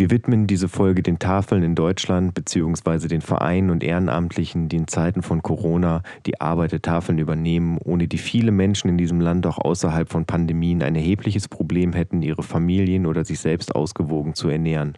Wir 0.00 0.10
widmen 0.10 0.46
diese 0.46 0.70
Folge 0.70 1.02
den 1.02 1.18
Tafeln 1.18 1.62
in 1.62 1.74
Deutschland 1.74 2.32
bzw. 2.32 3.06
den 3.06 3.20
Vereinen 3.20 3.68
und 3.68 3.84
Ehrenamtlichen, 3.84 4.70
die 4.70 4.76
in 4.76 4.88
Zeiten 4.88 5.20
von 5.20 5.42
Corona 5.42 6.02
die 6.24 6.40
Arbeit 6.40 6.72
der 6.72 6.80
Tafeln 6.80 7.18
übernehmen, 7.18 7.76
ohne 7.76 8.08
die 8.08 8.16
viele 8.16 8.50
Menschen 8.50 8.88
in 8.88 8.96
diesem 8.96 9.20
Land 9.20 9.46
auch 9.46 9.58
außerhalb 9.58 10.08
von 10.08 10.24
Pandemien 10.24 10.82
ein 10.82 10.96
erhebliches 10.96 11.48
Problem 11.48 11.92
hätten, 11.92 12.22
ihre 12.22 12.42
Familien 12.42 13.04
oder 13.04 13.26
sich 13.26 13.40
selbst 13.40 13.74
ausgewogen 13.74 14.34
zu 14.34 14.48
ernähren. 14.48 14.96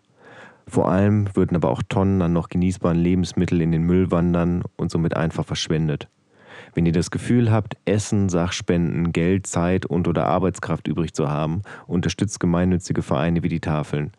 Vor 0.68 0.88
allem 0.88 1.27
würden 1.34 1.57
aber 1.57 1.71
auch 1.71 1.82
Tonnen 1.89 2.23
an 2.23 2.32
noch 2.32 2.48
genießbaren 2.48 2.96
Lebensmitteln 2.96 3.61
in 3.61 3.73
den 3.73 3.82
Müll 3.82 4.12
wandern 4.12 4.62
und 4.77 4.93
somit 4.93 5.16
einfach 5.16 5.45
verschwendet. 5.45 6.09
Wenn 6.75 6.87
ihr 6.87 6.93
das 6.93 7.11
Gefühl 7.11 7.50
habt, 7.50 7.77
Essen, 7.87 8.29
Sachspenden, 8.29 9.12
Geld, 9.12 9.48
Zeit 9.48 9.84
und 9.84 10.07
oder 10.07 10.27
Arbeitskraft 10.27 10.87
übrig 10.87 11.12
zu 11.12 11.29
haben, 11.29 11.62
unterstützt 11.89 12.39
gemeinnützige 12.39 13.03
Vereine 13.03 13.43
wie 13.43 13.48
die 13.48 13.59
Tafeln. 13.59 14.12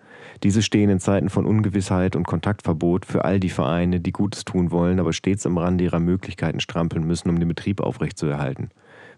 Diese 0.43 0.61
stehen 0.61 0.89
in 0.89 0.99
Zeiten 0.99 1.29
von 1.29 1.45
Ungewissheit 1.45 2.17
und 2.17 2.27
Kontaktverbot 2.27 3.05
für 3.05 3.23
all 3.23 3.39
die 3.39 3.49
Vereine, 3.49 4.01
die 4.01 4.11
Gutes 4.11 4.43
tun 4.43 4.71
wollen, 4.71 4.99
aber 4.99 5.13
stets 5.13 5.45
am 5.45 5.57
Rande 5.57 5.85
ihrer 5.85 6.01
Möglichkeiten 6.01 6.59
strampeln 6.59 7.07
müssen, 7.07 7.29
um 7.29 7.39
den 7.39 7.47
Betrieb 7.47 7.79
aufrechtzuerhalten. 7.79 8.69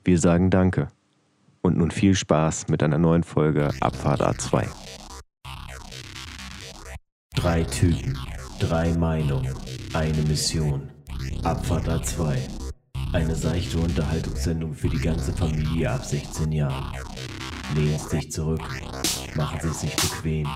Wir 0.04 0.20
sagen 0.20 0.52
Danke. 0.52 0.90
Und 1.62 1.78
nun 1.78 1.90
viel 1.90 2.14
Spaß 2.14 2.68
mit 2.68 2.84
einer 2.84 3.00
neuen 3.00 3.24
Folge 3.24 3.72
Abfahrt 3.82 4.22
A2. 4.22 4.68
Drei 7.36 7.64
Typen, 7.64 8.16
drei 8.60 8.96
Meinungen, 8.96 9.52
eine 9.94 10.22
Mission. 10.28 10.92
Abfahrt 11.42 11.90
A2. 11.90 12.38
Eine 13.14 13.34
seichte 13.34 13.80
Unterhaltungssendung 13.80 14.76
für 14.76 14.90
die 14.90 15.00
ganze 15.00 15.34
Familie 15.34 15.90
ab 15.90 16.06
16 16.06 16.52
Jahren. 16.52 16.94
Lehnen 17.74 17.98
Sie 17.98 18.18
sich 18.18 18.32
zurück, 18.32 18.62
machen 19.36 19.60
Sie 19.60 19.88
sich 19.88 19.96
bequem 19.96 20.48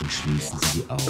und 0.00 0.12
schließen 0.12 0.58
Sie 0.72 0.80
die 0.80 0.90
Augen. 0.90 1.02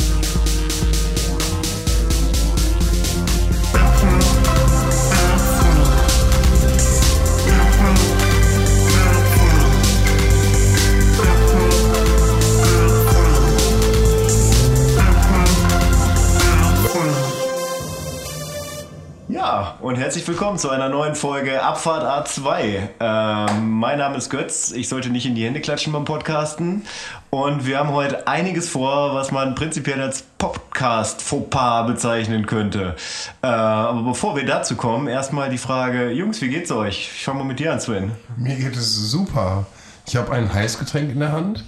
Ja, 19.33 19.79
und 19.81 19.97
herzlich 19.97 20.29
willkommen 20.29 20.59
zu 20.59 20.69
einer 20.69 20.91
neuen 20.91 21.15
Folge 21.15 21.63
Abfahrt 21.63 22.05
A2. 22.05 22.89
Ähm, 23.01 23.71
mein 23.71 23.97
Name 23.97 24.19
ist 24.19 24.29
Götz, 24.29 24.73
ich 24.73 24.91
sollte 24.91 25.09
nicht 25.09 25.25
in 25.25 25.35
die 25.35 25.47
Hände 25.47 25.63
klatschen 25.63 25.91
beim 25.91 26.05
Podcasten. 26.05 26.85
Und 27.31 27.65
wir 27.65 27.79
haben 27.79 27.93
heute 27.93 28.29
einiges 28.29 28.69
vor, 28.69 29.15
was 29.15 29.31
man 29.31 29.55
prinzipiell 29.55 30.03
als 30.03 30.23
Podcast-Fauxpas 30.37 31.87
bezeichnen 31.87 32.45
könnte. 32.45 32.95
Äh, 33.43 33.47
aber 33.47 34.03
bevor 34.03 34.37
wir 34.37 34.45
dazu 34.45 34.77
kommen, 34.77 35.09
erstmal 35.09 35.49
die 35.49 35.57
Frage, 35.57 36.11
Jungs, 36.11 36.43
wie 36.43 36.51
geht's 36.51 36.71
euch? 36.71 37.11
Ich 37.15 37.25
fange 37.25 37.39
mal 37.39 37.45
mit 37.45 37.59
dir 37.59 37.73
an, 37.73 37.81
Sven. 37.81 38.13
Mir 38.37 38.57
geht 38.57 38.77
es 38.77 38.95
super. 38.95 39.65
Ich 40.07 40.15
habe 40.15 40.31
ein 40.33 40.53
Heißgetränk 40.53 41.11
in 41.11 41.21
der 41.21 41.33
Hand. 41.33 41.65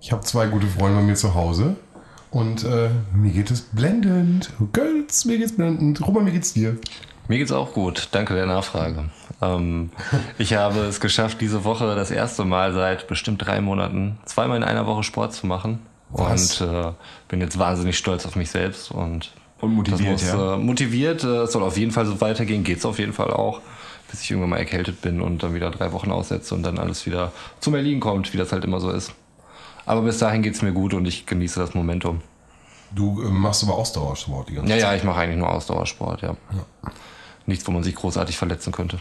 Ich 0.00 0.12
habe 0.12 0.22
zwei 0.22 0.46
gute 0.46 0.68
Freunde 0.68 0.98
bei 0.98 1.02
mir 1.02 1.16
zu 1.16 1.34
Hause. 1.34 1.74
Und 2.30 2.64
äh, 2.64 2.90
mir 3.12 3.32
geht 3.32 3.50
es 3.50 3.62
blendend. 3.62 4.50
Götz, 4.72 5.24
mir 5.24 5.38
geht's 5.38 5.52
blendend. 5.52 6.06
Robert, 6.06 6.22
mir 6.22 6.30
geht's 6.32 6.52
dir? 6.52 6.76
Mir 7.26 7.38
geht's 7.38 7.52
auch 7.52 7.72
gut. 7.72 8.08
Danke 8.12 8.34
der 8.34 8.46
Nachfrage. 8.46 9.04
Ähm, 9.42 9.90
ich 10.38 10.54
habe 10.54 10.80
es 10.80 11.00
geschafft, 11.00 11.40
diese 11.40 11.64
Woche 11.64 11.94
das 11.94 12.10
erste 12.10 12.44
Mal 12.44 12.72
seit 12.72 13.08
bestimmt 13.08 13.44
drei 13.44 13.60
Monaten 13.60 14.18
zweimal 14.24 14.56
in 14.56 14.64
einer 14.64 14.86
Woche 14.86 15.02
Sport 15.02 15.32
zu 15.32 15.46
machen. 15.46 15.80
Was? 16.10 16.60
Und 16.60 16.68
äh, 16.68 16.92
bin 17.28 17.40
jetzt 17.40 17.58
wahnsinnig 17.58 17.96
stolz 17.96 18.26
auf 18.26 18.36
mich 18.36 18.50
selbst 18.50 18.90
und, 18.90 19.32
Und 19.60 19.74
motiviert, 19.74 20.12
muss, 20.12 20.22
ja. 20.22 20.54
äh, 20.54 20.58
motiviert. 20.58 21.24
Äh, 21.24 21.42
es 21.42 21.52
soll 21.52 21.62
auf 21.62 21.76
jeden 21.76 21.92
Fall 21.92 22.06
so 22.06 22.20
weitergehen. 22.20 22.64
Geht's 22.64 22.84
auf 22.84 22.98
jeden 22.98 23.12
Fall 23.12 23.30
auch, 23.30 23.60
bis 24.10 24.22
ich 24.22 24.30
irgendwann 24.30 24.50
mal 24.50 24.58
erkältet 24.58 25.00
bin 25.02 25.20
und 25.20 25.42
dann 25.42 25.54
wieder 25.54 25.70
drei 25.70 25.92
Wochen 25.92 26.10
aussetze 26.10 26.54
und 26.54 26.62
dann 26.62 26.78
alles 26.78 27.06
wieder 27.06 27.32
zum 27.60 27.74
Erliegen 27.74 28.00
kommt, 28.00 28.32
wie 28.32 28.38
das 28.38 28.52
halt 28.52 28.64
immer 28.64 28.80
so 28.80 28.90
ist. 28.90 29.12
Aber 29.90 30.02
bis 30.02 30.18
dahin 30.18 30.40
geht's 30.40 30.62
mir 30.62 30.70
gut 30.72 30.94
und 30.94 31.04
ich 31.04 31.26
genieße 31.26 31.58
das 31.58 31.74
Momentum. 31.74 32.20
Du 32.92 33.22
äh, 33.22 33.24
machst 33.24 33.64
aber 33.64 33.74
Ausdauersport 33.74 34.48
die 34.48 34.54
ganze 34.54 34.70
Ja, 34.70 34.78
Zeit. 34.78 34.82
ja, 34.92 34.94
ich 34.98 35.02
mache 35.02 35.18
eigentlich 35.18 35.38
nur 35.38 35.50
Ausdauersport, 35.50 36.22
ja. 36.22 36.36
Nichts, 37.46 37.66
wo 37.66 37.72
man 37.72 37.82
sich 37.82 37.96
großartig 37.96 38.36
verletzen 38.38 38.70
könnte. 38.70 39.00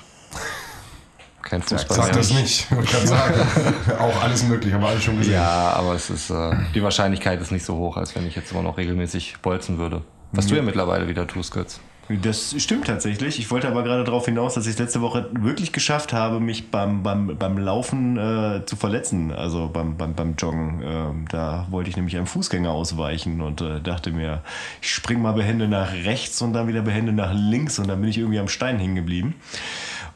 Kein 1.43 1.61
Fußball. 1.61 1.95
Sag 1.95 2.11
das 2.13 2.31
nicht. 2.33 2.65
Ich 2.81 2.91
kann 2.91 3.05
sagen. 3.05 3.35
Auch 3.99 4.23
alles 4.23 4.41
möglich, 4.45 4.73
aber 4.73 4.87
alles 4.87 5.03
schon 5.03 5.19
gesehen. 5.19 5.35
Ja, 5.35 5.73
aber 5.73 5.93
es 5.93 6.09
ist, 6.09 6.31
äh, 6.31 6.55
die 6.73 6.81
Wahrscheinlichkeit 6.81 7.39
ist 7.39 7.51
nicht 7.51 7.65
so 7.65 7.75
hoch, 7.75 7.95
als 7.95 8.15
wenn 8.15 8.25
ich 8.25 8.35
jetzt 8.35 8.51
immer 8.51 8.63
noch 8.63 8.77
regelmäßig 8.77 9.37
bolzen 9.43 9.77
würde. 9.77 10.01
Was 10.31 10.47
du 10.47 10.55
ja 10.55 10.63
mittlerweile 10.63 11.07
wieder 11.07 11.27
tust, 11.27 11.53
Götz. 11.53 11.79
Das 12.09 12.55
stimmt 12.57 12.87
tatsächlich. 12.87 13.37
Ich 13.37 13.51
wollte 13.51 13.67
aber 13.67 13.83
gerade 13.83 14.03
darauf 14.03 14.25
hinaus, 14.25 14.55
dass 14.55 14.65
ich 14.65 14.73
es 14.73 14.79
letzte 14.79 15.01
Woche 15.01 15.29
wirklich 15.31 15.71
geschafft 15.71 16.11
habe, 16.11 16.39
mich 16.39 16.71
beim, 16.71 17.03
beim, 17.03 17.37
beim 17.37 17.57
Laufen 17.59 18.17
äh, 18.17 18.65
zu 18.65 18.75
verletzen, 18.77 19.31
also 19.31 19.69
beim, 19.71 19.95
beim, 19.95 20.15
beim 20.15 20.33
Joggen. 20.35 20.81
Ähm, 20.83 21.25
da 21.29 21.67
wollte 21.69 21.91
ich 21.91 21.95
nämlich 21.95 22.17
einem 22.17 22.25
Fußgänger 22.25 22.71
ausweichen 22.71 23.41
und 23.41 23.61
äh, 23.61 23.79
dachte 23.79 24.11
mir, 24.11 24.41
ich 24.81 24.91
spring 24.91 25.21
mal 25.21 25.33
behende 25.33 25.67
nach 25.67 25.93
rechts 25.93 26.41
und 26.41 26.53
dann 26.53 26.67
wieder 26.67 26.81
behende 26.81 27.13
nach 27.13 27.31
links 27.31 27.77
und 27.77 27.87
dann 27.87 28.01
bin 28.01 28.09
ich 28.09 28.17
irgendwie 28.17 28.39
am 28.39 28.47
Stein 28.47 28.79
hängen 28.79 28.95
geblieben. 28.95 29.35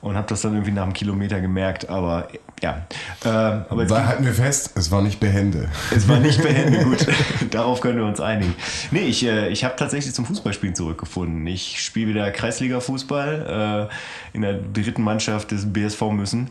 Und 0.01 0.15
habe 0.15 0.27
das 0.27 0.41
dann 0.41 0.53
irgendwie 0.53 0.71
nach 0.71 0.83
einem 0.83 0.93
Kilometer 0.93 1.39
gemerkt, 1.41 1.89
aber 1.89 2.27
ja. 2.63 2.87
Äh, 3.23 3.27
aber 3.27 3.85
Da 3.85 4.05
halten 4.07 4.25
wir 4.25 4.33
fest, 4.33 4.71
es 4.75 4.89
war 4.89 5.01
nicht 5.01 5.19
behende. 5.19 5.69
es 5.95 6.07
war 6.07 6.19
nicht 6.19 6.41
behende, 6.41 6.79
gut. 6.85 7.05
Darauf 7.51 7.81
können 7.81 7.97
wir 7.97 8.05
uns 8.05 8.19
einigen. 8.19 8.55
Nee, 8.91 9.01
ich, 9.01 9.25
äh, 9.25 9.49
ich 9.49 9.63
habe 9.63 9.75
tatsächlich 9.75 10.13
zum 10.13 10.25
Fußballspielen 10.25 10.73
zurückgefunden. 10.73 11.45
Ich 11.45 11.83
spiele 11.83 12.07
wieder 12.07 12.31
Kreisliga-Fußball 12.31 13.89
äh, 13.91 14.35
in 14.35 14.41
der 14.41 14.53
dritten 14.53 15.03
Mannschaft 15.03 15.51
des 15.51 15.71
BSV 15.71 16.01
Müssen. 16.11 16.49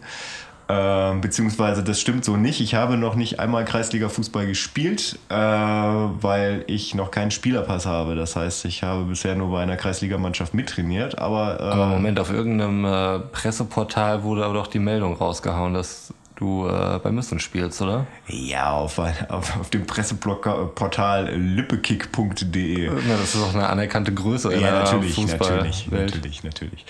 Äh, 0.69 1.15
beziehungsweise 1.21 1.83
das 1.83 2.01
stimmt 2.01 2.25
so 2.25 2.37
nicht. 2.37 2.61
Ich 2.61 2.75
habe 2.75 2.97
noch 2.97 3.15
nicht 3.15 3.41
einmal 3.41 3.65
Kreisliga-Fußball 3.65 4.47
gespielt, 4.47 5.19
äh, 5.29 5.35
weil 5.35 6.65
ich 6.67 6.95
noch 6.95 7.11
keinen 7.11 7.31
Spielerpass 7.31 7.87
habe. 7.87 8.15
Das 8.15 8.37
heißt, 8.37 8.65
ich 8.65 8.83
habe 8.83 9.05
bisher 9.05 9.35
nur 9.35 9.51
bei 9.51 9.63
einer 9.63 9.77
Kreisligamannschaft 9.77 10.55
mittrainiert. 10.55 11.19
Aber, 11.19 11.61
äh, 11.61 11.65
Aber 11.65 11.87
Moment, 11.87 12.21
auf 12.21 12.31
irgendeinem 12.31 12.85
äh, 12.85 13.19
Presseportal 13.21 14.23
wurde 14.23 14.45
aber 14.45 14.55
doch 14.55 14.67
die 14.67 14.79
Meldung 14.79 15.17
rausgehauen, 15.17 15.75
dass 15.75 16.15
du 16.37 16.67
äh, 16.67 16.99
bei 17.03 17.13
Müssen 17.13 17.39
spielst, 17.39 17.81
oder? 17.83 18.07
ja, 18.27 18.73
auf, 18.73 18.99
auf, 18.99 19.61
auf 19.61 19.71
dem 19.71 19.87
Presseportal 19.87 21.35
lüppekick.de. 21.35 22.91
Na, 22.91 23.17
das 23.17 23.35
ist 23.35 23.43
doch 23.43 23.55
eine 23.55 23.69
anerkannte 23.69 24.13
Größe 24.13 24.55
Ja, 24.55 24.83
natürlich, 24.83 25.17
natürlich, 25.19 25.91
natürlich, 25.91 26.45
natürlich. 26.45 26.85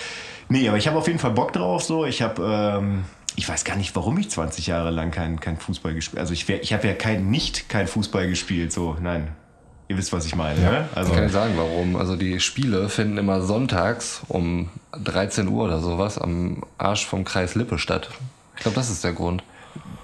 Nee, 0.49 0.69
aber 0.69 0.78
ich 0.78 0.87
habe 0.87 0.99
auf 0.99 1.06
jeden 1.06 1.19
Fall 1.19 1.31
Bock 1.33 1.53
drauf. 1.53 1.83
So, 1.83 2.04
ich 2.04 2.22
habe, 2.22 2.43
ähm, 2.43 3.04
ich 3.37 3.48
weiß 3.48 3.65
gar 3.65 3.76
nicht, 3.76 3.94
warum 3.97 4.19
ich 4.19 4.31
20 4.31 4.66
Jahre 4.66 4.91
lang 4.91 5.10
kein, 5.10 5.41
kein 5.41 5.56
Fußball 5.56 5.94
gespielt. 5.94 6.20
Also 6.20 6.32
ich, 6.32 6.48
wär- 6.48 6.62
ich 6.62 6.72
habe 6.72 6.87
ja 6.87 6.94
kein, 6.94 7.31
nicht 7.31 7.69
kein 7.69 7.87
Fußball 7.87 8.26
gespielt. 8.28 8.72
So, 8.72 8.97
nein. 9.00 9.28
Ihr 9.88 9.98
wisst, 9.98 10.12
was 10.12 10.25
ich 10.25 10.34
meine. 10.37 10.59
Ne? 10.60 10.88
Also 10.94 11.10
Ich 11.10 11.16
kann 11.16 11.26
dir 11.26 11.32
sagen, 11.32 11.53
warum. 11.56 11.97
Also 11.97 12.16
die 12.16 12.41
Spiele 12.41 12.88
finden 12.88 13.19
immer 13.19 13.42
sonntags 13.42 14.22
um 14.28 14.71
13 15.03 15.48
Uhr 15.48 15.65
oder 15.65 15.81
sowas 15.81 16.19
am 16.19 16.62
Arsch 16.78 17.04
vom 17.06 17.25
Kreis 17.25 17.54
Lippe 17.54 17.78
statt. 17.78 18.09
Ich 18.56 18.62
glaube, 18.62 18.75
das 18.76 18.88
ist 18.91 19.04
der 19.04 19.12
Grund. 19.12 19.42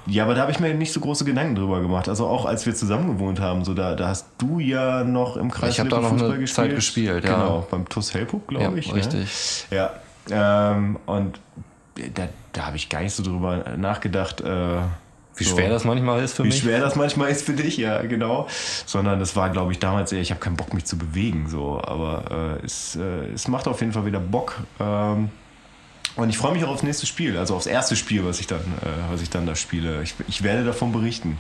ja, 0.07 0.25
aber 0.25 0.35
da 0.35 0.43
habe 0.43 0.51
ich 0.53 0.61
mir 0.61 0.75
nicht 0.75 0.93
so 0.93 1.01
große 1.01 1.25
Gedanken 1.25 1.55
drüber 1.55 1.81
gemacht. 1.81 2.09
Also 2.09 2.27
auch 2.27 2.45
als 2.45 2.67
wir 2.67 2.75
zusammen 2.75 3.07
gewohnt 3.09 3.41
haben, 3.41 3.65
so 3.65 3.73
da, 3.73 3.95
da 3.95 4.09
hast 4.09 4.27
du 4.39 4.59
ja 4.59 5.05
noch 5.05 5.37
im 5.37 5.51
Kreis 5.51 5.75
Ich 5.75 5.81
hab 5.81 5.89
da 5.89 5.97
Lippe 6.01 6.15
noch 6.15 6.23
eine 6.23 6.41
Fußball 6.41 6.67
Zeit 6.67 6.75
gespielt, 6.75 7.25
ja. 7.25 7.35
Genau, 7.35 7.67
beim 7.71 7.89
TuS 7.89 8.13
Helpup, 8.15 8.47
glaube 8.49 8.65
Ja, 8.65 8.73
ich. 8.75 8.93
richtig. 8.93 9.67
Ne? 9.71 9.77
Ja. 10.31 10.73
Ähm, 10.75 10.99
und 11.07 11.41
da, 12.15 12.29
da 12.53 12.67
habe 12.67 12.77
ich 12.77 12.89
gar 12.89 13.03
nicht 13.03 13.15
so 13.15 13.23
drüber 13.23 13.77
nachgedacht. 13.77 14.41
Äh, 14.41 14.81
Wie 15.37 15.45
so. 15.45 15.57
schwer 15.57 15.71
das 15.71 15.85
manchmal 15.85 16.23
ist 16.23 16.35
für 16.35 16.45
Wie 16.45 16.49
mich. 16.49 16.59
schwer 16.59 16.81
das 16.81 16.97
manchmal 16.97 17.31
ist 17.31 17.45
für 17.45 17.53
dich, 17.53 17.77
ja, 17.77 18.03
genau. 18.03 18.47
Sondern 18.87 19.19
das 19.21 19.37
war, 19.37 19.51
glaube 19.51 19.73
ich, 19.73 19.79
damals 19.79 20.13
eher, 20.13 20.21
ich 20.21 20.31
habe 20.31 20.41
keinen 20.41 20.57
Bock, 20.57 20.75
mich 20.75 20.85
zu 20.85 20.99
bewegen, 20.99 21.49
so. 21.49 21.81
Aber 21.83 22.59
äh, 22.63 22.65
es, 22.65 22.97
äh, 22.97 23.33
es 23.35 23.49
macht 23.49 23.69
auf 23.69 23.81
jeden 23.81 23.93
Fall 23.93 24.07
wieder 24.07 24.21
Bock. 24.21 24.57
Ähm, 24.81 25.31
und 26.17 26.31
ich 26.31 26.39
freue 26.39 26.53
mich 26.53 26.65
auch 26.65 26.71
aufs 26.71 26.83
nächste 26.83 27.07
Spiel, 27.07 27.39
also 27.39 27.55
aufs 27.55 27.67
erste 27.67 27.95
Spiel, 27.95 28.25
was 28.25 28.41
ich 28.41 28.49
dann, 28.49 28.61
äh, 28.61 29.13
was 29.13 29.23
ich 29.23 29.31
dann 29.31 29.47
da 29.47 29.55
spiele. 29.55 30.03
Ich, 30.03 30.15
ich 30.27 30.43
werde 30.43 30.65
davon 30.65 30.91
berichten. 30.91 31.39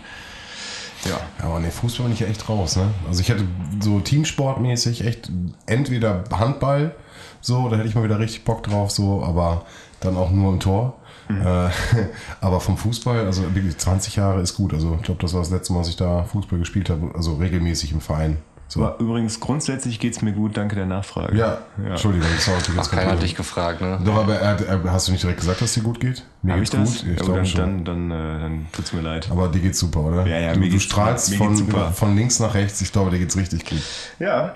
Ja. 1.05 1.19
Ja, 1.38 1.44
aber 1.44 1.61
nee, 1.61 1.71
Fußball 1.71 2.06
bin 2.06 2.15
ich 2.15 2.21
ja 2.21 2.27
echt 2.27 2.49
raus, 2.49 2.77
ne? 2.77 2.93
Also 3.06 3.21
ich 3.21 3.29
hätte 3.29 3.44
so 3.81 4.00
Teamsportmäßig 4.00 5.05
echt 5.05 5.31
entweder 5.67 6.25
Handball, 6.33 6.94
so, 7.41 7.69
da 7.69 7.77
hätte 7.77 7.88
ich 7.88 7.94
mal 7.94 8.05
wieder 8.05 8.19
richtig 8.19 8.44
Bock 8.44 8.62
drauf, 8.65 8.91
so, 8.91 9.23
aber 9.23 9.65
dann 10.00 10.17
auch 10.17 10.31
nur 10.31 10.53
im 10.53 10.61
Tor. 10.61 10.95
Äh, 11.29 11.69
aber 12.41 12.61
vom 12.61 12.77
Fußball, 12.77 13.27
also 13.27 13.43
wirklich 13.55 13.77
20 13.77 14.17
Jahre 14.17 14.41
ist 14.41 14.55
gut. 14.55 14.73
Also 14.73 14.95
ich 14.97 15.03
glaube, 15.03 15.21
das 15.21 15.35
war 15.35 15.41
das 15.41 15.50
letzte 15.50 15.73
Mal, 15.73 15.81
dass 15.81 15.89
ich 15.89 15.97
da 15.97 16.25
Fußball 16.25 16.59
gespielt 16.59 16.89
habe, 16.91 17.11
also 17.15 17.35
regelmäßig 17.35 17.93
im 17.93 18.00
Verein. 18.00 18.39
So. 18.71 18.85
Aber 18.85 19.00
übrigens, 19.00 19.41
grundsätzlich 19.41 19.99
geht's 19.99 20.21
mir 20.21 20.33
gut, 20.33 20.55
danke 20.59 20.77
der 20.77 20.85
Nachfrage. 20.85 21.35
Ja, 21.35 21.59
Entschuldigung, 21.83 22.29
das 22.37 22.49
war 22.49 22.56
natürlich 22.56 22.81
Ach, 22.83 22.91
keiner 22.91 23.12
hat 23.12 23.23
dich 23.23 23.35
gefragt, 23.35 23.81
ne? 23.81 23.99
Doch, 24.05 24.15
aber 24.17 24.35
er, 24.37 24.61
er, 24.61 24.93
hast 24.93 25.09
du 25.09 25.12
nicht 25.12 25.23
direkt 25.23 25.41
gesagt, 25.41 25.62
dass 25.62 25.73
dir 25.73 25.83
gut 25.83 26.00
geht? 26.00 26.23
Mir 26.43 26.53
Hab 26.53 26.61
ich 26.61 26.71
geht's 26.71 26.93
das? 26.93 27.00
gut. 27.03 27.11
Ich 27.12 27.19
Ja, 27.19 27.25
glaube 27.25 27.33
dann, 27.39 27.47
schon. 27.47 27.85
dann, 27.87 28.09
dann, 28.09 28.11
äh, 28.11 28.41
dann 28.43 28.67
tut's 28.73 28.93
mir 28.93 29.00
leid. 29.00 29.31
aber 29.31 29.49
dir 29.49 29.61
geht's 29.61 29.79
super, 29.79 30.00
oder? 30.00 30.27
Ja, 30.27 30.39
ja, 30.39 30.53
du, 30.53 30.61
mir 30.61 30.67
du 30.67 30.73
geht's- 30.73 30.85
strahlst 30.85 31.31
mir 31.31 31.37
von, 31.39 31.49
geht's 31.49 31.61
super. 31.61 31.93
von 31.93 32.15
links 32.15 32.41
nach 32.41 32.53
rechts. 32.53 32.83
Ich 32.83 32.93
glaube, 32.93 33.11
dir 33.11 33.19
geht's 33.19 33.39
richtig 33.39 33.65
gut. 33.69 33.81
Ja. 34.19 34.55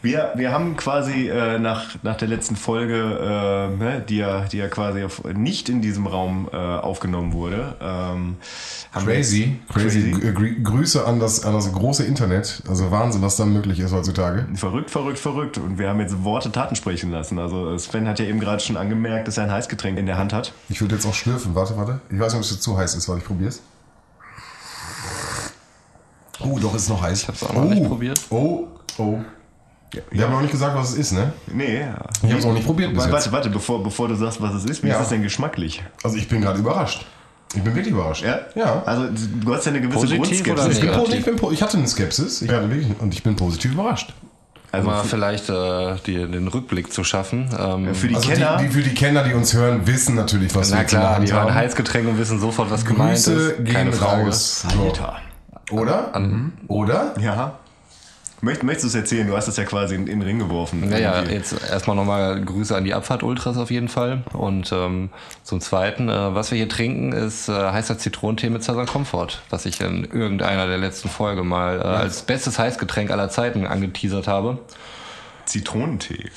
Wir, 0.00 0.30
wir 0.36 0.52
haben 0.52 0.76
quasi 0.76 1.28
äh, 1.28 1.58
nach, 1.58 1.96
nach 2.04 2.16
der 2.16 2.28
letzten 2.28 2.54
Folge, 2.54 2.94
äh, 2.94 3.76
ne, 3.76 4.04
die, 4.08 4.18
ja, 4.18 4.42
die 4.42 4.58
ja 4.58 4.68
quasi 4.68 5.02
auf, 5.02 5.24
nicht 5.24 5.68
in 5.68 5.82
diesem 5.82 6.06
Raum 6.06 6.48
äh, 6.52 6.56
aufgenommen 6.56 7.32
wurde, 7.32 7.74
ähm, 7.80 8.36
Crazy, 8.92 9.58
jetzt- 9.66 9.74
crazy. 9.74 10.12
Grü- 10.14 10.62
Grüße 10.62 11.04
an 11.04 11.18
das, 11.18 11.44
an 11.44 11.52
das 11.52 11.72
große 11.72 12.04
Internet. 12.04 12.62
Also 12.68 12.90
Wahnsinn, 12.92 13.22
was 13.22 13.36
da 13.36 13.44
möglich 13.44 13.80
ist 13.80 13.92
heutzutage. 13.92 14.46
Verrückt, 14.54 14.90
verrückt, 14.90 15.18
verrückt. 15.18 15.58
Und 15.58 15.78
wir 15.78 15.88
haben 15.88 15.98
jetzt 16.00 16.22
Worte 16.22 16.52
Taten 16.52 16.76
sprechen 16.76 17.10
lassen. 17.10 17.38
Also 17.40 17.76
Sven 17.76 18.06
hat 18.08 18.18
ja 18.20 18.24
eben 18.26 18.38
gerade 18.40 18.60
schon 18.60 18.76
angemerkt, 18.76 19.26
dass 19.28 19.36
er 19.36 19.44
ein 19.44 19.50
Heißgetränk 19.52 19.98
in 19.98 20.06
der 20.06 20.16
Hand 20.16 20.32
hat. 20.32 20.52
Ich 20.68 20.80
würde 20.80 20.94
jetzt 20.94 21.06
auch 21.06 21.14
schlürfen. 21.14 21.54
Warte, 21.56 21.76
warte. 21.76 22.00
Ich 22.10 22.18
weiß 22.18 22.32
nicht, 22.32 22.36
ob 22.38 22.44
es 22.44 22.50
jetzt 22.52 22.62
zu 22.62 22.76
heiß 22.78 22.94
ist. 22.94 23.08
Warte, 23.08 23.20
ich 23.20 23.26
probier's. 23.26 23.60
Oh, 26.40 26.58
doch, 26.60 26.74
ist 26.74 26.88
noch 26.88 27.02
heiß. 27.02 27.22
Ich 27.22 27.28
hab's 27.28 27.42
auch 27.42 27.52
noch 27.52 27.64
nicht 27.64 27.84
probiert. 27.84 28.20
Oh, 28.30 28.68
oh. 28.98 29.18
Wir 30.10 30.24
haben 30.24 30.32
noch 30.32 30.42
nicht 30.42 30.50
gesagt, 30.52 30.76
was 30.76 30.90
es 30.90 30.98
ist, 30.98 31.12
ne? 31.12 31.32
Nee, 31.46 31.80
ja. 31.80 31.94
Ich 32.22 32.28
habe 32.30 32.38
es 32.38 32.44
auch 32.44 32.52
nicht 32.52 32.66
probiert 32.66 32.90
bis 32.90 32.98
Warte, 32.98 33.10
jetzt. 33.14 33.32
warte, 33.32 33.32
warte, 33.32 33.50
bevor, 33.50 33.82
bevor 33.82 34.08
du 34.08 34.14
sagst, 34.16 34.40
was 34.42 34.54
es 34.54 34.64
ist, 34.64 34.82
wie 34.82 34.88
Ja. 34.88 34.96
ist 34.96 35.02
es 35.02 35.08
denn 35.08 35.22
geschmacklich? 35.22 35.82
Also 36.02 36.16
ich 36.18 36.28
bin 36.28 36.40
gerade 36.42 36.58
überrascht. 36.58 37.06
Ich 37.54 37.62
bin 37.62 37.74
wirklich 37.74 37.92
überrascht. 37.94 38.22
Ja? 38.24 38.40
Ja. 38.54 38.82
Also 38.84 39.06
du 39.08 39.54
hast 39.54 39.64
ja 39.64 39.72
eine 39.72 39.80
gewisse 39.80 40.00
Positiv 40.00 40.44
Grundskepsis. 40.44 40.82
oder 40.82 40.92
Ich, 40.92 41.08
bin, 41.08 41.18
ich, 41.18 41.24
bin, 41.24 41.36
po- 41.36 41.50
ich 41.50 41.62
hatte 41.62 41.78
eine 41.78 41.88
Skepsis. 41.88 42.42
Ich 42.42 42.50
hatte 42.50 42.70
wirklich, 42.70 42.88
und 43.00 43.14
ich 43.14 43.22
bin 43.22 43.36
positiv 43.36 43.72
überrascht. 43.72 44.12
Also 44.70 44.86
mal 44.86 45.02
vielleicht 45.04 45.48
äh, 45.48 45.96
die, 46.04 46.16
den 46.16 46.46
Rückblick 46.48 46.92
zu 46.92 47.02
schaffen. 47.02 47.48
Ähm, 47.58 47.94
für 47.94 48.06
die 48.08 48.16
Also 48.16 48.28
Kenner, 48.28 48.58
die, 48.58 48.66
die, 48.66 48.70
für 48.70 48.82
die 48.82 48.92
Kenner, 48.94 49.24
die 49.24 49.32
uns 49.32 49.54
hören, 49.54 49.86
wissen 49.86 50.14
natürlich, 50.14 50.54
was 50.54 50.68
wir 50.68 50.76
na 50.76 50.82
der 50.82 50.86
klar, 50.86 51.14
Hand 51.16 51.26
die 51.26 51.32
hören 51.32 51.44
haben. 51.44 51.54
Heißgetränk 51.54 52.06
und 52.06 52.18
wissen 52.18 52.38
sofort, 52.38 52.70
was 52.70 52.84
gemeint 52.84 53.12
Grüße 53.14 53.32
ist. 53.32 53.64
gehen 53.64 53.72
Keine 53.74 53.92
Frage. 53.92 54.24
raus. 54.26 54.66
So. 54.70 54.82
Alter. 54.82 55.16
Oder? 55.70 56.18
Mhm. 56.18 56.52
Oder? 56.68 57.14
Ja. 57.18 57.58
Möcht, 58.40 58.62
möchtest 58.62 58.84
du 58.84 58.88
es 58.88 58.94
erzählen? 58.94 59.26
Du 59.26 59.36
hast 59.36 59.48
es 59.48 59.56
ja 59.56 59.64
quasi 59.64 59.96
in, 59.96 60.06
in 60.06 60.20
den 60.20 60.22
Ring 60.22 60.38
geworfen. 60.38 60.88
Naja, 60.88 61.16
Irgendwie. 61.16 61.34
jetzt 61.34 61.54
erstmal 61.68 61.96
nochmal 61.96 62.40
Grüße 62.40 62.76
an 62.76 62.84
die 62.84 62.94
Abfahrt-Ultras 62.94 63.56
auf 63.56 63.70
jeden 63.70 63.88
Fall. 63.88 64.22
Und 64.32 64.70
ähm, 64.70 65.10
zum 65.42 65.60
Zweiten, 65.60 66.08
äh, 66.08 66.34
was 66.34 66.52
wir 66.52 66.58
hier 66.58 66.68
trinken, 66.68 67.12
ist 67.12 67.48
äh, 67.48 67.52
heißer 67.52 67.98
Zitronentee 67.98 68.50
mit 68.50 68.62
Southern 68.62 68.86
Comfort, 68.86 69.40
was 69.50 69.66
ich 69.66 69.80
in 69.80 70.04
irgendeiner 70.04 70.68
der 70.68 70.78
letzten 70.78 71.08
Folge 71.08 71.42
mal 71.42 71.80
äh, 71.80 71.84
als 71.84 72.22
bestes 72.22 72.58
Heißgetränk 72.58 73.10
aller 73.10 73.28
Zeiten 73.28 73.66
angeteasert 73.66 74.28
habe. 74.28 74.58
Zitronentee. 75.44 76.30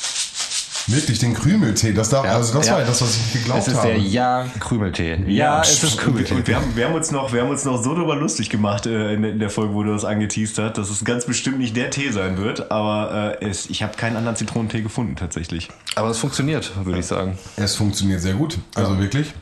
Wirklich, 0.88 1.20
den 1.20 1.34
Krümeltee. 1.34 1.94
Das, 1.94 2.10
da, 2.10 2.24
Ja, 2.26 2.34
also 2.34 2.58
das 2.58 2.68
ja. 2.68 2.74
war 2.74 2.80
ja 2.82 2.86
das, 2.88 3.02
was 3.02 3.16
ich 3.16 3.34
geglaubt 3.34 3.62
Es 3.62 3.68
ist 3.68 3.76
habe. 3.78 3.88
der 3.90 3.98
Ja-Krümeltee. 3.98 5.24
Ja, 5.28 5.62
es 5.62 5.84
ist 5.84 5.98
Krümeltee. 5.98 6.34
und 6.36 6.48
wir, 6.48 6.56
haben, 6.56 6.76
wir, 6.76 6.86
haben 6.88 6.96
uns 6.96 7.12
noch, 7.12 7.32
wir 7.34 7.42
haben 7.42 7.50
uns 7.50 7.64
noch 7.66 7.82
so 7.82 7.94
darüber 7.94 8.16
lustig 8.16 8.50
gemacht 8.50 8.86
äh, 8.86 9.14
in, 9.14 9.22
der- 9.22 9.32
in 9.32 9.40
der 9.40 9.50
Folge, 9.50 9.74
wo 9.74 9.84
du 9.84 9.92
das 9.94 10.06
angeteased 10.06 10.58
hast, 10.58 10.78
dass 10.78 10.90
es 10.90 11.06
ganz 11.06 11.26
bestimmt 11.26 11.60
nicht 11.60 11.76
der 11.78 11.90
Tee 11.92 12.12
sein 12.12 12.38
wird. 12.38 12.72
Aber 12.72 13.38
äh, 13.42 13.46
es, 13.50 13.70
ich 13.70 13.84
habe 13.84 13.96
keinen 13.96 14.16
anderen 14.18 14.36
Zitronentee 14.36 14.82
gefunden, 14.82 15.16
tatsächlich. 15.16 15.70
Aber 15.96 16.10
es 16.10 16.18
funktioniert, 16.18 16.72
würde 16.84 17.00
ich 17.00 17.06
sagen. 17.06 17.38
Es 17.58 17.76
funktioniert 17.76 18.22
sehr 18.22 18.34
gut. 18.34 18.58
Also 18.76 18.98
wirklich. 19.00 19.34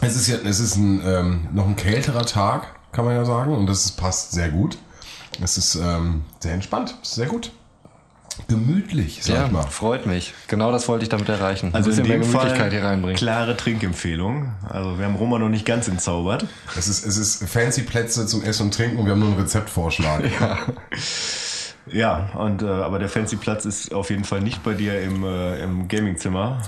Es 0.00 0.16
ist 0.16 0.26
ja, 0.26 0.36
es 0.44 0.58
ist 0.58 0.76
ein, 0.76 1.00
ähm, 1.06 1.48
noch 1.52 1.66
ein 1.66 1.76
kälterer 1.76 2.24
Tag, 2.24 2.66
kann 2.92 3.04
man 3.04 3.14
ja 3.14 3.24
sagen. 3.24 3.54
Und 3.54 3.66
das 3.66 3.84
ist, 3.84 3.96
passt 3.98 4.32
sehr 4.32 4.48
gut. 4.48 4.78
Es 5.42 5.56
ist 5.56 5.76
ähm, 5.76 6.22
sehr 6.40 6.54
entspannt. 6.54 6.94
Es 7.02 7.10
ist 7.10 7.14
sehr 7.16 7.26
gut. 7.26 7.52
Gemütlich, 8.48 9.20
sag 9.22 9.34
Ja, 9.34 9.46
ich 9.46 9.52
mal. 9.52 9.62
freut 9.62 10.06
mich. 10.06 10.32
Genau 10.48 10.72
das 10.72 10.88
wollte 10.88 11.02
ich 11.04 11.08
damit 11.08 11.28
erreichen. 11.28 11.70
Also 11.72 11.90
Ein 11.90 11.96
in 11.96 12.02
bisschen 12.02 12.08
mehr 12.08 12.18
dem 12.18 12.24
Fall 12.30 12.42
Gemütlichkeit 12.44 12.72
hier 12.72 12.84
reinbringen. 12.84 13.16
klare 13.16 13.56
Trinkempfehlung. 13.56 14.52
Also 14.68 14.98
wir 14.98 15.04
haben 15.04 15.16
Roma 15.16 15.38
noch 15.38 15.48
nicht 15.48 15.64
ganz 15.66 15.88
entzaubert. 15.88 16.46
Es 16.76 16.88
ist, 16.88 17.04
es 17.06 17.16
ist 17.16 17.48
fancy 17.48 17.82
Plätze 17.82 18.26
zum 18.26 18.42
Essen 18.42 18.64
und 18.64 18.74
Trinken 18.74 18.98
und 18.98 19.04
wir 19.06 19.12
haben 19.12 19.20
nur 19.20 19.28
einen 19.30 19.38
Rezeptvorschlag. 19.40 20.22
Ja, 21.90 22.30
und 22.36 22.62
äh, 22.62 22.66
aber 22.66 22.98
der 23.00 23.08
fancy 23.08 23.36
Platz 23.36 23.64
ist 23.64 23.92
auf 23.92 24.10
jeden 24.10 24.24
Fall 24.24 24.40
nicht 24.40 24.62
bei 24.62 24.74
dir 24.74 25.00
im, 25.02 25.24
äh, 25.24 25.60
im 25.62 25.88
Gamingzimmer. 25.88 26.62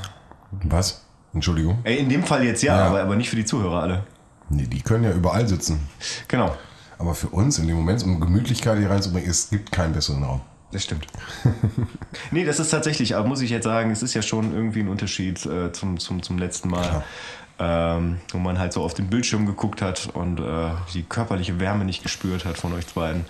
Was? 0.64 1.02
Entschuldigung? 1.32 1.78
Ey, 1.84 1.96
in 1.98 2.08
dem 2.08 2.24
Fall 2.24 2.44
jetzt 2.44 2.62
ja, 2.62 2.76
Ja. 2.76 2.86
Aber, 2.86 3.00
aber 3.02 3.16
nicht 3.16 3.30
für 3.30 3.36
die 3.36 3.44
Zuhörer 3.44 3.80
alle. 3.82 4.04
Nee, 4.50 4.66
die 4.66 4.82
können 4.82 5.04
ja 5.04 5.12
überall 5.12 5.46
sitzen. 5.48 5.88
Genau. 6.28 6.54
Aber 6.98 7.14
für 7.14 7.28
uns 7.28 7.58
in 7.58 7.66
dem 7.68 7.76
Moment, 7.76 8.02
um 8.04 8.20
Gemütlichkeit 8.20 8.78
hier 8.78 8.90
reinzubringen, 8.90 9.28
es 9.30 9.50
gibt 9.50 9.72
keinen 9.72 9.92
besseren 9.94 10.22
Raum. 10.24 10.40
Das 10.74 10.82
stimmt. 10.82 11.06
nee, 12.32 12.44
das 12.44 12.58
ist 12.58 12.70
tatsächlich, 12.70 13.14
aber 13.14 13.28
muss 13.28 13.40
ich 13.40 13.50
jetzt 13.50 13.62
sagen, 13.62 13.92
es 13.92 14.02
ist 14.02 14.12
ja 14.12 14.22
schon 14.22 14.52
irgendwie 14.52 14.80
ein 14.80 14.88
Unterschied 14.88 15.46
äh, 15.46 15.70
zum, 15.70 16.00
zum, 16.00 16.20
zum 16.20 16.36
letzten 16.36 16.68
Mal. 16.68 17.04
Ähm, 17.56 18.18
wo 18.32 18.38
man 18.38 18.58
halt 18.58 18.72
so 18.72 18.82
auf 18.82 18.94
den 18.94 19.06
Bildschirm 19.06 19.46
geguckt 19.46 19.80
hat 19.80 20.08
und 20.12 20.40
äh, 20.40 20.70
die 20.92 21.04
körperliche 21.04 21.60
Wärme 21.60 21.84
nicht 21.84 22.02
gespürt 22.02 22.44
hat 22.44 22.58
von 22.58 22.72
euch 22.72 22.84
beiden. 22.86 23.26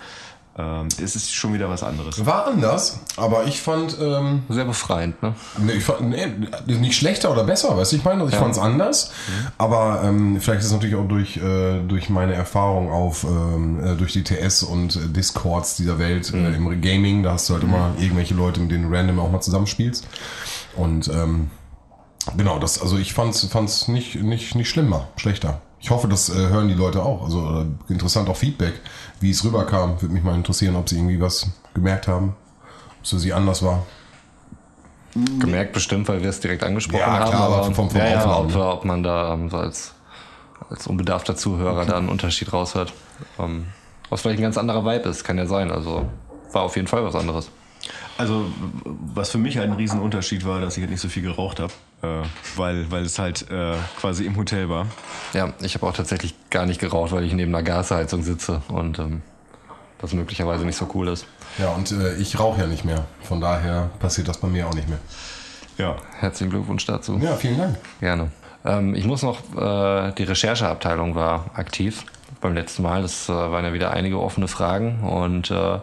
Ähm, 0.57 0.87
es 1.03 1.17
ist 1.17 1.33
schon 1.33 1.53
wieder 1.53 1.69
was 1.69 1.83
anderes. 1.83 2.25
War 2.25 2.47
anders, 2.47 2.99
aber 3.17 3.43
ich 3.43 3.61
fand, 3.61 3.97
ähm, 3.99 4.43
Sehr 4.47 4.63
befreiend, 4.63 5.21
ne? 5.21 5.33
nee, 5.57 5.73
ich 5.73 5.83
fand 5.83 6.09
nee, 6.09 6.27
nicht 6.65 6.95
schlechter 6.95 7.29
oder 7.29 7.43
besser, 7.43 7.75
weißt 7.75 7.91
du, 7.91 7.97
ich 7.97 8.05
meine, 8.05 8.21
also 8.21 8.33
ich 8.33 8.39
fand 8.39 8.53
es 8.53 8.59
anders, 8.59 9.11
aber 9.57 10.01
ähm, 10.05 10.39
vielleicht 10.39 10.61
ist 10.61 10.67
es 10.67 10.71
natürlich 10.71 10.95
auch 10.95 11.09
durch, 11.09 11.35
äh, 11.35 11.81
durch 11.85 12.09
meine 12.09 12.35
Erfahrung 12.35 12.89
auf, 12.89 13.25
ähm, 13.25 13.83
äh, 13.83 13.95
durch 13.95 14.13
die 14.13 14.23
TS 14.23 14.63
und 14.63 14.95
äh, 14.95 15.09
Discords 15.09 15.75
dieser 15.75 15.99
Welt 15.99 16.33
äh, 16.33 16.55
im 16.55 16.81
Gaming, 16.81 17.23
da 17.23 17.33
hast 17.33 17.49
du 17.49 17.55
halt 17.55 17.63
immer 17.63 17.93
irgendwelche 17.99 18.33
Leute, 18.33 18.61
mit 18.61 18.71
denen 18.71 18.89
du 18.89 18.95
random 18.95 19.19
auch 19.19 19.29
mal 19.29 19.41
zusammenspielst 19.41 20.07
und 20.77 21.09
ähm, 21.09 21.49
genau, 22.37 22.59
das, 22.59 22.81
also 22.81 22.97
ich 22.97 23.13
fand's, 23.13 23.43
fand's 23.45 23.89
nicht, 23.89 24.15
nicht, 24.15 24.55
nicht 24.55 24.69
schlimmer, 24.69 25.09
schlechter. 25.17 25.61
Ich 25.85 25.91
hoffe, 25.91 26.07
das 26.07 26.29
äh, 26.29 26.33
hören 26.33 26.67
die 26.67 26.73
Leute 26.73 27.03
auch. 27.03 27.23
Also 27.25 27.61
äh, 27.61 27.93
interessant 27.93 28.27
auch 28.27 28.35
Feedback, 28.35 28.73
wie 29.19 29.29
es 29.29 29.43
rüberkam. 29.43 30.01
Würde 30.01 30.15
mich 30.15 30.23
mal 30.23 30.33
interessieren, 30.33 30.75
ob 30.75 30.89
sie 30.89 30.95
irgendwie 30.95 31.21
was 31.21 31.47
gemerkt 31.75 32.07
haben, 32.07 32.29
ob 32.97 33.03
es 33.03 33.11
für 33.11 33.19
sie 33.19 33.31
anders 33.31 33.61
war. 33.61 33.85
Gemerkt 35.13 35.73
bestimmt, 35.73 36.07
weil 36.07 36.23
wir 36.23 36.29
es 36.31 36.39
direkt 36.39 36.63
angesprochen 36.63 37.01
Ja, 37.01 37.19
haben. 37.19 37.29
klar, 37.29 37.43
aber 37.43 37.55
aber 37.57 37.71
vom- 37.71 37.91
vom 37.91 37.99
ja, 37.99 38.07
ja, 38.07 38.17
Aufladen, 38.25 38.55
ob, 38.55 38.73
ob 38.79 38.85
man 38.85 39.03
da 39.03 39.35
ähm, 39.35 39.51
so 39.51 39.57
als, 39.57 39.93
als 40.71 40.87
unbedarfter 40.87 41.35
Zuhörer 41.35 41.85
da 41.85 41.97
einen 41.99 42.09
Unterschied 42.09 42.51
raushört. 42.51 42.91
Ähm, 43.37 43.67
was 44.09 44.21
vielleicht 44.21 44.39
ein 44.39 44.43
ganz 44.43 44.57
anderer 44.57 44.83
Vibe 44.85 45.07
ist, 45.07 45.23
kann 45.23 45.37
ja 45.37 45.45
sein. 45.45 45.69
Also 45.71 46.07
war 46.51 46.63
auf 46.63 46.75
jeden 46.77 46.87
Fall 46.87 47.03
was 47.03 47.13
anderes. 47.13 47.49
Also, 48.17 48.45
was 48.83 49.29
für 49.29 49.37
mich 49.37 49.59
ein 49.59 49.73
Riesenunterschied 49.73 50.45
war, 50.45 50.61
dass 50.61 50.77
ich 50.77 50.81
halt 50.81 50.91
nicht 50.91 51.01
so 51.01 51.09
viel 51.09 51.23
geraucht 51.23 51.59
habe, 51.59 51.73
äh, 52.01 52.27
weil, 52.55 52.89
weil 52.91 53.03
es 53.03 53.19
halt 53.19 53.49
äh, 53.51 53.75
quasi 53.99 54.25
im 54.25 54.37
Hotel 54.37 54.69
war. 54.69 54.87
Ja, 55.33 55.53
ich 55.61 55.75
habe 55.75 55.85
auch 55.85 55.93
tatsächlich 55.93 56.33
gar 56.49 56.65
nicht 56.65 56.79
geraucht, 56.79 57.11
weil 57.11 57.25
ich 57.25 57.33
neben 57.33 57.53
einer 57.53 57.63
Gasheizung 57.63 58.23
sitze 58.23 58.61
und 58.69 58.99
ähm, 58.99 59.21
das 59.99 60.13
möglicherweise 60.13 60.65
nicht 60.65 60.77
so 60.77 60.89
cool 60.93 61.07
ist. 61.09 61.25
Ja, 61.57 61.69
und 61.69 61.91
äh, 61.91 62.15
ich 62.15 62.39
rauche 62.39 62.61
ja 62.61 62.67
nicht 62.67 62.85
mehr. 62.85 63.05
Von 63.23 63.41
daher 63.41 63.89
passiert 63.99 64.27
das 64.27 64.37
bei 64.37 64.47
mir 64.47 64.67
auch 64.67 64.73
nicht 64.73 64.89
mehr. 64.89 64.99
Ja. 65.77 65.95
Herzlichen 66.19 66.51
Glückwunsch 66.51 66.85
dazu. 66.85 67.19
Ja, 67.21 67.35
vielen 67.35 67.57
Dank. 67.57 67.77
Gerne. 67.99 68.31
Ähm, 68.63 68.95
ich 68.95 69.05
muss 69.05 69.23
noch, 69.23 69.39
äh, 69.55 70.11
die 70.13 70.23
Rechercheabteilung 70.23 71.15
war 71.15 71.45
aktiv 71.53 72.03
beim 72.41 72.53
letzten 72.53 72.83
Mal. 72.83 73.01
Das 73.01 73.29
äh, 73.29 73.33
waren 73.33 73.65
ja 73.65 73.73
wieder 73.73 73.91
einige 73.91 74.19
offene 74.19 74.47
Fragen 74.47 75.01
und 75.01 75.51
äh, 75.51 75.79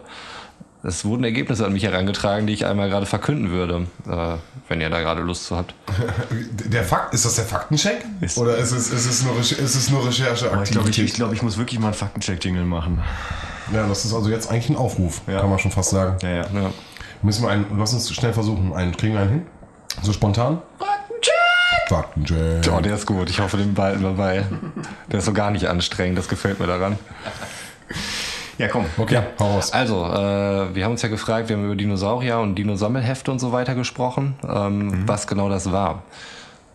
es 0.85 1.05
wurden 1.05 1.23
Ergebnisse 1.23 1.65
an 1.65 1.71
mich 1.73 1.83
herangetragen, 1.83 2.45
die 2.45 2.53
ich 2.53 2.65
einmal 2.65 2.89
gerade 2.89 3.05
verkünden 3.05 3.49
würde, 3.51 3.87
äh, 4.07 4.35
wenn 4.67 4.81
ihr 4.81 4.89
da 4.89 4.99
gerade 4.99 5.21
Lust 5.21 5.45
zu 5.45 5.55
habt. 5.55 5.73
Der 6.65 6.83
Fakt, 6.83 7.13
ist 7.13 7.23
das 7.25 7.35
der 7.35 7.45
Faktencheck? 7.45 8.03
Ist- 8.21 8.37
Oder 8.37 8.57
ist 8.57 8.71
es, 8.71 8.89
ist 8.91 9.05
es 9.05 9.23
nur, 9.23 9.39
ist 9.39 9.51
es 9.59 9.89
nur 9.89 10.01
Aber 10.01 10.09
ich 10.09 10.17
glaube, 10.17 10.29
ich, 10.41 10.43
Rechercheaktivität? 10.49 11.05
ich, 11.05 11.13
glaub, 11.13 11.33
ich 11.33 11.41
muss 11.41 11.57
wirklich 11.57 11.79
mal 11.79 11.87
einen 11.87 11.93
Faktencheck-Jingle 11.95 12.65
machen. 12.65 13.01
Ja, 13.73 13.87
das 13.87 14.03
ist 14.05 14.13
also 14.13 14.29
jetzt 14.29 14.49
eigentlich 14.51 14.69
ein 14.69 14.75
Aufruf, 14.75 15.21
Ja. 15.27 15.39
kann 15.39 15.49
man 15.49 15.59
schon 15.59 15.71
fast 15.71 15.91
sagen. 15.91 16.17
Ja, 16.21 16.29
ja. 16.29 16.45
Ja. 16.53 16.71
Müssen 17.21 17.43
wir 17.43 17.49
einen, 17.49 17.65
lass 17.77 17.93
uns 17.93 18.13
schnell 18.13 18.33
versuchen. 18.33 18.73
Einen, 18.73 18.95
kriegen 18.97 19.13
wir 19.13 19.21
einen 19.21 19.29
hin? 19.29 19.41
So 20.01 20.11
spontan? 20.11 20.61
Faktencheck! 20.79 21.87
Faktencheck. 21.87 22.73
Oh, 22.75 22.81
der 22.81 22.95
ist 22.95 23.05
gut. 23.05 23.29
Ich 23.29 23.39
hoffe, 23.39 23.55
den 23.55 23.73
behalten 23.73 24.01
wir 24.01 24.11
bei. 24.11 24.45
Der 25.11 25.19
ist 25.19 25.25
so 25.25 25.31
gar 25.33 25.51
nicht 25.51 25.67
anstrengend. 25.67 26.17
Das 26.17 26.27
gefällt 26.27 26.59
mir 26.59 26.67
daran. 26.67 26.99
Ja, 28.57 28.67
komm. 28.67 28.85
Okay, 28.97 29.19
hau 29.39 29.55
raus. 29.55 29.71
Also, 29.73 30.05
äh, 30.05 30.75
wir 30.75 30.85
haben 30.85 30.91
uns 30.91 31.01
ja 31.01 31.09
gefragt, 31.09 31.49
wir 31.49 31.57
haben 31.57 31.65
über 31.65 31.75
Dinosaurier 31.75 32.39
und 32.39 32.55
Dinosammelhefte 32.55 33.31
und 33.31 33.39
so 33.39 33.51
weiter 33.51 33.75
gesprochen, 33.75 34.35
ähm, 34.47 35.07
was 35.07 35.27
genau 35.27 35.49
das 35.49 35.71
war. 35.71 36.03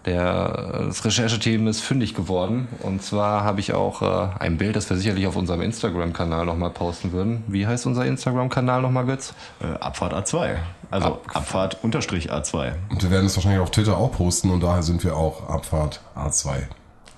Der, 0.07 0.85
das 0.87 1.05
Rechercheteam 1.05 1.67
ist 1.67 1.81
fündig 1.81 2.15
geworden. 2.15 2.69
Und 2.83 3.03
zwar 3.03 3.45
habe 3.45 3.61
ich 3.61 3.75
auch 3.75 4.01
äh, 4.01 4.29
ein 4.39 4.57
Bild, 4.57 4.75
das 4.75 4.89
wir 4.89 4.97
sicherlich 4.97 5.27
auf 5.27 5.37
unserem 5.37 5.61
Instagram-Kanal 5.61 6.47
nochmal 6.47 6.71
posten 6.71 7.13
würden. 7.13 7.45
Wie 7.47 7.67
heißt 7.67 7.85
unser 7.87 8.07
Instagram-Kanal 8.07 8.81
nochmal, 8.81 9.05
Götz? 9.05 9.35
Äh, 9.61 9.67
Abfahrt 9.79 10.15
A2. 10.15 10.57
Also 10.91 11.21
Abfahrt 11.35 11.79
unterstrich 11.83 12.33
A2. 12.33 12.73
Und 12.89 13.03
wir 13.03 13.11
werden 13.11 13.27
es 13.27 13.37
wahrscheinlich 13.37 13.61
auf 13.61 13.71
Twitter 13.71 13.99
auch 13.99 14.13
posten 14.13 14.51
und 14.51 14.63
daher 14.63 14.83
sind 14.83 15.05
wir 15.05 15.15
auch 15.15 15.49
Abfahrt 15.51 16.01
A2. 16.17 16.63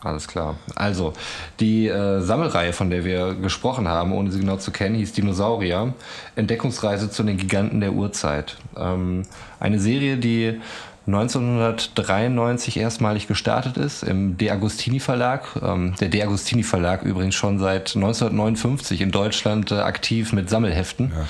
Alles 0.03 0.29
klar. 0.29 0.57
Also, 0.77 1.13
die 1.61 1.89
äh, 1.89 2.21
Sammelreihe, 2.21 2.73
von 2.73 2.91
der 2.91 3.05
wir 3.05 3.35
gesprochen 3.35 3.87
haben, 3.87 4.13
ohne 4.13 4.31
sie 4.31 4.41
genau 4.41 4.57
zu 4.57 4.71
kennen, 4.71 4.95
hieß 4.95 5.13
Dinosaurier. 5.13 5.93
Entdeckungsreise 6.37 7.11
zu 7.11 7.23
den 7.23 7.37
Giganten 7.37 7.81
der 7.81 7.93
Urzeit. 7.93 8.57
Ähm, 8.77 9.25
eine 9.59 9.79
Serie, 9.79 10.17
die 10.17 10.61
1993 11.07 12.77
erstmalig 12.77 13.27
gestartet 13.27 13.77
ist 13.77 14.03
im 14.03 14.37
De 14.37 14.51
Agostini 14.51 15.01
Verlag. 15.01 15.49
Ähm, 15.63 15.95
der 16.01 16.09
De 16.09 16.23
Agostini 16.23 16.63
Verlag 16.63 17.03
übrigens 17.03 17.35
schon 17.35 17.59
seit 17.59 17.97
1959 17.97 19.01
in 19.01 19.11
Deutschland 19.11 19.73
äh, 19.73 19.77
aktiv 19.77 20.33
mit 20.33 20.49
Sammelheften. 20.49 21.13
Ja, 21.15 21.27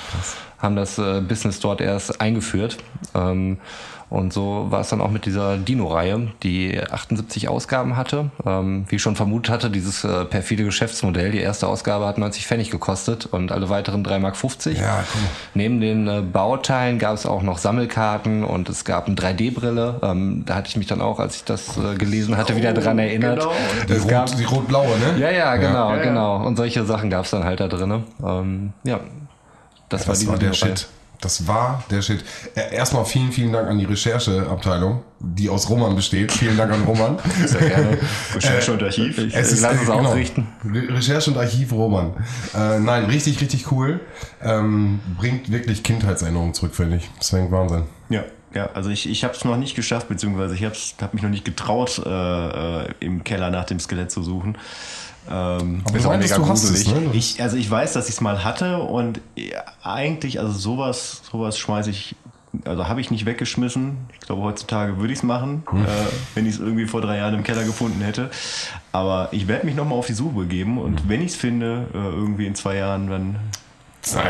haben 0.61 0.75
das 0.75 0.97
äh, 0.97 1.21
Business 1.21 1.59
dort 1.59 1.81
erst 1.81 2.21
eingeführt. 2.21 2.77
Ähm, 3.15 3.57
und 4.11 4.33
so 4.33 4.67
war 4.69 4.81
es 4.81 4.89
dann 4.89 4.99
auch 4.99 5.09
mit 5.09 5.25
dieser 5.25 5.57
Dino-Reihe, 5.57 6.27
die 6.43 6.77
78 6.77 7.47
Ausgaben 7.47 7.95
hatte. 7.95 8.29
Ähm, 8.45 8.83
wie 8.89 8.97
ich 8.97 9.01
schon 9.01 9.15
vermutet 9.15 9.49
hatte, 9.49 9.69
dieses 9.69 10.03
äh, 10.03 10.25
perfide 10.25 10.65
Geschäftsmodell. 10.65 11.31
Die 11.31 11.39
erste 11.39 11.65
Ausgabe 11.67 12.05
hat 12.07 12.17
90 12.17 12.45
Pfennig 12.45 12.71
gekostet 12.71 13.25
und 13.27 13.53
alle 13.53 13.69
weiteren 13.69 14.05
3,50 14.05 14.19
Mark. 14.19 14.35
Ja, 14.77 15.05
cool. 15.15 15.21
Neben 15.53 15.79
den 15.79 16.07
äh, 16.09 16.21
Bauteilen 16.21 16.99
gab 16.99 17.15
es 17.15 17.25
auch 17.25 17.41
noch 17.41 17.57
Sammelkarten 17.57 18.43
und 18.43 18.67
es 18.67 18.83
gab 18.83 19.07
eine 19.07 19.15
3D-Brille. 19.15 20.01
Ähm, 20.03 20.43
da 20.45 20.55
hatte 20.55 20.67
ich 20.67 20.75
mich 20.75 20.87
dann 20.87 20.99
auch, 20.99 21.21
als 21.21 21.37
ich 21.37 21.43
das 21.45 21.77
äh, 21.77 21.95
gelesen 21.95 22.35
hatte, 22.35 22.57
wieder 22.57 22.73
dran 22.73 22.99
erinnert. 22.99 23.39
Genau. 23.39 23.53
Die, 23.87 23.93
rot, 23.93 24.07
gab, 24.09 24.35
die 24.35 24.43
rot-blaue, 24.43 24.99
ne? 24.99 25.21
Ja, 25.21 25.31
ja, 25.31 25.55
genau, 25.55 25.95
ja, 25.95 26.03
genau. 26.03 26.45
Und 26.45 26.57
solche 26.57 26.83
Sachen 26.83 27.09
gab 27.09 27.23
es 27.23 27.31
dann 27.31 27.45
halt 27.45 27.61
da 27.61 27.69
drin. 27.69 28.03
Ähm, 28.21 28.73
ja, 28.83 28.99
das, 29.91 30.01
ja, 30.01 30.07
war, 30.07 30.15
das 30.15 30.27
war 30.27 30.37
der 30.37 30.53
Shit. 30.53 30.87
Das 31.21 31.47
war 31.47 31.83
der 31.91 32.01
Shit. 32.01 32.23
Erstmal 32.55 33.05
vielen, 33.05 33.31
vielen 33.31 33.53
Dank 33.53 33.69
an 33.69 33.77
die 33.77 33.85
Rechercheabteilung, 33.85 35.03
die 35.19 35.49
aus 35.49 35.69
Roman 35.69 35.95
besteht. 35.95 36.31
Vielen 36.31 36.57
Dank 36.57 36.71
an 36.73 36.83
Roman. 36.83 37.19
Sehr 37.45 37.61
gerne. 37.61 37.97
Recherche 38.33 38.73
und 38.73 38.81
Archiv. 38.81 39.19
Ich, 39.19 39.35
es 39.35 39.51
ist, 39.51 39.61
lass 39.61 39.75
es 39.75 39.81
genau. 39.81 39.99
ausrichten. 39.99 40.47
Recherche 40.65 41.29
und 41.29 41.37
Archiv 41.37 41.71
Roman. 41.73 42.13
Äh, 42.55 42.79
nein, 42.79 43.05
richtig, 43.05 43.39
richtig 43.39 43.71
cool. 43.71 43.99
Ähm, 44.41 44.99
bringt 45.15 45.51
wirklich 45.51 45.83
Kindheitserinnerungen 45.83 46.55
zurück, 46.55 46.73
finde 46.73 46.97
ich. 46.97 47.09
Deswegen 47.19 47.51
Wahnsinn. 47.51 47.83
Ja. 48.09 48.23
Ja, 48.53 48.69
also 48.73 48.89
ich, 48.89 49.09
ich 49.09 49.23
habe 49.23 49.33
es 49.33 49.45
noch 49.45 49.55
nicht 49.55 49.75
geschafft, 49.75 50.09
beziehungsweise 50.09 50.55
ich 50.55 50.65
habe 50.65 50.75
hab 51.01 51.13
mich 51.13 51.23
noch 51.23 51.29
nicht 51.29 51.45
getraut, 51.45 52.01
äh, 52.05 52.81
äh, 52.81 52.93
im 52.99 53.23
Keller 53.23 53.49
nach 53.49 53.63
dem 53.63 53.79
Skelett 53.79 54.11
zu 54.11 54.23
suchen. 54.23 54.57
Ähm, 55.29 55.83
Aber 55.85 55.97
du 55.97 56.07
meintest, 56.07 56.37
du 56.37 56.47
hast 56.47 56.63
es, 56.63 56.87
ne? 56.87 57.09
Ich, 57.13 57.41
also 57.41 57.57
ich 57.57 57.69
weiß, 57.69 57.93
dass 57.93 58.07
ich 58.09 58.15
es 58.15 58.21
mal 58.21 58.43
hatte 58.43 58.79
und 58.79 59.21
eigentlich, 59.83 60.39
also 60.39 60.51
sowas, 60.51 61.21
sowas 61.31 61.57
schmeiße 61.57 61.89
ich, 61.89 62.15
also 62.65 62.87
habe 62.87 63.01
ich 63.01 63.11
nicht 63.11 63.25
weggeschmissen. 63.25 63.97
Ich 64.13 64.21
glaube, 64.21 64.41
heutzutage 64.41 64.97
würde 64.97 65.13
ich 65.13 65.19
es 65.19 65.23
machen, 65.23 65.63
hm. 65.69 65.85
äh, 65.85 65.87
wenn 66.35 66.45
ich 66.45 66.55
es 66.55 66.59
irgendwie 66.59 66.87
vor 66.87 67.01
drei 67.01 67.17
Jahren 67.17 67.35
im 67.35 67.43
Keller 67.43 67.63
gefunden 67.63 68.01
hätte. 68.01 68.29
Aber 68.91 69.29
ich 69.31 69.47
werde 69.47 69.65
mich 69.65 69.75
nochmal 69.75 69.97
auf 69.97 70.07
die 70.07 70.13
Suche 70.13 70.35
begeben 70.35 70.77
und 70.77 71.01
hm. 71.01 71.09
wenn 71.09 71.21
ich 71.21 71.31
es 71.31 71.35
finde, 71.35 71.87
äh, 71.93 71.97
irgendwie 71.97 72.47
in 72.47 72.55
zwei 72.55 72.75
Jahren, 72.77 73.09
dann 73.09 73.35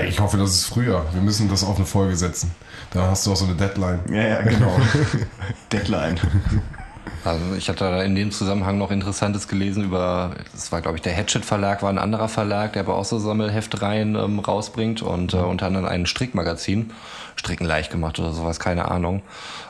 ich 0.06 0.20
hoffe, 0.20 0.38
das 0.38 0.52
ist 0.52 0.66
früher. 0.66 1.06
Wir 1.14 1.22
müssen 1.22 1.50
das 1.50 1.64
auf 1.64 1.78
eine 1.78 1.86
Folge 1.86 2.18
setzen. 2.18 2.52
Da 2.92 3.08
hast 3.08 3.26
du 3.26 3.32
auch 3.32 3.38
so 3.38 3.46
eine 3.46 3.56
Deadline. 3.56 4.00
Ja, 4.10 4.22
ja, 4.22 4.42
genau. 4.42 4.78
Deadline. 5.72 6.20
Also 7.24 7.56
ich 7.58 7.70
hatte 7.70 7.86
in 8.06 8.16
dem 8.16 8.32
Zusammenhang 8.32 8.78
noch 8.78 8.92
Interessantes 8.92 9.48
gelesen 9.48 9.84
über, 9.84 10.32
das 10.54 10.72
war 10.72 10.82
glaube 10.82 10.98
ich 10.98 11.02
der 11.02 11.14
Hatchet 11.16 11.46
Verlag, 11.46 11.84
war 11.84 11.90
ein 11.90 12.00
anderer 12.00 12.30
Verlag, 12.30 12.74
der 12.74 12.84
aber 12.84 12.96
auch 12.96 13.06
so 13.06 13.20
Sammelheftreihen 13.20 14.16
ähm, 14.16 14.40
rausbringt 14.40 15.02
und 15.02 15.34
äh, 15.34 15.38
unter 15.38 15.68
anderem 15.68 15.86
ein 15.86 16.06
Strickmagazin. 16.06 16.92
Stricken 17.36 17.66
leicht 17.66 17.92
gemacht 17.92 18.20
oder 18.20 18.34
sowas, 18.34 18.60
keine 18.60 18.92
Ahnung. 18.92 19.22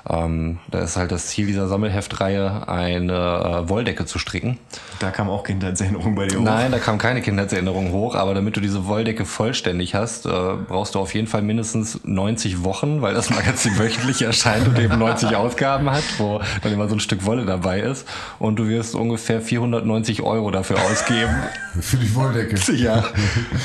Ähm, 0.10 0.60
da 0.70 0.80
ist 0.80 0.98
halt 0.98 1.12
das 1.12 1.28
Ziel 1.28 1.46
dieser 1.46 1.68
Sammelheftreihe, 1.68 2.68
eine 2.68 3.14
äh, 3.14 3.70
Wolldecke 3.70 4.06
zu 4.06 4.20
stricken. 4.20 4.58
Da 5.00 5.12
kam 5.12 5.30
auch 5.30 5.44
Kindheitserinnerung 5.44 6.16
bei 6.16 6.28
dir 6.28 6.40
hoch. 6.40 6.44
Nein, 6.44 6.72
da 6.72 6.80
kam 6.80 6.98
keine 6.98 7.22
Kindheitserinnerung 7.22 7.92
hoch, 7.92 8.16
aber 8.16 8.34
damit 8.34 8.58
du 8.58 8.62
diese 8.62 8.88
Wolldecke 8.88 9.26
vollständig 9.26 9.96
hast, 9.96 10.26
äh, 10.26 10.30
brauchst 10.68 10.96
du 10.96 11.00
auf 11.00 11.14
jeden 11.14 11.28
Fall 11.28 11.44
mindestens 11.44 12.00
90 12.04 12.64
Wochen, 12.64 13.02
weil 13.02 13.14
das 13.14 13.30
Magazin 13.30 13.72
wöchentlich 13.78 14.22
erscheint 14.24 14.68
und 14.68 14.80
eben 14.80 14.98
90 14.98 15.36
Ausgaben 15.36 15.90
hat, 15.92 16.04
wo 16.18 16.42
dann 16.64 16.74
immer 16.74 16.90
so 16.90 16.96
ein 16.96 17.00
Stück 17.00 17.26
Wolle 17.26 17.41
dabei 17.46 17.82
ist. 17.82 18.08
Und 18.40 18.58
du 18.58 18.68
wirst 18.68 18.96
ungefähr 18.96 19.42
490 19.42 20.22
Euro 20.22 20.52
dafür 20.52 20.78
ausgeben. 20.82 21.36
Für 21.80 21.98
die 21.98 22.14
Wolldecke. 22.16 22.56
Ja. 22.74 23.04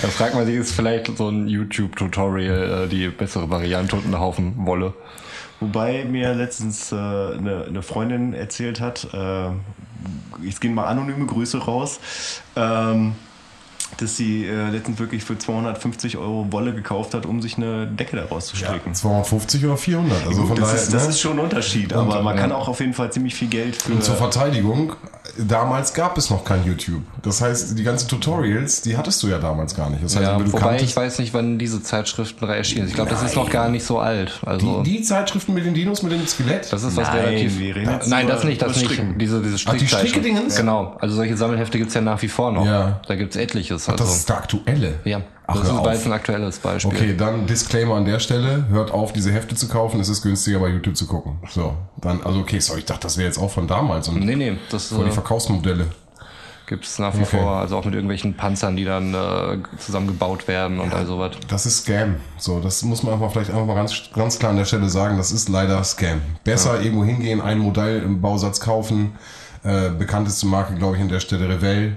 Da 0.03 0.09
fragt 0.09 0.35
man 0.35 0.47
sich, 0.47 0.57
ist 0.57 0.73
vielleicht 0.73 1.17
so 1.17 1.29
ein 1.29 1.49
YouTube-Tutorial 1.49 2.85
äh, 2.85 2.89
die 2.89 3.09
bessere 3.09 3.49
Variante 3.51 3.97
und 3.97 4.07
ein 4.07 4.19
Haufen 4.19 4.55
Wolle. 4.67 4.95
Wobei 5.61 6.05
mir 6.05 6.35
letztens 6.35 6.93
äh, 6.93 6.97
eine, 6.97 7.65
eine, 7.69 7.83
Freundin 7.83 8.35
erzählt 8.35 8.81
hat, 8.81 9.09
äh, 9.15 9.49
ich 10.43 10.61
gehe 10.61 10.71
mal 10.71 10.85
anonyme 10.85 11.25
Grüße 11.25 11.59
raus, 11.59 11.99
ähm, 12.57 13.15
dass 13.99 14.17
sie 14.17 14.45
äh, 14.45 14.71
letztens 14.71 14.99
wirklich 14.99 15.25
für 15.25 15.39
250 15.39 16.17
Euro 16.17 16.47
Wolle 16.51 16.75
gekauft 16.75 17.15
hat, 17.15 17.27
um 17.27 17.41
sich 17.43 17.57
eine 17.57 17.87
Decke 17.87 18.17
daraus 18.17 18.47
zu 18.47 18.57
stricken. 18.57 18.91
Ja, 18.91 18.95
250 18.95 19.65
oder 19.65 19.77
400. 19.77 20.27
Also 20.27 20.43
Gut, 20.43 20.59
das, 20.59 20.59
daher, 20.59 20.75
ist, 20.75 20.95
das 20.95 21.05
ne? 21.05 21.11
ist 21.11 21.21
schon 21.21 21.33
ein 21.33 21.45
Unterschied, 21.45 21.93
und, 21.93 21.99
aber 21.99 22.23
man 22.23 22.37
ja. 22.37 22.43
kann 22.43 22.53
auch 22.53 22.69
auf 22.69 22.81
jeden 22.81 22.95
Fall 22.95 23.13
ziemlich 23.13 23.35
viel 23.35 23.49
Geld 23.49 23.81
für. 23.81 23.93
Und 23.93 24.05
zur 24.05 24.17
Verteidigung, 24.17 24.95
damals 25.39 25.95
gab 25.95 26.19
es 26.19 26.31
noch 26.31 26.45
kein 26.45 26.65
YouTube. 26.65 27.03
Das 27.27 27.41
heißt, 27.41 27.77
die 27.77 27.83
ganzen 27.83 28.07
Tutorials, 28.07 28.83
die 28.83 28.97
hattest 28.97 29.21
du 29.21 29.27
ja 29.27 29.39
damals 29.39 29.75
gar 29.75 29.91
nicht. 29.91 30.05
Das 30.05 30.15
heißt, 30.15 30.25
ja, 30.25 30.53
wobei 30.53 30.81
ich 30.81 30.95
weiß 30.95 31.19
nicht, 31.19 31.35
wann 31.35 31.59
diese 31.59 31.83
Zeitschriften 31.83 32.49
erschienen. 32.49 32.87
Ich 32.87 32.95
glaube, 32.95 33.11
das 33.11 33.25
ist 33.25 33.35
noch 33.35 33.51
gar 33.51 33.69
nicht 33.69 33.85
so 33.85 33.99
alt. 33.99 34.39
Also 34.47 34.85
die, 34.85 34.99
die, 34.99 35.03
Zeitschriften 35.03 35.53
mit 35.53 35.67
den 35.67 35.75
Dinos, 35.75 36.05
mit 36.05 36.13
dem 36.13 36.25
Skelett? 36.25 36.73
Das 36.73 36.85
ist 36.85 36.97
was 36.97 37.09
Nein, 37.09 37.25
relativ. 37.25 37.85
Da, 37.85 38.01
nein, 38.07 38.29
das 38.29 38.45
nicht, 38.45 38.63
das 38.63 38.81
nicht. 38.81 39.03
Diese, 39.17 39.43
diese 39.43 39.57
Ach, 39.67 39.75
die 39.75 39.89
Strickdingens? 39.89 40.55
Genau. 40.55 40.97
Also 41.01 41.17
solche 41.17 41.37
Sammelhefte 41.37 41.79
gibt 41.79 41.89
es 41.89 41.95
ja 41.95 42.01
nach 42.01 42.23
wie 42.23 42.29
vor 42.29 42.53
noch. 42.53 42.65
Ja. 42.65 43.01
Da 43.09 43.17
gibt 43.17 43.35
es 43.35 43.41
etliches. 43.41 43.89
Also. 43.89 44.05
Ach, 44.05 44.07
das 44.07 44.17
ist 44.19 44.29
der 44.29 44.37
aktuelle. 44.37 44.95
Ja. 45.05 45.23
Ach, 45.49 45.57
das 45.57 45.99
ist 45.99 46.07
ein 46.07 46.13
aktuelles 46.13 46.59
Beispiel. 46.59 46.93
Okay, 46.93 47.17
dann 47.17 47.47
Disclaimer 47.49 47.97
an 47.97 48.05
der 48.05 48.21
Stelle. 48.21 48.67
Hört 48.69 48.93
auf, 48.93 49.13
diese 49.13 49.33
Hefte 49.33 49.57
zu 49.57 49.67
kaufen. 49.67 49.99
Es 49.99 50.09
ist 50.09 50.23
günstiger, 50.23 50.61
bei 50.61 50.69
YouTube 50.69 50.97
zu 50.97 51.07
gucken. 51.09 51.39
So, 51.51 51.75
dann, 52.01 52.23
also 52.23 52.39
okay, 52.39 52.61
sorry, 52.61 52.81
ich 52.81 52.85
dachte, 52.85 53.03
das 53.03 53.17
wäre 53.17 53.27
jetzt 53.27 53.39
auch 53.39 53.51
von 53.51 53.67
damals. 53.67 54.09
Und 54.09 54.25
nee, 54.25 54.37
nee. 54.37 54.59
Das, 54.71 54.89
von 54.89 55.05
die 55.05 55.11
äh, 55.11 55.13
Verkaufsmodelle. 55.13 55.87
Gibt 56.67 56.85
es 56.85 56.99
nach 56.99 57.15
wie 57.15 57.23
okay. 57.23 57.39
vor, 57.39 57.53
also 57.53 57.77
auch 57.77 57.85
mit 57.85 57.95
irgendwelchen 57.95 58.35
Panzern, 58.35 58.77
die 58.77 58.85
dann 58.85 59.15
äh, 59.15 59.59
zusammengebaut 59.79 60.49
werden 60.49 60.81
und 60.81 60.91
ja, 60.91 60.99
all 60.99 61.07
sowas. 61.07 61.37
Das 61.47 61.65
ist 61.65 61.85
Scam. 61.85 62.17
So, 62.39 62.59
das 62.59 62.83
muss 62.83 63.05
man 63.05 63.15
einfach 63.15 63.31
vielleicht 63.31 63.51
einfach 63.51 63.67
mal 63.67 63.75
ganz, 63.75 64.11
ganz 64.13 64.39
klar 64.39 64.51
an 64.51 64.57
der 64.57 64.65
Stelle 64.65 64.89
sagen. 64.89 65.17
Das 65.17 65.31
ist 65.31 65.49
leider 65.49 65.83
Scam. 65.85 66.21
Besser 66.43 66.77
ja. 66.77 66.83
irgendwo 66.83 67.05
hingehen, 67.05 67.41
ein 67.41 67.59
Modell 67.59 68.03
im 68.03 68.21
Bausatz 68.21 68.61
kaufen. 68.61 69.13
Äh, 69.63 69.91
bekannteste 69.91 70.47
Marke, 70.47 70.75
glaube 70.75 70.97
ich, 70.97 71.03
an 71.03 71.09
der 71.09 71.21
Stelle 71.21 71.49
Revell 71.49 71.97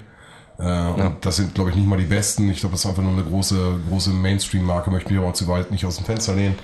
äh, 0.60 0.66
ja. 0.66 0.90
Und 0.90 1.26
das 1.26 1.38
sind, 1.38 1.56
glaube 1.56 1.70
ich, 1.70 1.78
nicht 1.78 1.88
mal 1.88 1.98
die 1.98 2.06
besten. 2.06 2.50
Ich 2.50 2.60
glaube, 2.60 2.74
das 2.74 2.84
ist 2.84 2.90
einfach 2.90 3.02
nur 3.02 3.14
eine 3.14 3.24
große, 3.24 3.80
große 3.88 4.10
Mainstream-Marke. 4.10 4.92
Möchte 4.92 5.14
mich 5.14 5.22
aber 5.22 5.34
zu 5.34 5.48
weit 5.48 5.72
nicht 5.72 5.86
aus 5.86 5.96
dem 5.96 6.06
Fenster 6.06 6.36
lehnen. 6.36 6.56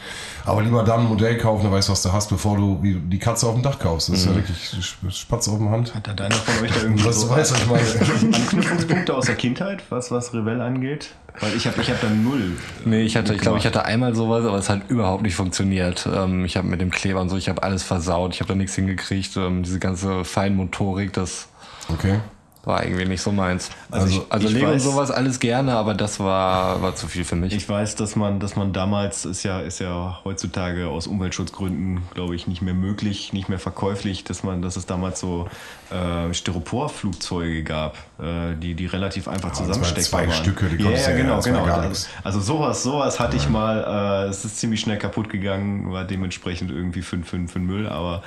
Aber 0.46 0.62
lieber 0.62 0.84
dann 0.84 1.02
ein 1.02 1.08
Modell 1.08 1.38
kaufen, 1.38 1.64
dann 1.64 1.72
weißt 1.72 1.88
du, 1.88 1.94
was 1.94 2.02
du 2.02 2.12
hast, 2.12 2.30
bevor 2.30 2.58
du 2.58 2.82
die 2.84 3.20
Katze 3.20 3.48
auf 3.48 3.54
dem 3.54 3.64
Dach 3.64 3.80
kaufst. 3.80 4.10
Das 4.10 4.20
ist 4.20 4.26
ja 4.26 4.32
mhm. 4.32 4.36
wirklich 4.36 5.18
Spatz 5.18 5.48
auf 5.48 5.60
dem 5.60 5.70
Hand. 5.70 5.96
Hat 5.96 6.08
da 6.08 6.14
deiner 6.14 6.36
von 6.36 6.62
euch 6.62 6.72
da 6.72 6.82
irgendwie 6.84 7.06
was 7.06 7.22
so 7.22 7.30
weiß, 7.30 7.54
was 7.54 7.62
ich 7.62 7.68
meine. 7.68 8.36
Anknüpfungspunkte 8.36 9.16
aus 9.16 9.28
der 9.28 9.36
Kindheit, 9.36 9.82
was, 9.90 10.12
was 10.12 10.34
Revell 10.34 10.60
angeht? 10.60 11.16
Weil 11.40 11.56
ich 11.56 11.66
habe 11.66 11.82
ich 11.82 11.90
hab 11.90 12.02
da 12.02 12.10
null. 12.10 12.52
Nee, 12.84 13.04
ich 13.04 13.16
hatte, 13.16 13.34
ich 13.34 13.42
glaube, 13.42 13.60
ich 13.60 13.66
hatte 13.66 13.86
einmal 13.86 14.14
sowas, 14.14 14.46
aber 14.46 14.58
es 14.58 14.70
hat 14.70 14.90
überhaupt 14.90 15.24
nicht 15.24 15.36
funktioniert. 15.36 16.08
Ähm, 16.14 16.44
ich 16.44 16.58
habe 16.58 16.68
mit 16.68 16.82
dem 16.82 16.92
Kleber 16.92 17.22
und 17.22 17.30
so, 17.30 17.38
ich 17.38 17.48
habe 17.48 17.64
alles 17.64 17.84
versaut. 17.84 18.34
Ich 18.34 18.42
habe 18.42 18.50
da 18.50 18.56
nichts 18.56 18.76
hingekriegt. 18.76 19.38
Ähm, 19.38 19.64
diese 19.64 19.80
ganze 19.80 20.26
Feinmotorik, 20.26 21.14
das 21.14 21.48
Okay 21.88 22.20
war 22.66 22.84
irgendwie 22.84 23.06
nicht 23.06 23.22
so 23.22 23.32
meins. 23.32 23.70
Also, 23.92 24.06
also, 24.06 24.22
ich, 24.22 24.32
also 24.32 24.48
ich 24.48 24.54
Lego 24.54 24.68
weiß, 24.68 24.86
und 24.86 24.92
sowas 24.92 25.12
alles 25.12 25.40
gerne, 25.40 25.76
aber 25.76 25.94
das 25.94 26.20
war, 26.20 26.82
war 26.82 26.96
zu 26.96 27.08
viel 27.08 27.24
für 27.24 27.36
mich. 27.36 27.54
Ich 27.54 27.68
weiß, 27.68 27.96
dass 27.96 28.16
man, 28.16 28.40
dass 28.40 28.56
man 28.56 28.74
damals 28.74 29.26
ist 29.26 29.44
ja, 29.44 29.60
ist 29.60 29.80
ja 29.80 30.20
heutzutage 30.24 30.88
aus 30.88 31.08
Umweltschutzgründen, 31.08 32.02
glaube 32.14 32.36
ich, 32.36 32.48
nicht 32.48 32.62
mehr 32.62 32.74
möglich, 32.74 33.34
nicht 33.34 33.50
mehr 33.50 33.60
verkäuflich, 33.60 34.24
dass 34.24 34.44
man, 34.44 34.62
dass 34.62 34.76
es 34.76 34.86
damals 34.86 35.20
so 35.20 35.48
äh, 35.92 36.34
Styroporflugzeuge 36.34 37.64
gab, 37.64 37.98
die, 38.18 38.76
die 38.76 38.86
relativ 38.86 39.28
einfach 39.28 39.50
ja, 39.50 39.56
zusammensteckbar 39.56 40.22
zwei 40.22 40.28
waren. 40.28 40.44
Stücke, 40.44 40.70
die 40.70 40.84
ja, 40.84 40.92
ja, 40.92 41.12
genau, 41.16 41.42
genau. 41.42 41.64
Also, 41.64 42.08
also 42.24 42.40
sowas, 42.40 42.84
sowas 42.84 43.20
hatte 43.20 43.36
ich 43.36 43.50
mal, 43.50 44.26
äh, 44.26 44.30
es 44.30 44.46
ist 44.46 44.58
ziemlich 44.58 44.80
schnell 44.80 44.98
kaputt 44.98 45.30
gegangen, 45.30 45.92
war 45.92 46.06
dementsprechend 46.06 46.72
irgendwie 46.72 47.02
für, 47.02 47.18
für, 47.20 47.46
für 47.48 47.60
Müll, 47.60 47.88
aber. 47.88 48.24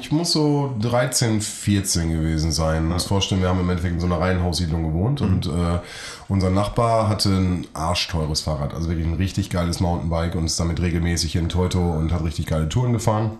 Ich 0.00 0.12
muss 0.12 0.32
so 0.32 0.76
13, 0.80 1.40
14 1.40 2.12
gewesen 2.12 2.52
sein. 2.52 2.84
Ich 2.84 2.92
muss 2.92 3.04
vorstellen, 3.06 3.42
wir 3.42 3.48
haben 3.48 3.60
im 3.60 3.68
Endeffekt 3.68 3.94
in 3.94 4.00
so 4.00 4.06
einer 4.06 4.20
Reihenhaussiedlung 4.20 4.84
gewohnt 4.84 5.20
mhm. 5.20 5.26
und 5.26 5.46
äh, 5.46 5.80
unser 6.28 6.50
Nachbar 6.50 7.08
hatte 7.08 7.30
ein 7.30 7.66
arschteures 7.74 8.42
Fahrrad, 8.42 8.74
also 8.74 8.88
wirklich 8.88 9.06
ein 9.06 9.14
richtig 9.14 9.50
geiles 9.50 9.80
Mountainbike 9.80 10.36
und 10.36 10.44
ist 10.44 10.60
damit 10.60 10.80
regelmäßig 10.80 11.36
in 11.36 11.48
Teuto 11.48 11.80
und 11.80 12.12
hat 12.12 12.24
richtig 12.24 12.46
geile 12.46 12.68
Touren 12.68 12.92
gefahren. 12.92 13.32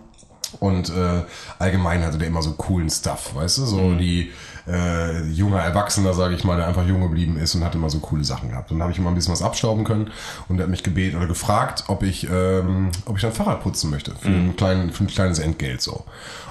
Und 0.60 0.90
äh, 0.90 1.22
allgemein 1.58 2.04
hatte 2.04 2.18
der 2.18 2.28
immer 2.28 2.42
so 2.42 2.52
coolen 2.52 2.90
Stuff, 2.90 3.34
weißt 3.34 3.58
du? 3.58 3.64
So 3.66 3.78
mhm. 3.78 3.98
die 3.98 4.30
äh, 4.66 5.24
junger 5.28 5.60
Erwachsener, 5.60 6.14
sage 6.14 6.34
ich 6.34 6.44
mal, 6.44 6.56
der 6.56 6.68
einfach 6.68 6.86
jung 6.86 7.00
geblieben 7.00 7.36
ist 7.36 7.54
und 7.54 7.64
hat 7.64 7.74
immer 7.74 7.90
so 7.90 7.98
coole 7.98 8.24
Sachen 8.24 8.50
gehabt. 8.50 8.70
Und 8.70 8.78
dann 8.78 8.82
habe 8.82 8.92
ich 8.92 8.98
immer 8.98 9.10
ein 9.10 9.14
bisschen 9.14 9.32
was 9.32 9.42
abstauben 9.42 9.84
können 9.84 10.10
und 10.48 10.58
er 10.58 10.64
hat 10.64 10.70
mich 10.70 10.82
gebeten 10.82 11.16
oder 11.16 11.26
gefragt, 11.26 11.84
ob 11.88 12.02
ich, 12.02 12.28
ähm, 12.30 12.90
ob 13.06 13.18
ich 13.18 13.26
ein 13.26 13.32
Fahrrad 13.32 13.62
putzen 13.62 13.90
möchte 13.90 14.14
für, 14.14 14.28
mhm. 14.28 14.50
ein, 14.50 14.56
klein, 14.56 14.90
für 14.90 15.04
ein 15.04 15.08
kleines 15.08 15.38
Entgelt 15.38 15.82
so. 15.82 16.04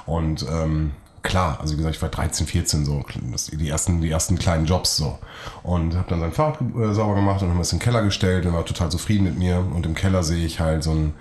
Und 0.05 0.45
ähm, 0.51 0.91
klar, 1.23 1.59
also 1.61 1.73
wie 1.73 1.77
gesagt, 1.77 1.95
ich 1.95 2.01
war 2.01 2.09
13, 2.09 2.47
14 2.47 2.85
so, 2.85 3.05
das, 3.31 3.47
die 3.47 3.69
ersten, 3.69 4.01
die 4.01 4.09
ersten 4.09 4.37
kleinen 4.37 4.65
Jobs 4.65 4.97
so. 4.97 5.19
Und 5.63 5.95
habe 5.95 6.09
dann 6.09 6.19
sein 6.19 6.31
Fahrrad 6.31 6.59
äh, 6.61 6.93
sauber 6.93 7.15
gemacht 7.15 7.41
und 7.41 7.49
haben 7.49 7.59
es 7.59 7.71
in 7.71 7.79
den 7.79 7.83
Keller 7.83 8.01
gestellt 8.03 8.45
und 8.45 8.53
war 8.53 8.65
total 8.65 8.89
zufrieden 8.89 9.25
mit 9.25 9.37
mir. 9.37 9.59
Und 9.59 9.85
im 9.85 9.95
Keller 9.95 10.23
sehe 10.23 10.45
ich 10.45 10.59
halt 10.59 10.83
so 10.83 10.91
ein 10.91 11.13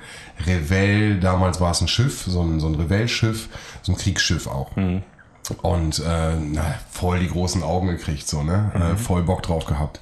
Revell, 0.47 1.21
damals 1.21 1.61
war 1.61 1.73
es 1.73 1.80
ein 1.80 1.88
Schiff, 1.88 2.25
so 2.26 2.42
ein, 2.42 2.61
so 2.61 2.66
ein 2.66 2.75
Revell-Schiff, 2.75 3.49
so 3.83 3.92
ein 3.92 3.99
Kriegsschiff 3.99 4.47
auch. 4.47 4.75
Und 5.62 5.99
äh, 5.99 6.37
na, 6.37 6.75
voll 6.90 7.21
die 7.21 7.28
großen 7.28 7.62
Augen 7.62 7.88
gekriegt, 7.88 8.28
so, 8.28 8.42
ne? 8.42 8.71
Äh, 8.75 8.97
voll 8.97 9.23
Bock 9.23 9.42
drauf 9.42 9.66
gehabt. 9.66 10.00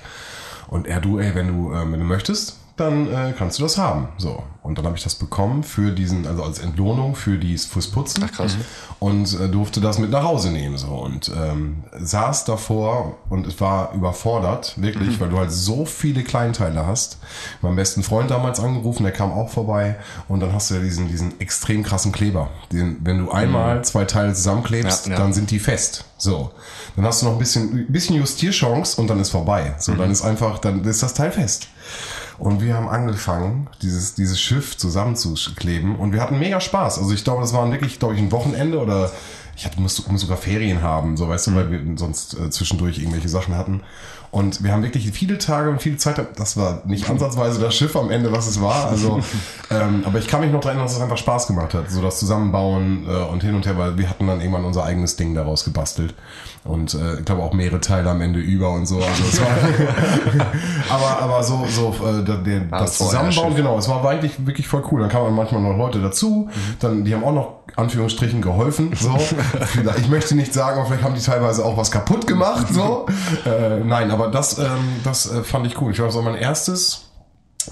Und 0.69 0.87
er, 0.87 1.01
du, 1.01 1.19
ey, 1.19 1.35
wenn 1.35 1.49
du, 1.49 1.73
äh, 1.73 1.91
wenn 1.91 1.99
du 1.99 2.05
möchtest, 2.05 2.59
dann 2.79 3.07
äh, 3.13 3.33
kannst 3.37 3.59
du 3.59 3.63
das 3.63 3.77
haben. 3.79 4.09
So. 4.19 4.43
Und 4.63 4.77
dann 4.77 4.85
habe 4.85 4.97
ich 4.97 5.05
das 5.05 5.15
bekommen 5.15 5.63
für 5.63 5.93
diesen, 5.93 6.27
also 6.27 6.43
als 6.43 6.59
Entlohnung 6.59 7.15
für 7.15 7.39
dies 7.39 7.65
fürs 7.65 7.87
Putzen. 7.89 8.23
Ach, 8.27 8.33
krass. 8.33 8.57
Und 8.99 9.39
äh, 9.41 9.49
durfte 9.49 9.81
das 9.81 9.99
mit 9.99 10.11
nach 10.11 10.25
Hause 10.25 10.51
nehmen. 10.51 10.77
So. 10.77 10.89
Und 10.89 11.31
ähm, 11.35 11.85
saß 11.99 12.45
davor 12.45 13.17
und 13.31 13.47
es 13.47 13.61
war 13.61 13.93
überfordert, 13.95 14.75
wirklich, 14.81 15.17
Mhm. 15.17 15.21
weil 15.21 15.29
du 15.31 15.39
halt 15.39 15.53
so 15.53 15.85
viele 15.87 16.23
Kleinteile 16.23 16.87
hast. 16.87 17.19
Meinen 17.63 17.77
besten 17.77 18.03
Freund 18.03 18.31
damals 18.31 18.61
angerufen, 18.61 19.05
der 19.05 19.13
kam 19.13 19.33
auch 19.33 19.49
vorbei. 19.49 19.97
Und 20.29 20.41
dann 20.41 20.53
hast 20.53 20.71
du 20.71 20.75
ja 20.75 20.81
diesen, 20.81 21.09
diesen 21.09 21.41
extrem 21.41 21.83
krassen 21.83 22.13
Kleber. 22.13 22.51
Den, 22.73 22.99
wenn 23.03 23.19
du 23.25 23.31
einmal 23.31 23.85
zwei 23.85 24.05
Teile 24.05 24.35
zusammenklebst, 24.35 25.07
Ja, 25.07 25.13
ja. 25.13 25.19
dann 25.19 25.33
sind 25.33 25.51
die 25.51 25.61
fest. 25.61 26.05
So. 26.19 26.51
Dann 26.97 27.05
hast 27.05 27.23
du 27.23 27.27
noch 27.27 27.33
ein 27.33 27.39
bisschen, 27.39 27.91
bisschen 27.91 28.17
Justierchance 28.17 29.01
und 29.01 29.09
dann 29.09 29.21
ist 29.21 29.31
vorbei. 29.31 29.75
So, 29.79 29.95
dann 29.95 30.11
ist 30.11 30.23
einfach, 30.23 30.59
dann 30.59 30.85
ist 30.85 31.03
das 31.03 31.15
Teil 31.15 31.31
fest. 31.31 31.69
Und 32.39 32.61
wir 32.61 32.75
haben 32.75 32.89
angefangen, 32.89 33.69
dieses, 33.83 34.15
dieses 34.15 34.41
Schiff 34.41 34.77
zusammenzukleben 34.77 35.97
und 35.97 36.13
wir 36.13 36.21
hatten 36.21 36.39
mega 36.39 36.61
Spaß. 36.61 36.99
Also 36.99 37.13
ich 37.13 37.25
glaube, 37.25 37.41
das 37.41 37.53
waren 37.53 37.73
wirklich, 37.73 37.99
glaube 37.99 38.15
ich, 38.15 38.21
ein 38.21 38.31
Wochenende 38.31 38.79
oder 38.79 39.11
ich 39.57 39.65
hatte, 39.65 39.81
musste, 39.81 40.03
musste 40.11 40.27
sogar 40.27 40.37
Ferien 40.37 40.83
haben, 40.83 41.17
so 41.17 41.29
weißt 41.29 41.49
du, 41.49 41.55
weil 41.57 41.71
wir 41.71 41.81
sonst 41.97 42.35
äh, 42.35 42.49
zwischendurch 42.49 42.99
irgendwelche 42.99 43.29
Sachen 43.29 43.57
hatten. 43.57 43.83
Und 44.31 44.63
wir 44.63 44.73
haben 44.73 44.83
wirklich 44.83 45.11
viele 45.11 45.39
Tage 45.39 45.71
und 45.71 45.81
viele 45.81 45.97
Zeit, 45.97 46.21
das 46.37 46.57
war 46.57 46.83
nicht 46.85 47.09
ansatzweise 47.09 47.61
das 47.61 47.75
Schiff 47.75 47.97
am 47.97 48.11
Ende, 48.11 48.31
was 48.31 48.47
es 48.47 48.61
war. 48.61 48.89
Also, 48.89 49.21
ähm, 49.71 50.03
aber 50.05 50.19
ich 50.19 50.27
kann 50.27 50.41
mich 50.41 50.53
noch 50.53 50.61
daran 50.61 50.77
erinnern, 50.77 50.87
dass 50.87 50.97
es 50.97 51.03
einfach 51.03 51.17
Spaß 51.17 51.47
gemacht 51.47 51.73
hat. 51.73 51.91
So 51.91 52.03
das 52.03 52.19
Zusammenbauen 52.19 53.07
äh, 53.09 53.11
und 53.11 53.43
hin 53.43 53.55
und 53.55 53.65
her, 53.67 53.79
weil 53.79 53.97
wir 53.97 54.11
hatten 54.11 54.27
dann 54.27 54.41
irgendwann 54.41 54.65
unser 54.65 54.85
eigenes 54.85 55.17
Ding 55.17 55.35
daraus 55.35 55.65
gebastelt. 55.65 56.15
Und 56.65 56.93
äh, 56.93 57.21
ich 57.21 57.25
glaube 57.25 57.43
auch 57.43 57.55
mehrere 57.55 57.81
Teile 57.81 58.11
am 58.11 58.21
Ende 58.21 58.41
über 58.41 58.71
und 58.71 58.87
so. 58.87 58.97
Also 58.97 59.43
aber, 60.91 61.23
aber 61.23 61.43
so, 61.43 61.67
so 61.69 61.95
äh, 62.07 62.23
der, 62.25 62.37
der, 62.37 62.61
das 62.61 62.99
Zusammenbauen, 62.99 63.55
genau, 63.55 63.79
es 63.79 63.89
war 63.89 64.05
eigentlich 64.07 64.47
wirklich 64.47 64.69
voll 64.69 64.83
cool. 64.91 65.01
Dann 65.01 65.09
kamen 65.09 65.35
manchmal 65.35 65.63
noch 65.63 65.77
Leute 65.77 66.03
dazu, 66.03 66.51
dann, 66.81 67.05
die 67.05 67.15
haben 67.15 67.25
auch 67.25 67.33
noch 67.33 67.59
Anführungsstrichen 67.77 68.43
geholfen. 68.43 68.91
So. 68.99 69.17
ich 69.97 70.09
möchte 70.09 70.35
nicht 70.35 70.53
sagen, 70.53 70.79
aber 70.79 70.89
vielleicht 70.89 71.05
haben 71.05 71.15
die 71.15 71.21
teilweise 71.21 71.65
auch 71.65 71.77
was 71.77 71.91
kaputt 71.91 72.27
gemacht. 72.27 72.67
So. 72.71 73.07
Äh, 73.47 73.79
nein, 73.85 74.11
aber 74.11 74.18
das, 74.27 74.59
ähm, 74.59 75.01
das 75.05 75.31
äh, 75.31 75.45
fand 75.45 75.67
ich 75.67 75.81
cool. 75.81 75.93
Ich 75.93 76.01
war 76.01 76.11
mein 76.23 76.35
erstes 76.35 77.11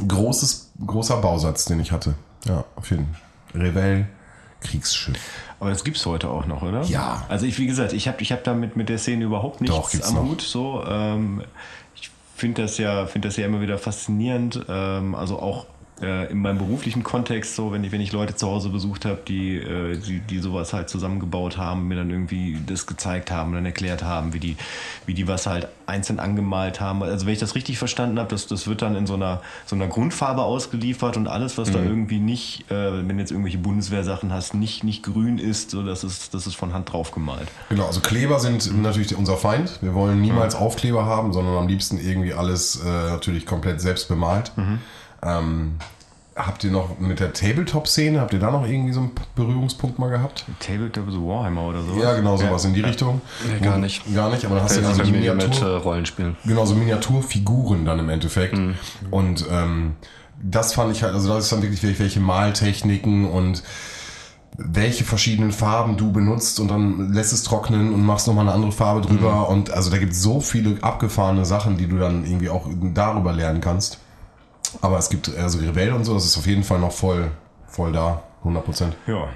großes, 0.06 0.72
großer 0.86 1.16
Bausatz, 1.18 1.64
den 1.64 1.80
ich 1.80 1.92
hatte. 1.92 2.14
Ja, 2.46 2.64
auf 2.76 2.90
jeden 2.90 3.08
Fall. 3.52 3.60
Revell 3.62 4.06
Kriegsschiff. 4.60 5.18
Aber 5.60 5.70
das 5.70 5.84
gibt's 5.84 6.04
heute 6.06 6.28
auch 6.28 6.46
noch, 6.46 6.62
oder? 6.62 6.82
Ja. 6.82 7.24
Also 7.28 7.46
ich, 7.46 7.58
wie 7.58 7.66
gesagt, 7.66 7.92
ich 7.92 8.08
habe 8.08 8.20
ich 8.20 8.32
hab 8.32 8.44
damit 8.44 8.76
mit 8.76 8.88
der 8.88 8.98
Szene 8.98 9.24
überhaupt 9.24 9.60
nichts 9.60 9.76
Doch, 9.76 10.08
am 10.08 10.14
noch. 10.14 10.22
Hut. 10.22 10.40
So, 10.42 10.84
ähm, 10.86 11.42
ich 11.94 12.10
finde 12.34 12.62
das 12.62 12.78
ja, 12.78 13.06
finde 13.06 13.28
das 13.28 13.36
ja 13.36 13.46
immer 13.46 13.60
wieder 13.60 13.78
faszinierend. 13.78 14.64
Ähm, 14.68 15.14
also 15.14 15.38
auch 15.38 15.66
äh, 16.02 16.30
in 16.30 16.38
meinem 16.38 16.58
beruflichen 16.58 17.02
Kontext, 17.02 17.56
so 17.56 17.72
wenn 17.72 17.82
ich, 17.82 17.92
wenn 17.92 18.00
ich 18.00 18.12
Leute 18.12 18.34
zu 18.34 18.46
Hause 18.46 18.68
besucht 18.68 19.04
habe, 19.04 19.20
die, 19.26 19.56
äh, 19.56 19.96
die, 19.96 20.20
die 20.20 20.38
sowas 20.40 20.72
halt 20.72 20.90
zusammengebaut 20.90 21.56
haben, 21.56 21.88
mir 21.88 21.96
dann 21.96 22.10
irgendwie 22.10 22.58
das 22.66 22.86
gezeigt 22.86 23.30
haben, 23.30 23.52
dann 23.54 23.64
erklärt 23.64 24.02
haben, 24.02 24.34
wie 24.34 24.38
die, 24.38 24.56
wie 25.06 25.14
die 25.14 25.26
was 25.26 25.46
halt 25.46 25.68
einzeln 25.86 26.18
angemalt 26.18 26.80
haben. 26.80 27.02
Also 27.02 27.26
wenn 27.26 27.32
ich 27.32 27.38
das 27.38 27.54
richtig 27.54 27.78
verstanden 27.78 28.18
habe, 28.18 28.28
das, 28.28 28.46
das 28.46 28.66
wird 28.66 28.82
dann 28.82 28.94
in 28.94 29.06
so 29.06 29.14
einer, 29.14 29.40
so 29.64 29.74
einer 29.74 29.86
Grundfarbe 29.86 30.42
ausgeliefert 30.42 31.16
und 31.16 31.28
alles, 31.28 31.56
was 31.56 31.70
da 31.70 31.78
irgendwie 31.78 32.18
nicht, 32.18 32.70
äh, 32.70 32.74
wenn 32.74 33.08
du 33.08 33.14
jetzt 33.16 33.30
irgendwelche 33.30 33.58
Bundeswehrsachen 33.58 34.32
hast, 34.32 34.54
nicht, 34.54 34.84
nicht 34.84 35.02
grün 35.02 35.38
ist, 35.38 35.70
so 35.70 35.82
das 35.82 36.04
ist, 36.04 36.34
das 36.34 36.46
ist 36.46 36.56
von 36.56 36.74
Hand 36.74 36.92
drauf 36.92 37.12
gemalt. 37.12 37.48
Genau, 37.68 37.86
also 37.86 38.00
Kleber 38.00 38.38
sind 38.40 38.82
natürlich 38.82 39.16
unser 39.16 39.36
Feind. 39.36 39.78
Wir 39.80 39.94
wollen 39.94 40.20
niemals 40.20 40.54
Aufkleber 40.54 41.06
haben, 41.06 41.32
sondern 41.32 41.56
am 41.56 41.68
liebsten 41.68 41.98
irgendwie 41.98 42.34
alles 42.34 42.76
äh, 42.84 42.86
natürlich 42.86 43.46
komplett 43.46 43.80
selbst 43.80 44.08
bemalt. 44.08 44.52
Ähm, 45.22 45.76
habt 46.34 46.64
ihr 46.64 46.70
noch 46.70 46.98
mit 46.98 47.18
der 47.20 47.32
Tabletop-Szene, 47.32 48.20
habt 48.20 48.32
ihr 48.34 48.38
da 48.38 48.50
noch 48.50 48.66
irgendwie 48.66 48.92
so 48.92 49.00
einen 49.00 49.12
Berührungspunkt 49.34 49.98
mal 49.98 50.10
gehabt? 50.10 50.44
Tabletop 50.60 51.10
so 51.10 51.26
Warhammer 51.26 51.62
oder 51.68 51.82
so. 51.82 51.98
Ja, 52.00 52.14
genau, 52.14 52.36
sowas 52.36 52.64
in 52.66 52.74
die 52.74 52.82
Richtung. 52.82 53.22
Nee, 53.48 53.64
gar 53.64 53.78
nicht. 53.78 54.02
Gar 54.14 54.30
nicht, 54.30 54.44
aber 54.44 54.56
dann 54.56 54.64
hast 54.64 54.76
du 54.76 54.80
ja 54.82 54.88
Also 54.88 54.98
so 55.04 55.10
mit, 55.10 55.22
mit 55.22 55.34
Miniatur, 55.34 55.68
äh, 55.68 55.76
Rollenspielen. 55.76 56.36
genau, 56.44 56.66
so 56.66 56.74
Miniaturfiguren 56.74 57.84
dann 57.86 57.98
im 58.00 58.08
Endeffekt. 58.10 58.58
Und 59.10 59.46
ähm, 59.50 59.96
das 60.42 60.74
fand 60.74 60.92
ich 60.92 61.02
halt, 61.02 61.14
also 61.14 61.32
das 61.32 61.44
ist 61.44 61.52
dann 61.52 61.62
wirklich 61.62 61.82
welche- 61.82 61.98
welche 62.00 62.20
Maltechniken 62.20 63.24
und 63.30 63.62
welche 64.58 65.04
verschiedenen 65.04 65.52
Farben 65.52 65.96
du 65.98 66.12
benutzt 66.12 66.60
und 66.60 66.68
dann 66.68 67.12
lässt 67.12 67.32
es 67.32 67.42
trocknen 67.42 67.92
und 67.92 68.04
machst 68.04 68.26
nochmal 68.26 68.44
eine 68.46 68.54
andere 68.54 68.72
Farbe 68.72 69.02
drüber 69.02 69.48
und 69.50 69.70
also 69.70 69.90
da 69.90 69.98
gibt 69.98 70.12
es 70.12 70.22
so 70.22 70.40
viele 70.40 70.82
abgefahrene 70.82 71.44
Sachen, 71.44 71.76
die 71.76 71.86
du 71.86 71.98
dann 71.98 72.24
irgendwie 72.24 72.48
auch 72.48 72.66
darüber 72.94 73.32
lernen 73.34 73.60
kannst. 73.60 73.98
Aber 74.82 74.98
es 74.98 75.08
gibt 75.08 75.34
also 75.36 75.58
Revell 75.58 75.92
und 75.92 76.04
so, 76.04 76.14
das 76.14 76.24
ist 76.24 76.38
auf 76.38 76.46
jeden 76.46 76.64
Fall 76.64 76.78
noch 76.78 76.92
voll, 76.92 77.30
voll 77.66 77.92
da, 77.92 78.22
100 78.40 78.64
Prozent. 78.64 78.96
Ja. 79.06 79.28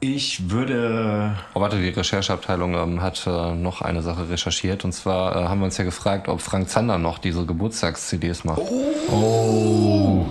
Ich 0.00 0.50
würde. 0.50 1.34
Oh, 1.54 1.60
warte, 1.60 1.80
die 1.80 1.88
Rechercheabteilung 1.88 2.74
ähm, 2.74 3.00
hat 3.00 3.26
äh, 3.26 3.54
noch 3.54 3.80
eine 3.80 4.02
Sache 4.02 4.28
recherchiert. 4.28 4.84
Und 4.84 4.92
zwar 4.92 5.34
äh, 5.34 5.48
haben 5.48 5.60
wir 5.60 5.64
uns 5.64 5.78
ja 5.78 5.84
gefragt, 5.84 6.28
ob 6.28 6.42
Frank 6.42 6.68
Zander 6.68 6.98
noch 6.98 7.16
diese 7.16 7.46
Geburtstags-CDs 7.46 8.44
macht. 8.44 8.60
Oh. 9.10 10.26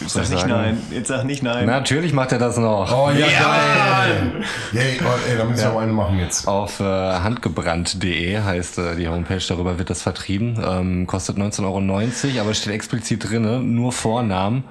Jetzt 0.00 0.12
sag 0.12 0.30
nicht 0.30 0.46
nein. 0.46 0.82
Jetzt 0.90 1.08
sag 1.08 1.24
nicht 1.24 1.42
nein. 1.42 1.66
Natürlich 1.66 2.12
macht 2.12 2.32
er 2.32 2.38
das 2.38 2.56
noch. 2.56 2.90
Oh 2.92 3.10
ja, 3.10 3.26
geil! 3.26 4.44
Yay, 4.72 5.00
oh, 5.04 5.30
ey, 5.30 5.36
da 5.36 5.44
müssen 5.44 5.62
wir 5.62 5.70
noch 5.70 5.80
eine 5.80 5.92
machen 5.92 6.18
jetzt. 6.18 6.46
Auf 6.46 6.80
äh, 6.80 6.84
handgebrannt.de 6.84 8.40
heißt 8.40 8.78
äh, 8.78 8.96
die 8.96 9.08
Homepage, 9.08 9.42
darüber 9.46 9.78
wird 9.78 9.90
das 9.90 10.02
vertrieben. 10.02 10.62
Ähm, 10.64 11.06
kostet 11.06 11.36
19,90 11.36 11.64
Euro, 11.64 12.40
aber 12.40 12.54
steht 12.54 12.72
explizit 12.72 13.28
drinne, 13.28 13.60
nur 13.60 13.92
Vornamen, 13.92 14.64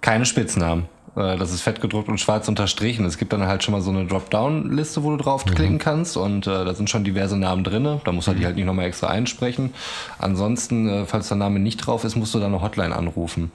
keine 0.00 0.24
Spitznamen. 0.24 0.88
Äh, 1.16 1.36
das 1.36 1.52
ist 1.52 1.60
fett 1.60 1.80
gedruckt 1.80 2.08
und 2.08 2.18
schwarz 2.18 2.48
unterstrichen. 2.48 3.04
Es 3.04 3.18
gibt 3.18 3.32
dann 3.32 3.46
halt 3.46 3.62
schon 3.62 3.72
mal 3.72 3.82
so 3.82 3.90
eine 3.90 4.06
Dropdown-Liste, 4.06 5.02
wo 5.02 5.10
du 5.10 5.16
draufklicken 5.22 5.78
kannst 5.78 6.16
und 6.16 6.46
äh, 6.46 6.64
da 6.64 6.74
sind 6.74 6.90
schon 6.90 7.04
diverse 7.04 7.36
Namen 7.36 7.64
drinne. 7.64 8.00
Da 8.04 8.12
musst 8.12 8.28
du 8.28 8.32
die 8.32 8.46
halt 8.46 8.56
nicht 8.56 8.66
nochmal 8.66 8.86
extra 8.86 9.08
einsprechen. 9.08 9.74
Ansonsten, 10.18 10.88
äh, 10.88 11.04
falls 11.04 11.28
der 11.28 11.36
Name 11.36 11.60
nicht 11.60 11.78
drauf 11.78 12.04
ist, 12.04 12.16
musst 12.16 12.34
du 12.34 12.38
dann 12.38 12.52
eine 12.54 12.62
Hotline 12.62 12.94
anrufen. 12.94 13.52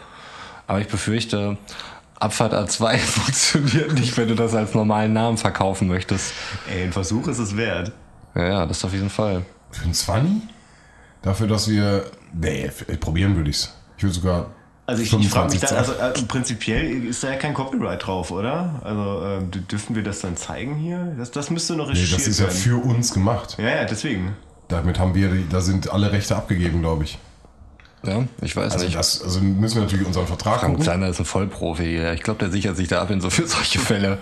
Aber 0.70 0.80
ich 0.80 0.88
befürchte, 0.88 1.58
Abfahrt 2.20 2.54
A2 2.54 2.98
funktioniert 2.98 3.94
nicht, 3.94 4.16
wenn 4.18 4.28
du 4.28 4.36
das 4.36 4.54
als 4.54 4.76
normalen 4.76 5.14
Namen 5.14 5.38
verkaufen 5.38 5.88
möchtest. 5.88 6.32
Ey, 6.72 6.84
ein 6.84 6.94
Versuch 6.94 7.28
ist 7.28 7.40
es 7.40 7.58
wert. 7.58 7.92
Ja, 8.36 8.48
ja, 8.48 8.66
das 8.68 8.86
auf 8.86 8.94
jeden 8.94 9.10
Fall. 9.10 9.44
Für 9.72 9.86
ein 9.86 9.94
20? 9.96 10.32
Dafür, 11.24 11.48
dass 11.48 11.68
wir. 11.68 12.06
Nee, 12.34 12.66
f- 12.66 12.86
probieren 13.00 13.36
würde 13.36 13.50
ich's. 13.50 13.74
Ich 13.98 14.04
würde 14.04 14.14
sogar. 14.14 14.46
Also 14.86 15.02
ich, 15.02 15.12
ich 15.12 15.30
frage 15.30 15.50
mich 15.54 15.60
25 15.60 15.62
dann, 15.62 15.78
also 15.78 15.94
äh, 15.94 16.26
prinzipiell 16.28 17.06
ist 17.06 17.24
da 17.24 17.30
ja 17.32 17.36
kein 17.38 17.54
Copyright 17.56 18.06
drauf, 18.06 18.30
oder? 18.32 18.80
Also 18.84 19.24
äh, 19.26 19.60
dürfen 19.72 19.96
wir 19.96 20.04
das 20.04 20.20
dann 20.20 20.38
zeigen 20.38 20.76
hier? 20.76 21.16
Das, 21.18 21.32
das 21.32 21.50
müsste 21.50 21.76
noch 21.76 21.86
Nee, 21.88 21.94
recherchiert 21.94 22.20
das 22.22 22.28
ist 22.28 22.40
ja 22.40 22.46
werden. 22.46 22.58
für 22.58 22.78
uns 22.78 23.12
gemacht. 23.14 23.56
ja, 23.60 23.70
ja, 23.70 23.86
deswegen. 23.86 24.36
Damit 24.68 25.00
haben 25.00 25.16
wir, 25.16 25.30
die- 25.30 25.48
da 25.50 25.62
sind 25.62 25.92
alle 25.92 26.12
Rechte 26.12 26.36
abgegeben, 26.36 26.82
glaube 26.82 27.06
ich. 27.06 27.18
Ja, 28.04 28.24
ich 28.42 28.56
weiß 28.56 28.74
Also, 28.74 28.86
nicht. 28.86 28.98
das, 28.98 29.22
also 29.24 29.42
müssen 29.42 29.76
wir 29.76 29.84
natürlich 29.84 30.06
unseren 30.08 30.26
Vertrag 30.28 30.60
Frank 30.60 30.74
gucken. 30.74 30.86
Zander 30.86 31.10
ist 31.10 31.20
ein 31.20 31.26
Vollprofi. 31.26 31.98
Ja, 31.98 32.14
Ich 32.14 32.24
glaube, 32.24 32.40
der 32.40 32.50
sichert 32.50 32.78
sich 32.78 32.88
da 32.88 33.02
ab 33.02 33.10
in 33.12 33.20
so 33.22 33.30
für 33.30 33.46
solche 33.48 33.80
Fälle. 33.80 34.18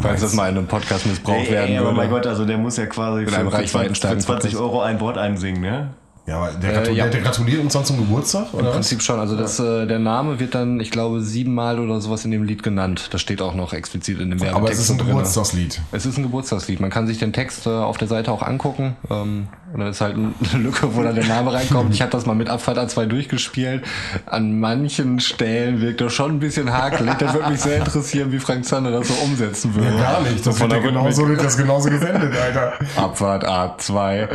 Falls 0.00 0.20
das 0.20 0.34
mal 0.34 0.50
in 0.50 0.58
einem 0.58 0.66
Podcast 0.66 1.06
missbraucht 1.06 1.46
Ey, 1.46 1.52
werden 1.52 1.70
ey, 1.72 1.76
aber 1.78 1.86
würde. 1.88 1.96
mein 1.98 2.10
Gott, 2.10 2.26
also 2.26 2.44
der 2.44 2.58
muss 2.58 2.76
ja 2.76 2.86
quasi 2.86 3.24
für, 3.26 3.34
einem 3.36 3.46
für, 3.46 3.52
20, 3.56 3.70
für 3.70 3.78
reichweitenstarken 3.78 4.20
20 4.20 4.52
Podcast. 4.52 4.62
Euro 4.62 4.80
ein 4.82 5.00
Wort 5.00 5.16
einsingen, 5.18 5.60
ne? 5.62 5.90
Ja, 6.26 6.38
aber 6.38 6.52
der, 6.52 6.70
Äh, 6.70 6.74
gratu 6.74 6.90
ja. 6.92 7.04
der, 7.04 7.12
der 7.12 7.20
gratuliert 7.20 7.60
uns 7.60 7.74
dann 7.74 7.84
zum 7.84 7.98
Geburtstag, 7.98 8.46
Im 8.52 8.58
oder? 8.58 8.68
was? 8.68 8.74
Prinzip 8.76 9.02
schon. 9.02 9.20
Also 9.20 9.36
das, 9.36 9.60
äh, 9.60 9.86
der 9.86 9.98
Name 9.98 10.40
wird 10.40 10.54
dann, 10.54 10.80
ich 10.80 10.90
glaube, 10.90 11.20
siebenmal 11.20 11.78
oder 11.78 12.00
sowas 12.00 12.24
in 12.24 12.30
dem 12.30 12.44
Lied 12.44 12.62
genannt. 12.62 13.08
Das 13.12 13.20
steht 13.20 13.40
auch 13.42 13.54
noch 13.54 13.72
explizit 13.74 14.18
in 14.20 14.30
dem 14.30 14.40
Werbetext. 14.40 14.56
Aber 14.56 14.70
es 14.72 14.78
ist 14.78 14.90
ein. 14.90 14.98
Geburtstagslied. 14.98 15.80
Es 15.92 16.06
ist 16.06 16.16
ein 16.16 16.22
Geburtstagslied. 16.22 16.80
Man 16.80 16.88
kann 16.90 17.06
sich 17.06 17.18
den 17.18 17.32
Text 17.34 17.66
äh, 17.66 17.70
auf 17.70 17.98
der 17.98 18.08
Seite 18.08 18.32
auch 18.32 18.42
angucken. 18.42 18.96
Ähm, 19.10 19.48
und 19.74 19.80
dann 19.80 19.88
ist 19.88 20.00
halt 20.00 20.14
eine 20.14 20.32
Lücke, 20.62 20.94
wo 20.94 21.02
dann 21.02 21.16
der 21.16 21.26
Name 21.26 21.52
reinkommt. 21.52 21.92
Ich 21.92 22.00
habe 22.00 22.12
das 22.12 22.26
mal 22.26 22.34
mit 22.34 22.48
Abfahrt 22.48 22.78
A2 22.78 23.06
durchgespielt. 23.06 23.82
An 24.24 24.60
manchen 24.60 25.18
Stellen 25.18 25.80
wirkt 25.80 26.00
das 26.00 26.12
schon 26.12 26.36
ein 26.36 26.38
bisschen 26.38 26.72
hakelig. 26.72 27.14
Das 27.14 27.34
würde 27.34 27.50
mich 27.50 27.60
sehr 27.60 27.78
interessieren, 27.78 28.30
wie 28.30 28.38
Frank 28.38 28.64
Zander 28.64 28.92
das 28.92 29.08
so 29.08 29.14
umsetzen 29.14 29.74
würde. 29.74 29.96
Gar 29.96 30.22
nicht. 30.22 30.46
Das 30.46 30.58
Von 30.58 30.70
wird 30.70 30.80
ja 30.80 30.88
genauso, 30.90 31.26
das 31.26 31.54
ist 31.54 31.58
genauso 31.58 31.90
gesendet, 31.90 32.32
Alter. 32.36 32.74
Abfahrt 32.94 33.44
A2. 33.44 34.28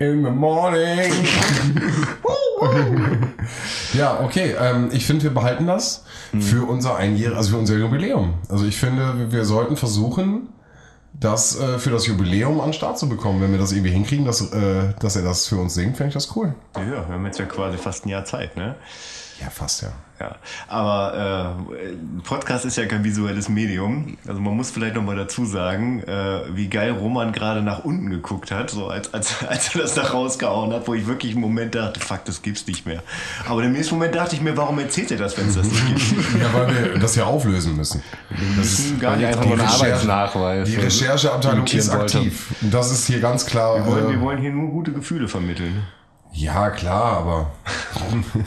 In 0.00 0.24
the 0.24 0.30
morning. 0.30 1.12
ja, 3.92 4.18
okay. 4.20 4.56
Ähm, 4.60 4.88
ich 4.90 5.06
finde, 5.06 5.22
wir 5.22 5.30
behalten 5.34 5.68
das 5.68 6.04
für 6.40 6.68
unser 6.68 6.96
einjähriges, 6.96 7.38
also 7.38 7.50
für 7.50 7.58
unser 7.58 7.76
Jubiläum. 7.76 8.34
Also 8.48 8.64
ich 8.64 8.76
finde, 8.76 9.30
wir 9.30 9.44
sollten 9.44 9.76
versuchen, 9.76 10.48
das 11.20 11.60
äh, 11.60 11.78
für 11.78 11.90
das 11.90 12.06
Jubiläum 12.06 12.60
an 12.60 12.68
den 12.68 12.72
Start 12.72 12.98
zu 12.98 13.08
bekommen. 13.08 13.40
Wenn 13.40 13.52
wir 13.52 13.58
das 13.58 13.72
irgendwie 13.72 13.92
hinkriegen, 13.92 14.24
dass, 14.24 14.40
äh, 14.52 14.94
dass 14.98 15.16
er 15.16 15.22
das 15.22 15.46
für 15.46 15.56
uns 15.56 15.74
singt, 15.74 15.96
fände 15.98 16.08
ich 16.08 16.14
das 16.14 16.34
cool. 16.34 16.54
Ja, 16.76 17.06
wir 17.06 17.08
haben 17.08 17.26
jetzt 17.26 17.38
ja 17.38 17.44
quasi 17.44 17.76
fast 17.76 18.06
ein 18.06 18.08
Jahr 18.08 18.24
Zeit, 18.24 18.56
ne? 18.56 18.76
Ja, 19.40 19.48
fast 19.50 19.82
ja. 19.82 19.88
Ja, 20.20 20.36
aber 20.68 21.64
äh, 21.64 22.22
Podcast 22.24 22.66
ist 22.66 22.76
ja 22.76 22.84
kein 22.84 23.02
visuelles 23.02 23.48
Medium. 23.48 24.18
Also 24.28 24.38
man 24.38 24.54
muss 24.54 24.70
vielleicht 24.70 24.94
nochmal 24.94 25.16
dazu 25.16 25.46
sagen, 25.46 26.02
äh, 26.02 26.42
wie 26.54 26.68
geil 26.68 26.90
Roman 26.90 27.32
gerade 27.32 27.62
nach 27.62 27.84
unten 27.86 28.10
geguckt 28.10 28.50
hat, 28.50 28.68
so 28.68 28.88
als, 28.88 29.14
als, 29.14 29.42
als 29.48 29.74
er 29.74 29.80
das 29.80 29.94
da 29.94 30.02
rausgehauen 30.02 30.74
hat, 30.74 30.86
wo 30.86 30.92
ich 30.92 31.06
wirklich 31.06 31.32
im 31.36 31.40
Moment 31.40 31.74
dachte, 31.74 32.00
fuck, 32.00 32.22
das 32.26 32.42
gibt's 32.42 32.66
nicht 32.66 32.84
mehr. 32.86 33.02
Aber 33.48 33.62
im 33.64 33.72
nächsten 33.72 33.94
Moment 33.94 34.14
dachte 34.14 34.36
ich 34.36 34.42
mir, 34.42 34.54
warum 34.58 34.78
erzählt 34.78 35.10
er 35.10 35.16
das, 35.16 35.38
wenn 35.38 35.48
es 35.48 35.54
das 35.54 35.66
nicht 35.66 35.86
gibt? 35.86 36.10
Ja, 36.40 36.52
weil 36.52 36.92
wir 36.92 36.98
das 36.98 37.16
ja 37.16 37.24
auflösen 37.24 37.76
müssen. 37.76 38.02
Das 38.58 38.66
ist 38.78 39.00
gar 39.00 39.16
nicht 39.16 39.26
einfach 39.26 39.44
nur 39.44 39.54
einen 39.54 39.62
Recherche- 39.62 39.84
Arbeitsnachweis. 39.86 40.68
Die 40.68 40.76
Rechercheabteilung 40.76 41.66
ist 41.66 41.88
aktiv. 41.88 42.54
Das 42.60 42.92
ist 42.92 43.06
hier 43.06 43.20
ganz 43.20 43.46
klar. 43.46 43.76
wir 43.76 43.86
wollen, 43.86 44.06
äh, 44.06 44.10
wir 44.10 44.20
wollen 44.20 44.38
hier 44.38 44.50
nur 44.52 44.68
gute 44.70 44.92
Gefühle 44.92 45.28
vermitteln. 45.28 45.82
Ja, 46.32 46.70
klar, 46.70 47.18
aber 47.18 47.50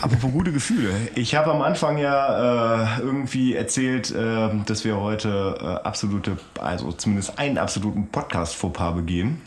Apropos 0.01 0.31
gute 0.31 0.51
Gefühle. 0.51 0.91
Ich 1.15 1.35
habe 1.35 1.51
am 1.51 1.61
Anfang 1.61 1.97
ja 1.97 2.97
äh, 2.97 2.99
irgendwie 3.01 3.55
erzählt, 3.55 4.11
äh, 4.11 4.49
dass 4.65 4.83
wir 4.83 4.99
heute 4.99 5.57
äh, 5.59 5.87
absolute, 5.87 6.37
also 6.59 6.91
zumindest 6.91 7.37
einen 7.39 7.57
absoluten 7.57 8.07
Podcast-Fauxpas 8.07 8.95
begehen. 8.95 9.41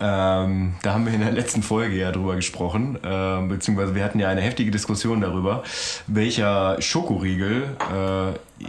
Ähm, 0.00 0.74
da 0.82 0.94
haben 0.94 1.06
wir 1.06 1.12
in 1.12 1.20
der 1.20 1.32
letzten 1.32 1.62
Folge 1.62 1.96
ja 1.96 2.10
drüber 2.12 2.36
gesprochen, 2.36 2.96
äh, 3.02 3.46
beziehungsweise 3.46 3.94
wir 3.94 4.04
hatten 4.04 4.18
ja 4.18 4.28
eine 4.28 4.40
heftige 4.40 4.70
Diskussion 4.70 5.20
darüber, 5.20 5.62
welcher 6.06 6.80
Schokoriegel 6.80 7.76
äh, 7.92 8.66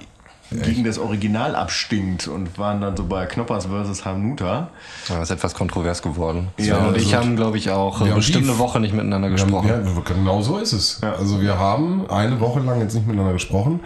gegen 0.61 0.83
das 0.83 0.99
Original 0.99 1.55
abstinkt 1.55 2.27
und 2.27 2.57
waren 2.57 2.81
dann 2.81 2.95
so 2.95 3.05
bei 3.05 3.25
Knoppers 3.25 3.65
versus 3.65 4.05
Hanuta. 4.05 4.69
Ja, 5.09 5.21
ist 5.21 5.31
etwas 5.31 5.53
kontrovers 5.53 6.01
geworden. 6.01 6.49
Ja, 6.57 6.87
und 6.87 6.97
ich 6.97 7.05
also- 7.05 7.17
haben, 7.17 7.35
glaube 7.35 7.57
ich, 7.57 7.71
auch 7.71 8.01
Wir 8.01 8.11
haben 8.11 8.15
bestimmt 8.17 8.47
eine 8.47 8.57
Woche 8.59 8.79
nicht 8.79 8.93
miteinander 8.93 9.29
gesprochen. 9.29 9.69
ja, 9.69 9.79
genau 10.05 10.41
so 10.41 10.57
ist 10.57 10.73
es. 10.73 11.01
Also 11.01 11.41
wir 11.41 11.57
haben 11.57 12.09
eine 12.09 12.39
Woche 12.39 12.59
lang 12.59 12.79
jetzt 12.81 12.93
nicht 12.93 13.07
miteinander 13.07 13.33
gesprochen. 13.33 13.79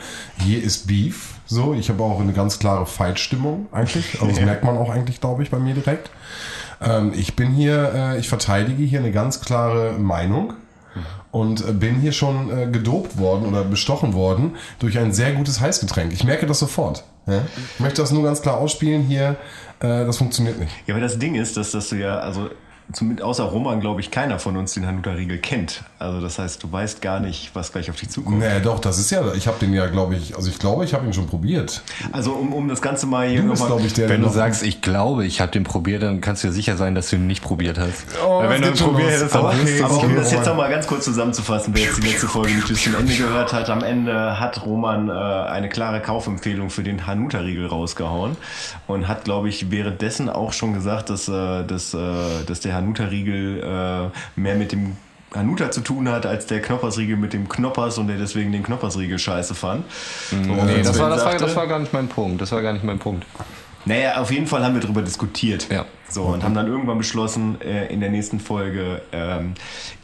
Hier 0.43 0.61
ist 0.61 0.87
Beef. 0.87 1.35
So, 1.45 1.73
ich 1.73 1.89
habe 1.89 2.03
auch 2.03 2.19
eine 2.19 2.33
ganz 2.33 2.59
klare 2.59 2.85
Fight-Stimmung 2.85 3.67
eigentlich. 3.71 4.15
Also 4.19 4.27
das 4.27 4.41
merkt 4.41 4.63
man 4.65 4.77
auch 4.77 4.89
eigentlich, 4.89 5.21
glaube 5.21 5.43
ich, 5.43 5.49
bei 5.49 5.59
mir 5.59 5.73
direkt. 5.73 6.09
Ähm, 6.81 7.13
ich 7.15 7.35
bin 7.35 7.51
hier, 7.51 7.91
äh, 7.93 8.19
ich 8.19 8.27
verteidige 8.29 8.83
hier 8.83 8.99
eine 8.99 9.11
ganz 9.11 9.39
klare 9.41 9.93
Meinung. 9.93 10.53
Und 11.37 11.67
äh, 11.67 11.71
bin 11.71 11.99
hier 11.99 12.11
schon 12.11 12.49
äh, 12.49 12.67
gedopt 12.67 13.19
worden 13.19 13.45
oder 13.45 13.63
bestochen 13.63 14.13
worden 14.13 14.55
durch 14.79 14.97
ein 14.97 15.13
sehr 15.13 15.33
gutes 15.33 15.59
Heißgetränk. 15.59 16.11
Ich 16.11 16.23
merke 16.23 16.47
das 16.47 16.59
sofort. 16.59 17.03
Ja? 17.27 17.43
Ich 17.75 17.79
möchte 17.79 18.01
das 18.01 18.11
nur 18.11 18.23
ganz 18.23 18.41
klar 18.41 18.57
ausspielen 18.57 19.03
hier. 19.03 19.35
Äh, 19.79 20.05
das 20.05 20.17
funktioniert 20.17 20.59
nicht. 20.59 20.71
Ja, 20.87 20.95
aber 20.95 21.01
das 21.01 21.19
Ding 21.19 21.35
ist, 21.35 21.55
dass, 21.55 21.71
dass 21.71 21.89
du 21.89 21.97
ja, 21.97 22.17
also 22.17 22.49
zumindest 22.93 23.25
außer 23.25 23.43
Roman, 23.43 23.79
glaube 23.81 24.01
ich, 24.01 24.11
keiner 24.11 24.39
von 24.39 24.55
uns 24.57 24.73
den 24.73 24.87
Hanuta-Riegel 24.87 25.39
kennt. 25.39 25.83
Also 25.99 26.21
das 26.21 26.39
heißt, 26.39 26.63
du 26.63 26.71
weißt 26.71 27.01
gar 27.01 27.19
nicht, 27.19 27.51
was 27.53 27.71
gleich 27.71 27.89
auf 27.89 27.95
dich 27.97 28.09
zukommt. 28.09 28.39
Nee, 28.39 28.59
doch, 28.63 28.79
das 28.79 28.97
ist 28.99 29.09
ja, 29.11 29.33
ich 29.33 29.47
habe 29.47 29.57
den 29.59 29.73
ja, 29.73 29.87
glaube 29.87 30.15
ich, 30.15 30.35
also 30.35 30.49
ich 30.49 30.57
glaube, 30.59 30.85
ich 30.85 30.93
habe 30.93 31.05
ihn 31.05 31.13
schon 31.13 31.27
probiert. 31.27 31.81
Also 32.11 32.31
um, 32.31 32.53
um 32.53 32.67
das 32.67 32.81
Ganze 32.81 33.05
mal 33.05 33.27
hier 33.27 33.43
nochmal- 33.43 33.67
glaube 33.67 33.83
ich, 33.87 33.93
der, 33.93 34.09
Wenn 34.09 34.21
du 34.21 34.29
sagst, 34.29 34.63
ich 34.63 34.81
glaube, 34.81 35.25
ich 35.25 35.41
habe 35.41 35.51
den 35.51 35.63
probiert, 35.63 36.03
dann 36.03 36.21
kannst 36.21 36.43
du 36.43 36.47
dir 36.47 36.53
sicher 36.53 36.77
sein, 36.77 36.95
dass 36.95 37.09
du 37.09 37.17
ihn 37.17 37.27
nicht 37.27 37.43
probiert 37.43 37.77
hast. 37.77 38.05
Oh, 38.25 38.39
Weil 38.39 38.49
wenn 38.51 38.61
das 38.61 38.77
du 38.79 38.85
ihn 38.85 38.91
probiert 38.91 39.09
hättest, 39.11 39.35
dann 39.35 39.45
Aber 39.45 39.53
du 39.53 39.83
Aber 39.83 39.93
um 39.97 40.03
Okay, 40.05 40.15
das 40.15 40.31
jetzt 40.31 40.45
nochmal 40.45 40.69
ganz 40.69 40.87
kurz 40.87 41.03
zusammenzufassen, 41.05 41.73
wer 41.75 41.83
jetzt 41.83 41.97
die 42.01 42.07
letzte 42.07 42.27
Folge 42.27 42.53
nicht 42.53 42.67
bis 42.67 42.83
zum 42.83 42.95
Ende 42.95 43.13
gehört 43.15 43.51
hat, 43.53 43.69
am 43.69 43.83
Ende 43.83 44.39
hat 44.39 44.65
Roman 44.65 45.09
äh, 45.09 45.11
eine 45.11 45.67
klare 45.69 45.99
Kaufempfehlung 46.01 46.69
für 46.69 46.83
den 46.83 47.05
Hanuta-Riegel 47.07 47.65
rausgehauen 47.67 48.37
und 48.87 49.07
hat, 49.07 49.25
glaube 49.25 49.49
ich, 49.49 49.71
währenddessen 49.71 50.29
auch 50.29 50.53
schon 50.53 50.73
gesagt, 50.73 51.09
dass, 51.09 51.27
äh, 51.27 51.63
dass, 51.65 51.93
äh, 51.93 51.97
dass 52.45 52.61
der 52.61 52.76
Hanuta-Riegel 52.77 53.63
äh, 53.63 54.39
mehr 54.39 54.55
mit 54.55 54.71
dem 54.71 54.95
Hanuta 55.35 55.71
zu 55.71 55.81
tun 55.81 56.09
hat, 56.09 56.25
als 56.25 56.45
der 56.45 56.61
Knoppersriegel 56.61 57.17
mit 57.17 57.33
dem 57.33 57.49
Knoppers 57.49 57.97
und 57.97 58.07
der 58.07 58.17
deswegen 58.17 58.51
den 58.51 58.63
Knoppersriegel 58.63 59.19
scheiße 59.19 59.55
fand. 59.55 59.83
Und 60.31 60.65
Nee, 60.65 60.81
das 60.81 60.97
war, 60.97 61.09
das, 61.09 61.25
war, 61.25 61.37
das 61.37 61.55
war 61.55 61.67
gar 61.67 61.79
nicht 61.79 61.93
mein 61.93 62.07
Punkt. 62.07 62.41
Das 62.41 62.51
war 62.51 62.61
gar 62.61 62.73
nicht 62.73 62.85
mein 62.85 62.99
Punkt. 62.99 63.25
Naja, 63.85 64.17
auf 64.21 64.31
jeden 64.31 64.47
Fall 64.47 64.63
haben 64.63 64.73
wir 64.73 64.81
darüber 64.81 65.01
diskutiert. 65.01 65.67
Ja. 65.71 65.85
So, 66.09 66.23
und 66.23 66.43
haben 66.43 66.53
dann 66.53 66.67
irgendwann 66.67 66.97
beschlossen, 66.97 67.59
äh, 67.61 67.87
in 67.87 67.99
der 67.99 68.09
nächsten 68.09 68.39
Folge 68.39 69.01
ähm, 69.11 69.53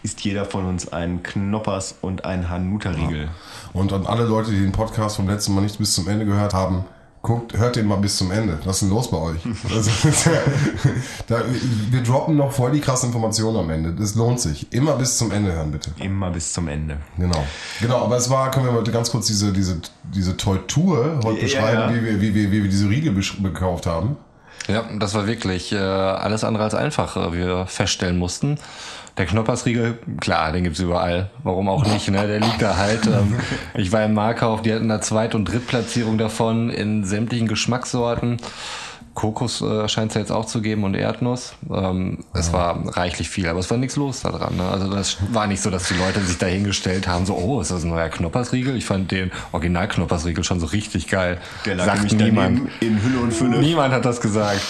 ist 0.03 0.21
jeder 0.21 0.45
von 0.45 0.65
uns 0.65 0.91
ein 0.91 1.23
Knoppers 1.23 1.95
und 2.01 2.25
ein 2.25 2.49
Hanuta-Riegel. 2.49 3.29
Und 3.73 3.93
an 3.93 4.05
alle 4.05 4.23
Leute, 4.23 4.51
die 4.51 4.59
den 4.59 4.71
Podcast 4.71 5.15
vom 5.15 5.27
letzten 5.27 5.53
Mal 5.55 5.62
nicht 5.62 5.77
bis 5.77 5.93
zum 5.93 6.07
Ende 6.07 6.25
gehört 6.25 6.53
haben, 6.53 6.86
guckt, 7.23 7.57
hört 7.57 7.77
den 7.77 7.88
mal 7.88 7.95
bis 7.95 8.17
zum 8.17 8.31
Ende. 8.31 8.59
Was 8.65 8.75
ist 8.75 8.81
denn 8.81 8.89
los 8.89 9.09
bei 9.09 9.17
euch? 9.17 9.39
Also, 9.73 9.89
da, 11.27 11.41
wir 11.89 12.03
droppen 12.03 12.36
noch 12.36 12.51
voll 12.51 12.71
die 12.71 12.81
krassen 12.81 13.09
Informationen 13.09 13.57
am 13.57 13.69
Ende. 13.69 13.93
Das 13.93 14.13
lohnt 14.15 14.41
sich. 14.41 14.71
Immer 14.73 14.97
bis 14.97 15.17
zum 15.17 15.31
Ende 15.31 15.53
hören, 15.53 15.71
bitte. 15.71 15.91
Immer 15.99 16.29
bis 16.31 16.51
zum 16.51 16.67
Ende. 16.67 16.97
Genau. 17.17 17.43
Genau, 17.79 18.03
aber 18.03 18.17
es 18.17 18.29
war, 18.29 18.51
können 18.51 18.65
wir 18.65 18.73
mal 18.73 18.83
ganz 18.83 19.09
kurz 19.09 19.27
diese, 19.27 19.53
diese, 19.53 19.81
diese 20.03 20.36
Tour 20.36 20.59
heute 21.23 21.38
Ja, 21.38 21.43
beschreiben, 21.43 21.95
ja. 21.95 21.95
Wie, 21.95 22.03
wir, 22.03 22.21
wie, 22.21 22.36
wir, 22.36 22.51
wie 22.51 22.63
wir 22.63 22.69
diese 22.69 22.89
Riegel 22.89 23.15
gekauft 23.41 23.86
haben. 23.86 24.17
Ja, 24.67 24.83
das 24.99 25.13
war 25.13 25.25
wirklich 25.25 25.71
äh, 25.71 25.77
alles 25.77 26.43
andere 26.43 26.65
als 26.65 26.75
einfach, 26.75 27.15
äh, 27.15 27.33
wie 27.33 27.39
wir 27.39 27.65
feststellen 27.67 28.17
mussten. 28.17 28.57
Der 29.17 29.28
Knoppersriegel, 29.28 29.99
klar, 30.19 30.52
den 30.52 30.63
gibt's 30.63 30.80
überall. 30.80 31.30
Warum 31.43 31.69
auch 31.69 31.86
nicht, 31.86 32.10
ne? 32.10 32.26
Der 32.26 32.39
liegt 32.39 32.62
da 32.62 32.78
halt. 32.78 33.06
Ähm, 33.06 33.36
ich 33.76 33.91
war 33.91 34.04
im 34.04 34.15
Markauf, 34.15 34.63
die 34.63 34.73
hatten 34.73 34.89
da 34.89 35.02
Zweit- 35.02 35.36
und 35.36 35.45
Drittplatzierung 35.45 36.17
davon 36.17 36.71
in 36.71 37.04
sämtlichen 37.04 37.47
Geschmackssorten. 37.47 38.38
Kokos 39.13 39.62
äh, 39.62 39.88
scheint 39.88 40.10
es 40.10 40.15
ja 40.15 40.21
jetzt 40.21 40.32
auch 40.32 40.45
zu 40.45 40.62
geben 40.62 40.84
und 40.84 40.95
Erdnuss. 40.95 41.54
Ähm, 41.71 42.23
Es 42.34 42.52
war 42.52 42.97
reichlich 42.97 43.30
viel, 43.30 43.47
aber 43.47 43.60
es 43.60 43.69
war 43.69 43.78
nichts 43.78 43.95
los 43.95 44.21
da 44.21 44.32
dran. 44.32 44.56
Ne? 44.58 44.63
Also 44.67 44.89
das 44.89 45.17
war 45.32 45.45
nicht 45.45 45.62
so, 45.62 45.69
dass 45.69 45.88
die 45.88 45.93
Leute 45.93 46.19
sich 46.21 46.38
da 46.39 46.47
hingestellt 46.47 47.08
haben, 47.08 47.26
so, 47.28 47.36
oh, 47.36 47.62
ist 47.62 47.69
das 47.69 47.84
ein 47.84 47.89
neuer 47.89 48.10
Knoppersriegel? 48.10 48.76
Ich 48.76 48.86
fand 48.86 49.12
den 49.12 49.32
Original-Knoppersriegel 49.52 50.43
schon 50.43 50.60
so 50.60 50.65
richtig 50.65 51.08
geil. 51.10 51.38
Der 51.65 51.76
lag 51.76 51.86
Sagt 51.97 52.13
niemand. 52.13 52.62
in 52.80 53.04
Hülle 53.04 53.19
und 53.19 53.32
Fülle. 53.34 53.60
Niemand 53.60 53.93
hat 53.93 54.04
das 54.06 54.19
gesagt. 54.19 54.62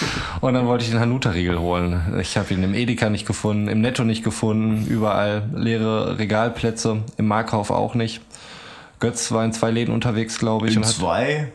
Und 0.41 0.53
dann 0.56 0.67
wollte 0.67 0.84
ich 0.84 0.91
den 0.91 0.99
Hanuta-Riegel 0.99 1.58
holen. 1.60 2.17
Ich 2.19 2.36
habe 2.38 2.53
ihn 2.53 2.63
im 2.63 2.73
Edeka 2.73 3.10
nicht 3.10 3.25
gefunden, 3.25 3.69
im 3.69 3.79
Netto 3.79 4.03
nicht 4.03 4.23
gefunden, 4.23 4.86
überall 4.88 5.43
leere 5.56 6.19
Regalplätze, 6.19 6.97
im 7.17 7.27
Markauf 7.27 7.71
auch 7.71 7.95
nicht. 7.95 8.21
Götz 8.99 9.32
war 9.32 9.43
in 9.45 9.53
zwei 9.53 9.71
Läden 9.71 9.93
unterwegs, 9.93 10.38
glaube 10.38 10.67
ich. 10.67 10.75
In 10.75 10.84
zwei, 10.84 11.51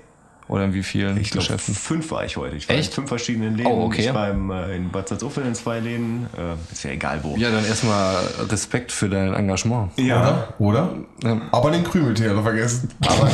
oder 0.49 0.65
in 0.65 0.75
wie 0.75 0.83
vielen 0.83 1.17
ich 1.19 1.31
glaube 1.31 1.47
Geschäften? 1.47 1.75
fünf 1.75 2.11
war 2.11 2.25
ich 2.25 2.37
heute. 2.37 2.57
Ich 2.57 2.69
war 2.69 2.77
Echt? 2.77 2.89
in 2.89 2.95
fünf 2.95 3.09
verschiedenen 3.09 3.57
Läden. 3.57 3.71
Oh, 3.71 3.85
okay. 3.85 4.07
Ich 4.09 4.15
war 4.15 4.31
im, 4.31 4.51
äh, 4.51 4.77
in 4.77 4.91
Bad 4.91 5.09
Salzuflen 5.09 5.47
in 5.49 5.55
zwei 5.55 5.79
Läden. 5.81 6.27
Äh, 6.37 6.73
ist 6.73 6.85
ja 6.85 6.91
egal 6.91 7.21
wo. 7.23 7.37
Ja, 7.37 7.51
dann 7.51 7.65
erstmal 7.65 8.17
Respekt 8.51 8.91
für 8.91 9.09
dein 9.09 9.35
Engagement. 9.35 9.93
Ja. 9.99 10.49
Oder? 10.59 10.95
Aber 11.53 11.71
den 11.71 11.85
Krümeltee 11.85 12.29
hat 12.29 12.37
er 12.37 12.43
vergessen. 12.43 12.91
Aber 13.07 13.31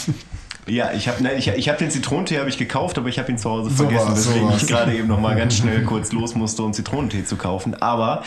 Ja, 0.68 0.92
ich 0.92 1.08
habe 1.08 1.28
ich, 1.36 1.48
ich 1.48 1.68
hab 1.68 1.78
den 1.78 1.90
Zitronentee 1.90 2.38
habe 2.38 2.48
ich 2.48 2.56
gekauft, 2.56 2.96
aber 2.96 3.08
ich 3.08 3.18
habe 3.18 3.28
ihn 3.32 3.36
zu 3.36 3.50
Hause 3.50 3.70
So 3.70 3.82
vergessen, 3.82 4.08
war's, 4.10 4.24
so 4.24 4.30
weswegen 4.30 4.52
ich 4.56 4.66
gerade 4.68 4.94
eben 4.94 5.08
noch 5.08 5.18
mal 5.18 5.34
ganz 5.34 5.56
schnell 5.56 5.82
kurz 5.82 6.12
los 6.12 6.36
musste, 6.36 6.62
um 6.62 6.72
Zitronentee 6.72 7.24
zu 7.24 7.34
kaufen. 7.34 7.74
Aber 7.82 8.22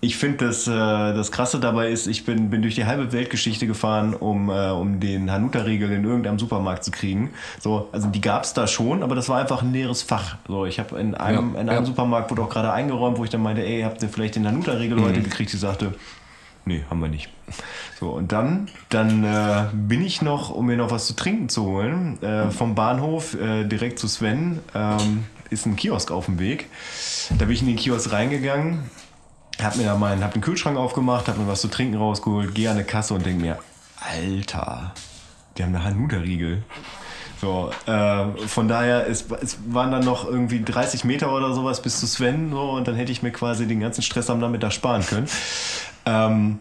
ich 0.00 0.16
finde, 0.16 0.46
das, 0.46 0.68
äh, 0.68 0.70
das 0.70 1.32
Krasse 1.32 1.58
dabei 1.58 1.90
ist, 1.90 2.06
ich 2.06 2.24
bin, 2.24 2.48
bin 2.48 2.62
durch 2.62 2.76
die 2.76 2.84
halbe 2.86 3.10
Weltgeschichte 3.12 3.66
gefahren, 3.66 4.14
um, 4.14 4.50
äh, 4.50 4.70
um 4.70 5.00
den 5.00 5.32
Hanuta-Riegel 5.32 5.90
in 5.90 6.04
irgendeinem 6.04 6.38
Supermarkt 6.38 6.84
zu 6.84 6.92
kriegen. 6.92 7.30
So, 7.60 7.88
also 7.90 8.06
die 8.06 8.20
gab's 8.20 8.54
da 8.54 8.68
schon, 8.68 9.02
aber 9.02 9.16
das 9.16 9.28
war 9.28 9.40
einfach 9.40 9.62
ein 9.62 9.72
leeres 9.72 10.02
Fach. 10.02 10.36
So, 10.46 10.66
ich 10.66 10.78
habe 10.78 10.96
in 11.00 11.16
einem, 11.16 11.54
Ja, 11.54 11.60
in 11.62 11.68
einem 11.68 11.80
ja. 11.80 11.84
Supermarkt 11.84 12.30
wurde 12.30 12.42
auch 12.42 12.50
gerade 12.50 12.72
eingeräumt, 12.72 13.18
wo 13.18 13.24
ich 13.24 13.30
dann 13.30 13.42
meinte, 13.42 13.64
ey, 13.66 13.82
habt 13.82 14.00
ihr 14.02 14.08
vielleicht 14.08 14.36
den 14.36 14.46
Hanuta-Riegel 14.46 14.96
Mhm. 14.96 15.04
heute 15.04 15.22
gekriegt? 15.22 15.52
Die 15.52 15.56
sagte, 15.56 15.92
Nee, 16.64 16.84
haben 16.90 17.00
wir 17.00 17.08
nicht. 17.08 17.30
So, 17.98 18.10
und 18.10 18.32
dann, 18.32 18.68
dann 18.90 19.24
äh, 19.24 19.68
bin 19.72 20.02
ich 20.02 20.22
noch, 20.22 20.50
um 20.50 20.66
mir 20.66 20.76
noch 20.76 20.90
was 20.90 21.06
zu 21.06 21.16
trinken 21.16 21.48
zu 21.48 21.64
holen, 21.64 22.22
äh, 22.22 22.50
vom 22.50 22.74
Bahnhof 22.74 23.34
äh, 23.34 23.64
direkt 23.64 23.98
zu 23.98 24.08
Sven, 24.08 24.60
ähm, 24.74 25.24
ist 25.50 25.66
ein 25.66 25.76
Kiosk 25.76 26.10
auf 26.10 26.26
dem 26.26 26.38
Weg. 26.38 26.68
Da 27.30 27.44
bin 27.44 27.50
ich 27.50 27.62
in 27.62 27.68
den 27.68 27.76
Kiosk 27.76 28.12
reingegangen, 28.12 28.90
hab 29.60 29.76
mir 29.76 29.84
da 29.84 29.96
meinen, 29.96 30.22
hab 30.22 30.32
den 30.32 30.42
Kühlschrank 30.42 30.76
aufgemacht, 30.76 31.28
hab 31.28 31.38
mir 31.38 31.48
was 31.48 31.60
zu 31.60 31.68
trinken 31.68 31.96
rausgeholt, 31.96 32.54
gehe 32.54 32.70
an 32.70 32.76
eine 32.76 32.84
Kasse 32.84 33.14
und 33.14 33.26
denk 33.26 33.40
mir, 33.40 33.58
Alter, 34.00 34.94
die 35.56 35.62
haben 35.62 35.74
eine 35.74 35.84
Hanuta-Riegel. 35.84 36.62
So, 37.40 37.70
äh, 37.86 38.26
von 38.46 38.68
daher, 38.68 39.08
es, 39.08 39.24
es 39.40 39.58
waren 39.68 39.90
dann 39.90 40.04
noch 40.04 40.26
irgendwie 40.26 40.62
30 40.62 41.04
Meter 41.04 41.32
oder 41.32 41.54
sowas 41.54 41.80
bis 41.80 41.98
zu 41.98 42.06
Sven, 42.06 42.50
so, 42.50 42.72
und 42.72 42.86
dann 42.86 42.94
hätte 42.94 43.12
ich 43.12 43.22
mir 43.22 43.30
quasi 43.30 43.66
den 43.66 43.80
ganzen 43.80 44.02
Stress 44.02 44.28
am 44.28 44.40
Nachmittag 44.40 44.72
sparen 44.72 45.04
können. 45.06 45.28
Ähm, 46.04 46.58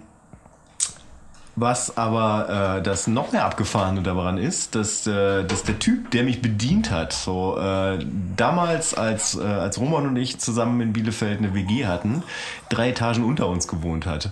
was 1.62 1.98
aber 1.98 2.78
äh, 2.78 2.82
das 2.82 3.08
noch 3.08 3.34
mehr 3.34 3.44
abgefahrene 3.44 4.02
daran 4.02 4.38
ist, 4.38 4.76
dass, 4.76 5.06
äh, 5.08 5.44
dass 5.44 5.64
der 5.64 5.78
Typ, 5.78 6.12
der 6.12 6.24
mich 6.24 6.42
bedient 6.42 6.90
hat, 6.90 7.12
so 7.12 7.58
äh, 7.58 8.00
damals 8.38 8.94
als, 8.94 9.38
äh, 9.38 9.44
als 9.44 9.78
Roman 9.78 10.08
und 10.08 10.16
ich 10.16 10.40
zusammen 10.40 10.80
in 10.80 10.94
Bielefeld 10.94 11.40
eine 11.40 11.54
WG 11.54 11.86
hatten, 11.86 12.24
drei 12.70 12.92
Etagen 12.92 13.26
unter 13.26 13.48
uns 13.48 13.68
gewohnt 13.68 14.06
hat. 14.06 14.32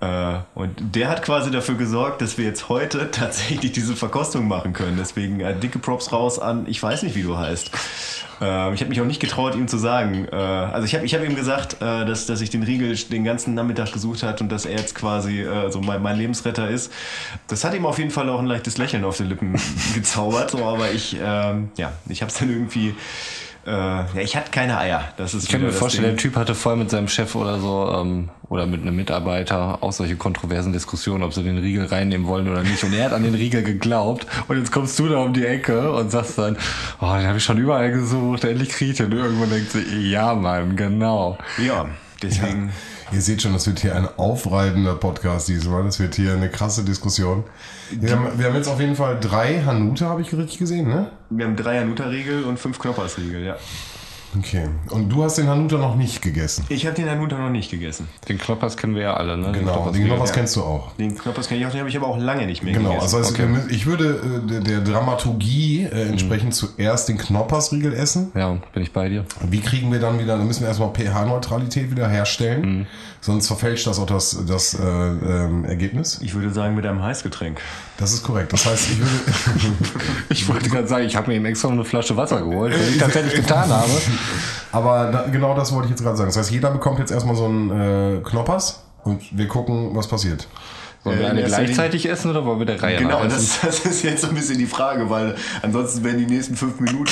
Äh, 0.00 0.38
und 0.54 0.76
der 0.94 1.08
hat 1.08 1.22
quasi 1.22 1.50
dafür 1.50 1.74
gesorgt, 1.74 2.22
dass 2.22 2.38
wir 2.38 2.46
jetzt 2.46 2.68
heute 2.68 3.10
tatsächlich 3.12 3.72
diese 3.72 3.94
Verkostung 3.94 4.48
machen 4.48 4.72
können. 4.72 4.96
Deswegen 4.98 5.40
äh, 5.40 5.54
dicke 5.54 5.78
Props 5.78 6.12
raus 6.12 6.38
an, 6.38 6.64
ich 6.66 6.82
weiß 6.82 7.02
nicht, 7.02 7.14
wie 7.14 7.22
du 7.22 7.36
heißt. 7.36 7.70
Äh, 8.40 8.72
ich 8.74 8.80
habe 8.80 8.88
mich 8.88 9.00
auch 9.00 9.06
nicht 9.06 9.20
getraut, 9.20 9.54
ihm 9.54 9.68
zu 9.68 9.76
sagen. 9.76 10.26
Äh, 10.32 10.36
also 10.36 10.86
ich 10.86 10.94
habe 10.94 11.04
ich 11.04 11.14
hab 11.14 11.22
ihm 11.22 11.36
gesagt, 11.36 11.74
äh, 11.82 12.06
dass, 12.06 12.24
dass 12.24 12.40
ich 12.40 12.48
den 12.48 12.62
Riegel 12.62 12.96
den 12.96 13.24
ganzen 13.24 13.54
Nachmittag 13.54 13.92
gesucht 13.92 14.22
hat 14.22 14.40
und 14.40 14.50
dass 14.50 14.64
er 14.64 14.78
jetzt 14.78 14.94
quasi 14.94 15.42
äh, 15.42 15.70
so 15.70 15.80
mein, 15.80 16.02
mein 16.02 16.16
Lebensretter 16.16 16.68
ist. 16.68 16.90
Das 17.48 17.64
hat 17.64 17.74
ihm 17.74 17.84
auf 17.84 17.98
jeden 17.98 18.10
Fall 18.10 18.28
auch 18.30 18.38
ein 18.38 18.46
leichtes 18.46 18.78
Lächeln 18.78 19.04
auf 19.04 19.18
den 19.18 19.28
Lippen 19.28 19.60
gezaubert. 19.94 20.50
So, 20.50 20.64
aber 20.64 20.90
ich, 20.90 21.16
ähm, 21.22 21.70
ja, 21.76 21.92
ich 22.08 22.22
habe 22.22 22.32
es 22.32 22.38
dann 22.38 22.48
irgendwie 22.48 22.94
äh, 23.70 23.72
ja, 23.72 24.06
ich 24.20 24.36
hatte 24.36 24.50
keine 24.50 24.78
Eier. 24.78 25.04
Das 25.16 25.32
ist 25.32 25.44
Ich 25.44 25.48
kann 25.50 25.62
mir 25.62 25.70
vorstellen, 25.70 26.04
Ding. 26.04 26.16
der 26.16 26.22
Typ 26.22 26.36
hatte 26.36 26.54
voll 26.56 26.76
mit 26.76 26.90
seinem 26.90 27.06
Chef 27.06 27.36
oder 27.36 27.60
so 27.60 27.92
ähm, 27.94 28.28
oder 28.48 28.66
mit 28.66 28.82
einem 28.82 28.96
Mitarbeiter 28.96 29.78
auch 29.80 29.92
solche 29.92 30.16
kontroversen 30.16 30.72
Diskussionen, 30.72 31.22
ob 31.22 31.32
sie 31.32 31.44
den 31.44 31.58
Riegel 31.58 31.86
reinnehmen 31.86 32.26
wollen 32.26 32.48
oder 32.48 32.62
nicht. 32.62 32.82
Und 32.82 32.92
er 32.92 33.04
hat 33.04 33.12
an 33.12 33.22
den 33.22 33.34
Riegel 33.34 33.62
geglaubt. 33.62 34.26
Und 34.48 34.58
jetzt 34.58 34.72
kommst 34.72 34.98
du 34.98 35.08
da 35.08 35.18
um 35.18 35.32
die 35.32 35.46
Ecke 35.46 35.92
und 35.92 36.10
sagst 36.10 36.36
dann, 36.38 36.56
oh, 37.00 37.14
den 37.14 37.26
habe 37.26 37.38
ich 37.38 37.44
schon 37.44 37.58
überall 37.58 37.92
gesucht, 37.92 38.42
endlich 38.44 38.70
krieg 38.70 38.90
ich 38.90 39.00
ihn. 39.00 39.06
Und 39.06 39.12
irgendwann 39.12 39.50
denkt 39.50 39.70
sie, 39.70 40.10
ja, 40.10 40.34
Mann, 40.34 40.74
genau. 40.74 41.38
Ja, 41.64 41.86
deswegen. 42.22 42.72
Ihr 43.12 43.20
seht 43.20 43.42
schon, 43.42 43.52
das 43.52 43.66
wird 43.66 43.80
hier 43.80 43.96
ein 43.96 44.08
aufreibender 44.16 44.94
Podcast 44.94 45.48
diesmal. 45.48 45.82
Das 45.82 45.98
wird 45.98 46.14
hier 46.14 46.34
eine 46.34 46.48
krasse 46.48 46.84
Diskussion. 46.84 47.44
Wir 47.90 48.12
haben, 48.12 48.38
wir 48.38 48.46
haben 48.46 48.54
jetzt 48.54 48.68
auf 48.68 48.78
jeden 48.78 48.94
Fall 48.94 49.18
drei 49.20 49.62
Hanuta, 49.62 50.06
habe 50.06 50.22
ich 50.22 50.32
richtig 50.32 50.58
gesehen, 50.58 50.88
ne? 50.88 51.10
Wir 51.28 51.46
haben 51.46 51.56
drei 51.56 51.80
Hanuta-Riegel 51.80 52.44
und 52.44 52.58
fünf 52.58 52.78
Knoppers-Riegel, 52.78 53.42
ja. 53.44 53.56
Okay. 54.38 54.68
Und 54.90 55.08
du 55.08 55.24
hast 55.24 55.38
den 55.38 55.48
Hanuta 55.48 55.76
noch 55.76 55.96
nicht 55.96 56.22
gegessen. 56.22 56.64
Ich 56.68 56.86
habe 56.86 56.94
den 56.94 57.10
Hanuta 57.10 57.36
noch 57.36 57.50
nicht 57.50 57.70
gegessen. 57.70 58.08
Den 58.28 58.38
Knoppers 58.38 58.76
kennen 58.76 58.94
wir 58.94 59.02
ja 59.02 59.14
alle, 59.14 59.36
ne? 59.36 59.44
Den 59.52 59.52
Genau, 59.64 59.72
Knoppers 59.72 59.92
den 59.92 60.04
Knoppers 60.06 60.32
kennst 60.32 60.56
du 60.56 60.62
auch. 60.62 60.92
Den 60.96 61.18
Knoppers 61.18 61.48
kenne 61.48 61.60
ich 61.60 61.66
auch, 61.66 61.70
den 61.70 61.80
habe 61.80 61.88
ich 61.90 61.96
aber 61.96 62.06
auch 62.06 62.18
lange 62.18 62.46
nicht 62.46 62.62
mehr 62.62 62.72
Genau, 62.74 62.90
gegessen. 62.94 63.16
also 63.16 63.18
es- 63.18 63.30
okay. 63.32 63.48
ich 63.70 63.86
würde 63.86 64.20
äh, 64.48 64.60
der, 64.62 64.80
Dramaturgie 64.82 65.82
äh, 65.84 66.08
entsprechend 66.08 66.54
zuerst 66.54 67.08
den 67.08 67.18
Knoppersriegel 67.18 67.92
essen. 67.92 68.30
Ja, 68.34 68.56
bin 68.72 68.82
ich 68.82 68.92
bei 68.92 69.08
dir. 69.08 69.24
Wie 69.48 69.60
kriegen 69.60 69.90
wir 69.90 69.98
dann 70.00 70.18
wieder, 70.20 70.36
dann 70.38 70.46
müssen 70.46 70.60
wir 70.60 70.68
erstmal 70.68 70.90
pH-Neutralität 70.94 71.90
wieder 71.90 72.08
herstellen, 72.08 72.86
sonst 73.20 73.46
verfälscht 73.46 73.86
das 73.86 73.98
auch 73.98 74.06
das, 74.06 74.36
das 74.46 74.74
äh, 74.74 74.82
ähm, 74.82 75.64
Ergebnis. 75.64 76.18
ich 76.22 76.34
würde 76.34 76.52
sagen, 76.52 76.74
mit 76.74 76.86
einem 76.86 77.02
Heißgetränk. 77.02 77.60
Das 77.98 78.12
ist 78.12 78.22
korrekt. 78.22 78.52
Das 78.52 78.64
heißt, 78.66 78.90
ich 78.90 78.98
würde, 78.98 79.10
Ich 80.30 80.48
wollte 80.48 80.70
gerade 80.70 80.88
sagen, 80.88 81.04
ich 81.04 81.16
habe 81.16 81.28
mir 81.28 81.36
eben 81.36 81.44
extra 81.44 81.68
eine 81.68 81.84
Flasche 81.84 82.16
Wasser 82.16 82.40
geholt, 82.40 82.72
was 82.72 82.88
ich 82.88 82.98
tatsächlich 82.98 83.34
getan 83.34 83.68
habe. 83.68 83.90
aber 84.72 85.10
da, 85.10 85.26
genau 85.30 85.54
das 85.54 85.72
wollte 85.72 85.86
ich 85.86 85.90
jetzt 85.90 86.02
gerade 86.02 86.16
sagen. 86.16 86.28
Das 86.28 86.36
heißt, 86.36 86.50
jeder 86.50 86.70
bekommt 86.70 86.98
jetzt 86.98 87.10
erstmal 87.10 87.36
so 87.36 87.44
einen 87.44 87.70
äh, 87.70 88.20
Knoppers 88.22 88.80
und 89.04 89.36
wir 89.36 89.48
gucken, 89.48 89.90
was 89.94 90.08
passiert. 90.08 90.46
Wollen 91.02 91.18
wir 91.18 91.32
Äh, 91.32 91.40
erster 91.40 91.64
gleichzeitig 91.64 92.08
essen 92.08 92.30
oder 92.30 92.44
wollen 92.44 92.58
wir 92.58 92.66
der 92.66 92.82
Reihe 92.82 92.98
Genau, 92.98 93.24
das, 93.24 93.60
das 93.62 93.80
ist 93.80 94.02
jetzt 94.02 94.22
so 94.22 94.28
ein 94.28 94.34
bisschen 94.34 94.58
die 94.58 94.66
Frage, 94.66 95.08
weil 95.08 95.34
ansonsten 95.62 96.04
werden 96.04 96.18
die 96.18 96.26
nächsten 96.26 96.56
fünf 96.56 96.78
Minuten. 96.80 97.10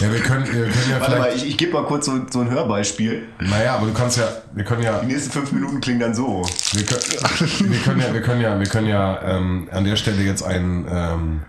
Ja, 0.00 0.12
wir 0.12 0.20
können, 0.20 0.44
wir 0.44 0.64
können 0.64 0.90
ja 0.90 1.00
Warte 1.00 1.18
mal, 1.18 1.32
ich, 1.34 1.48
ich 1.48 1.56
gebe 1.56 1.72
mal 1.72 1.84
kurz 1.84 2.06
so, 2.06 2.20
so 2.30 2.40
ein 2.40 2.50
Hörbeispiel. 2.50 3.26
naja, 3.38 3.76
aber 3.76 3.86
du 3.86 3.94
kannst 3.94 4.18
ja, 4.18 4.28
wir 4.52 4.64
können 4.64 4.82
ja, 4.82 4.98
Die 5.00 5.06
nächsten 5.06 5.30
fünf 5.30 5.50
Minuten 5.52 5.80
klingen 5.80 6.00
dann 6.00 6.14
so. 6.14 6.42
Wir 6.72 6.84
können, 6.84 7.72
wir 7.72 7.78
können 7.80 8.00
ja, 8.00 8.12
wir 8.12 8.20
können 8.20 8.40
ja, 8.42 8.58
wir 8.58 8.66
können 8.66 8.86
ja 8.86 9.22
ähm, 9.22 9.68
an 9.72 9.84
der 9.84 9.96
Stelle 9.96 10.22
jetzt 10.22 10.42
einen 10.42 10.86
ähm, 10.90 11.42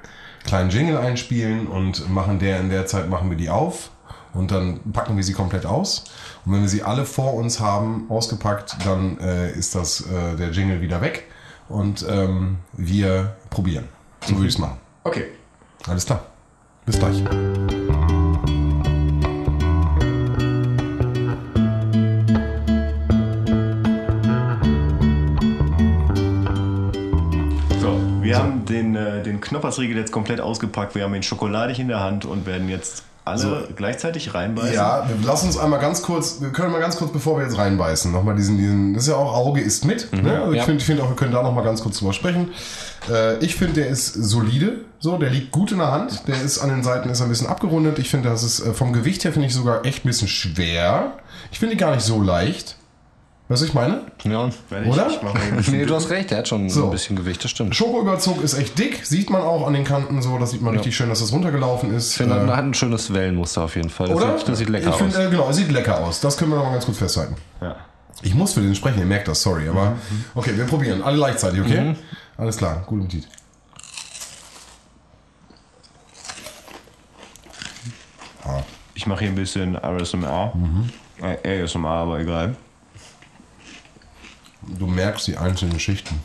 kleinen 0.46 0.70
Jingle 0.70 0.98
einspielen 0.98 1.68
und 1.68 2.10
machen 2.10 2.40
der 2.40 2.62
in 2.62 2.70
der 2.70 2.86
Zeit 2.86 3.10
machen 3.10 3.30
wir 3.30 3.38
die 3.38 3.50
auf 3.50 3.92
und 4.34 4.52
dann 4.52 4.80
packen 4.94 5.18
wir 5.18 5.24
sie 5.24 5.34
komplett 5.34 5.66
aus. 5.66 6.06
Und 6.46 6.54
wenn 6.54 6.62
wir 6.62 6.70
sie 6.70 6.84
alle 6.84 7.06
vor 7.06 7.34
uns 7.34 7.60
haben 7.60 8.06
ausgepackt, 8.10 8.78
dann 8.86 9.20
äh, 9.20 9.52
ist 9.52 9.76
das 9.76 10.02
äh, 10.02 10.38
der 10.38 10.52
Jingle 10.52 10.80
wieder 10.80 11.02
weg 11.02 11.26
und 11.72 12.06
ähm, 12.08 12.58
wir 12.74 13.36
probieren. 13.50 13.88
So 14.26 14.36
würde 14.36 14.48
ich 14.48 14.56
es 14.56 14.60
machen. 14.60 14.78
Okay. 15.04 15.26
Alles 15.88 16.06
klar. 16.06 16.26
Bis 16.86 17.00
gleich. 17.00 17.18
So, 27.80 28.00
wir 28.22 28.38
haben 28.38 28.66
den, 28.66 28.96
äh, 28.96 29.24
den 29.24 29.42
Knoppersriegel 29.42 29.98
jetzt 29.98 30.12
komplett 30.12 30.40
ausgepackt. 30.40 30.94
Wir 30.96 31.04
haben 31.04 31.16
ihn 31.16 31.24
schokoladig 31.24 31.80
in 31.80 31.88
der 31.88 32.02
Hand 32.02 32.26
und 32.26 32.46
werden 32.46 32.70
jetzt 32.70 33.04
alle 33.24 33.68
gleichzeitig 33.76 34.34
reinbeißen. 34.34 34.74
Ja, 34.74 35.08
lass 35.24 35.44
uns 35.44 35.58
einmal 35.58 35.80
ganz 35.80 36.02
kurz, 36.02 36.42
wir 36.42 36.50
können 36.50 36.72
mal 36.72 36.80
ganz 36.80 36.98
kurz, 36.98 37.12
bevor 37.12 37.38
wir 37.38 37.46
jetzt 37.46 37.58
reinbeißen, 37.58 38.12
nochmal 38.12 38.36
diesen, 38.36 38.58
diesen, 38.58 38.94
das 38.94 39.04
ist 39.04 39.10
ja 39.10 39.16
auch 39.16 39.34
Auge 39.34 39.62
ist 39.62 39.86
mit. 39.86 40.12
ne? 40.12 40.40
Also 40.42 40.54
ich 40.54 40.58
ja. 40.58 40.64
finde 40.64 40.80
ich 40.80 40.86
finde 40.86 41.04
auch, 41.04 41.10
wir 41.10 41.16
können 41.16 41.32
da 41.32 41.44
nochmal 41.44 41.64
ganz 41.64 41.82
kurz 41.82 42.00
drüber 42.00 42.14
sprechen. 42.14 42.50
Äh, 43.10 43.38
ich 43.38 43.56
finde, 43.56 43.74
der 43.74 43.88
ist 43.88 44.14
solide, 44.14 44.82
so, 45.00 45.18
der 45.18 45.30
liegt 45.30 45.52
gut 45.52 45.72
in 45.72 45.78
der 45.78 45.92
Hand, 45.92 46.28
der 46.28 46.42
ist 46.42 46.60
an 46.60 46.70
den 46.70 46.84
Seiten 46.84 47.10
ist 47.10 47.22
ein 47.22 47.30
bisschen 47.30 47.48
abgerundet. 47.48 48.00
Ich 48.00 48.10
finde, 48.10 48.30
das 48.30 48.44
ist 48.44 48.60
äh, 48.60 48.74
vom 48.74 48.94
Gewicht 48.94 49.24
her 49.24 49.34
finde 49.34 49.48
ich 49.48 49.54
sogar 49.54 49.86
echt 49.86 50.04
ein 50.04 50.08
bisschen 50.08 50.28
schwer. 50.28 51.14
Ich 51.52 51.60
finde 51.60 51.76
ihn 51.76 51.80
gar 51.80 51.92
nicht 51.92 52.06
so 52.06 52.22
leicht. 52.22 52.76
Weißt 53.52 53.62
du, 53.64 53.66
was 53.66 53.70
ich 53.70 53.74
meine? 53.74 54.02
Ja. 54.24 54.50
Oder? 54.88 55.08
Ich 55.60 55.68
Nee, 55.72 55.86
du 55.86 55.94
hast 55.94 56.10
recht, 56.10 56.32
der 56.32 56.38
hat 56.38 56.48
schon 56.48 56.70
So. 56.70 56.86
ein 56.86 56.92
bisschen 56.92 57.18
Gewicht, 57.18 57.44
das 57.44 57.52
stimmt. 57.52 57.76
Schokoüberzug 57.76 58.42
ist 58.42 58.54
echt 58.54 58.80
dick, 58.80 59.06
sieht 59.06 59.30
man 59.30 59.42
auch 59.42 59.68
an 59.68 59.74
den 59.74 59.84
Kanten 59.84 60.22
so, 60.22 60.38
das 60.38 60.52
sieht 60.52 60.62
man 60.62 60.74
richtig 60.74 60.96
schön, 60.96 61.10
dass 61.10 61.20
das 61.20 61.34
runtergelaufen 61.34 61.94
ist. 61.94 62.12
Ich 62.12 62.18
finde, 62.18 62.36
Äh, 62.36 62.48
er 62.48 62.56
hat 62.56 62.64
ein 62.64 62.74
schönes 62.74 63.14
Wellenmuster 63.14 63.64
auf 63.64 63.76
jeden 63.76 63.90
Fall. 63.90 64.08
Das, 64.08 64.16
oder? 64.16 64.38
Sieht, 64.38 64.48
das 64.48 64.58
sieht 64.58 64.70
lecker 64.70 64.88
ich 64.88 64.94
aus. 64.94 65.00
Find, 65.00 65.16
äh, 65.18 65.30
genau, 65.30 65.50
es 65.50 65.58
sieht 65.58 65.70
lecker 65.70 66.00
aus. 66.00 66.22
Das 66.22 66.38
können 66.38 66.52
wir 66.52 66.58
noch 66.60 66.64
mal 66.64 66.72
ganz 66.72 66.86
kurz 66.86 67.00
festhalten. 67.00 67.36
Ja. 67.60 67.76
Ich 68.22 68.34
muss 68.34 68.54
für 68.54 68.62
den 68.62 68.74
sprechen, 68.74 69.00
ihr 69.00 69.06
merkt 69.06 69.28
das, 69.28 69.42
sorry. 69.42 69.68
Aber 69.68 69.98
okay, 70.34 70.52
wir 70.56 70.64
probieren. 70.64 71.02
Alle 71.04 71.18
gleichzeitig, 71.18 71.60
okay? 71.60 71.96
Alles 72.38 72.56
klar, 72.56 72.84
gut 72.88 73.02
Appetit. 73.02 73.28
Ich 78.96 79.08
mache 79.08 79.20
hier 79.26 79.30
ein 79.30 79.36
bisschen 79.36 79.76
RSMR. 79.76 80.54
Äh, 81.22 81.64
ASMR, 81.64 81.90
aber 81.90 82.20
egal. 82.22 82.56
Du 84.62 84.86
merkst 84.88 85.28
die 85.28 85.38
einzelnen 85.38 85.80
Schichten. 85.80 86.22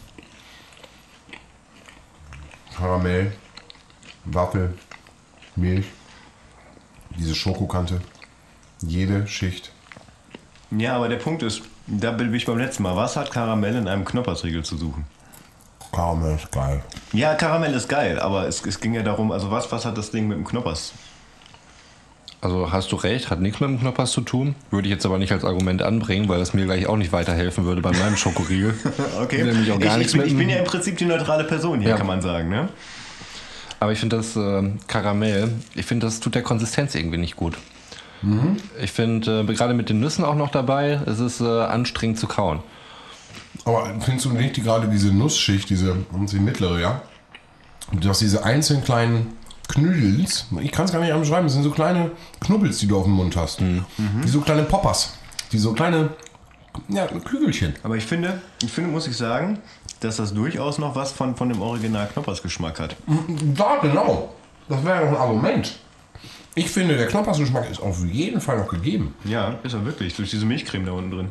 Karamell, 2.77 3.33
Waffel, 4.25 4.75
Milch, 5.57 5.87
diese 7.17 7.35
Schokokante. 7.35 8.01
Jede 8.83 9.27
Schicht. 9.27 9.73
Ja, 10.71 10.97
aber 10.97 11.09
der 11.09 11.17
Punkt 11.17 11.43
ist, 11.43 11.63
da 11.87 12.11
bin 12.11 12.35
ich 12.35 12.45
beim 12.45 12.59
letzten 12.59 12.83
Mal. 12.83 12.97
Was 12.97 13.17
hat 13.17 13.31
Karamell 13.31 13.77
in 13.77 13.89
einem 13.89 14.05
Knoppersriegel 14.05 14.65
zu 14.65 14.77
suchen? 14.77 15.07
Karamell 15.93 16.35
ist 16.35 16.53
geil. 16.53 16.83
Ja, 17.13 17.35
Karamell 17.35 17.73
ist 17.73 17.89
geil, 17.89 18.19
aber 18.19 18.47
es, 18.47 18.65
es 18.67 18.81
ging 18.81 18.93
ja 18.93 19.03
darum, 19.03 19.33
also 19.33 19.51
was, 19.51 19.71
was 19.73 19.87
hat 19.87 19.97
das 19.97 20.11
Ding 20.11 20.29
mit 20.29 20.37
dem 20.37 20.45
Knoppers? 20.45 20.93
Also 22.47 22.71
hast 22.71 22.93
du 22.93 22.97
recht, 22.97 23.29
hat 23.29 23.41
nichts 23.41 23.59
mit 23.59 23.71
dem 23.71 23.81
Knoppers 23.81 24.13
zu 24.13 24.21
tun. 24.21 24.55
Würde 24.71 24.87
ich 24.87 24.95
jetzt 24.95 25.05
aber 25.05 25.19
nicht 25.19 25.33
als 25.33 25.43
Argument 25.45 25.83
anbringen, 25.83 26.29
weil 26.29 26.39
das 26.39 26.55
mir 26.55 26.65
gleich 26.65 26.87
auch 26.87 26.97
nicht 26.97 27.11
weiterhelfen 27.11 27.65
würde 27.65 27.83
bei 27.83 27.91
meinem 27.91 28.17
Schokoriegel. 28.17 28.73
Okay. 29.21 29.43
Nämlich 29.43 29.73
auch 29.73 29.81
gar 29.81 29.95
ich, 29.95 29.99
nichts 29.99 30.15
ich, 30.15 30.21
bin, 30.21 30.29
ich 30.29 30.37
bin 30.37 30.49
ja 30.49 30.59
im 30.59 30.65
Prinzip 30.65 30.97
die 30.97 31.07
neutrale 31.07 31.43
Person 31.43 31.81
hier, 31.81 31.91
Ja. 31.91 31.97
kann 31.97 32.07
man 32.07 32.23
sagen, 32.23 32.49
ne? 32.49 32.69
Aber 33.81 33.91
ich 33.91 33.99
finde 33.99 34.17
das 34.19 34.37
äh, 34.37 34.63
Karamell, 34.87 35.51
ich 35.75 35.87
finde, 35.87 36.07
das 36.07 36.21
tut 36.21 36.37
der 36.37 36.43
Konsistenz 36.43 36.95
irgendwie 36.95 37.19
nicht 37.19 37.35
gut. 37.35 37.57
Ich 38.81 38.93
finde, 38.93 39.41
äh, 39.41 39.53
gerade 39.53 39.75
mit 39.75 39.89
den 39.89 39.99
Nüssen 39.99 40.25
auch 40.25 40.37
noch 40.37 40.51
dabei, 40.53 41.01
es 41.05 41.19
ist 41.19 41.41
äh, 41.41 41.45
anstrengend 41.45 42.21
zu 42.21 42.29
kauen. 42.29 42.61
Aber 43.65 43.93
findest 44.01 44.27
du 44.27 44.31
nicht 44.31 44.57
die, 44.57 44.63
gerade 44.63 44.87
diese 44.87 45.13
Nussschicht, 45.13 45.69
diese, 45.69 45.97
die 46.31 46.39
mittlere, 46.39 46.81
ja? 46.81 47.03
Du 47.93 48.09
hast 48.09 48.21
diese 48.21 48.45
einzelnen 48.45 48.85
kleinen 48.85 49.33
Knüdels, 49.69 50.47
ich 50.61 50.73
kann 50.73 50.85
es 50.87 50.93
gar 50.93 51.01
nicht 51.01 51.13
beschreiben, 51.13 51.47
das 51.47 51.55
sind 51.55 51.63
so 51.63 51.71
kleine 51.71 52.13
Knubbels, 52.41 52.79
die 52.79 52.87
du 52.87 52.99
auf 52.99 53.05
dem 53.05 53.13
Mund 53.13 53.37
hast. 53.37 53.61
Wie 53.61 54.29
so 54.29 54.41
kleine 54.41 54.63
Poppers. 54.63 55.15
Die 55.53 55.59
so 55.59 55.73
kleine, 55.73 56.11
ja, 56.89 57.07
Kügelchen. 57.07 57.75
Aber 57.83 57.97
ich 57.97 58.05
finde, 58.05 58.41
ich 58.63 58.71
finde, 58.71 58.91
muss 58.91 59.07
ich 59.07 59.17
sagen, 59.17 59.59
dass 60.01 60.17
das 60.17 60.35
durchaus 60.35 60.79
noch 60.79 60.95
was 60.95 61.13
von, 61.13 61.37
von 61.37 61.49
dem 61.49 61.61
Original 61.61 62.07
Knoppers 62.07 62.43
Geschmack 62.43 62.81
hat. 62.81 62.97
Ja, 63.57 63.79
genau. 63.81 64.35
Das 64.69 64.85
wäre 64.85 65.01
doch 65.03 65.09
ein 65.09 65.17
Argument. 65.17 65.79
Ich 66.55 66.71
finde, 66.71 66.97
der 66.97 67.07
Knoppersgeschmack 67.07 67.71
ist 67.71 67.81
auf 67.81 68.03
jeden 68.05 68.41
Fall 68.41 68.59
noch 68.59 68.69
gegeben. 68.69 69.15
Ja, 69.25 69.59
ist 69.63 69.75
er 69.75 69.85
wirklich, 69.85 70.15
durch 70.15 70.31
diese 70.31 70.47
Milchcreme 70.47 70.87
da 70.87 70.93
unten 70.93 71.11
drin. 71.11 71.31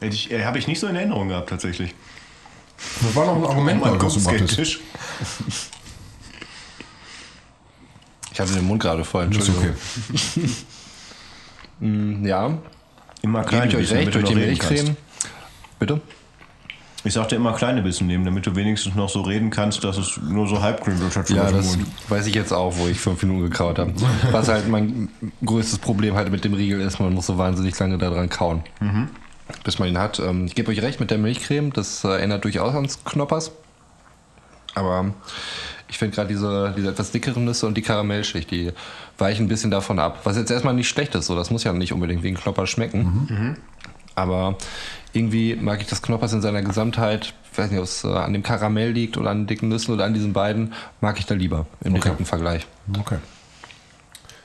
Hätte 0.00 0.14
ich, 0.14 0.30
äh, 0.30 0.44
habe 0.44 0.58
ich 0.58 0.66
nicht 0.66 0.80
so 0.80 0.86
in 0.86 0.96
Erinnerung 0.96 1.28
gehabt, 1.28 1.50
tatsächlich. 1.50 1.94
Das 3.02 3.14
war 3.14 3.26
noch 3.26 3.36
ein 3.36 3.44
Argument, 3.44 3.80
Mal 3.80 4.00
was 4.00 4.14
du. 4.14 4.78
Ich 8.34 8.40
hatte 8.40 8.52
den 8.52 8.66
Mund 8.66 8.82
gerade 8.82 9.04
voll, 9.04 9.28
Das 9.28 9.38
ist 9.38 9.48
Entschuldigung. 9.48 9.76
okay. 11.80 12.18
Ja, 12.28 12.58
Immer 13.22 13.40
gebe 13.40 13.48
kleine 13.50 13.70
ich 13.70 13.76
euch 13.76 13.92
recht, 13.92 14.14
durch 14.14 14.24
die 14.24 14.34
Milchcreme. 14.34 14.96
Bitte? 15.78 16.00
Ich 17.04 17.12
sagte 17.12 17.36
immer 17.36 17.52
kleine 17.52 17.82
Bissen 17.82 18.06
nehmen, 18.06 18.24
damit 18.24 18.46
du 18.46 18.54
wenigstens 18.56 18.94
noch 18.94 19.08
so 19.10 19.20
reden 19.22 19.50
kannst, 19.50 19.84
dass 19.84 19.98
es 19.98 20.16
nur 20.22 20.46
so 20.48 20.62
halb 20.62 20.82
klingt. 20.82 21.00
schon 21.12 21.24
Ja, 21.36 21.50
das 21.50 21.76
Mund. 21.76 21.86
weiß 22.08 22.26
ich 22.26 22.34
jetzt 22.34 22.52
auch, 22.52 22.76
wo 22.78 22.86
ich 22.88 22.98
fünf 22.98 23.22
Minuten 23.22 23.42
gekaut 23.50 23.78
habe. 23.78 23.92
Was 24.30 24.48
halt 24.48 24.68
mein 24.68 25.08
größtes 25.44 25.78
Problem 25.78 26.14
halt 26.14 26.30
mit 26.30 26.44
dem 26.44 26.54
Riegel 26.54 26.80
ist, 26.80 26.98
man 27.00 27.12
muss 27.12 27.26
so 27.26 27.36
wahnsinnig 27.36 27.78
lange 27.78 27.98
daran 27.98 28.28
kauen. 28.30 28.62
bis 29.64 29.78
man 29.78 29.88
ihn 29.88 29.98
hat. 29.98 30.18
Ähm, 30.18 30.46
ich 30.46 30.54
gebe 30.54 30.70
euch 30.72 30.80
recht 30.80 31.00
mit 31.00 31.10
der 31.10 31.18
Milchcreme, 31.18 31.72
das 31.72 32.02
äh, 32.04 32.08
erinnert 32.08 32.44
durchaus 32.44 32.74
ans 32.74 33.04
Knoppers. 33.04 33.52
Aber 34.74 35.12
ich 35.88 35.98
finde 35.98 36.14
gerade 36.14 36.28
diese, 36.28 36.74
diese 36.76 36.90
etwas 36.90 37.10
dickeren 37.10 37.44
Nüsse 37.44 37.66
und 37.66 37.76
die 37.76 37.82
Karamellschicht, 37.82 38.50
die 38.50 38.72
weichen 39.18 39.46
ein 39.46 39.48
bisschen 39.48 39.70
davon 39.70 39.98
ab. 39.98 40.20
Was 40.24 40.36
jetzt 40.36 40.50
erstmal 40.50 40.74
nicht 40.74 40.88
schlecht 40.88 41.14
ist, 41.14 41.26
so 41.26 41.36
das 41.36 41.50
muss 41.50 41.64
ja 41.64 41.72
nicht 41.72 41.92
unbedingt 41.92 42.22
wie 42.22 42.28
ein 42.28 42.36
Knoppers 42.36 42.70
schmecken. 42.70 43.56
Aber 44.14 44.56
irgendwie 45.12 45.56
mag 45.56 45.80
ich 45.80 45.88
das 45.88 46.02
Knoppers 46.02 46.32
in 46.32 46.42
seiner 46.42 46.62
Gesamtheit, 46.62 47.34
ich 47.52 47.58
weiß 47.58 47.70
nicht, 47.70 47.78
ob 47.78 47.84
es 47.84 48.02
äh, 48.02 48.08
an 48.08 48.32
dem 48.32 48.42
Karamell 48.42 48.90
liegt 48.90 49.16
oder 49.16 49.30
an 49.30 49.42
den 49.42 49.46
dicken 49.46 49.68
Nüssen 49.68 49.94
oder 49.94 50.04
an 50.04 50.14
diesen 50.14 50.32
beiden, 50.32 50.72
mag 51.00 51.18
ich 51.18 51.26
da 51.26 51.34
lieber 51.34 51.66
im 51.82 51.94
direkten 51.94 52.24
Vergleich. 52.24 52.66
Okay. 52.98 53.18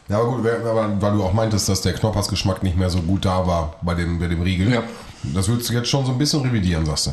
Ja, 0.07 0.17
aber 0.17 0.37
gut, 0.37 0.43
weil 0.43 1.11
du 1.13 1.23
auch 1.23 1.33
meintest, 1.33 1.69
dass 1.69 1.81
der 1.81 1.93
Knoppersgeschmack 1.93 2.63
nicht 2.63 2.77
mehr 2.77 2.89
so 2.89 2.99
gut 3.01 3.25
da 3.25 3.45
war 3.45 3.75
bei 3.81 3.93
dem, 3.95 4.19
bei 4.19 4.27
dem 4.27 4.41
Riegel. 4.41 4.71
Ja. 4.71 4.83
Das 5.23 5.47
würdest 5.47 5.69
du 5.69 5.73
jetzt 5.73 5.89
schon 5.89 6.05
so 6.05 6.11
ein 6.11 6.17
bisschen 6.17 6.41
revidieren, 6.41 6.85
sagst 6.85 7.07
du. 7.07 7.11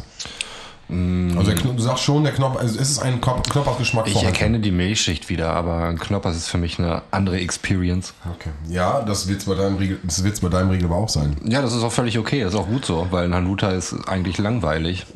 Mm. 0.89 1.37
Also 1.37 1.53
du 1.53 1.79
sagst 1.81 2.05
schon, 2.05 2.23
der 2.25 2.33
Knopper, 2.33 2.61
also 2.61 2.79
es 2.79 2.91
ist 2.91 2.99
ein 3.01 3.21
Knop- 3.21 3.49
Knoppersgeschmack 3.51 4.07
Ich 4.07 4.13
vorhanden. 4.13 4.35
erkenne 4.35 4.61
die 4.61 4.71
Milchschicht 4.71 5.29
wieder, 5.29 5.53
aber 5.53 5.85
ein 5.85 5.99
Knoppers 5.99 6.37
ist 6.37 6.49
für 6.49 6.59
mich 6.59 6.79
eine 6.79 7.03
andere 7.11 7.39
Experience. 7.41 8.15
Okay. 8.35 8.51
Ja, 8.69 9.01
das 9.03 9.27
wird 9.29 9.45
bei 9.47 9.55
deinem 9.55 9.77
Riegel, 9.77 9.99
das 10.05 10.23
wird's 10.23 10.41
bei 10.41 10.49
deinem 10.49 10.71
Riegel 10.71 10.87
aber 10.87 10.97
auch 10.97 11.09
sein. 11.09 11.37
Ja, 11.45 11.61
das 11.63 11.75
ist 11.75 11.83
auch 11.83 11.93
völlig 11.93 12.19
okay, 12.19 12.43
das 12.45 12.55
ist 12.55 12.59
auch 12.61 12.69
gut 12.69 12.85
so, 12.85 13.07
weil 13.11 13.25
ein 13.25 13.35
Hanuta 13.35 13.71
ist 13.71 13.95
eigentlich 14.07 14.39
langweilig, 14.39 15.07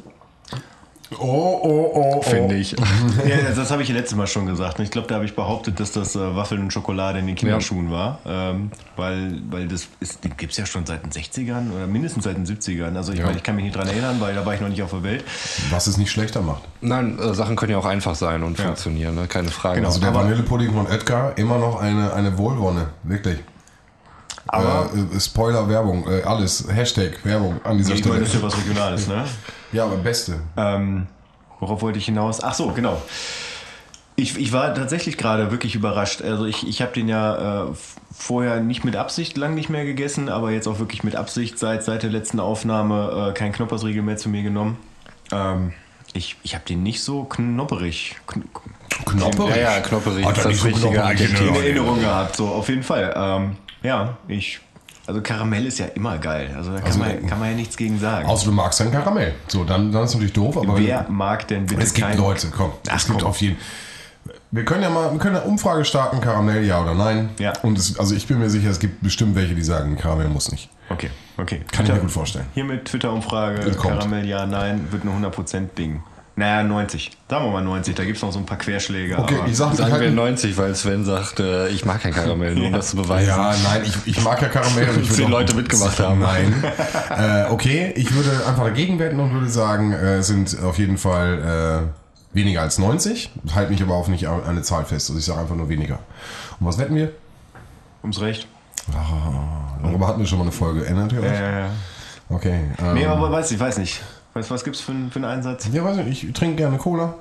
Oh, 1.18 1.60
oh, 1.62 1.90
oh, 2.18 2.22
finde 2.22 2.54
ich. 2.54 2.76
Ja, 3.26 3.36
das 3.54 3.70
habe 3.72 3.82
ich 3.82 3.88
ja 3.88 3.94
letztes 3.96 4.16
Mal 4.16 4.26
schon 4.28 4.46
gesagt. 4.46 4.78
Ich 4.78 4.90
glaube, 4.92 5.08
da 5.08 5.16
habe 5.16 5.24
ich 5.24 5.34
behauptet, 5.34 5.80
dass 5.80 5.90
das 5.90 6.14
äh, 6.14 6.36
Waffeln 6.36 6.62
und 6.62 6.72
Schokolade 6.72 7.18
in 7.18 7.26
den 7.26 7.34
Kinderschuhen 7.34 7.90
war. 7.90 8.20
Ähm, 8.24 8.70
weil, 8.96 9.40
weil 9.50 9.66
das 9.66 9.88
ist, 9.98 10.22
gibt 10.38 10.52
es 10.52 10.58
ja 10.58 10.66
schon 10.66 10.86
seit 10.86 11.02
den 11.04 11.10
60ern 11.10 11.72
oder 11.74 11.86
mindestens 11.88 12.24
seit 12.24 12.36
den 12.36 12.46
70ern. 12.46 12.96
Also 12.96 13.12
ich 13.12 13.18
Ja. 13.18 13.26
meine, 13.26 13.38
ich 13.38 13.42
kann 13.42 13.56
mich 13.56 13.64
nicht 13.64 13.74
dran 13.76 13.88
erinnern, 13.88 14.16
weil 14.20 14.34
da 14.34 14.46
war 14.46 14.54
ich 14.54 14.60
noch 14.60 14.68
nicht 14.68 14.82
auf 14.82 14.90
der 14.90 15.02
Welt. 15.02 15.24
Was 15.70 15.88
es 15.88 15.96
nicht 15.96 16.12
schlechter 16.12 16.42
macht. 16.42 16.62
Nein, 16.80 17.18
äh, 17.18 17.34
Sachen 17.34 17.56
können 17.56 17.72
ja 17.72 17.78
auch 17.78 17.86
einfach 17.86 18.14
sein 18.14 18.42
und 18.44 18.56
funktionieren, 18.58 19.16
ne? 19.16 19.26
keine 19.26 19.48
Frage. 19.48 19.76
Genau. 19.76 19.88
Also 19.88 20.00
der 20.00 20.14
Vanillepudding 20.14 20.72
von 20.72 20.86
Edgar, 20.86 21.36
immer 21.36 21.58
noch 21.58 21.80
eine, 21.80 22.12
eine 22.12 22.38
Wohlwonne, 22.38 22.88
wirklich. 23.02 23.38
Aber 24.46 24.88
äh, 25.14 25.20
Spoiler, 25.20 25.68
Werbung, 25.68 26.06
äh, 26.08 26.22
alles, 26.22 26.66
Hashtag, 26.72 27.24
Werbung 27.24 27.60
an 27.64 27.78
dieser 27.78 27.94
ich 27.94 28.04
meine, 28.04 28.24
Stelle. 28.24 28.24
das 28.24 28.28
ist 28.34 28.40
ja 28.40 28.46
was 28.46 28.56
Regionales, 28.58 29.08
ne? 29.08 29.24
Ja, 29.72 29.84
aber 29.84 29.96
beste. 29.96 30.40
Ähm, 30.56 31.06
worauf 31.60 31.82
wollte 31.82 31.98
ich 31.98 32.06
hinaus? 32.06 32.42
Ach 32.42 32.54
so, 32.54 32.68
genau. 32.68 33.00
Ich, 34.16 34.36
ich 34.38 34.52
war 34.52 34.74
tatsächlich 34.74 35.16
gerade 35.16 35.50
wirklich 35.50 35.74
überrascht. 35.74 36.22
Also 36.22 36.44
ich, 36.44 36.68
ich 36.68 36.82
habe 36.82 36.92
den 36.92 37.08
ja 37.08 37.68
äh, 37.68 37.72
vorher 38.12 38.60
nicht 38.60 38.84
mit 38.84 38.96
Absicht 38.96 39.36
lang 39.36 39.54
nicht 39.54 39.70
mehr 39.70 39.84
gegessen, 39.84 40.28
aber 40.28 40.50
jetzt 40.50 40.66
auch 40.66 40.78
wirklich 40.78 41.04
mit 41.04 41.16
Absicht 41.16 41.58
seit, 41.58 41.84
seit 41.84 42.02
der 42.02 42.10
letzten 42.10 42.38
Aufnahme 42.40 43.30
äh, 43.30 43.32
kein 43.32 43.52
Knoppersriegel 43.52 44.02
mehr 44.02 44.18
zu 44.18 44.28
mir 44.28 44.42
genommen. 44.42 44.76
Ähm, 45.32 45.72
ich 46.12 46.36
ich 46.42 46.54
habe 46.54 46.64
den 46.64 46.82
nicht 46.82 47.02
so 47.02 47.24
knopperig 47.24 48.16
kn 48.26 48.44
Knopperig. 49.06 49.56
Ja, 49.56 49.76
ja, 49.76 49.80
knopperig 49.80 50.26
Alter, 50.26 50.50
ist 50.50 50.58
das 50.58 50.64
nicht 50.64 50.76
so 50.76 50.90
knopperig, 50.90 51.40
in. 51.40 51.54
Erinnerung 51.54 52.00
gehabt, 52.00 52.36
so 52.36 52.48
auf 52.48 52.68
jeden 52.68 52.82
Fall. 52.82 53.14
Ähm, 53.16 53.56
ja, 53.82 54.18
ich. 54.28 54.60
Also 55.06 55.20
Karamell 55.22 55.66
ist 55.66 55.78
ja 55.78 55.86
immer 55.86 56.18
geil. 56.18 56.54
Also 56.56 56.70
da 56.72 56.78
kann, 56.78 56.86
Also, 56.86 56.98
man, 56.98 57.26
kann 57.26 57.38
man 57.38 57.50
ja 57.50 57.56
nichts 57.56 57.76
gegen 57.76 57.98
sagen. 57.98 58.28
Außer 58.28 58.46
du 58.46 58.52
magst 58.52 58.80
dann 58.80 58.92
Karamell. 58.92 59.34
So, 59.48 59.64
dann, 59.64 59.90
dann 59.90 60.04
ist 60.04 60.12
natürlich 60.14 60.32
doof, 60.32 60.56
aber 60.56 60.78
Wer 60.78 61.06
mag 61.08 61.48
denn 61.48 61.66
bitte 61.66 61.82
es 61.82 61.94
gibt 61.94 62.16
Leute, 62.16 62.48
komm. 62.54 62.72
Ach, 62.88 62.96
es 62.96 63.06
gibt 63.06 63.20
komm. 63.20 63.28
auf 63.28 63.40
jeden 63.40 63.56
wir 64.52 64.64
können 64.64 64.82
ja 64.82 64.90
mal, 64.90 65.12
wir 65.12 65.18
können 65.18 65.36
eine 65.36 65.44
Umfrage 65.44 65.84
starten, 65.84 66.20
Karamell 66.20 66.64
ja 66.64 66.82
oder 66.82 66.94
nein. 66.94 67.30
Ja. 67.38 67.52
Und 67.62 67.78
es, 67.78 67.98
also 67.98 68.14
ich 68.14 68.26
bin 68.26 68.38
mir 68.38 68.50
sicher, 68.50 68.70
es 68.70 68.80
gibt 68.80 69.02
bestimmt 69.02 69.36
welche, 69.36 69.54
die 69.54 69.62
sagen, 69.62 69.96
Karamell 69.96 70.28
muss 70.28 70.50
nicht. 70.50 70.68
Okay, 70.88 71.10
okay. 71.36 71.60
Kann 71.70 71.86
ich 71.86 71.92
mir 71.92 72.00
gut 72.00 72.10
vorstellen. 72.10 72.46
Hier 72.54 72.64
mit 72.64 72.86
Twitter-Umfrage. 72.86 73.70
Karamell 73.72 74.26
ja, 74.26 74.46
nein, 74.46 74.88
wird 74.90 75.04
ein 75.04 75.24
100% 75.24 75.74
Ding. 75.78 76.02
Naja, 76.40 76.62
90. 76.62 77.10
Sagen 77.28 77.44
wir 77.44 77.50
mal 77.52 77.62
90, 77.62 77.94
da 77.94 78.04
gibt 78.04 78.16
es 78.16 78.22
noch 78.22 78.32
so 78.32 78.38
ein 78.38 78.46
paar 78.46 78.56
Querschläge. 78.56 79.18
Okay, 79.18 79.36
ich 79.46 79.56
sag, 79.56 79.72
ich 79.72 79.78
Sagen 79.78 79.92
wir 79.92 79.98
halt, 80.00 80.14
90, 80.14 80.56
weil 80.56 80.74
Sven 80.74 81.04
sagt, 81.04 81.38
äh, 81.38 81.68
ich 81.68 81.84
mag 81.84 82.00
kein 82.00 82.14
Karamell, 82.14 82.54
nur 82.54 82.64
um 82.66 82.70
Ja. 82.72 82.76
das 82.78 82.90
zu 82.90 82.96
beweisen. 82.96 83.28
ja, 83.28 83.54
nein, 83.62 83.82
ich, 83.84 83.94
ich 84.16 84.24
mag 84.24 84.40
ja 84.40 84.48
Karamell. 84.48 84.88
und 84.88 85.02
ich 85.02 85.08
würde 85.10 85.14
Zehn 85.16 85.26
auch- 85.26 85.30
Leute 85.30 85.54
mitgemacht 85.54 85.98
haben. 86.00 86.20
Nein. 86.20 86.64
äh, 87.10 87.44
okay, 87.50 87.92
ich 87.94 88.12
würde 88.14 88.30
einfach 88.46 88.64
dagegen 88.64 88.98
wetten 88.98 89.20
und 89.20 89.32
würde 89.34 89.50
sagen, 89.50 89.92
äh, 89.92 90.22
sind 90.22 90.58
auf 90.62 90.78
jeden 90.78 90.96
Fall 90.96 91.90
äh, 92.32 92.34
weniger 92.36 92.62
als 92.62 92.78
90. 92.78 93.30
Halte 93.54 93.70
mich 93.72 93.82
aber 93.82 93.94
auf 93.94 94.08
nicht 94.08 94.26
an 94.26 94.42
eine 94.44 94.62
Zahl 94.62 94.86
fest. 94.86 95.10
Also 95.10 95.18
ich 95.18 95.24
sage 95.26 95.40
einfach 95.40 95.56
nur 95.56 95.68
weniger. 95.68 95.98
Und 96.58 96.66
was 96.66 96.78
wetten 96.78 96.94
wir? 96.96 97.12
Ums 98.02 98.20
Recht. 98.22 98.48
Darüber 99.82 100.08
hatten 100.08 100.20
wir 100.20 100.26
schon 100.26 100.38
mal 100.38 100.44
eine 100.44 100.52
Folge. 100.52 100.84
Erinnert 100.86 101.12
ihr 101.12 101.20
euch? 101.20 101.26
Äh, 101.28 101.64
Okay. 102.32 102.60
Ähm, 102.80 102.94
nee, 102.94 103.04
aber 103.06 103.30
weiß 103.32 103.50
ich, 103.50 103.58
weiß 103.58 103.78
nicht. 103.78 104.00
Du, 104.34 104.40
was 104.50 104.64
gibt's 104.64 104.80
für, 104.80 104.92
einen- 104.92 105.10
für 105.10 105.16
einen 105.16 105.24
Einsatz? 105.26 105.68
Ja, 105.72 105.84
weiß 105.84 105.96
nicht, 105.98 106.24
ich 106.24 106.32
trinke 106.32 106.56
gerne 106.56 106.78
Cola. 106.78 107.14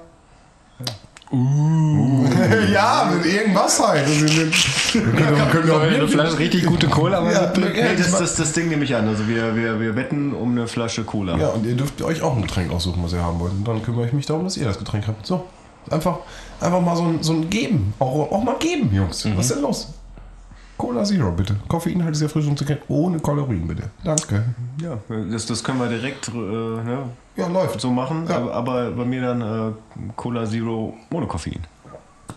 Uh. 1.32 2.26
ja, 2.74 3.12
mit 3.14 3.24
irgendwas 3.32 3.80
halt. 3.88 4.04
Also, 4.04 4.26
wir 4.28 5.02
können, 5.02 5.38
wir 5.38 5.46
können 5.52 5.72
auch 5.72 5.82
Eine 5.82 6.08
Flasche 6.08 6.40
richtig 6.40 6.66
gute 6.66 6.88
Cola, 6.88 7.20
aber 7.20 7.32
Ja, 7.32 7.54
Nee, 7.56 7.96
das, 7.96 8.12
das, 8.18 8.36
das 8.36 8.54
Ding 8.54 8.70
nehme 8.70 8.84
ich 8.84 8.96
an. 8.96 9.08
Also 9.08 9.28
wir, 9.28 9.56
wir, 9.56 9.80
wir 9.80 9.96
wetten 9.96 10.34
um 10.34 10.52
eine 10.52 10.68
Flasche 10.68 11.04
Cola. 11.04 11.38
ja, 11.38 11.50
und 11.50 11.66
ihr 11.68 11.76
dürft 11.76 12.02
euch 12.02 12.24
auch 12.24 12.36
ein 12.36 12.42
Getränk 12.42 12.72
aussuchen, 12.72 13.04
was 13.04 13.14
ihr 13.14 13.22
haben 13.22 13.40
wollt. 13.40 13.52
Und 13.52 13.68
dann 13.68 13.84
kümmere 13.84 14.08
ich 14.08 14.14
mich 14.14 14.26
darum, 14.26 14.44
dass 14.44 14.58
ihr 14.58 14.66
das 14.66 14.80
Getränk 14.80 15.06
habt. 15.08 15.26
So. 15.28 15.46
Einfach, 15.92 16.18
einfach 16.62 16.82
mal 16.82 16.96
so 16.96 17.04
ein, 17.04 17.22
so 17.22 17.34
ein 17.34 17.48
Geben. 17.50 17.94
Auch, 18.00 18.32
auch 18.32 18.44
mal 18.44 18.56
geben, 18.58 18.92
Jungs. 18.94 19.28
Was 19.36 19.46
ist 19.50 19.56
denn 19.56 19.62
los? 19.62 19.94
Cola 20.80 21.04
Zero, 21.04 21.30
bitte. 21.32 21.58
Koffeinhaltiges 21.68 22.22
Erfrischungsgetränk 22.22 22.80
ohne 22.88 23.20
Kalorien, 23.20 23.68
bitte. 23.68 23.84
Danke. 24.04 24.46
Ja, 24.82 24.98
das, 25.30 25.46
das 25.46 25.62
können 25.62 25.78
wir 25.80 25.90
direkt 25.90 26.30
äh, 26.30 26.32
ne, 26.32 27.00
Ja, 27.36 27.48
läuft. 27.48 27.82
so 27.82 27.92
machen. 27.92 28.26
Ja. 28.30 28.38
Aber, 28.38 28.54
aber 28.54 28.92
bei 28.92 29.04
mir 29.04 29.22
dann 29.22 29.42
äh, 29.42 29.72
Cola 30.16 30.46
Zero 30.50 30.96
ohne 31.12 31.28
Koffein. 31.28 31.60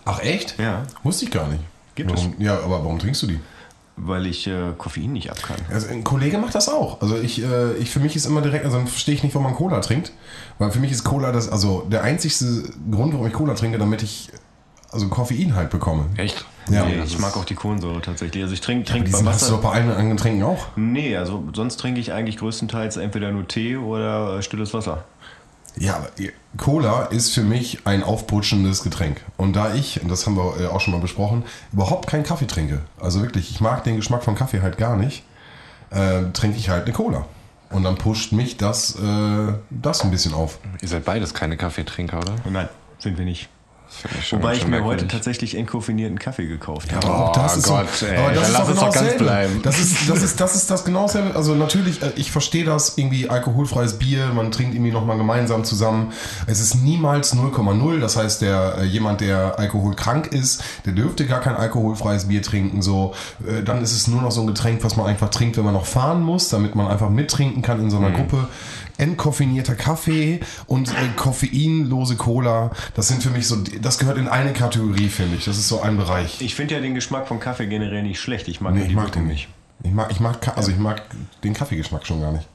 Ach, 0.04 0.18
echt? 0.20 0.58
Ja. 0.58 0.82
Wusste 1.04 1.24
ich 1.26 1.30
gar 1.30 1.46
nicht. 1.46 1.62
Gibt 1.94 2.10
warum, 2.10 2.34
Ja, 2.38 2.54
aber 2.58 2.82
warum 2.82 2.98
trinkst 2.98 3.22
du 3.22 3.28
die? 3.28 3.38
Weil 3.96 4.26
ich 4.26 4.48
äh, 4.48 4.72
Koffein 4.76 5.12
nicht 5.12 5.30
ab 5.30 5.40
kann. 5.40 5.58
Also 5.72 5.86
ein 5.88 6.02
Kollege 6.02 6.36
macht 6.38 6.56
das 6.56 6.68
auch. 6.68 7.00
Also 7.00 7.16
ich, 7.18 7.40
äh, 7.44 7.74
ich 7.74 7.90
für 7.90 8.00
mich 8.00 8.16
ist 8.16 8.26
immer 8.26 8.40
direkt, 8.42 8.64
also 8.64 8.76
dann 8.78 8.88
verstehe 8.88 9.14
ich 9.14 9.22
nicht, 9.22 9.36
warum 9.36 9.44
man 9.46 9.54
Cola 9.54 9.78
trinkt. 9.80 10.12
Weil 10.58 10.72
für 10.72 10.80
mich 10.80 10.90
ist 10.90 11.04
Cola 11.04 11.30
das, 11.30 11.48
also 11.48 11.86
der 11.88 12.02
einzigste 12.02 12.64
Grund, 12.90 13.12
warum 13.12 13.26
ich 13.28 13.32
Cola 13.34 13.54
trinke, 13.54 13.78
damit 13.78 14.02
ich 14.02 14.30
also 14.90 15.06
Koffein 15.08 15.54
halt 15.54 15.70
bekomme. 15.70 16.06
Echt? 16.16 16.44
Ja. 16.70 16.84
Nee, 16.84 17.02
ich 17.04 17.18
mag 17.18 17.36
auch 17.36 17.44
die 17.44 17.54
Kohlensäure 17.54 18.00
tatsächlich. 18.00 18.42
Also 18.42 18.54
ich 18.54 18.60
trinke 18.60 18.84
Die 18.84 18.92
trink 18.92 19.04
beim 19.06 19.20
sind, 19.20 19.28
hast 19.28 19.42
du 19.42 19.46
Wasser. 19.46 19.56
doch 19.56 19.62
bei 19.62 19.70
allen 19.76 19.88
anderen 19.90 20.10
Getränken 20.16 20.42
auch. 20.44 20.66
Nee, 20.76 21.16
also 21.16 21.42
sonst 21.54 21.78
trinke 21.78 22.00
ich 22.00 22.12
eigentlich 22.12 22.36
größtenteils 22.36 22.96
entweder 22.98 23.32
nur 23.32 23.48
Tee 23.48 23.76
oder 23.76 24.38
äh, 24.38 24.42
stilles 24.42 24.72
Wasser. 24.72 25.04
Ja, 25.78 25.96
aber 25.96 26.08
Cola 26.58 27.04
ist 27.06 27.32
für 27.32 27.42
mich 27.42 27.86
ein 27.86 28.02
aufputschendes 28.02 28.82
Getränk. 28.82 29.22
Und 29.38 29.56
da 29.56 29.74
ich, 29.74 30.02
und 30.02 30.10
das 30.10 30.26
haben 30.26 30.36
wir 30.36 30.60
äh, 30.60 30.66
auch 30.66 30.80
schon 30.80 30.92
mal 30.92 31.00
besprochen, 31.00 31.44
überhaupt 31.72 32.08
keinen 32.08 32.24
Kaffee 32.24 32.46
trinke, 32.46 32.80
also 33.00 33.22
wirklich, 33.22 33.50
ich 33.50 33.60
mag 33.60 33.82
den 33.84 33.96
Geschmack 33.96 34.22
von 34.22 34.34
Kaffee 34.34 34.60
halt 34.60 34.76
gar 34.76 34.96
nicht, 34.96 35.24
äh, 35.90 36.24
trinke 36.34 36.58
ich 36.58 36.68
halt 36.68 36.84
eine 36.84 36.92
Cola. 36.92 37.24
Und 37.70 37.84
dann 37.84 37.96
pusht 37.96 38.32
mich 38.32 38.58
das, 38.58 38.96
äh, 38.96 39.52
das 39.70 40.02
ein 40.02 40.10
bisschen 40.10 40.34
auf. 40.34 40.58
Ihr 40.82 40.88
seid 40.88 41.06
beides 41.06 41.32
keine 41.32 41.56
Kaffeetrinker, 41.56 42.18
oder? 42.18 42.34
Nein, 42.50 42.68
sind 42.98 43.16
wir 43.16 43.24
nicht. 43.24 43.48
Ich 44.20 44.32
Wobei 44.32 44.54
ich 44.54 44.66
mir 44.66 44.84
heute 44.84 45.06
tatsächlich 45.06 45.56
entkoffinierten 45.56 46.18
Kaffee 46.18 46.46
gekauft 46.46 46.92
habe. 46.92 47.06
Aber 47.06 47.28
auch 47.28 47.32
das 47.32 47.54
Oh 47.54 47.58
ist 47.58 47.68
Gott, 47.68 47.86
so, 47.94 48.06
ey, 48.06 48.16
aber 48.16 48.32
das 48.32 48.48
ist 48.48 48.52
lass 48.52 48.62
doch 48.62 48.68
es 48.68 48.74
genau 48.74 48.86
doch 48.86 48.94
ganz 48.94 49.16
bleiben. 49.16 49.60
Das 49.62 49.78
ist, 49.78 50.08
das 50.08 50.22
ist, 50.22 50.40
das 50.40 50.54
ist 50.56 50.70
das 50.70 50.84
genau 50.84 51.02
dasselbe. 51.02 51.36
Also 51.36 51.54
natürlich, 51.54 52.02
äh, 52.02 52.12
ich 52.16 52.32
verstehe 52.32 52.64
das, 52.64 52.98
irgendwie 52.98 53.30
alkoholfreies 53.30 53.98
Bier, 53.98 54.32
man 54.34 54.50
trinkt 54.50 54.74
irgendwie 54.74 54.92
nochmal 54.92 55.16
gemeinsam 55.18 55.64
zusammen. 55.64 56.12
Es 56.46 56.60
ist 56.60 56.76
niemals 56.76 57.34
0,0. 57.36 58.00
Das 58.00 58.16
heißt, 58.16 58.42
der, 58.42 58.78
äh, 58.78 58.84
jemand, 58.84 59.20
der 59.20 59.58
alkoholkrank 59.58 60.28
ist, 60.28 60.64
der 60.84 60.92
dürfte 60.92 61.26
gar 61.26 61.40
kein 61.40 61.56
alkoholfreies 61.56 62.28
Bier 62.28 62.42
trinken. 62.42 62.82
So, 62.82 63.14
äh, 63.46 63.62
dann 63.62 63.82
ist 63.82 63.92
es 63.92 64.08
nur 64.08 64.22
noch 64.22 64.32
so 64.32 64.40
ein 64.40 64.46
Getränk, 64.46 64.82
was 64.84 64.96
man 64.96 65.06
einfach 65.06 65.28
trinkt, 65.30 65.56
wenn 65.56 65.64
man 65.64 65.74
noch 65.74 65.86
fahren 65.86 66.22
muss, 66.22 66.48
damit 66.48 66.74
man 66.74 66.88
einfach 66.88 67.10
mittrinken 67.10 67.62
kann 67.62 67.80
in 67.80 67.90
so 67.90 67.98
einer 67.98 68.10
Gruppe. 68.10 68.48
Entkoffinierter 69.02 69.74
Kaffee 69.74 70.40
und 70.66 70.88
äh, 70.90 71.08
koffeinlose 71.16 72.16
Cola, 72.16 72.70
das 72.94 73.08
sind 73.08 73.20
für 73.22 73.30
mich 73.30 73.48
so, 73.48 73.56
das 73.56 73.98
gehört 73.98 74.16
in 74.16 74.28
eine 74.28 74.52
Kategorie, 74.52 75.08
finde 75.08 75.36
ich. 75.36 75.44
Das 75.44 75.58
ist 75.58 75.68
so 75.68 75.80
ein 75.80 75.96
Bereich. 75.96 76.40
Ich 76.40 76.54
finde 76.54 76.74
ja 76.74 76.80
den 76.80 76.94
Geschmack 76.94 77.26
von 77.26 77.40
Kaffee 77.40 77.66
generell 77.66 78.04
nicht 78.04 78.20
schlecht. 78.20 78.46
Ich 78.46 78.60
mag 78.60 78.74
Nee, 78.74 78.84
ich 78.86 78.94
mag 78.94 79.10
den 79.10 79.26
nicht. 79.26 79.48
Ich 79.82 79.90
mag, 79.90 80.10
ich 80.12 80.20
mag, 80.20 80.56
also 80.56 80.70
ich 80.70 80.78
mag 80.78 81.02
den 81.42 81.52
Kaffeegeschmack 81.52 82.06
schon 82.06 82.20
gar 82.20 82.30
nicht. 82.30 82.46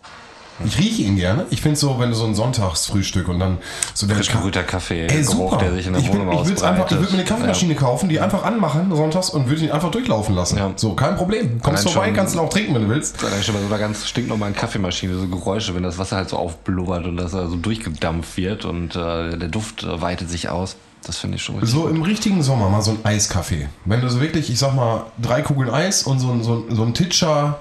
Ich 0.65 0.77
rieche 0.79 1.03
ihn 1.03 1.15
gerne. 1.15 1.45
Ich 1.49 1.61
finde 1.61 1.77
so, 1.77 1.99
wenn 1.99 2.09
du 2.09 2.15
so 2.15 2.25
ein 2.25 2.33
Sonntagsfrühstück 2.35 3.27
und 3.27 3.39
dann 3.39 3.57
so 3.93 4.07
der 4.07 4.15
Frisch 4.17 4.31
gebrühter 4.31 4.63
Kaffee, 4.63 5.07
Ey, 5.07 5.21
Geruch, 5.21 5.51
super. 5.51 5.57
der 5.57 5.73
sich 5.73 5.87
in 5.87 5.93
der 5.93 6.01
ich 6.01 6.09
Wohnung 6.11 6.31
ich 6.31 6.47
würd's 6.47 6.63
einfach, 6.63 6.85
ich 6.89 6.97
würde 6.97 7.11
mir 7.11 7.19
eine. 7.19 7.25
Kaffeemaschine 7.25 7.75
kaufen, 7.75 8.09
die 8.09 8.19
einfach 8.19 8.43
anmachen 8.43 8.93
sonntags 8.95 9.29
und 9.29 9.47
würde 9.49 9.63
ihn 9.65 9.71
einfach 9.71 9.91
durchlaufen 9.91 10.35
lassen. 10.35 10.57
Ja. 10.57 10.71
So, 10.75 10.93
kein 10.93 11.15
Problem. 11.15 11.61
Kommst 11.61 11.83
Allein 11.83 11.93
vorbei, 11.93 12.07
schon- 12.07 12.15
kannst 12.15 12.35
du 12.35 12.39
auch 12.39 12.49
trinken, 12.49 12.75
wenn 12.75 12.83
du 12.83 12.89
willst. 12.89 13.21
Dann 13.21 13.43
schon 13.43 13.55
bei 13.55 13.61
so 13.61 13.67
einer 13.67 13.77
ganz 13.79 14.07
stinknormalen 14.07 14.55
Kaffeemaschine, 14.55 15.15
so 15.17 15.27
Geräusche, 15.27 15.75
wenn 15.75 15.83
das 15.83 15.97
Wasser 15.97 16.17
halt 16.17 16.29
so 16.29 16.37
aufblubbert 16.37 17.05
und 17.05 17.17
das 17.17 17.31
so 17.31 17.55
durchgedampft 17.55 18.37
wird 18.37 18.65
und 18.65 18.95
äh, 18.95 19.37
der 19.37 19.49
Duft 19.49 19.83
äh, 19.83 20.01
weitet 20.01 20.29
sich 20.29 20.49
aus. 20.49 20.75
Das 21.05 21.17
finde 21.17 21.37
ich 21.37 21.43
schon 21.43 21.55
richtig. 21.55 21.71
So 21.71 21.87
im 21.87 22.01
richtigen 22.01 22.41
Sommer 22.41 22.69
mal 22.69 22.81
so 22.81 22.91
ein 22.91 22.99
Eiskaffee. 23.03 23.69
Wenn 23.85 24.01
du 24.01 24.09
so 24.09 24.19
wirklich, 24.19 24.49
ich 24.49 24.57
sag 24.59 24.75
mal, 24.75 25.05
drei 25.21 25.41
Kugeln 25.41 25.69
Eis 25.69 26.03
und 26.03 26.19
so 26.19 26.31
ein, 26.31 26.43
so 26.43 26.65
ein, 26.67 26.75
so 26.75 26.83
ein 26.83 26.93
Titscher 26.93 27.59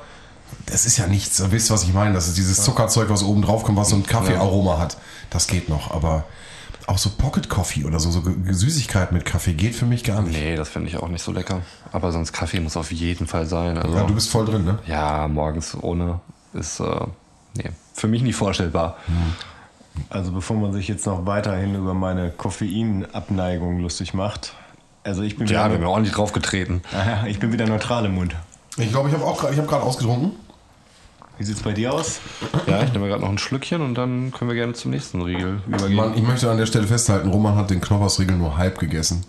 das 0.67 0.87
ist 0.87 0.97
ja 0.97 1.07
nichts. 1.07 1.39
Ihr 1.41 1.53
wisst, 1.53 1.71
was 1.71 1.85
ich 1.85 1.93
meine. 1.93 2.15
Das 2.15 2.29
ist 2.29 2.37
dieses 2.37 2.63
Zuckerzeug, 2.63 3.09
was 3.09 3.23
oben 3.23 3.43
drauf 3.43 3.63
kommt, 3.65 3.79
was 3.79 3.91
so 3.91 3.97
ein 3.97 4.05
Kaffeearoma 4.05 4.79
hat. 4.79 4.97
Das 5.31 5.47
geht 5.47 5.69
noch, 5.69 5.91
aber 5.91 6.25
auch 6.87 6.99
so 6.99 7.11
Pocket 7.11 7.49
Coffee 7.49 7.85
oder 7.85 7.99
so, 7.99 8.11
so 8.11 8.23
Süßigkeit 8.49 9.11
mit 9.13 9.25
Kaffee 9.25 9.55
geht 9.55 9.75
für 9.75 9.87
mich 9.87 10.05
gar 10.05 10.23
nicht. 10.23 10.39
Nee, 10.39 10.55
das 10.57 10.69
finde 10.69 10.89
ich 10.89 10.97
auch 10.97 11.09
nicht 11.09 11.23
so 11.23 11.33
lecker. 11.33 11.63
Aber 11.93 12.13
sonst 12.13 12.33
Kaffee 12.33 12.61
muss 12.61 12.77
auf 12.77 12.93
jeden 12.93 13.27
Fall 13.27 13.47
sein. 13.47 13.77
Also, 13.79 13.97
Ja, 13.97 14.05
du 14.05 14.15
bist 14.15 14.31
voll 14.31 14.45
drin, 14.47 14.65
ne? 14.65 14.79
ja, 14.87 15.27
morgens 15.29 15.77
ohne 15.81 16.21
ist, 16.53 16.81
äh, 16.81 16.85
nee, 17.57 17.71
für 17.93 18.07
mich 18.07 18.23
nicht 18.23 18.37
vorstellbar. 18.37 18.97
Also 20.11 20.31
bevor 20.31 20.57
man 20.57 20.73
sich 20.73 20.89
jetzt 20.89 21.07
noch 21.07 21.27
weiterhin 21.27 21.75
über 21.75 21.95
meine 21.95 22.31
Koffeinabneigung 22.31 23.81
lustig 23.81 24.15
macht. 24.15 24.55
Also 25.05 25.23
ich 25.23 25.37
bin 25.37 25.47
Ja, 25.47 25.53
wir 25.53 25.61
haben 25.61 25.73
wieder, 25.75 25.83
ja 25.83 25.89
ordentlich 25.89 26.15
draufgetreten. 26.15 26.83
Aha, 26.93 27.27
ich 27.27 27.39
bin 27.39 27.53
wieder 27.53 27.67
neutral 27.67 28.05
im 28.05 28.15
Mund. 28.15 28.37
Ich 28.77 28.91
glaube, 28.91 29.09
ich 29.09 29.15
habe 29.15 29.25
auch 29.25 29.39
gerade, 29.39 29.53
ich 29.53 29.59
habe 29.59 29.69
gerade 29.69 29.83
ausgetrunken. 29.83 30.33
Wie 31.39 31.45
sieht's 31.45 31.61
bei 31.63 31.73
dir 31.73 31.93
aus? 31.93 32.21
Ja, 32.67 32.83
ich 32.83 32.93
nehme 32.93 33.09
gerade 33.09 33.21
noch 33.21 33.29
ein 33.29 33.39
Schlückchen 33.39 33.83
und 33.83 33.95
dann 33.95 34.33
können 34.33 34.49
wir 34.49 34.55
gerne 34.55 34.73
zum 34.73 34.91
nächsten 34.91 35.21
Riegel 35.21 35.61
übergehen. 35.67 35.95
Mann, 35.95 36.15
ich 36.17 36.23
möchte 36.23 36.51
an 36.51 36.57
der 36.57 36.67
Stelle 36.67 36.87
festhalten, 36.87 37.29
Roman 37.29 37.57
hat 37.57 37.71
den 37.71 37.81
Knoppersriegel 37.81 38.37
nur 38.37 38.57
halb 38.57 38.79
gegessen. 38.79 39.25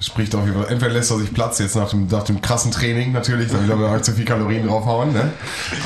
Spricht 0.00 0.34
auf 0.34 0.46
jeden 0.46 0.62
Fall. 0.62 0.72
Entweder 0.72 0.92
lässt 0.94 1.10
er 1.10 1.18
sich 1.18 1.34
Platz 1.34 1.58
jetzt 1.58 1.76
nach 1.76 1.90
dem, 1.90 2.06
nach 2.06 2.22
dem 2.22 2.40
krassen 2.40 2.70
Training 2.70 3.12
natürlich, 3.12 3.50
dann 3.50 3.68
will 3.68 3.82
er 3.84 3.96
auch 3.96 4.00
zu 4.00 4.12
viel 4.12 4.24
Kalorien 4.24 4.66
draufhauen, 4.66 5.12
ne? 5.12 5.32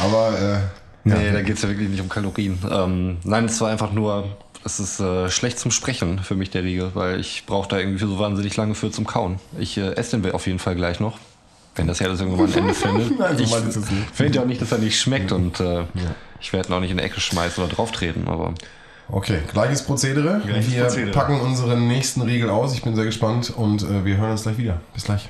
Aber 0.02 0.38
äh, 0.38 0.58
Nee, 1.04 1.32
da 1.32 1.42
geht 1.42 1.56
es 1.56 1.62
ja 1.62 1.68
wirklich 1.68 1.88
nicht 1.88 2.00
um 2.00 2.08
Kalorien. 2.08 2.58
Ähm, 2.70 3.16
nein, 3.24 3.46
es 3.46 3.60
war 3.60 3.70
einfach 3.70 3.92
nur, 3.92 4.36
es 4.64 4.78
ist 4.78 5.00
äh, 5.00 5.30
schlecht 5.30 5.58
zum 5.58 5.70
Sprechen 5.70 6.20
für 6.20 6.36
mich, 6.36 6.50
der 6.50 6.62
Riegel, 6.62 6.92
weil 6.94 7.18
ich 7.18 7.44
brauche 7.46 7.68
da 7.68 7.78
irgendwie 7.78 7.98
so 7.98 8.18
wahnsinnig 8.18 8.56
lange 8.56 8.74
für 8.74 8.90
zum 8.90 9.06
Kauen. 9.06 9.40
Ich 9.58 9.76
äh, 9.78 9.94
esse 9.96 10.18
den 10.18 10.32
auf 10.32 10.46
jeden 10.46 10.60
Fall 10.60 10.76
gleich 10.76 11.00
noch, 11.00 11.18
wenn 11.74 11.86
das 11.86 12.00
Herz 12.00 12.20
irgendwann 12.20 12.46
ein 12.46 12.58
Ende 12.58 12.74
findet. 12.74 13.18
Nein, 13.18 13.36
so 13.70 13.80
ich 13.80 13.86
finde 14.12 14.36
ja 14.36 14.42
auch 14.42 14.46
nicht, 14.46 14.60
dass 14.60 14.72
er 14.72 14.78
nicht 14.78 15.00
schmeckt 15.00 15.32
und 15.32 15.60
äh, 15.60 15.84
ich 16.40 16.52
werde 16.52 16.68
ihn 16.68 16.74
auch 16.74 16.80
nicht 16.80 16.90
in 16.90 16.98
die 16.98 17.02
Ecke 17.02 17.20
schmeißen 17.20 17.62
oder 17.62 17.72
drauf 17.72 17.92
treten, 17.92 18.28
aber 18.28 18.54
okay, 19.08 19.38
gleiches 19.52 19.82
Prozedere. 19.82 20.42
Gleiches 20.44 20.72
wir 20.72 20.82
Prozedere. 20.82 21.12
packen 21.12 21.40
unseren 21.40 21.88
nächsten 21.88 22.22
Riegel 22.22 22.50
aus. 22.50 22.74
Ich 22.74 22.82
bin 22.82 22.94
sehr 22.94 23.06
gespannt 23.06 23.52
und 23.56 23.82
äh, 23.82 24.04
wir 24.04 24.16
hören 24.16 24.32
uns 24.32 24.42
gleich 24.42 24.58
wieder. 24.58 24.80
Bis 24.92 25.04
gleich. 25.04 25.28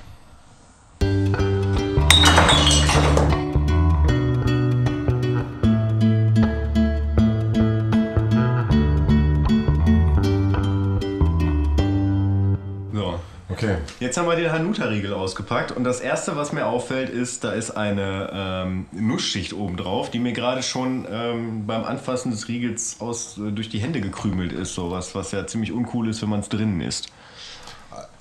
Jetzt 14.12 14.18
haben 14.18 14.28
wir 14.28 14.36
den 14.36 14.52
Hanuta-Riegel 14.52 15.14
ausgepackt 15.14 15.72
und 15.72 15.84
das 15.84 16.00
erste, 16.00 16.36
was 16.36 16.52
mir 16.52 16.66
auffällt, 16.66 17.08
ist, 17.08 17.44
da 17.44 17.52
ist 17.52 17.70
eine 17.70 18.28
ähm, 18.30 18.84
Nussschicht 18.92 19.54
oben 19.54 19.78
drauf, 19.78 20.10
die 20.10 20.18
mir 20.18 20.34
gerade 20.34 20.62
schon 20.62 21.06
ähm, 21.10 21.66
beim 21.66 21.82
Anfassen 21.84 22.30
des 22.30 22.46
Riegels 22.46 23.00
aus, 23.00 23.38
äh, 23.38 23.52
durch 23.52 23.70
die 23.70 23.78
Hände 23.78 24.02
gekrümelt 24.02 24.52
ist. 24.52 24.74
Sowas, 24.74 25.14
was 25.14 25.32
ja 25.32 25.46
ziemlich 25.46 25.72
uncool 25.72 26.10
ist, 26.10 26.20
wenn 26.20 26.28
man 26.28 26.40
es 26.40 26.50
drinnen 26.50 26.82
isst. 26.82 27.10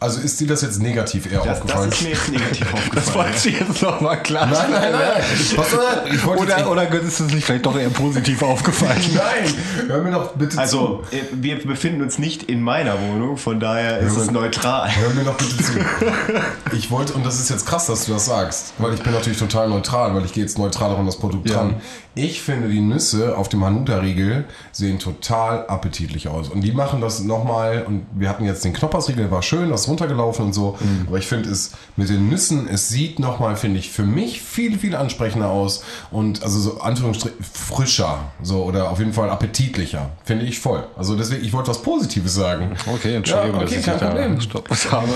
Also 0.02 0.20
ist 0.20 0.40
dir 0.40 0.48
das 0.48 0.64
jetzt 0.64 0.82
negativ 0.82 1.32
eher 1.32 1.42
Das, 1.44 1.60
das 1.62 1.62
aufgefallen? 1.62 1.92
ist 1.92 2.02
mir 2.02 2.10
jetzt 2.10 2.30
negativ 2.32 2.74
aufgefallen. 2.74 3.34
ich 3.36 3.60
jetzt 3.60 3.82
nochmal 3.84 4.24
klar. 4.24 4.48
nein, 4.48 4.72
nein, 4.72 4.92
nein. 4.92 5.22
Was, 5.56 5.68
nein 5.74 6.14
ich 6.16 6.26
wollte 6.26 6.44
jetzt 6.52 6.66
Oder, 6.66 6.88
oder 6.90 7.02
ist 7.02 7.20
es 7.20 7.32
nicht 7.32 7.46
vielleicht 7.46 7.68
doch 7.68 7.78
eher 7.78 7.90
positiv 7.92 8.42
aufgefallen? 8.42 9.00
Nein, 9.14 9.54
hör 9.88 10.02
mir 10.02 10.12
doch 10.12 10.32
bitte 10.34 10.58
Also, 10.58 11.04
äh, 11.12 11.18
wir 11.34 11.62
befinden 11.64 12.02
uns 12.02 12.18
nicht 12.18 12.42
in 12.44 12.62
meiner 12.64 13.00
Wohnung, 13.00 13.38
von 13.38 13.60
daher 13.60 14.00
ist 14.00 14.16
Ja, 14.18 14.24
es 14.24 14.32
neutral. 14.32 14.90
Hör 14.90 15.10
mir 15.12 15.24
doch 15.24 15.36
bitte 15.38 15.58
zu. 15.64 15.74
Ich 16.74 16.90
wollte, 16.90 17.14
und 17.14 17.26
das 17.26 17.40
ist 17.40 17.50
jetzt 17.50 17.66
krass, 17.68 17.86
dass 17.88 18.06
du 18.06 18.14
das 18.14 18.26
sagst, 18.26 18.74
weil 18.80 18.94
ich 18.94 19.04
bin 19.04 19.14
natürlich 19.14 19.38
total 19.38 19.70
neutral, 19.70 20.16
weil 20.16 20.24
ich 20.26 20.34
gehe 20.34 20.44
jetzt 20.44 20.58
neutral 20.58 20.92
auch 20.92 21.00
an 21.00 21.06
das 21.06 21.18
Produkt 21.18 21.48
Ja. 21.50 21.58
dran. 21.58 21.76
Ich 22.16 22.42
finde, 22.42 22.68
die 22.70 22.82
Nüsse 22.82 23.38
auf 23.38 23.48
dem 23.50 23.64
Hanuta-Riegel 23.64 24.46
sehen 24.72 25.00
total 25.00 25.66
appetitlich 25.68 26.28
aus. 26.28 26.50
Und 26.50 26.62
die 26.62 26.72
machen 26.74 27.00
das 27.02 27.20
nochmal, 27.22 27.84
und 27.88 28.06
wir 28.14 28.30
hatten 28.30 28.46
jetzt 28.46 28.64
den 28.66 28.74
Knoppersriegel, 28.74 29.32
war 29.32 29.42
schön, 29.42 29.70
das 29.70 29.88
runtergelaufen 29.92 30.46
und 30.46 30.54
so. 30.54 30.78
Mhm. 30.80 31.06
Aber 31.08 31.18
ich 31.18 31.28
finde 31.28 31.50
es 31.50 31.72
mit 31.96 32.10
den 32.10 32.30
Nüssen, 32.30 32.68
es 32.68 32.90
sieht 32.90 33.20
nochmal, 33.20 33.56
finde 33.56 33.80
ich, 33.80 33.92
für 33.92 34.04
mich 34.04 34.42
viel, 34.42 34.80
viel 34.80 34.96
ansprechender 34.96 35.50
aus. 35.50 35.84
Und 36.10 36.42
also 36.44 36.60
so 36.60 36.82
Anführungsstrich 36.82 37.34
frischer, 37.54 38.20
so, 38.42 38.64
oder 38.64 38.90
auf 38.90 39.00
jeden 39.00 39.14
Fall 39.14 39.30
appetitlicher. 39.30 40.10
Finde 40.24 40.46
ich 40.46 40.60
voll. 40.60 40.84
Also 40.98 41.16
deswegen, 41.16 41.44
ich 41.46 41.54
wollte 41.54 41.70
was 41.70 41.82
Positives 41.82 42.34
sagen. 42.34 42.76
Okay, 42.88 43.16
Entschuldigung, 43.16 43.60
Ja, 43.60 43.66
okay, 43.66 43.76
dass 43.76 43.80
ich 43.80 43.86
kein 43.86 43.94
dich 43.94 44.02
da 44.02 44.08
Problem. 44.10 44.36
gestoppt 44.38 44.92
habe. 44.92 45.08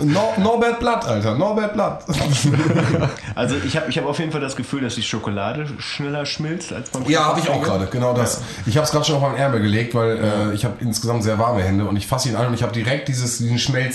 Nor 0.04 0.34
Norbert 0.38 0.80
Blatt, 0.80 1.04
Alter. 1.06 1.36
Norbert 1.36 1.74
Blatt. 1.74 2.04
Also, 3.34 3.54
ich 3.64 3.76
habe 3.76 3.88
ich 3.90 3.98
hab 3.98 4.06
auf 4.06 4.18
jeden 4.18 4.32
Fall 4.32 4.40
das 4.40 4.56
Gefühl, 4.56 4.80
dass 4.82 4.94
die 4.94 5.02
Schokolade 5.02 5.66
schneller 5.78 6.26
schmilzt 6.26 6.72
als 6.72 6.90
beim 6.90 7.04
Ja, 7.08 7.24
habe 7.26 7.40
ich 7.40 7.48
auch 7.48 7.62
gerade. 7.62 7.86
Genau 7.90 8.12
das. 8.14 8.40
Ich 8.66 8.76
habe 8.76 8.84
es 8.84 8.90
gerade 8.90 9.04
schon 9.04 9.16
auf 9.16 9.22
meinen 9.22 9.36
Ärmel 9.36 9.60
gelegt, 9.60 9.94
weil 9.94 10.16
äh, 10.18 10.54
ich 10.54 10.64
habe 10.64 10.74
insgesamt 10.80 11.22
sehr 11.22 11.38
warme 11.38 11.62
Hände 11.62 11.84
und 11.84 11.96
ich 11.96 12.06
fasse 12.06 12.28
ihn 12.28 12.36
an 12.36 12.46
und 12.48 12.54
ich 12.54 12.62
habe 12.62 12.72
direkt 12.72 13.08
dieses, 13.08 13.38
diesen 13.38 13.58
Schmelz 13.58 13.87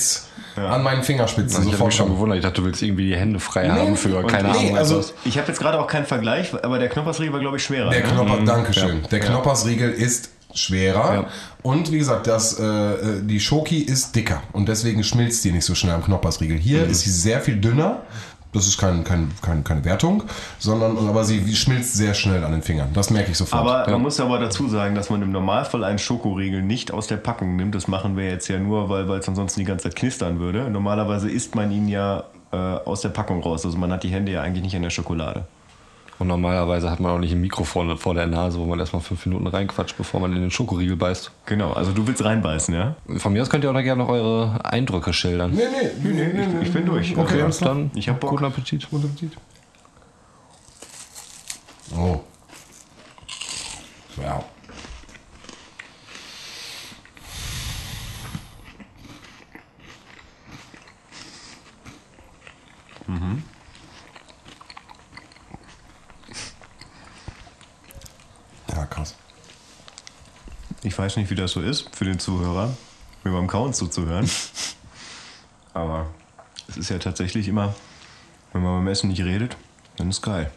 an 0.56 0.84
meinen 0.84 1.04
Fingerspitzen 1.04 1.50
Ich 1.50 1.56
habe 1.60 1.72
sofort 1.72 1.88
mich 1.88 1.96
schon 1.96 2.08
schon. 2.08 2.16
gewundert. 2.16 2.38
Ich 2.38 2.44
dachte, 2.44 2.62
du 2.62 2.66
willst 2.68 2.82
irgendwie 2.82 3.08
die 3.08 3.16
Hände 3.16 3.40
frei 3.40 3.70
haben 3.70 3.96
für 3.98 4.18
und- 4.18 4.28
keine 4.28 4.52
nee, 4.52 4.58
Ahnung. 4.70 4.78
also-. 4.78 5.14
Ich 5.26 5.38
habe 5.38 5.48
jetzt 5.48 5.60
gerade 5.60 5.80
auch 5.80 5.88
keinen 5.88 6.06
Vergleich, 6.06 6.54
aber 6.64 6.80
der 6.80 6.90
Knoppersriegel 6.90 7.34
war, 7.34 7.40
glaube 7.40 7.58
ich, 7.58 7.64
schwerer. 7.64 7.90
Der 7.90 8.02
ne? 8.06 8.14
Knopper, 8.14 8.44
Dankeschön. 8.46 9.02
Der 9.12 9.20
Ja. 9.20 9.26
Knoppersriegel 9.26 9.90
ist 9.92 10.30
schwerer 10.56 11.14
Ja. 11.14 11.26
und 11.64 11.92
wie 11.92 11.98
gesagt, 11.98 12.28
das, 12.28 12.60
äh, 12.60 13.22
die 13.24 13.40
Schoki 13.40 13.80
ist 13.80 14.16
dicker 14.16 14.44
und 14.52 14.70
deswegen 14.70 15.04
schmilzt 15.04 15.44
die 15.44 15.52
nicht 15.52 15.66
so 15.66 15.74
schnell 15.74 15.96
am 15.96 16.04
Knoppersriegel. 16.04 16.58
Hier 16.58 16.86
ist 16.86 17.02
sie 17.02 17.10
sehr 17.10 17.42
viel 17.42 17.56
dünner. 17.56 18.02
Das 18.54 18.68
ist 18.68 18.78
kein, 18.78 19.04
kein, 19.04 19.32
kein, 19.42 19.64
keine 19.64 19.84
Wertung, 19.84 20.24
sondern 20.60 20.98
aber 20.98 21.24
sie 21.24 21.56
schmilzt 21.56 21.96
sehr 21.96 22.14
schnell 22.14 22.44
an 22.44 22.52
den 22.52 22.62
Fingern. 22.62 22.90
Das 22.94 23.10
merke 23.10 23.32
ich 23.32 23.38
sofort. 23.38 23.60
Aber 23.60 23.92
man 23.92 24.02
muss 24.02 24.20
aber 24.20 24.40
dazu 24.40 24.68
sagen, 24.68 24.96
dass 24.96 25.10
man 25.10 25.22
im 25.22 25.32
Normalfall 25.32 25.84
einen 25.84 26.00
Schokoriegel 26.00 26.62
nicht 26.62 26.92
aus 26.92 27.08
der 27.08 27.18
Packung 27.18 27.56
nimmt. 27.56 27.74
Das 27.74 27.88
machen 27.88 28.16
wir 28.16 28.30
jetzt 28.30 28.48
ja 28.48 28.60
nur, 28.60 28.90
weil 28.90 29.08
weil 29.08 29.20
es 29.20 29.28
ansonsten 29.28 29.60
die 29.60 29.66
ganze 29.66 29.84
Zeit 29.84 29.96
knistern 29.96 30.40
würde. 30.40 30.70
Normalerweise 30.70 31.30
isst 31.30 31.56
man 31.56 31.72
ihn 31.72 31.88
ja 31.88 32.24
äh, 32.52 32.56
aus 32.58 33.02
der 33.02 33.10
Packung 33.10 33.42
raus. 33.42 33.66
Also 33.66 33.78
man 33.78 33.92
hat 33.92 34.04
die 34.04 34.10
Hände 34.10 34.32
ja 34.32 34.42
eigentlich 34.42 34.64
nicht 34.64 34.76
in 34.76 34.84
der 34.84 34.92
Schokolade. 34.92 35.46
Und 36.24 36.30
normalerweise 36.30 36.90
hat 36.90 37.02
man 37.02 37.12
auch 37.12 37.20
nicht 37.20 37.34
ein 37.34 37.42
Mikrofon 37.42 37.98
vor 37.98 38.14
der 38.14 38.28
Nase, 38.28 38.58
wo 38.58 38.64
man 38.64 38.80
erstmal 38.80 39.02
fünf 39.02 39.26
Minuten 39.26 39.46
reinquatscht, 39.46 39.98
bevor 39.98 40.22
man 40.22 40.32
in 40.34 40.40
den 40.40 40.52
Schokoriegel 40.52 40.96
beißt. 40.96 41.32
Genau, 41.48 41.74
also 41.74 41.92
du 41.92 42.08
willst 42.08 42.24
reinbeißen, 42.24 42.74
ja? 42.74 42.96
Von 43.18 43.34
mir 43.34 43.42
aus 43.42 43.50
könnt 43.50 43.66
ihr 43.66 43.70
auch 43.70 43.74
noch 43.74 43.84
gerne 43.84 44.02
noch 44.04 44.10
eure 44.10 44.64
Eindrücke 44.64 45.12
schildern. 45.12 45.52
nee, 45.52 45.64
nee, 45.70 45.90
nee, 46.02 46.14
nee, 46.14 46.34
nee, 46.34 46.46
nee. 46.48 46.62
Ich 46.64 46.72
bin 46.72 46.86
durch. 46.86 47.18
Okay, 47.18 47.40
klar. 47.40 47.52
Dann 47.60 47.92
Ich 47.94 48.08
hab 48.08 48.22
Bock. 48.22 48.30
guten 48.30 48.46
Appetit. 48.46 48.90
Guten 48.90 49.08
Appetit. 49.08 49.34
Oh. 51.94 52.22
Ja. 54.22 54.42
Ja, 68.74 68.86
krass. 68.86 69.16
Ich 70.82 70.98
weiß 70.98 71.18
nicht, 71.18 71.30
wie 71.30 71.36
das 71.36 71.52
so 71.52 71.62
ist 71.62 71.96
für 71.96 72.06
den 72.06 72.20
Zuhörer, 72.20 72.76
mir 73.24 73.32
beim 73.32 73.48
Kauen 73.48 73.74
zuzuhören. 73.74 74.30
Aber 75.74 76.08
es 76.68 76.78
ist 76.78 76.90
ja 76.90 76.98
tatsächlich 76.98 77.48
immer, 77.48 77.74
wenn 78.52 78.62
man 78.62 78.78
beim 78.78 78.88
Essen 78.88 79.10
nicht 79.10 79.24
redet, 79.24 79.56
dann 79.98 80.10
ist 80.10 80.22
geil. 80.22 80.52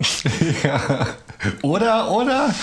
Oder, 1.62 2.10
oder? 2.10 2.54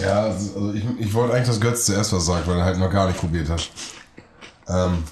Ja, 0.00 0.24
also 0.24 0.72
ich, 0.74 0.84
ich 0.98 1.14
wollte 1.14 1.34
eigentlich, 1.34 1.48
dass 1.48 1.60
Götz 1.60 1.86
zuerst 1.86 2.12
was 2.12 2.26
sagt, 2.26 2.46
weil 2.46 2.58
er 2.58 2.64
halt 2.64 2.78
noch 2.78 2.90
gar 2.90 3.06
nicht 3.06 3.18
probiert 3.18 3.48
hat. 3.48 3.70
Ähm, 4.68 5.04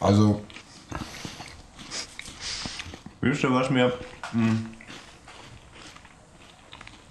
also, 0.00 0.42
Wisst 3.20 3.42
ihr, 3.44 3.52
was 3.52 3.70
mir, 3.70 3.92
hm, 4.32 4.66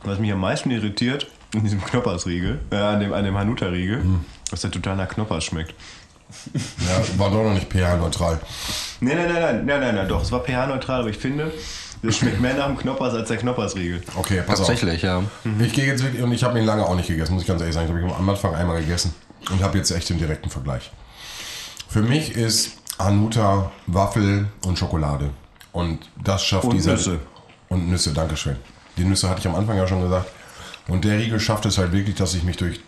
was 0.03 0.19
mich 0.19 0.31
am 0.31 0.39
meisten 0.39 0.71
irritiert 0.71 1.27
in 1.53 1.63
diesem 1.63 1.83
Knoppersriegel, 1.83 2.59
äh, 2.71 2.75
an 2.75 2.99
dem, 2.99 3.13
an 3.13 3.23
dem 3.23 3.37
Hanuta-Riegel, 3.37 4.03
dass 4.51 4.61
der 4.61 4.71
total 4.71 4.95
nach 4.95 5.09
Knoppers 5.09 5.43
schmeckt. 5.43 5.73
ja, 6.45 7.19
war 7.19 7.31
doch 7.31 7.43
noch 7.43 7.53
nicht 7.53 7.71
pH-neutral. 7.71 8.39
Nein, 8.99 9.17
nein, 9.17 9.27
nein, 9.27 9.41
nein, 9.41 9.65
nein, 9.65 9.79
nein, 9.81 9.95
nein, 9.95 10.07
doch, 10.07 10.21
es 10.21 10.31
war 10.31 10.41
pH-neutral, 10.43 11.01
aber 11.01 11.09
ich 11.09 11.17
finde, 11.17 11.51
das 12.03 12.17
schmeckt 12.17 12.39
mehr 12.39 12.53
nach 12.53 12.67
dem 12.67 12.77
Knoppers 12.77 13.13
als 13.15 13.27
der 13.29 13.37
Knoppersriegel. 13.37 14.01
Okay, 14.15 14.43
pass 14.45 14.61
auf. 14.61 14.67
Tatsächlich, 14.67 15.01
ja. 15.01 15.23
Ich 15.59 15.73
gehe 15.73 15.85
jetzt 15.85 16.03
wirklich, 16.03 16.21
und 16.21 16.31
ich 16.31 16.43
habe 16.43 16.59
ihn 16.59 16.65
lange 16.65 16.85
auch 16.85 16.95
nicht 16.95 17.07
gegessen, 17.07 17.33
muss 17.33 17.41
ich 17.41 17.47
ganz 17.47 17.61
ehrlich 17.61 17.73
sagen. 17.75 17.87
Ich 17.87 17.93
habe 17.93 18.01
ihn 18.05 18.13
am 18.13 18.29
Anfang 18.29 18.53
einmal 18.53 18.79
gegessen 18.79 19.13
und 19.49 19.61
habe 19.63 19.77
jetzt 19.77 19.91
echt 19.91 20.09
den 20.09 20.19
direkten 20.19 20.49
Vergleich. 20.49 20.91
Für 21.89 22.01
mich 22.01 22.35
ist 22.35 22.73
Hanuta 22.99 23.71
Waffel 23.87 24.47
und 24.65 24.77
Schokolade. 24.77 25.31
Und 25.71 26.09
das 26.23 26.43
schafft 26.43 26.65
Und 26.65 26.75
dieser. 26.75 26.91
Nüsse. 26.91 27.19
Und 27.69 27.89
Nüsse, 27.89 28.13
Dankeschön. 28.13 28.55
Die 28.99 29.05
Nüsse 29.05 29.29
hatte 29.29 29.39
ich 29.39 29.47
am 29.47 29.55
Anfang 29.55 29.77
ja 29.77 29.87
schon 29.87 30.01
gesagt. 30.01 30.29
Und 30.87 31.05
der 31.05 31.17
Riegel 31.17 31.39
schafft 31.39 31.65
es 31.65 31.77
halt 31.77 31.91
wirklich, 31.91 32.15
dass 32.15 32.33
ich 32.33 32.43
mich 32.43 32.57
durch 32.57 32.79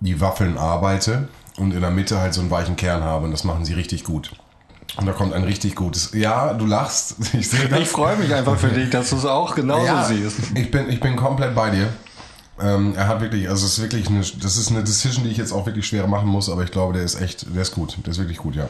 die 0.00 0.20
Waffeln 0.20 0.56
arbeite 0.56 1.28
und 1.56 1.72
in 1.72 1.80
der 1.80 1.90
Mitte 1.90 2.18
halt 2.18 2.34
so 2.34 2.40
einen 2.40 2.50
weichen 2.50 2.76
Kern 2.76 3.02
habe. 3.02 3.24
Und 3.24 3.32
das 3.32 3.44
machen 3.44 3.64
sie 3.64 3.74
richtig 3.74 4.04
gut. 4.04 4.30
Und 4.96 5.06
da 5.06 5.12
kommt 5.12 5.32
ein 5.32 5.44
richtig 5.44 5.74
gutes. 5.74 6.12
Ja, 6.14 6.54
du 6.54 6.66
lachst. 6.66 7.16
Ich 7.34 7.50
sehe 7.50 7.68
das. 7.68 7.80
Ich 7.80 7.88
freue 7.88 8.16
mich 8.16 8.32
einfach 8.34 8.56
für 8.56 8.68
dich, 8.68 8.90
dass 8.90 9.10
du 9.10 9.16
es 9.16 9.24
auch 9.24 9.54
genauso 9.54 9.86
ja, 9.86 10.04
siehst. 10.04 10.38
Ich 10.54 10.70
bin, 10.70 10.88
ich 10.88 11.00
bin 11.00 11.16
komplett 11.16 11.54
bei 11.54 11.70
dir. 11.70 11.92
Ähm, 12.60 12.94
er 12.96 13.06
hat 13.06 13.20
wirklich, 13.20 13.48
also 13.48 13.66
es 13.66 13.74
ist 13.74 13.82
wirklich 13.82 14.08
eine, 14.08 14.20
das 14.20 14.56
ist 14.56 14.70
eine 14.70 14.82
Decision, 14.82 15.24
die 15.24 15.30
ich 15.30 15.36
jetzt 15.36 15.52
auch 15.52 15.66
wirklich 15.66 15.86
schwer 15.86 16.06
machen 16.08 16.28
muss, 16.28 16.48
aber 16.48 16.64
ich 16.64 16.72
glaube, 16.72 16.94
der 16.94 17.04
ist 17.04 17.20
echt, 17.20 17.54
der 17.54 17.62
ist 17.62 17.72
gut. 17.72 17.96
Der 18.04 18.10
ist 18.10 18.18
wirklich 18.18 18.38
gut, 18.38 18.56
ja. 18.56 18.68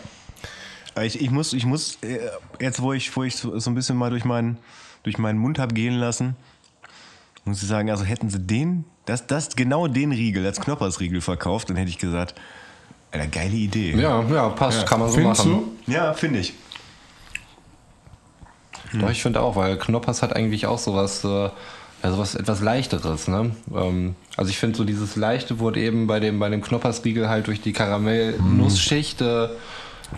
Ich, 1.03 1.21
ich 1.21 1.31
muss, 1.31 1.53
ich 1.53 1.65
muss, 1.65 1.97
äh, 2.03 2.19
jetzt 2.61 2.83
wo 2.83 2.93
ich, 2.93 3.15
wo 3.17 3.23
ich 3.23 3.37
so, 3.37 3.59
so 3.59 3.71
ein 3.71 3.75
bisschen 3.75 3.97
mal 3.97 4.11
durch 4.11 4.25
meinen, 4.25 4.59
durch 5.05 5.17
meinen 5.17 5.39
Mund 5.39 5.59
habe 5.59 5.73
gehen 5.73 5.95
lassen, 5.95 6.37
muss 7.49 7.63
ich 7.63 7.69
sagen, 7.69 7.91
also 7.91 8.05
hätten 8.05 8.31
sie 8.31 8.41
den, 8.41 8.85
das, 9.07 9.27
das, 9.27 9.57
genau 9.57 9.87
den 9.87 10.13
Riegel 10.13 10.45
als 10.47 10.61
Knoppersriegel 10.61 11.21
verkauft, 11.21 11.71
dann 11.71 11.77
hätte 11.77 11.91
ich 11.91 11.99
gesagt, 11.99 12.35
eine 13.11 13.29
geile 13.29 13.55
Idee. 13.55 13.93
Ja, 13.93 14.23
ja, 14.23 14.49
passt, 14.51 14.87
kann 14.87 15.01
man 15.01 15.09
so 15.09 15.17
Findest 15.17 15.47
machen. 15.47 15.63
du? 15.87 15.93
Ja, 15.93 16.13
finde 16.13 16.41
ich. 16.41 16.55
Doch, 18.93 19.11
ich 19.11 19.23
finde 19.23 19.41
auch, 19.41 19.57
weil 19.57 19.77
Knoppers 19.77 20.23
hat 20.23 20.35
eigentlich 20.35 20.67
auch 20.67 20.79
sowas, 20.79 21.23
äh, 21.25 21.29
ja, 21.29 22.11
sowas 22.11 22.35
etwas 22.35 22.61
leichteres, 22.61 23.29
ne? 23.29 23.51
Ähm, 23.75 24.15
also 24.37 24.51
ich 24.51 24.59
finde 24.59 24.79
so 24.79 24.85
dieses 24.85 25.17
leichte 25.17 25.59
wurde 25.59 25.81
eben 25.81 26.07
bei 26.07 26.21
dem 26.21 26.39
bei 26.39 26.49
dem 26.49 26.63
Knoppersriegel 26.63 27.29
halt 27.29 27.49
durch 27.49 27.61
die 27.61 27.73
Karamell-Nussschicht 27.73 29.21
äh, 29.21 29.25
war 29.25 29.49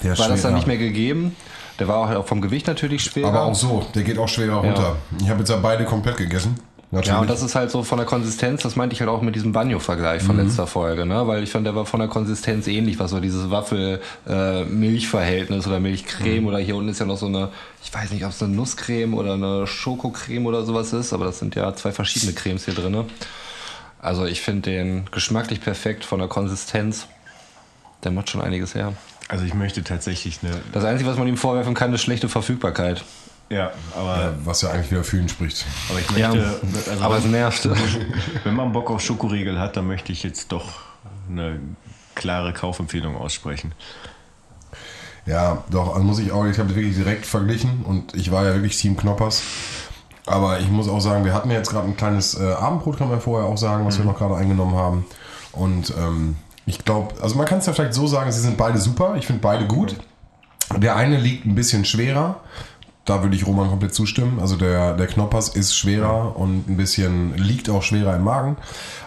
das 0.03 0.19
schwer, 0.19 0.37
dann 0.37 0.55
nicht 0.55 0.63
ja. 0.65 0.69
mehr 0.69 0.79
gegeben. 0.79 1.35
Der 1.79 1.89
war 1.89 1.97
auch, 1.97 2.09
halt 2.09 2.19
auch 2.19 2.27
vom 2.27 2.43
Gewicht 2.43 2.67
natürlich 2.67 3.03
schwerer. 3.03 3.29
Aber 3.29 3.45
auch 3.45 3.55
so, 3.55 3.87
der 3.95 4.03
geht 4.03 4.19
auch 4.19 4.29
schwerer 4.29 4.59
runter. 4.59 4.97
Ich 5.19 5.31
habe 5.31 5.41
jetzt 5.41 5.49
ja 5.49 5.57
beide 5.57 5.85
komplett 5.87 6.19
gegessen. 6.19 6.55
Natürlich. 6.93 7.15
Ja, 7.15 7.21
und 7.21 7.31
das 7.31 7.41
ist 7.41 7.55
halt 7.55 7.71
so 7.71 7.85
von 7.85 7.99
der 7.99 8.07
Konsistenz, 8.07 8.63
das 8.63 8.75
meinte 8.75 8.95
ich 8.95 9.01
halt 9.01 9.09
auch 9.09 9.23
mit 9.23 9.37
diesem 9.37 9.53
Banjo-Vergleich 9.53 10.25
von 10.25 10.37
letzter 10.37 10.67
Folge, 10.67 11.07
ne? 11.07 11.25
Weil 11.29 11.45
ich 11.45 11.53
fand, 11.53 11.65
der 11.65 11.77
war 11.77 11.87
von 11.87 12.01
der 12.01 12.09
Konsistenz 12.09 12.67
ähnlich, 12.67 12.99
was 12.99 13.13
so 13.13 13.21
dieses 13.21 13.49
Waffel-Milch-Verhältnis 13.49 15.69
oder 15.69 15.79
Milchcreme 15.79 16.47
oder 16.47 16.59
hier 16.59 16.75
unten 16.75 16.89
ist 16.89 16.99
ja 16.99 17.07
noch 17.07 17.19
so 17.19 17.27
eine, 17.27 17.51
ich 17.85 17.95
weiß 17.95 18.11
nicht, 18.11 18.25
ob 18.25 18.33
es 18.33 18.43
eine 18.43 18.57
Nusscreme 18.57 19.15
oder 19.15 19.35
eine 19.35 19.69
Schokocreme 19.69 20.47
oder 20.47 20.65
sowas 20.65 20.93
ist, 20.93 21.13
aber 21.13 21.27
das 21.27 21.39
sind 21.39 21.55
ja 21.55 21.73
zwei 21.77 21.93
verschiedene 21.93 22.33
Cremes 22.33 22.65
hier 22.65 22.75
drin. 22.75 23.05
Also 24.03 24.25
ich 24.25 24.41
finde 24.41 24.71
den 24.71 25.05
geschmacklich 25.13 25.61
perfekt 25.61 26.05
von 26.05 26.19
der 26.19 26.27
Konsistenz. 26.27 27.07
Der 28.03 28.11
macht 28.11 28.31
schon 28.31 28.41
einiges 28.41 28.75
her. 28.75 28.95
Also 29.29 29.45
ich 29.45 29.55
möchte 29.55 29.85
tatsächlich 29.85 30.41
eine, 30.43 30.61
Das 30.73 30.85
Einzige, 30.85 31.09
was 31.09 31.19
man 31.19 31.29
ihm 31.29 31.37
vorwerfen 31.37 31.75
kann, 31.75 31.93
ist 31.93 32.03
schlechte 32.03 32.29
Verfügbarkeit. 32.29 33.05
Ja, 33.51 33.73
aber, 33.97 34.21
Ja, 34.21 34.33
was 34.45 34.63
ja 34.63 34.71
eigentlich 34.71 34.91
wieder 34.91 35.05
für 35.05 35.19
ihn 35.19 35.29
spricht. 35.29 35.65
aber 35.89 35.99
ich 35.99 36.11
möchte, 36.11 36.21
Ja, 36.21 36.31
also 36.91 37.05
aber 37.05 37.19
es 37.19 37.25
nervt. 37.25 37.69
wenn 38.45 38.55
man 38.55 38.73
Bock 38.73 38.91
auf 38.91 39.01
Schokoriegel 39.01 39.59
hat, 39.59 39.77
dann 39.77 39.87
möchte 39.87 40.13
ich 40.13 40.23
jetzt 40.23 40.53
doch 40.53 40.81
eine 41.29 41.61
klare 42.15 42.53
Kaufempfehlung 42.53 43.17
aussprechen. 43.17 43.73
Ja, 45.27 45.65
doch, 45.71 45.95
also 45.95 46.03
muss 46.03 46.19
ich 46.19 46.33
auch, 46.33 46.47
ich 46.47 46.59
habe 46.59 46.75
wirklich 46.75 46.97
direkt 46.97 47.27
verglichen 47.27 47.85
und 47.85 48.15
ich 48.15 48.31
war 48.31 48.45
ja 48.45 48.55
wirklich 48.55 48.77
Team 48.79 48.97
Knoppers. 48.97 49.43
Aber 50.27 50.61
ich 50.61 50.69
muss 50.69 50.89
auch 50.89 51.01
sagen, 51.01 51.25
wir 51.25 51.35
hatten 51.35 51.51
ja 51.51 51.57
jetzt 51.57 51.71
gerade 51.71 51.89
ein 51.89 51.97
kleines 51.97 52.39
äh, 52.39 52.53
Abendbrot, 52.53 52.99
kann 52.99 53.09
man 53.09 53.21
vorher 53.21 53.49
auch 53.49 53.59
sagen, 53.59 53.85
was 53.87 53.99
wir 53.99 54.05
noch 54.05 54.19
gerade 54.19 54.37
eingenommen 54.37 54.77
haben. 54.77 55.07
Und 55.53 55.93
ähm, 55.99 56.37
ich 56.67 56.85
glaube, 56.85 57.21
also 57.21 57.37
man 57.37 57.47
kann 57.47 57.59
es 57.59 57.67
ja 57.67 57.73
vielleicht 57.73 57.95
so 57.95 58.07
sagen, 58.07 58.31
sie 58.31 58.41
sind 58.41 58.57
beide 58.57 58.79
super. 58.79 59.17
Ich 59.17 59.27
finde 59.27 59.41
beide 59.41 59.67
gut. 59.67 59.97
Der 60.77 60.95
eine 60.95 61.19
liegt 61.19 61.47
ein 61.47 61.55
bisschen 61.55 61.85
schwerer. 61.85 62.41
Da 63.05 63.23
würde 63.23 63.35
ich 63.35 63.47
Roman 63.47 63.69
komplett 63.69 63.95
zustimmen. 63.95 64.39
Also 64.41 64.57
der, 64.57 64.95
der 64.95 65.07
Knoppers 65.07 65.49
ist 65.49 65.75
schwerer 65.75 66.37
und 66.37 66.69
ein 66.69 66.77
bisschen 66.77 67.37
liegt 67.37 67.71
auch 67.71 67.83
schwerer 67.83 68.15
im 68.15 68.25
Magen. 68.25 68.57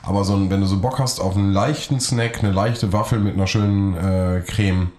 Aber 0.02 0.24
so 0.26 0.36
ein, 0.36 0.50
wenn 0.50 0.62
du 0.62 0.68
so 0.68 0.80
Bock 0.80 1.00
hast 1.00 1.20
auf 1.20 1.36
einen 1.36 1.54
leichten 1.54 2.00
Snack, 2.00 2.40
eine 2.44 2.52
leichte 2.52 2.92
Waffel 2.92 3.20
mit 3.20 3.36
einer 3.36 3.48
schönen 3.48 3.96
äh, 3.96 4.42
Creme, 4.42 4.92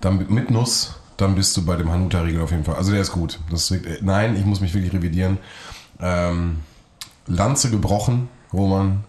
dann 0.00 0.18
mit, 0.18 0.30
mit 0.30 0.50
Nuss, 0.50 0.94
dann 1.16 1.34
bist 1.34 1.56
du 1.56 1.64
bei 1.64 1.76
dem 1.76 1.90
Hanuta-Riegel 1.90 2.42
auf 2.42 2.50
jeden 2.50 2.64
Fall. 2.64 2.76
Also 2.76 2.92
der 2.92 3.00
ist 3.00 3.12
gut. 3.12 3.38
Das, 3.50 3.74
nein, 4.00 4.36
ich 4.36 4.44
muss 4.44 4.60
mich 4.60 4.74
wirklich 4.74 4.92
revidieren. 4.92 5.38
Ähm, 6.00 6.60
Lanze 7.26 7.70
gebrochen, 7.70 8.28
Roman, 8.52 9.04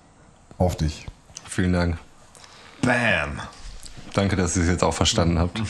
auf 0.58 0.76
dich. 0.76 1.06
Vielen 1.48 1.74
Dank. 1.74 1.98
Bam! 2.82 3.40
Danke, 4.14 4.36
dass 4.36 4.56
ihr 4.56 4.64
es 4.64 4.70
jetzt 4.70 4.84
auch 4.84 4.94
verstanden 4.94 5.38
habt. 5.38 5.62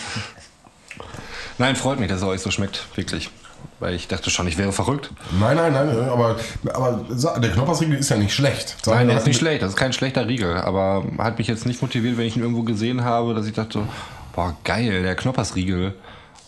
Nein, 1.58 1.76
freut 1.76 2.00
mich, 2.00 2.08
dass 2.08 2.22
er 2.22 2.28
euch 2.30 2.42
so 2.42 2.52
schmeckt, 2.52 2.86
wirklich. 2.96 3.32
Weil 3.80 3.94
ich 3.94 4.08
dachte 4.08 4.30
schon, 4.32 4.48
ich 4.48 4.58
wäre 4.58 4.72
verrückt. 4.72 5.12
Nein, 5.40 5.56
nein, 5.56 5.72
nein, 5.72 5.90
aber, 6.10 6.36
aber 6.74 7.06
sa- 7.10 7.38
der 7.40 7.52
Knoppersriegel 7.52 7.98
ist 8.00 8.10
ja 8.10 8.18
nicht 8.18 8.34
schlecht. 8.34 8.76
Sag 8.84 8.96
Nein, 8.96 9.08
der 9.08 9.18
ist 9.18 9.28
nicht 9.28 9.38
schlecht, 9.38 9.62
das 9.62 9.70
ist 9.70 9.76
kein 9.76 9.94
schlechter 9.94 10.28
Riegel, 10.28 10.58
aber 10.58 11.04
hat 11.20 11.38
mich 11.38 11.48
jetzt 11.48 11.68
nicht 11.68 11.82
motiviert, 11.82 12.18
wenn 12.18 12.26
ich 12.26 12.36
ihn 12.36 12.42
irgendwo 12.42 12.64
gesehen 12.64 13.04
habe, 13.04 13.36
dass 13.36 13.46
ich 13.46 13.54
dachte, 13.54 13.84
boah, 14.34 14.56
geil, 14.64 15.04
der 15.04 15.16
Knoppersriegel. 15.16 15.94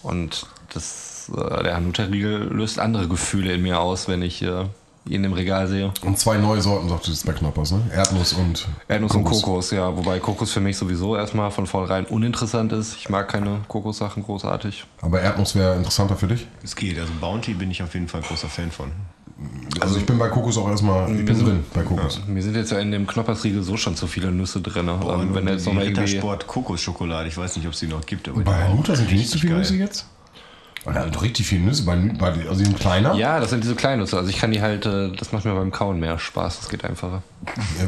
Und 0.01 0.47
das, 0.73 1.29
äh, 1.35 1.63
der 1.63 1.75
Hanuta-Riegel 1.75 2.47
löst 2.51 2.79
andere 2.79 3.07
Gefühle 3.07 3.53
in 3.53 3.61
mir 3.61 3.79
aus, 3.79 4.07
wenn 4.07 4.23
ich 4.23 4.41
äh, 4.41 4.65
ihn 5.09 5.23
im 5.23 5.33
Regal 5.33 5.67
sehe. 5.67 5.91
Und 6.03 6.17
zwei 6.19 6.37
neue 6.37 6.61
Sorten, 6.61 6.89
sagst 6.89 7.07
du 7.07 7.11
jetzt 7.11 7.25
bei 7.25 7.33
Knoppers, 7.33 7.71
ne? 7.71 7.81
Erdnuss 7.93 8.33
und 8.33 8.67
Erdnuss 8.87 9.15
und 9.15 9.23
Kokos, 9.23 9.71
ja. 9.71 9.95
Wobei 9.95 10.19
Kokos 10.19 10.51
für 10.51 10.61
mich 10.61 10.77
sowieso 10.77 11.15
erstmal 11.15 11.51
von 11.51 11.65
vornherein 11.67 12.05
uninteressant 12.05 12.71
ist. 12.73 12.95
Ich 12.97 13.09
mag 13.09 13.27
keine 13.27 13.61
Kokossachen 13.67 14.23
großartig. 14.23 14.85
Aber 15.01 15.21
Erdnuss 15.21 15.55
wäre 15.55 15.75
interessanter 15.75 16.15
für 16.15 16.27
dich? 16.27 16.47
Es 16.63 16.75
geht. 16.75 16.99
Also 16.99 17.11
Bounty 17.19 17.53
bin 17.53 17.71
ich 17.71 17.81
auf 17.83 17.93
jeden 17.93 18.07
Fall 18.07 18.21
ein 18.21 18.27
großer 18.27 18.47
Fan 18.49 18.71
von. 18.71 18.91
Also 19.79 19.97
ich 19.97 20.05
bin 20.05 20.17
bei 20.17 20.27
Kokos 20.27 20.57
auch 20.57 20.67
erstmal, 20.69 21.09
ich 21.15 21.25
bin 21.25 21.39
drin 21.39 21.63
bei 21.73 21.81
Kokos. 21.83 22.19
Mir 22.27 22.43
sind 22.43 22.55
jetzt 22.55 22.71
ja 22.71 22.79
in 22.79 22.91
dem 22.91 23.07
Knoppersriegel 23.07 23.63
so 23.63 23.77
schon 23.77 23.95
zu 23.95 24.05
viele 24.05 24.31
Nüsse 24.31 24.59
drin. 24.59 24.89
Und 24.89 25.01
Und 25.03 25.33
wenn 25.33 25.47
er 25.47 25.53
jetzt 25.53 25.65
die 25.65 25.69
nochmal 25.69 25.85
irgendwie. 25.85 26.01
Rittersport 26.01 26.45
Kokosschokolade, 26.45 27.29
ich 27.29 27.37
weiß 27.37 27.55
nicht, 27.55 27.65
ob 27.65 27.73
es 27.73 27.79
die 27.79 27.87
noch 27.87 28.05
gibt, 28.05 28.27
aber 28.27 28.41
Bei 28.41 28.65
auch 28.65 28.85
sind 28.85 29.09
die 29.09 29.15
nicht 29.15 29.29
so 29.29 29.33
richtig 29.35 29.41
viele 29.41 29.53
geil. 29.53 29.59
Nüsse 29.61 29.75
jetzt? 29.75 30.05
Oh, 30.85 30.91
ja, 30.91 31.05
doch 31.07 31.21
richtig 31.23 31.45
viele 31.45 31.61
Nüsse. 31.65 31.83
Bei, 31.83 31.95
bei, 31.95 32.27
also 32.47 32.55
die 32.59 32.65
sind 32.65 32.79
kleiner. 32.79 33.13
Ja, 33.15 33.39
das 33.39 33.49
sind 33.49 33.63
diese 33.63 33.75
kleinen 33.75 34.01
Nüsse. 34.01 34.17
Also 34.17 34.29
ich 34.29 34.37
kann 34.37 34.51
die 34.51 34.61
halt, 34.61 34.85
äh, 34.85 35.11
das 35.15 35.31
macht 35.33 35.43
mir 35.45 35.53
beim 35.53 35.71
Kauen 35.71 35.99
mehr 35.99 36.17
Spaß. 36.17 36.59
Das 36.59 36.69
geht 36.69 36.85
einfacher. 36.85 37.21
Ja, 37.77 37.83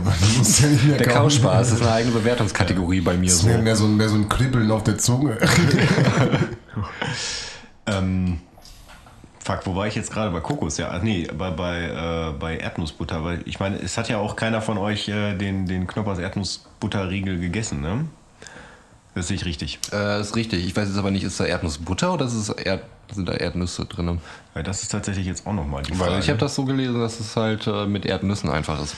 ja 0.91 0.97
Der 0.97 1.07
kauen. 1.07 1.23
Kauspaß 1.23 1.71
ist 1.71 1.81
eine 1.81 1.91
eigene 1.91 2.13
Bewertungskategorie 2.13 3.01
bei 3.01 3.15
mir 3.15 3.29
Das 3.29 3.39
so. 3.39 3.47
mehr 3.47 3.75
so, 3.75 3.85
ein- 3.85 3.95
mehr 3.97 4.09
so 4.09 4.15
ein 4.15 4.27
Kribbeln 4.27 4.69
auf 4.71 4.83
der 4.83 4.97
Zunge. 4.97 5.37
Ähm, 7.87 8.39
fuck, 9.39 9.61
wo 9.65 9.75
war 9.75 9.87
ich 9.87 9.95
jetzt 9.95 10.11
gerade? 10.13 10.31
Bei 10.31 10.39
Kokos, 10.39 10.77
ja. 10.77 10.89
Ach, 10.91 11.01
nee, 11.01 11.27
bei, 11.35 11.49
bei, 11.49 12.29
äh, 12.29 12.31
bei 12.39 12.57
Erdnussbutter. 12.57 13.23
Weil 13.23 13.41
ich 13.45 13.59
meine, 13.59 13.77
es 13.81 13.97
hat 13.97 14.07
ja 14.09 14.17
auch 14.19 14.35
keiner 14.35 14.61
von 14.61 14.77
euch 14.77 15.07
äh, 15.09 15.35
den, 15.35 15.65
den 15.65 15.87
Knoppers 15.87 16.19
Erdnussbutterriegel 16.19 17.39
gegessen, 17.39 17.81
ne? 17.81 18.05
Das 19.13 19.27
sehe 19.27 19.35
ich 19.35 19.45
richtig. 19.45 19.79
Äh, 19.91 20.21
ist 20.21 20.35
richtig. 20.35 20.65
Ich 20.65 20.75
weiß 20.75 20.87
jetzt 20.87 20.97
aber 20.97 21.11
nicht, 21.11 21.23
ist 21.23 21.39
da 21.39 21.45
Erdnussbutter 21.45 22.13
oder 22.13 22.25
ist 22.25 22.33
es 22.33 22.49
Erd 22.49 22.83
sind 23.13 23.27
da 23.27 23.33
Erdnüsse 23.33 23.85
drin? 23.85 24.19
Weil 24.53 24.63
das 24.63 24.83
ist 24.83 24.89
tatsächlich 24.89 25.25
jetzt 25.27 25.45
auch 25.45 25.53
nochmal 25.53 25.83
die 25.83 25.93
Frage. 25.93 26.11
Weil 26.11 26.19
ich 26.19 26.29
habe 26.29 26.39
das 26.39 26.55
so 26.55 26.63
gelesen, 26.63 26.99
dass 26.99 27.19
es 27.19 27.35
halt 27.35 27.67
äh, 27.67 27.85
mit 27.85 28.05
Erdnüssen 28.05 28.49
einfach 28.49 28.81
ist. 28.81 28.95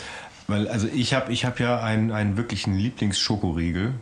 Weil, 0.47 0.67
also 0.67 0.87
ich 0.93 1.13
habe 1.15 1.31
ich 1.31 1.45
hab 1.45 1.59
ja 1.59 1.81
einen, 1.81 2.11
einen 2.11 2.37
wirklichen 2.37 2.77
Lieblingsschokoriegel. 2.77 3.93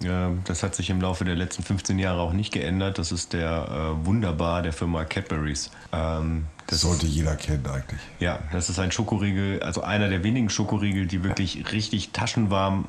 Ja, 0.00 0.30
das 0.44 0.62
hat 0.62 0.74
sich 0.74 0.90
im 0.90 1.00
Laufe 1.00 1.24
der 1.24 1.34
letzten 1.34 1.62
15 1.64 1.98
Jahre 1.98 2.20
auch 2.20 2.32
nicht 2.32 2.52
geändert. 2.52 2.98
Das 2.98 3.10
ist 3.10 3.32
der 3.32 3.96
äh, 4.02 4.06
Wunderbar 4.06 4.62
der 4.62 4.72
Firma 4.72 5.04
Cadbury's. 5.04 5.70
Ähm, 5.92 6.44
Das 6.66 6.82
sollte 6.82 7.06
jeder 7.06 7.34
kennen 7.34 7.66
eigentlich. 7.66 8.00
Ja, 8.20 8.38
das 8.52 8.68
ist 8.68 8.78
ein 8.78 8.92
Schokoriegel, 8.92 9.60
also 9.62 9.82
einer 9.82 10.08
der 10.08 10.22
wenigen 10.22 10.50
Schokoriegel, 10.50 11.06
die 11.06 11.24
wirklich 11.24 11.72
richtig 11.72 12.10
taschenwarm 12.10 12.84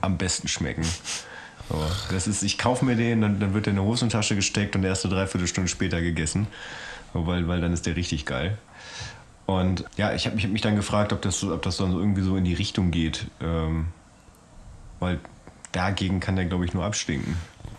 am 0.00 0.16
besten 0.16 0.46
schmecken. 0.46 0.84
Aber 1.70 1.86
das 2.10 2.26
ist, 2.26 2.42
ich 2.42 2.56
kaufe 2.58 2.84
mir 2.84 2.96
den, 2.96 3.20
dann, 3.20 3.40
dann 3.40 3.54
wird 3.54 3.66
der 3.66 3.72
in 3.74 3.78
eine 3.78 3.86
Hosentasche 3.88 4.34
gesteckt 4.34 4.74
und 4.76 4.84
erst 4.84 5.04
eine 5.04 5.14
Dreiviertelstunde 5.14 5.68
später 5.68 6.00
gegessen. 6.00 6.46
Weil, 7.12 7.48
weil 7.48 7.60
dann 7.60 7.72
ist 7.72 7.86
der 7.86 7.96
richtig 7.96 8.26
geil. 8.26 8.58
Und 9.46 9.84
ja, 9.96 10.12
ich 10.12 10.26
habe 10.26 10.36
mich, 10.36 10.44
hab 10.44 10.52
mich 10.52 10.60
dann 10.60 10.76
gefragt, 10.76 11.12
ob 11.12 11.22
das, 11.22 11.38
so- 11.40 11.54
ob 11.54 11.62
das 11.62 11.78
dann 11.78 11.90
so 11.90 11.98
irgendwie 11.98 12.22
so 12.22 12.36
in 12.36 12.44
die 12.44 12.54
Richtung 12.54 12.90
geht. 12.90 13.26
Ähm, 13.42 13.86
weil 15.00 15.18
dagegen 15.72 16.20
kann 16.20 16.36
der, 16.36 16.44
glaube 16.44 16.64
ich, 16.66 16.74
nur 16.74 16.84
abstinken. 16.84 17.36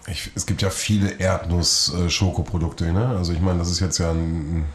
Ich, 0.08 0.32
es 0.36 0.46
gibt 0.48 0.62
ja 0.64 0.70
viele 0.72 1.12
Erdnuss-Schokoprodukte. 1.20 2.92
Ne? 2.92 3.08
Also 3.10 3.34
ich 3.34 3.40
meine, 3.40 3.60
das 3.60 3.70
ist 3.70 3.80
jetzt 3.82 4.00
ja 4.00 4.12
ein, 4.12 4.66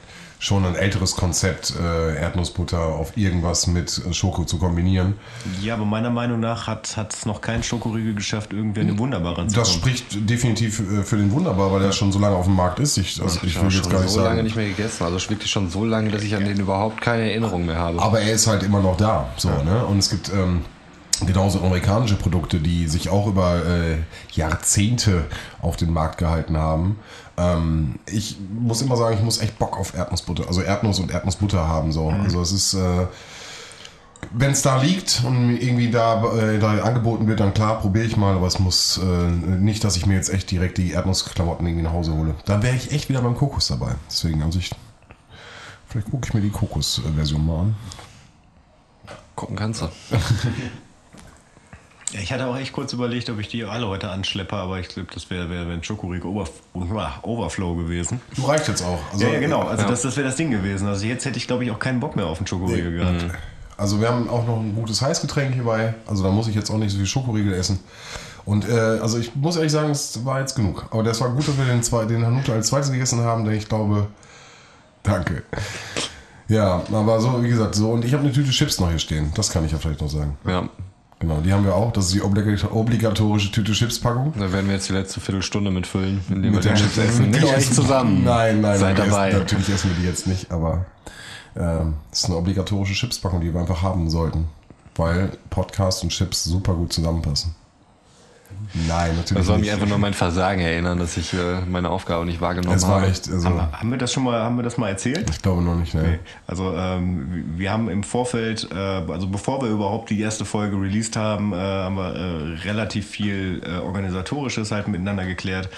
schon 0.44 0.66
ein 0.66 0.74
älteres 0.74 1.16
Konzept, 1.16 1.72
äh, 1.80 2.16
Erdnussbutter 2.20 2.78
auf 2.78 3.16
irgendwas 3.16 3.66
mit 3.66 4.02
äh, 4.06 4.12
Schoko 4.12 4.44
zu 4.44 4.58
kombinieren. 4.58 5.14
Ja, 5.62 5.72
aber 5.72 5.86
meiner 5.86 6.10
Meinung 6.10 6.38
nach 6.38 6.66
hat 6.66 6.86
es 7.14 7.24
noch 7.24 7.40
kein 7.40 7.62
Schokoriegel 7.62 8.14
geschafft, 8.14 8.52
irgendwie 8.52 8.82
eine 8.82 8.98
wunderbare 8.98 9.46
Das 9.46 9.56
ranzukommen. 9.56 9.96
spricht 9.96 10.28
definitiv 10.28 10.80
äh, 10.80 11.02
für 11.02 11.16
den 11.16 11.32
Wunderbar, 11.32 11.72
weil 11.72 11.80
der 11.80 11.92
schon 11.92 12.12
so 12.12 12.18
lange 12.18 12.36
auf 12.36 12.44
dem 12.44 12.56
Markt 12.56 12.78
ist. 12.78 12.98
Ich, 12.98 13.22
also 13.22 13.40
ich 13.42 13.58
will 13.58 13.70
jetzt 13.70 13.88
gar 13.88 14.02
nicht 14.02 14.10
so 14.10 14.20
lange 14.20 14.34
sagen. 14.34 14.42
nicht 14.44 14.56
mehr 14.56 14.68
gegessen. 14.68 15.04
Also 15.04 15.30
wirklich 15.30 15.50
schon 15.50 15.70
so 15.70 15.84
lange, 15.86 16.10
dass 16.10 16.22
ich 16.22 16.36
an 16.36 16.44
den 16.44 16.60
überhaupt 16.60 17.00
keine 17.00 17.30
Erinnerung 17.30 17.64
mehr 17.64 17.78
habe. 17.78 18.02
Aber 18.02 18.20
er 18.20 18.34
ist 18.34 18.46
halt 18.46 18.62
immer 18.62 18.80
noch 18.80 18.98
da. 18.98 19.28
So, 19.38 19.48
ne? 19.48 19.86
Und 19.86 19.98
es 19.98 20.10
gibt 20.10 20.30
ähm, 20.30 20.60
genauso 21.20 21.60
amerikanische 21.60 22.16
Produkte, 22.16 22.58
die 22.60 22.88
sich 22.88 23.08
auch 23.08 23.26
über 23.26 23.64
äh, 23.66 23.98
Jahrzehnte 24.32 25.26
auf 25.60 25.76
den 25.76 25.92
Markt 25.92 26.18
gehalten 26.18 26.56
haben. 26.56 26.98
Ähm, 27.36 27.98
ich 28.10 28.36
muss 28.58 28.82
immer 28.82 28.96
sagen, 28.96 29.16
ich 29.16 29.22
muss 29.22 29.40
echt 29.40 29.58
Bock 29.58 29.78
auf 29.78 29.94
Erdnussbutter, 29.94 30.46
also 30.46 30.60
Erdnuss 30.60 30.98
und 30.98 31.10
Erdnussbutter 31.10 31.66
haben. 31.66 31.92
So. 31.92 32.08
Also 32.10 32.40
es 32.40 32.52
ist. 32.52 32.74
Äh, 32.74 33.06
wenn 34.32 34.52
es 34.52 34.62
da 34.62 34.80
liegt 34.80 35.22
und 35.24 35.48
mir 35.48 35.60
irgendwie 35.60 35.90
da, 35.90 36.24
äh, 36.34 36.58
da 36.58 36.78
angeboten 36.82 37.26
wird, 37.26 37.40
dann 37.40 37.52
klar, 37.52 37.80
probiere 37.80 38.06
ich 38.06 38.16
mal, 38.16 38.34
aber 38.34 38.46
es 38.46 38.58
muss 38.58 38.98
äh, 38.98 39.02
nicht, 39.30 39.84
dass 39.84 39.96
ich 39.96 40.06
mir 40.06 40.14
jetzt 40.14 40.32
echt 40.32 40.50
direkt 40.50 40.78
die 40.78 40.92
Erdnussklamotten 40.92 41.66
irgendwie 41.66 41.84
nach 41.84 41.92
Hause 41.92 42.14
hole. 42.14 42.34
Dann 42.46 42.62
wäre 42.62 42.74
ich 42.74 42.90
echt 42.92 43.10
wieder 43.10 43.20
beim 43.20 43.36
Kokos 43.36 43.68
dabei. 43.68 43.96
Deswegen, 44.08 44.42
also 44.42 44.58
ich, 44.58 44.70
vielleicht 45.88 46.10
gucke 46.10 46.26
ich 46.26 46.34
mir 46.34 46.40
die 46.40 46.50
Kokos-Version 46.50 47.44
mal 47.44 47.60
an. 47.60 47.76
Gucken 49.34 49.56
kannst 49.56 49.82
du. 49.82 49.88
Ja, 52.14 52.20
ich 52.20 52.32
hatte 52.32 52.46
auch 52.46 52.56
echt 52.56 52.72
kurz 52.72 52.92
überlegt, 52.92 53.28
ob 53.28 53.40
ich 53.40 53.48
die 53.48 53.64
alle 53.64 53.88
heute 53.88 54.08
anschleppe, 54.08 54.54
aber 54.54 54.78
ich 54.78 54.88
glaube, 54.88 55.08
das 55.12 55.30
wäre 55.30 55.50
wär, 55.50 55.66
wär 55.66 55.74
ein 55.74 55.82
Schokoriegel 55.82 56.30
Oberf 56.30 56.50
Overflow 57.22 57.74
gewesen. 57.74 58.20
Du 58.36 58.42
reicht 58.42 58.68
jetzt 58.68 58.84
auch. 58.84 59.00
Also, 59.12 59.26
ja, 59.26 59.32
ja, 59.32 59.40
genau. 59.40 59.62
Also 59.62 59.84
das, 59.88 60.02
das 60.02 60.16
wäre 60.16 60.28
das 60.28 60.36
Ding 60.36 60.50
gewesen. 60.50 60.86
Also 60.86 61.06
jetzt 61.06 61.24
hätte 61.24 61.38
ich, 61.38 61.46
glaube 61.48 61.64
ich, 61.64 61.70
auch 61.72 61.78
keinen 61.80 61.98
Bock 61.98 62.14
mehr 62.14 62.26
auf 62.26 62.38
einen 62.38 62.46
Schokoriegel 62.46 62.92
Nee. 62.92 62.98
gehabt. 62.98 63.26
Also 63.76 64.00
wir 64.00 64.08
haben 64.08 64.28
auch 64.28 64.46
noch 64.46 64.60
ein 64.60 64.74
gutes 64.76 65.02
Heißgetränk 65.02 65.54
hierbei. 65.54 65.94
Also 66.06 66.22
da 66.22 66.30
muss 66.30 66.46
ich 66.46 66.54
jetzt 66.54 66.70
auch 66.70 66.78
nicht 66.78 66.92
so 66.92 66.98
viel 66.98 67.06
Schokoriegel 67.06 67.52
essen. 67.52 67.80
Und 68.44 68.68
äh, 68.68 68.72
also 68.72 69.18
ich 69.18 69.34
muss 69.34 69.56
ehrlich 69.56 69.72
sagen, 69.72 69.90
es 69.90 70.24
war 70.24 70.38
jetzt 70.38 70.54
genug. 70.54 70.86
Aber 70.92 71.02
das 71.02 71.20
war 71.20 71.30
gut, 71.30 71.48
dass 71.48 71.56
wir 71.58 71.64
den, 71.64 71.82
zwei, 71.82 72.04
den 72.04 72.24
Hanuta 72.24 72.52
als 72.52 72.68
zweites 72.68 72.92
gegessen 72.92 73.20
haben, 73.22 73.44
denn 73.44 73.54
ich 73.54 73.68
glaube, 73.68 74.06
danke. 75.02 75.42
Ja, 76.46 76.82
aber 76.92 77.20
so, 77.20 77.42
wie 77.42 77.48
gesagt, 77.48 77.74
so. 77.74 77.90
Und 77.90 78.04
ich 78.04 78.12
habe 78.12 78.22
eine 78.22 78.32
Tüte 78.32 78.50
Chips 78.50 78.78
noch 78.78 78.90
hier 78.90 78.98
stehen. 78.98 79.32
Das 79.34 79.50
kann 79.50 79.64
ich 79.64 79.72
ja 79.72 79.78
vielleicht 79.78 80.00
noch 80.02 80.10
sagen. 80.10 80.36
Ja, 80.46 80.68
Genau, 81.26 81.40
die 81.40 81.52
haben 81.52 81.64
wir 81.64 81.74
auch. 81.74 81.90
Das 81.92 82.06
ist 82.06 82.14
die 82.14 82.20
obligat- 82.22 82.70
obligatorische 82.70 83.50
Tüte 83.50 83.72
Chips-Packung. 83.72 84.34
da 84.38 84.52
werden 84.52 84.66
wir 84.66 84.74
jetzt 84.74 84.88
die 84.88 84.92
letzte 84.92 85.20
Viertelstunde 85.20 85.70
mitfüllen, 85.70 86.20
indem 86.28 86.52
Mit 86.52 86.64
wir 86.64 86.72
den 86.72 86.76
Chips 86.76 86.98
essen. 86.98 87.30
Mit 87.30 87.42
euch 87.44 87.72
zusammen. 87.72 88.24
Nein, 88.24 88.60
nein, 88.60 88.78
Seid 88.78 88.98
nein, 88.98 89.08
dabei. 89.08 89.28
Essen, 89.30 89.38
natürlich 89.38 89.68
essen 89.70 89.90
wir 89.90 89.96
die 90.02 90.06
jetzt 90.08 90.26
nicht, 90.26 90.50
aber 90.50 90.84
ähm, 91.56 91.94
das 92.10 92.20
ist 92.20 92.24
eine 92.26 92.36
obligatorische 92.36 92.94
Chipspackung, 92.94 93.40
die 93.40 93.52
wir 93.54 93.60
einfach 93.60 93.80
haben 93.82 94.10
sollten. 94.10 94.46
Weil 94.96 95.30
Podcast 95.50 96.02
und 96.02 96.10
Chips 96.10 96.44
super 96.44 96.74
gut 96.74 96.92
zusammenpassen. 96.92 97.54
Nein, 98.74 99.10
Das 99.10 99.16
natürlich 99.30 99.44
soll 99.46 99.56
mich 99.58 99.62
nicht. 99.66 99.72
einfach 99.74 99.86
nur 99.86 99.94
an 99.94 100.00
mein 100.00 100.14
Versagen 100.14 100.60
erinnern, 100.60 100.98
dass 100.98 101.16
ich 101.16 101.32
äh, 101.32 101.60
meine 101.68 101.90
Aufgabe 101.90 102.24
nicht 102.24 102.40
wahrgenommen 102.40 102.76
es 102.76 102.82
war 102.82 103.02
habe. 103.02 103.06
echt, 103.10 103.30
also, 103.30 103.48
Haben, 103.48 103.56
wir- 103.56 103.72
haben 103.72 103.90
wir 103.92 103.98
das 103.98 104.12
schon 104.12 104.24
mal, 104.24 104.40
haben 104.42 104.56
wir 104.56 104.62
das 104.64 104.76
mal 104.78 104.88
erzählt? 104.88 105.30
ich 105.30 105.40
glaube 105.42 105.62
noch 105.62 105.76
nicht, 105.76 105.94
ne. 105.94 106.02
Nee. 106.02 106.18
Also 106.48 106.74
ähm, 106.76 107.44
wir 107.56 107.70
haben 107.70 107.88
im 107.88 108.02
Vorfeld, 108.02 108.68
äh, 108.72 108.76
also 108.76 109.28
bevor 109.28 109.62
wir 109.62 109.68
überhaupt 109.68 110.10
die 110.10 110.20
erste 110.20 110.44
Folge 110.44 110.76
released 110.76 111.16
haben, 111.16 111.52
äh, 111.52 111.56
haben 111.56 111.94
wir 111.96 112.14
äh, 112.14 112.68
relativ 112.68 113.08
viel 113.08 113.62
äh, 113.64 113.78
organisatorisches 113.78 114.72
halt 114.72 114.88
miteinander 114.88 115.24
geklärt 115.24 115.68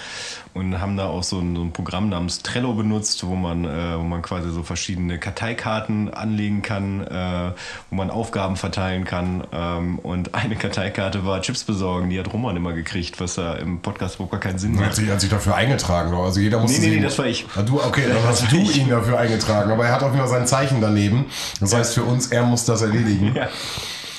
und 0.57 0.81
haben 0.81 0.97
da 0.97 1.07
auch 1.07 1.23
so 1.23 1.39
ein, 1.39 1.55
so 1.55 1.63
ein 1.63 1.73
Programm 1.73 2.09
namens 2.09 2.43
Trello 2.43 2.73
benutzt, 2.73 3.27
wo 3.27 3.35
man, 3.35 3.65
äh, 3.65 3.99
wo 3.99 4.03
man 4.03 4.23
quasi 4.23 4.51
so 4.51 4.63
verschiedene 4.63 5.19
Karteikarten 5.19 6.13
anlegen 6.13 6.63
kann, 6.63 7.07
äh, 7.07 7.53
wo 7.91 7.97
man 7.97 8.11
Aufgaben 8.11 8.57
verteilen 8.57 9.05
kann. 9.05 9.45
Ähm, 9.53 9.99
und 9.99 10.35
eine 10.35 10.57
Karteikarte 10.57 11.27
war 11.27 11.43
Chips 11.43 11.65
besorgen, 11.65 12.09
die 12.09 12.19
hat 12.19 12.33
Roman 12.33 12.57
immer 12.57 12.73
gekriegt, 12.73 13.21
was 13.21 13.35
da 13.35 13.55
im 13.55 13.81
Podcast 13.81 14.15
überhaupt 14.15 14.33
gar 14.33 14.41
keinen 14.41 14.59
Sinn 14.59 14.75
macht. 14.75 14.87
hat 14.87 14.95
sich, 14.95 15.11
hat 15.11 15.21
sich 15.21 15.31
dafür 15.31 15.55
eingetragen. 15.57 16.11
doch. 16.11 16.25
Also 16.25 16.41
jeder 16.41 16.59
musste 16.59 16.81
Nee, 16.81 16.89
nee, 16.89 16.97
nee, 16.97 17.03
das 17.03 17.19
war 17.19 17.27
ich. 17.27 17.47
Ah, 17.55 17.63
du, 17.63 17.81
okay, 17.83 18.05
dann 18.09 18.25
hast 18.25 18.51
du 18.51 18.57
ihn 18.57 18.89
dafür 18.89 19.19
eingetragen. 19.19 19.71
Aber 19.71 19.85
er 19.85 19.93
hat 19.93 20.03
auf 20.03 20.13
jeden 20.13 20.21
Fall 20.21 20.29
sein 20.29 20.47
Zeichen 20.47 20.81
daneben. 20.81 21.27
Das 21.61 21.75
heißt 21.75 21.95
für 21.95 22.05
uns, 22.05 22.29
er 22.29 22.45
muss 22.45 22.65
das 22.65 22.81
erledigen. 22.81 23.35
Ja. 23.37 23.49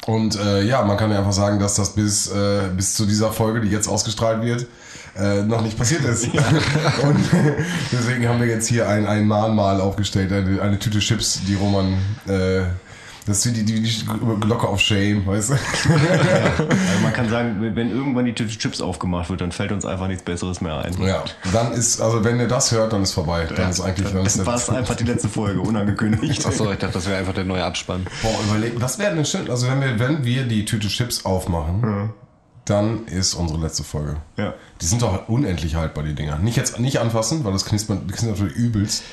Und 0.06 0.40
äh, 0.40 0.62
ja, 0.64 0.84
man 0.84 0.96
kann 0.96 1.12
ja 1.12 1.18
einfach 1.18 1.34
sagen, 1.34 1.60
dass 1.60 1.76
das 1.76 1.90
bis, 1.90 2.28
äh, 2.28 2.70
bis 2.76 2.94
zu 2.94 3.06
dieser 3.06 3.34
Folge, 3.34 3.60
die 3.60 3.70
jetzt 3.70 3.90
ausgestrahlt 3.90 4.42
wird, 4.42 4.68
äh, 5.20 5.44
noch 5.44 5.62
nicht 5.62 5.78
passiert 5.78 6.04
ist. 6.06 6.26
Und 7.04 7.20
deswegen 7.92 8.28
haben 8.28 8.40
wir 8.40 8.48
jetzt 8.48 8.68
hier 8.68 8.88
ein, 8.88 9.06
ein 9.08 9.26
Mahnmal 9.28 9.82
aufgestellt, 9.82 10.32
eine, 10.32 10.62
eine 10.62 10.80
Tüte 10.80 11.00
Chips, 11.00 11.42
die 11.48 11.56
Roman. 11.56 11.94
Äh, 12.28 12.62
das 13.26 13.40
ist 13.40 13.48
wie 13.48 13.62
die, 13.62 13.66
die, 13.66 13.82
die 13.82 14.06
Glocke 14.40 14.66
auf 14.70 14.80
Shame, 14.80 15.26
weißt 15.28 15.50
du? 15.50 15.54
Also 16.58 17.04
man 17.04 17.12
kann 17.12 17.28
sagen, 17.30 17.58
wenn- 17.76 17.92
irgendwann 17.92 18.24
die 18.24 18.34
Tüte 18.34 18.58
Chips 18.58 18.80
aufgemacht 18.80 19.30
wird, 19.30 19.42
dann 19.42 19.52
fällt 19.52 19.74
uns 19.74 19.86
einfach 19.86 20.08
nichts 20.08 20.24
Besseres 20.24 20.62
mehr 20.62 20.78
ein. 20.78 20.94
Ja, 21.02 21.24
dann 21.52 21.74
ist, 21.74 22.00
also 22.00 22.24
wenn 22.24 22.40
ihr 22.40 22.48
das 22.48 22.72
hört, 22.72 22.94
dann 22.94 23.04
ist 23.04 23.12
vorbei. 23.12 23.46
Dann 23.54 23.70
ist 23.70 23.82
eigentlich, 23.82 24.14
dann 24.14 24.26
ist 24.26 24.40
Das 24.40 24.46
war 24.46 24.56
es 24.56 24.70
einfach 24.70 24.96
die 24.96 25.04
letzte 25.04 25.28
Folge, 25.28 25.60
unangekündigt. 25.60 26.46
Achso, 26.46 26.72
ich 26.72 26.78
dachte, 26.80 26.94
das 26.94 27.06
wäre 27.08 27.18
einfach 27.20 27.34
der 27.34 27.44
neue 27.44 27.66
Abspann. 27.66 28.06
Boah, 28.22 28.32
überleg, 28.48 28.74
was 28.80 28.98
wäre 28.98 29.14
denn 29.14 29.26
schön? 29.26 29.50
Also 29.50 29.68
wenn 29.68 29.82
wir, 29.82 30.00
wenn 30.00 30.24
wir 30.24 30.44
die 30.46 30.64
Tüte 30.64 30.88
Chips 30.88 31.26
aufmachen, 31.26 32.14
dann 32.70 33.06
ist 33.06 33.34
unsere 33.34 33.60
letzte 33.60 33.84
Folge. 33.84 34.18
Ja. 34.38 34.54
Die 34.82 34.86
sind 34.86 35.02
doch 35.02 35.28
unendlich 35.30 35.76
haltbar, 35.76 36.04
die 36.04 36.14
Dinger. 36.14 36.38
Nicht 36.38 36.58
jetzt 36.58 36.80
nicht 36.80 37.00
anfassen, 37.00 37.44
weil 37.44 37.54
das 37.54 37.66
knispert, 37.66 38.08
knispert 38.08 38.32
natürlich 38.32 38.56
übelst. 38.56 39.04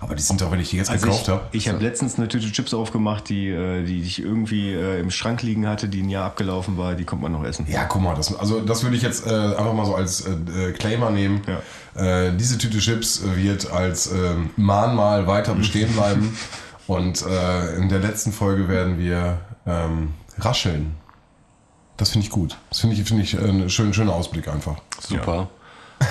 Aber 0.00 0.14
die 0.14 0.22
sind 0.22 0.40
doch, 0.40 0.50
wenn 0.50 0.60
ich 0.60 0.70
die 0.70 0.76
jetzt 0.76 0.90
Also 0.90 1.06
gekauft 1.06 1.22
ich, 1.22 1.28
habe. 1.30 1.42
ich 1.52 1.68
habe 1.68 1.78
letztens 1.78 2.16
eine 2.18 2.28
Tüte 2.28 2.50
Chips 2.52 2.74
aufgemacht, 2.74 3.28
die, 3.30 3.48
äh, 3.48 3.84
die 3.84 4.02
ich 4.02 4.20
irgendwie 4.20 4.72
äh, 4.72 5.00
im 5.00 5.10
Schrank 5.10 5.42
liegen 5.42 5.66
hatte, 5.66 5.88
die 5.88 6.02
ein 6.02 6.10
Jahr 6.10 6.26
abgelaufen 6.26 6.76
war, 6.76 6.94
die 6.94 7.04
kommt 7.04 7.22
man 7.22 7.32
noch 7.32 7.42
essen. 7.44 7.66
Ja, 7.70 7.84
guck 7.84 8.02
mal, 8.02 8.14
das, 8.14 8.34
also 8.36 8.60
das 8.60 8.82
würde 8.82 8.96
ich 8.96 9.02
jetzt 9.02 9.26
äh, 9.26 9.30
einfach 9.30 9.72
mal 9.72 9.86
so 9.86 9.94
als 9.94 10.20
äh, 10.26 10.32
äh, 10.32 10.72
Claimer 10.72 11.10
nehmen. 11.10 11.40
Äh, 11.94 12.32
diese 12.36 12.58
Tüte 12.58 12.78
Chips 12.78 13.22
wird 13.34 13.70
als 13.70 14.12
ähm, 14.12 14.50
Mahnmal 14.56 15.26
weiter 15.26 15.54
bestehen 15.54 15.92
bleiben. 15.92 16.36
Und 16.86 17.22
in 17.22 17.88
der 17.88 18.00
letzten 18.00 18.30
Folge 18.30 18.68
werden 18.68 18.98
wir 18.98 19.38
ähm, 19.66 20.12
rascheln. 20.38 20.96
Das 21.96 22.10
finde 22.10 22.26
ich 22.26 22.30
gut. 22.30 22.56
Das 22.70 22.80
finde 22.80 22.96
ich, 22.96 23.04
finde 23.06 23.22
ich 23.22 23.34
äh, 23.34 23.38
ein 23.38 23.70
schön, 23.70 23.94
schöner 23.94 24.14
Ausblick 24.14 24.48
einfach. 24.48 24.76
Super. 25.00 25.48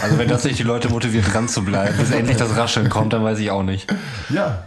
Also 0.01 0.17
wenn 0.17 0.29
das 0.29 0.43
nicht 0.43 0.57
die 0.57 0.63
Leute 0.63 0.89
motiviert, 0.89 1.33
dran 1.33 1.49
zu 1.49 1.63
bleiben, 1.63 1.97
bis 1.97 2.11
endlich 2.11 2.37
das 2.37 2.55
Rascheln 2.55 2.89
kommt, 2.89 3.13
dann 3.13 3.23
weiß 3.23 3.39
ich 3.39 3.51
auch 3.51 3.63
nicht. 3.63 3.93
Ja. 4.29 4.65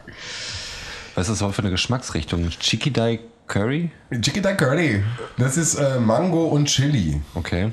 Was 1.14 1.22
ist 1.26 1.32
das 1.32 1.38
überhaupt 1.38 1.56
für 1.56 1.62
eine 1.62 1.70
Geschmacksrichtung? 1.70 2.50
Chikidai 2.50 3.20
Curry? 3.46 3.90
Chickadee 4.20 4.54
Curry. 4.56 5.02
Das 5.38 5.56
ist 5.56 5.76
äh, 5.76 5.98
Mango 5.98 6.46
und 6.46 6.66
Chili. 6.66 7.20
Okay. 7.34 7.72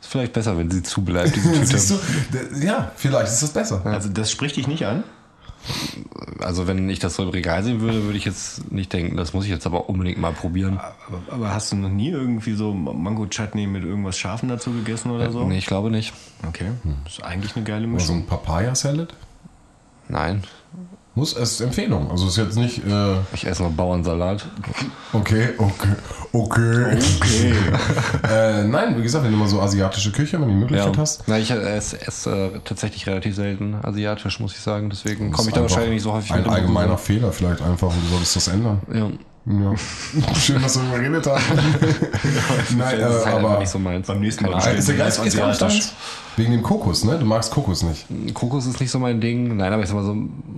Ist 0.00 0.10
vielleicht 0.10 0.32
besser, 0.32 0.58
wenn 0.58 0.70
sie 0.70 0.82
zubleibt, 0.82 1.36
diese 1.36 1.52
Tüte. 1.52 1.66
Siehst 1.66 1.90
du? 1.90 1.98
Ja, 2.60 2.92
vielleicht 2.96 3.32
ist 3.32 3.42
das 3.42 3.52
besser. 3.52 3.84
Also 3.84 4.08
das 4.08 4.30
spricht 4.30 4.56
dich 4.56 4.66
nicht 4.66 4.84
an? 4.86 5.04
Also 6.40 6.66
wenn 6.66 6.88
ich 6.90 6.98
das 6.98 7.14
so 7.14 7.22
im 7.22 7.28
Regal 7.30 7.62
sehen 7.62 7.80
würde, 7.80 8.04
würde 8.04 8.18
ich 8.18 8.24
jetzt 8.24 8.70
nicht 8.70 8.92
denken, 8.92 9.16
das 9.16 9.32
muss 9.32 9.44
ich 9.44 9.50
jetzt 9.50 9.66
aber 9.66 9.88
unbedingt 9.88 10.18
mal 10.18 10.32
probieren. 10.32 10.78
Aber, 10.78 11.22
aber 11.30 11.54
hast 11.54 11.72
du 11.72 11.76
noch 11.76 11.88
nie 11.88 12.10
irgendwie 12.10 12.52
so 12.54 12.74
Mango-Chutney 12.74 13.66
mit 13.66 13.84
irgendwas 13.84 14.18
Scharfen 14.18 14.48
dazu 14.48 14.72
gegessen 14.72 15.10
oder 15.10 15.30
so? 15.30 15.44
Nee, 15.44 15.58
ich 15.58 15.66
glaube 15.66 15.90
nicht. 15.90 16.12
Okay, 16.46 16.66
das 17.04 17.14
ist 17.14 17.24
eigentlich 17.24 17.56
eine 17.56 17.64
geile 17.64 17.86
Oder 17.86 18.00
so 18.00 18.12
Mischung. 18.12 18.16
ein 18.18 18.26
Papaya-Salad. 18.26 19.14
Nein. 20.08 20.42
Muss 21.16 21.36
es 21.36 21.60
Empfehlung. 21.60 22.10
Also 22.10 22.26
ist 22.26 22.36
jetzt 22.36 22.56
nicht. 22.56 22.84
Äh, 22.84 23.14
Ich 23.32 23.46
esse 23.46 23.62
noch 23.62 23.70
Bauernsalat. 23.70 24.46
okay, 25.12 25.50
okay, 25.58 25.94
okay. 26.32 26.96
Okay. 26.96 27.54
äh, 28.28 28.64
nein, 28.64 28.96
wie 28.98 29.02
gesagt, 29.02 29.24
wenn 29.24 29.30
du 29.30 29.38
mal 29.38 29.46
so 29.46 29.60
asiatische 29.60 30.10
Küche, 30.10 30.40
wenn 30.40 30.48
du 30.48 30.54
die 30.54 30.60
Möglichkeit 30.60 30.98
hast. 30.98 31.22
Na, 31.28 31.38
ich 31.38 31.50
esse, 31.52 32.04
esse 32.04 32.30
äh, 32.30 32.60
tatsächlich 32.64 33.06
relativ 33.06 33.36
selten 33.36 33.76
asiatisch, 33.82 34.40
muss 34.40 34.52
ich 34.52 34.60
sagen. 34.60 34.90
Deswegen 34.90 35.30
komme 35.30 35.50
ich 35.50 35.54
da 35.54 35.60
wahrscheinlich 35.62 35.92
nicht 35.92 36.02
so 36.02 36.12
häufig 36.12 36.32
Ein 36.32 36.46
allgemeiner 36.46 36.98
Fehler 36.98 37.30
vielleicht 37.30 37.62
einfach 37.62 37.88
und 37.88 38.02
du 38.04 38.08
solltest 38.08 38.34
das 38.36 38.48
ändern. 38.48 38.80
Berührung. 38.86 39.18
Ja. 39.46 39.74
Schön, 40.34 40.62
dass 40.62 40.76
wir 40.76 40.82
darüber 40.84 40.98
geredet 41.00 41.26
haben. 41.26 41.42
Nein, 42.78 42.98
Ja. 43.00 43.08
Das 43.08 43.16
ist 43.16 43.22
äh, 43.22 43.26
halt 43.26 43.44
aber. 43.44 43.58
nicht 43.58 43.68
so 43.68 43.78
meins. 43.78 44.06
Beim 44.06 44.20
nächsten 44.20 44.46
Mal. 44.46 44.56
Ist 44.74 44.88
egal, 44.88 45.08
ist, 45.08 45.18
ist 45.18 45.36
gar 45.36 45.48
nicht 45.48 45.62
Asiatisch. 45.62 45.78
deins. 45.80 45.92
Wegen 46.36 46.52
dem 46.52 46.62
Kokos, 46.62 47.04
ne? 47.04 47.18
Du 47.18 47.26
magst 47.26 47.50
Kokos 47.52 47.82
nicht. 47.82 48.06
Kokos 48.32 48.66
ist 48.66 48.80
nicht 48.80 48.90
so 48.90 48.98
mein 48.98 49.20
Ding. 49.20 49.56
Nein, 49.56 49.72
aber 49.72 49.82
ich 49.82 49.88
sag 49.88 49.96
mal 49.96 50.04
so, 50.04 50.16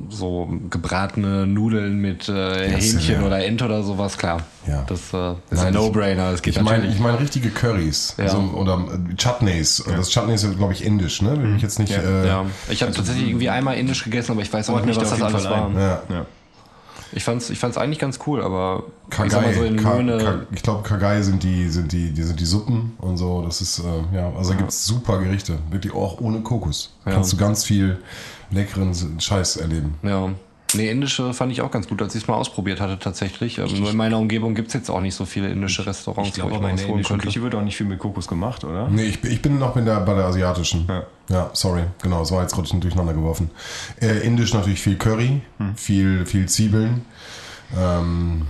so 0.09 0.49
gebratene 0.70 1.47
Nudeln 1.47 2.01
mit 2.01 2.28
äh, 2.28 2.70
Ja, 2.70 2.76
Hähnchen 2.78 3.20
ja. 3.20 3.26
oder 3.26 3.45
Ente 3.45 3.64
oder 3.64 3.82
sowas, 3.82 4.16
klar. 4.16 4.43
Ja. 4.68 4.84
Das 4.87 5.12
äh, 5.12 5.32
ist 5.32 5.37
Nein, 5.51 5.66
ein 5.66 5.74
No-Brainer. 5.74 6.30
Das 6.30 6.41
geht 6.43 6.57
Ich 6.57 6.62
meine 6.62 6.87
ich 6.87 7.01
mein 7.01 7.16
richtige 7.16 7.51
Currys. 7.51 8.14
Ja. 8.18 8.24
Also, 8.24 8.39
oder 8.39 8.74
äh, 9.11 9.14
Chutneys. 9.16 9.82
Das 9.84 10.11
Chutney 10.11 10.34
ist, 10.34 10.57
glaube 10.57 10.72
ich, 10.72 10.84
indisch, 10.84 11.20
ne? 11.22 11.37
Wenn 11.37 11.57
ich 11.57 11.62
jetzt 11.62 11.80
nicht. 11.80 11.93
Ja. 11.93 12.03
Äh, 12.03 12.26
ja. 12.26 12.47
Ich 12.70 12.82
habe 12.82 12.93
tatsächlich 12.93 13.28
irgendwie 13.28 13.51
einmal 13.51 13.76
indisch 13.76 14.05
gegessen, 14.05 14.30
aber 14.32 14.43
ich 14.43 14.53
weiß 14.53 14.70
auch 14.70 14.76
nicht 14.76 14.87
mehr, 14.87 14.97
was 14.97 15.11
das 15.11 15.20
alles 15.22 15.45
war. 15.45 15.66
ein. 15.66 15.76
ja. 15.76 16.26
Ja. 17.12 17.16
Ich 17.16 17.24
fand's, 17.24 17.50
ich 17.50 17.59
fand's 17.59 17.78
eigentlich 17.78 17.98
ganz 17.98 18.18
cool, 18.26 18.42
aber 18.42 18.84
Kagai, 19.11 19.52
so 19.54 19.82
Ka-. 19.82 19.96
Ka- 20.18 20.46
ich 20.52 20.62
glaube, 20.62 20.82
Kagai 20.82 21.22
sind 21.22 21.42
die, 21.42 21.68
sind 21.68 21.92
die, 21.92 22.11
die 22.12 22.22
sind 22.22 22.40
die 22.40 22.44
Suppen 22.46 22.94
und 22.98 23.16
so. 23.16 23.42
Das 23.42 23.61
ist, 23.61 23.78
äh, 23.78 24.16
ja, 24.16 24.32
also 24.36 24.50
da 24.52 24.57
gibt's 24.59 24.84
super 24.86 25.18
Gerichte. 25.18 25.59
Wirklich 25.70 25.94
auch 25.94 26.20
ohne 26.20 26.40
Kokos. 26.40 26.94
Ja. 27.04 27.12
Kannst 27.12 27.32
du 27.32 27.36
ganz 27.36 27.64
viel 27.64 27.98
leckeren 28.50 28.92
Scheiß 29.20 29.57
erleben. 29.57 29.94
Ja. 30.02 30.30
Nee, 30.74 30.90
indische 30.90 31.32
fand 31.32 31.52
ich 31.52 31.60
auch 31.62 31.70
ganz 31.70 31.86
gut, 31.88 32.02
als 32.02 32.14
ich 32.14 32.22
es 32.22 32.28
mal 32.28 32.34
ausprobiert 32.34 32.80
hatte 32.80 32.98
tatsächlich. 32.98 33.58
Ähm, 33.58 33.68
Nur 33.78 33.90
in 33.90 33.96
meiner 33.96 34.18
Umgebung 34.18 34.54
gibt's 34.54 34.74
jetzt 34.74 34.90
auch 34.90 35.00
nicht 35.00 35.14
so 35.14 35.24
viele 35.24 35.48
indische 35.48 35.86
Restaurants, 35.86 36.30
Ich 36.30 36.34
glaube, 36.34 36.50
wo 36.50 36.54
ich 36.56 36.60
aber 36.60 36.70
in 36.70 36.76
der 36.76 36.84
holen 36.86 36.94
indischen 36.96 37.14
könnte. 37.18 37.26
Küche 37.28 37.42
wird 37.42 37.54
auch 37.54 37.62
nicht 37.62 37.76
viel 37.76 37.86
mit 37.86 37.98
Kokos 38.00 38.26
gemacht, 38.26 38.64
oder? 38.64 38.88
Nee, 38.88 39.04
ich, 39.04 39.20
bin- 39.20 39.30
ich 39.32 39.40
bin 39.40 39.58
noch 39.58 39.76
in 39.76 39.84
der, 39.84 40.00
bei 40.00 40.14
der 40.14 40.24
asiatischen. 40.24 40.86
Ja. 40.88 41.04
Ja, 41.28 41.50
sorry. 41.52 41.82
Genau, 42.02 42.20
das 42.20 42.32
war 42.32 42.42
jetzt 42.42 42.54
gerade 42.54 42.68
durcheinander 42.80 43.14
geworfen. 43.14 43.50
Äh, 44.00 44.18
Indisch 44.26 44.52
natürlich 44.54 44.80
viel 44.80 44.96
Curry, 44.96 45.40
Hm. 45.58 45.76
viel, 45.76 46.26
viel 46.26 46.46
Zwiebeln. 46.48 47.02
Ähm, 47.76 48.46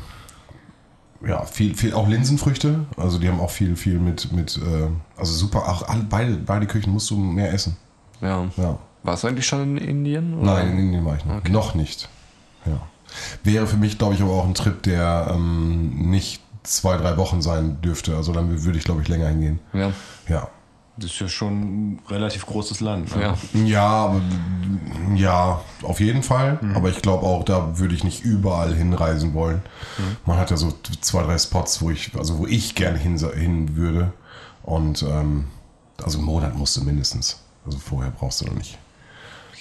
ja, 1.27 1.45
viel, 1.45 1.75
viel 1.75 1.95
auch 1.95 2.09
Linsenfrüchte. 2.09 2.87
Also 2.97 3.19
die 3.19 3.29
haben 3.29 3.41
auch 3.41 3.51
viel, 3.51 3.77
viel 3.77 3.99
mit, 3.99 4.33
mit 4.33 4.57
äh, 4.59 4.89
also 5.17 5.33
super, 5.33 5.69
auch 5.69 5.89
alle, 5.89 6.03
beide, 6.09 6.37
beide 6.37 6.67
Küchen 6.67 6.93
musst 6.93 7.11
du 7.11 7.17
mehr 7.17 7.53
essen. 7.53 7.77
Ja. 8.21 8.47
Ja. 8.57 8.79
Warst 9.07 9.23
du 9.23 9.29
eigentlich 9.29 9.47
schon 9.47 9.77
in 9.77 9.89
Indien? 9.89 10.35
oder? 10.35 10.55
Nein, 10.55 10.73
in 10.73 10.79
Indien 10.79 11.05
war 11.05 11.17
ich 11.17 11.25
noch. 11.25 11.43
Noch 11.45 11.75
nicht. 11.75 12.09
Ja. 12.67 12.81
Wäre 13.45 13.67
für 13.67 13.77
mich, 13.77 13.99
glaube 13.99 14.15
ich, 14.15 14.23
aber 14.23 14.33
auch 14.33 14.47
ein 14.47 14.55
Trip, 14.55 14.83
der 14.83 15.33
ähm, 15.33 16.11
nicht 16.11 16.43
zwei, 16.65 16.97
drei 16.97 17.17
Wochen 17.17 17.41
sein 17.41 17.81
dürfte. 17.81 18.17
Also 18.17 18.33
dann 18.33 18.65
würde 18.65 18.79
ich, 18.79 18.85
glaube 18.85 19.03
ich, 19.03 19.09
länger 19.09 19.29
hingehen. 19.29 19.61
Ja. 19.73 19.93
Ja. 20.29 20.49
Das 20.99 21.11
ist 21.11 21.21
ja 21.21 21.29
schon 21.29 21.53
ein 21.53 22.03
relativ 22.09 22.47
großes 22.47 22.81
Land. 22.81 23.15
Ne? 23.15 23.23
Ja. 23.23 23.37
Ja, 23.65 24.21
ja, 25.15 25.61
auf 25.83 26.01
jeden 26.01 26.23
Fall. 26.23 26.59
Mhm. 26.61 26.75
Aber 26.75 26.89
ich 26.89 27.03
glaube 27.03 27.27
auch, 27.27 27.45
da 27.45 27.79
würde 27.79 27.95
ich 27.95 28.03
nicht 28.03 28.25
überall 28.25 28.75
hinreisen 28.75 29.35
wollen. 29.35 29.61
Mhm. 29.99 30.17
Man 30.25 30.39
hat 30.39 30.51
ja 30.51 30.57
so 30.57 30.73
zwei, 31.01 31.23
drei 31.23 31.39
Spots, 31.39 31.83
wo 31.83 31.91
ich, 31.91 32.11
also 32.19 32.39
wo 32.39 32.47
ich 32.47 32.75
gerne 32.75 32.99
hin, 32.99 33.19
hin 33.19 33.77
würde. 33.77 34.13
Und 34.63 35.03
ähm, 35.03 35.45
also 36.03 36.19
einen 36.19 36.27
Monat 36.27 36.57
musst 36.57 36.77
du 36.77 36.83
mindestens. 36.83 37.41
Also 37.67 37.79
vorher 37.79 38.11
brauchst 38.11 38.41
du 38.41 38.47
noch 38.47 38.55
nicht. 38.55 38.79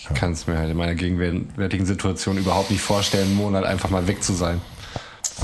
Ich 0.10 0.16
kann 0.16 0.32
es 0.32 0.46
mir 0.48 0.58
halt 0.58 0.70
in 0.70 0.78
meiner 0.78 0.96
gegenwärtigen 0.96 1.86
Situation 1.86 2.38
überhaupt 2.38 2.70
nicht 2.70 2.82
vorstellen, 2.82 3.28
einen 3.28 3.38
Monat 3.38 3.64
einfach 3.64 3.90
mal 3.90 4.08
weg 4.08 4.24
zu 4.24 4.34
sein. 4.34 4.62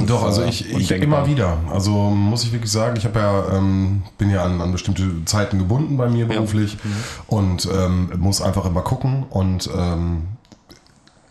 Doch, 0.05 0.23
also 0.23 0.43
äh, 0.43 0.49
ich, 0.49 0.69
ich 0.71 0.91
immer 0.91 1.27
wieder. 1.27 1.57
Also 1.69 1.91
muss 1.91 2.43
ich 2.43 2.51
wirklich 2.53 2.71
sagen, 2.71 2.95
ich 2.95 3.05
habe 3.05 3.19
ja, 3.19 3.57
ähm, 3.57 4.03
bin 4.17 4.29
ja 4.29 4.43
an, 4.43 4.61
an 4.61 4.71
bestimmte 4.71 5.25
Zeiten 5.25 5.59
gebunden 5.59 5.97
bei 5.97 6.07
mir 6.07 6.27
beruflich 6.27 6.77
und 7.27 7.67
ähm, 7.73 8.11
muss 8.17 8.41
einfach 8.41 8.65
immer 8.65 8.81
gucken 8.81 9.25
und 9.29 9.69
ähm, 9.75 10.23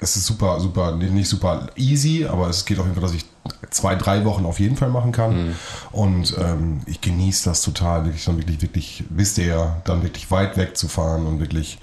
es 0.00 0.16
ist 0.16 0.26
super, 0.26 0.60
super, 0.60 0.96
nicht 0.96 1.28
super 1.28 1.68
easy, 1.76 2.26
aber 2.26 2.48
es 2.48 2.64
geht 2.64 2.78
auf 2.78 2.86
jeden 2.86 2.94
Fall, 2.94 3.02
dass 3.02 3.14
ich 3.14 3.26
zwei, 3.70 3.94
drei 3.94 4.24
Wochen 4.24 4.46
auf 4.46 4.58
jeden 4.58 4.76
Fall 4.76 4.88
machen 4.88 5.12
kann. 5.12 5.54
Und 5.92 6.36
ähm, 6.38 6.80
ich 6.86 7.00
genieße 7.02 7.48
das 7.48 7.60
total, 7.60 8.04
wirklich 8.04 8.24
dann 8.24 8.38
wirklich, 8.38 8.62
wirklich, 8.62 9.04
wisst 9.10 9.36
ihr 9.38 9.46
ja, 9.46 9.82
dann 9.84 10.02
wirklich 10.02 10.30
weit 10.30 10.56
weg 10.56 10.76
zu 10.76 10.88
fahren 10.88 11.26
und 11.26 11.40
wirklich 11.40 11.78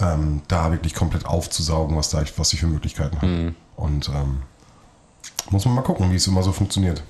ähm, 0.00 0.42
da 0.48 0.72
wirklich 0.72 0.94
komplett 0.94 1.26
aufzusaugen, 1.26 1.96
was 1.96 2.10
da 2.10 2.22
ich, 2.22 2.38
was 2.38 2.52
ich 2.52 2.60
für 2.60 2.66
Möglichkeiten 2.66 3.16
habe. 3.16 3.26
Und 3.76 4.08
ähm, 4.08 4.42
muss 5.50 5.64
man 5.64 5.74
mal 5.74 5.82
gucken, 5.82 6.10
wie 6.10 6.16
es 6.16 6.26
immer 6.26 6.42
so 6.42 6.52
funktioniert. 6.52 7.02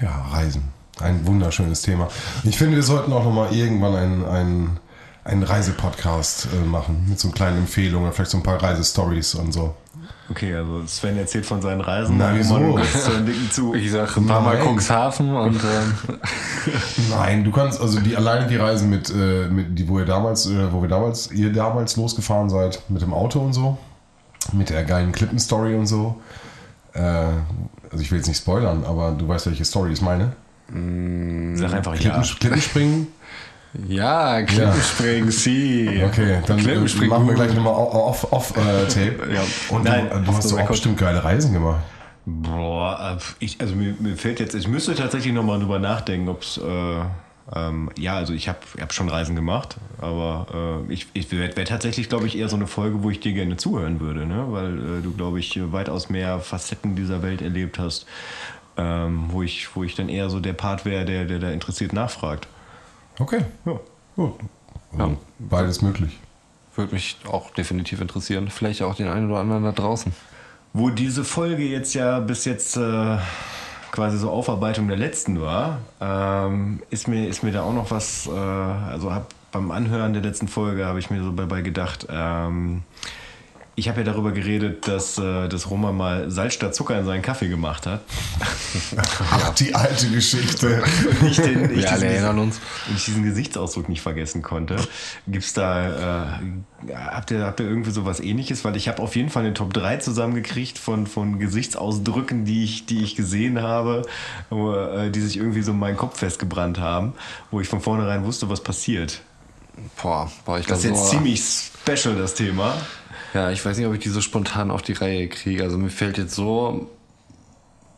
Ja, 0.00 0.26
Reisen. 0.30 0.64
Ein 1.00 1.26
wunderschönes 1.26 1.82
Thema. 1.82 2.08
Ich 2.44 2.58
finde, 2.58 2.76
wir 2.76 2.82
sollten 2.82 3.12
auch 3.12 3.24
nochmal 3.24 3.54
irgendwann 3.54 3.96
einen, 3.96 4.24
einen, 4.24 4.80
einen 5.24 5.42
Reisepodcast 5.42 6.48
äh, 6.52 6.64
machen. 6.66 7.06
Mit 7.08 7.18
so 7.20 7.30
kleinen 7.30 7.58
Empfehlungen, 7.58 8.12
vielleicht 8.12 8.30
so 8.30 8.38
ein 8.38 8.42
paar 8.42 8.62
Reisestories 8.62 9.34
und 9.34 9.52
so. 9.52 9.74
Okay, 10.30 10.54
also 10.54 10.86
Sven 10.86 11.18
erzählt 11.18 11.44
von 11.44 11.60
seinen 11.60 11.80
Reisen. 11.80 12.16
Na, 12.16 12.32
wieso? 12.34 12.78
Zu. 13.50 13.74
Ich 13.74 13.90
sage 13.90 14.12
ein 14.16 14.26
paar 14.26 14.40
Mal 14.40 14.58
Nein. 14.58 14.76
Cuxhaven 14.76 15.34
und 15.34 15.56
ähm, 15.56 15.94
Nein, 17.10 17.42
du 17.42 17.50
kannst, 17.50 17.80
also 17.80 17.98
die 17.98 18.16
alleine 18.16 18.46
die 18.46 18.56
Reisen 18.56 18.90
mit, 18.90 19.10
äh, 19.10 19.48
mit 19.48 19.76
die, 19.76 19.88
wo 19.88 19.98
ihr 19.98 20.04
damals, 20.04 20.46
äh, 20.46 20.72
wo 20.72 20.82
wir 20.82 20.88
damals, 20.88 21.32
ihr 21.32 21.52
damals 21.52 21.96
losgefahren 21.96 22.48
seid, 22.48 22.80
mit 22.88 23.02
dem 23.02 23.12
Auto 23.12 23.40
und 23.40 23.54
so, 23.54 23.76
mit 24.52 24.70
der 24.70 24.84
geilen 24.84 25.10
Klippenstory 25.10 25.74
und 25.74 25.86
so. 25.86 26.20
Äh, 26.92 27.00
also 27.00 28.00
ich 28.00 28.12
will 28.12 28.18
jetzt 28.18 28.28
nicht 28.28 28.38
spoilern, 28.38 28.84
aber 28.84 29.10
du 29.10 29.26
weißt, 29.26 29.46
welche 29.46 29.64
Story 29.64 29.92
ich 29.92 30.00
meine. 30.00 30.32
Sag 31.54 31.72
einfach 31.72 31.96
Klippen, 31.96 32.22
ja. 32.22 32.34
Klippenspringen. 32.38 33.08
ja, 33.88 34.42
Klippenspringen, 34.42 35.30
sie. 35.30 36.02
Okay, 36.04 36.40
dann 36.46 36.58
Klippenspringen. 36.58 37.10
machen 37.10 37.28
wir 37.28 37.34
gleich 37.34 37.54
nochmal 37.54 37.74
off, 37.74 38.32
off, 38.32 38.56
äh, 38.56 38.86
Tape. 38.86 39.30
Ja. 39.32 39.42
Und 39.68 39.84
Nein, 39.84 40.08
du, 40.10 40.18
du 40.20 40.36
hast 40.36 40.50
doch 40.50 40.66
bestimmt 40.66 40.98
geile 40.98 41.22
Reisen 41.22 41.52
gemacht. 41.52 41.80
Boah, 42.26 43.16
äh, 43.18 43.44
ich, 43.44 43.60
also 43.60 43.74
mir, 43.74 43.94
mir 43.98 44.16
fällt 44.16 44.40
jetzt, 44.40 44.54
ich 44.54 44.68
müsste 44.68 44.94
tatsächlich 44.94 45.32
nochmal 45.32 45.58
drüber 45.58 45.78
nachdenken, 45.78 46.28
ob 46.28 46.42
es, 46.42 46.58
äh, 46.58 47.00
ähm, 47.54 47.90
ja, 47.96 48.16
also 48.16 48.32
ich 48.32 48.48
habe 48.48 48.58
ich 48.76 48.82
hab 48.82 48.92
schon 48.92 49.08
Reisen 49.08 49.34
gemacht, 49.34 49.76
aber 50.00 50.84
äh, 50.88 50.92
ich, 50.92 51.06
ich 51.14 51.30
wäre 51.32 51.56
wär 51.56 51.64
tatsächlich, 51.64 52.08
glaube 52.08 52.26
ich, 52.26 52.38
eher 52.38 52.48
so 52.48 52.56
eine 52.56 52.66
Folge, 52.66 53.02
wo 53.02 53.10
ich 53.10 53.20
dir 53.20 53.32
gerne 53.32 53.56
zuhören 53.56 54.00
würde, 54.00 54.26
ne? 54.26 54.46
weil 54.48 54.78
äh, 54.78 55.02
du, 55.02 55.12
glaube 55.12 55.40
ich, 55.40 55.58
weitaus 55.72 56.10
mehr 56.10 56.40
Facetten 56.40 56.94
dieser 56.94 57.22
Welt 57.22 57.42
erlebt 57.42 57.78
hast, 57.78 58.06
ähm, 58.76 59.26
wo, 59.28 59.42
ich, 59.42 59.74
wo 59.74 59.82
ich 59.82 59.94
dann 59.94 60.08
eher 60.08 60.30
so 60.30 60.40
der 60.40 60.52
Part 60.52 60.84
wäre, 60.84 61.04
der, 61.04 61.24
der 61.24 61.38
da 61.38 61.50
interessiert 61.50 61.92
nachfragt. 61.92 62.46
Okay, 63.20 63.44
Ja. 63.66 63.78
gut. 64.16 64.32
Also, 64.98 65.16
Beides 65.38 65.82
möglich. 65.82 66.18
Würde 66.74 66.94
mich 66.94 67.18
auch 67.30 67.50
definitiv 67.50 68.00
interessieren. 68.00 68.48
Vielleicht 68.50 68.82
auch 68.82 68.94
den 68.94 69.08
einen 69.08 69.30
oder 69.30 69.40
anderen 69.40 69.62
da 69.64 69.72
draußen. 69.72 70.12
Wo 70.72 70.90
diese 70.90 71.24
Folge 71.24 71.64
jetzt 71.64 71.94
ja 71.94 72.20
bis 72.20 72.44
jetzt 72.44 72.76
äh, 72.76 73.18
quasi 73.92 74.18
so 74.18 74.30
Aufarbeitung 74.30 74.88
der 74.88 74.96
letzten 74.96 75.40
war, 75.40 75.78
ähm, 76.00 76.82
ist, 76.90 77.08
mir, 77.08 77.28
ist 77.28 77.42
mir 77.42 77.52
da 77.52 77.62
auch 77.62 77.72
noch 77.74 77.90
was, 77.90 78.26
äh, 78.26 78.30
also 78.30 79.12
hab, 79.12 79.26
beim 79.52 79.70
Anhören 79.70 80.12
der 80.12 80.22
letzten 80.22 80.48
Folge 80.48 80.86
habe 80.86 80.98
ich 81.00 81.10
mir 81.10 81.22
so 81.22 81.32
dabei 81.32 81.60
gedacht, 81.62 82.06
ähm, 82.08 82.82
ich 83.80 83.88
habe 83.88 84.02
ja 84.02 84.04
darüber 84.04 84.30
geredet, 84.32 84.86
dass, 84.86 85.18
äh, 85.18 85.48
dass 85.48 85.70
Roma 85.70 85.90
mal 85.90 86.30
Salz 86.30 86.52
statt 86.52 86.74
Zucker 86.74 86.98
in 86.98 87.06
seinen 87.06 87.22
Kaffee 87.22 87.48
gemacht 87.48 87.86
hat. 87.86 88.02
Ach, 89.30 89.54
die 89.54 89.74
alte 89.74 90.10
Geschichte. 90.10 90.82
Ich, 91.26 91.38
den, 91.38 91.64
ich, 91.70 91.78
Wir 91.78 91.90
alle 91.90 92.00
diesen, 92.00 92.02
erinnern 92.02 92.38
uns. 92.38 92.60
und 92.88 92.96
ich 92.96 93.06
diesen 93.06 93.22
Gesichtsausdruck 93.22 93.88
nicht 93.88 94.02
vergessen 94.02 94.42
konnte. 94.42 94.76
Gibt's 95.26 95.54
da, 95.54 96.28
äh, 96.28 96.94
habt, 96.94 97.30
ihr, 97.30 97.46
habt 97.46 97.60
ihr 97.60 97.66
irgendwie 97.66 97.90
sowas 97.90 98.20
ähnliches? 98.20 98.64
Weil 98.66 98.76
ich 98.76 98.86
habe 98.86 99.02
auf 99.02 99.16
jeden 99.16 99.30
Fall 99.30 99.44
eine 99.44 99.54
Top 99.54 99.72
3 99.72 99.96
zusammengekriegt 99.96 100.78
von, 100.78 101.06
von 101.06 101.38
Gesichtsausdrücken, 101.38 102.44
die 102.44 102.64
ich, 102.64 102.84
die 102.84 103.02
ich 103.02 103.16
gesehen 103.16 103.62
habe, 103.62 104.02
wo, 104.50 104.74
äh, 104.74 105.10
die 105.10 105.20
sich 105.22 105.38
irgendwie 105.38 105.62
so 105.62 105.72
in 105.72 105.78
meinen 105.78 105.96
Kopf 105.96 106.18
festgebrannt 106.18 106.78
haben, 106.78 107.14
wo 107.50 107.62
ich 107.62 107.68
von 107.68 107.80
vornherein 107.80 108.24
wusste, 108.24 108.50
was 108.50 108.62
passiert. 108.62 109.22
Boah, 110.02 110.30
boah 110.44 110.58
ich 110.58 110.66
Das 110.66 110.82
glaube 110.82 110.94
ist 110.96 111.00
jetzt 111.00 111.10
ziemlich 111.10 111.42
special, 111.42 112.14
das 112.16 112.34
Thema. 112.34 112.74
Ja, 113.34 113.50
ich 113.50 113.64
weiß 113.64 113.76
nicht, 113.76 113.86
ob 113.86 113.94
ich 113.94 114.00
die 114.00 114.08
so 114.08 114.20
spontan 114.20 114.70
auf 114.70 114.82
die 114.82 114.92
Reihe 114.92 115.28
kriege. 115.28 115.62
Also 115.62 115.78
mir 115.78 115.90
fällt 115.90 116.18
jetzt 116.18 116.34
so 116.34 116.90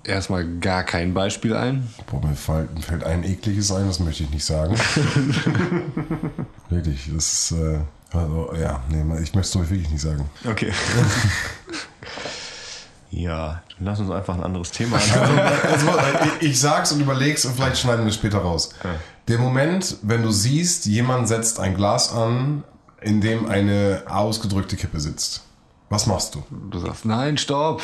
erstmal 0.05 0.47
gar 0.59 0.85
kein 0.85 1.15
Beispiel 1.15 1.57
ein. 1.57 1.89
Boah, 2.07 2.25
mir 2.27 2.35
fällt, 2.35 2.75
mir 2.75 2.83
fällt 2.83 3.05
ein 3.05 3.25
ekliges 3.25 3.73
ein, 3.73 3.87
das 3.87 4.01
möchte 4.01 4.25
ich 4.25 4.31
nicht 4.31 4.45
sagen. 4.45 4.75
wirklich, 6.69 7.11
das 7.15 7.33
ist, 7.33 7.53
äh, 7.53 7.81
also, 8.13 8.53
ja, 8.61 8.83
nee, 8.89 9.03
ich 9.23 9.35
möchte 9.35 9.41
es 9.41 9.51
doch 9.53 9.61
wirklich 9.61 9.91
nicht 9.91 10.03
sagen. 10.03 10.29
Okay. 10.45 10.73
ja, 13.11 13.63
lass 13.79 14.01
uns 14.01 14.11
einfach 14.11 14.35
ein 14.35 14.43
anderes 14.43 14.71
Thema 14.71 14.97
anhören. 15.15 15.39
Also, 15.63 15.87
ich, 16.41 16.51
ich 16.51 16.61
sag's 16.61 16.93
und 16.93 17.01
überleg's 17.01 17.45
und 17.45 17.55
vielleicht 17.55 17.79
schneiden 17.79 18.05
wir 18.05 18.11
es 18.11 18.17
später 18.17 18.39
raus. 18.39 18.75
Der 19.29 19.39
Moment, 19.39 19.97
wenn 20.03 20.23
du 20.23 20.31
siehst, 20.31 20.87
jemand 20.87 21.29
setzt 21.29 21.61
ein 21.61 21.75
Glas 21.75 22.13
an, 22.13 22.65
in 23.05 23.21
dem 23.21 23.47
eine 23.47 24.03
ausgedrückte 24.09 24.77
Kippe 24.77 25.01
sitzt. 25.01 25.43
Was 25.91 26.07
machst 26.07 26.35
du? 26.35 26.43
Du 26.71 26.79
sagst, 26.79 27.05
nein, 27.05 27.37
stopp. 27.39 27.83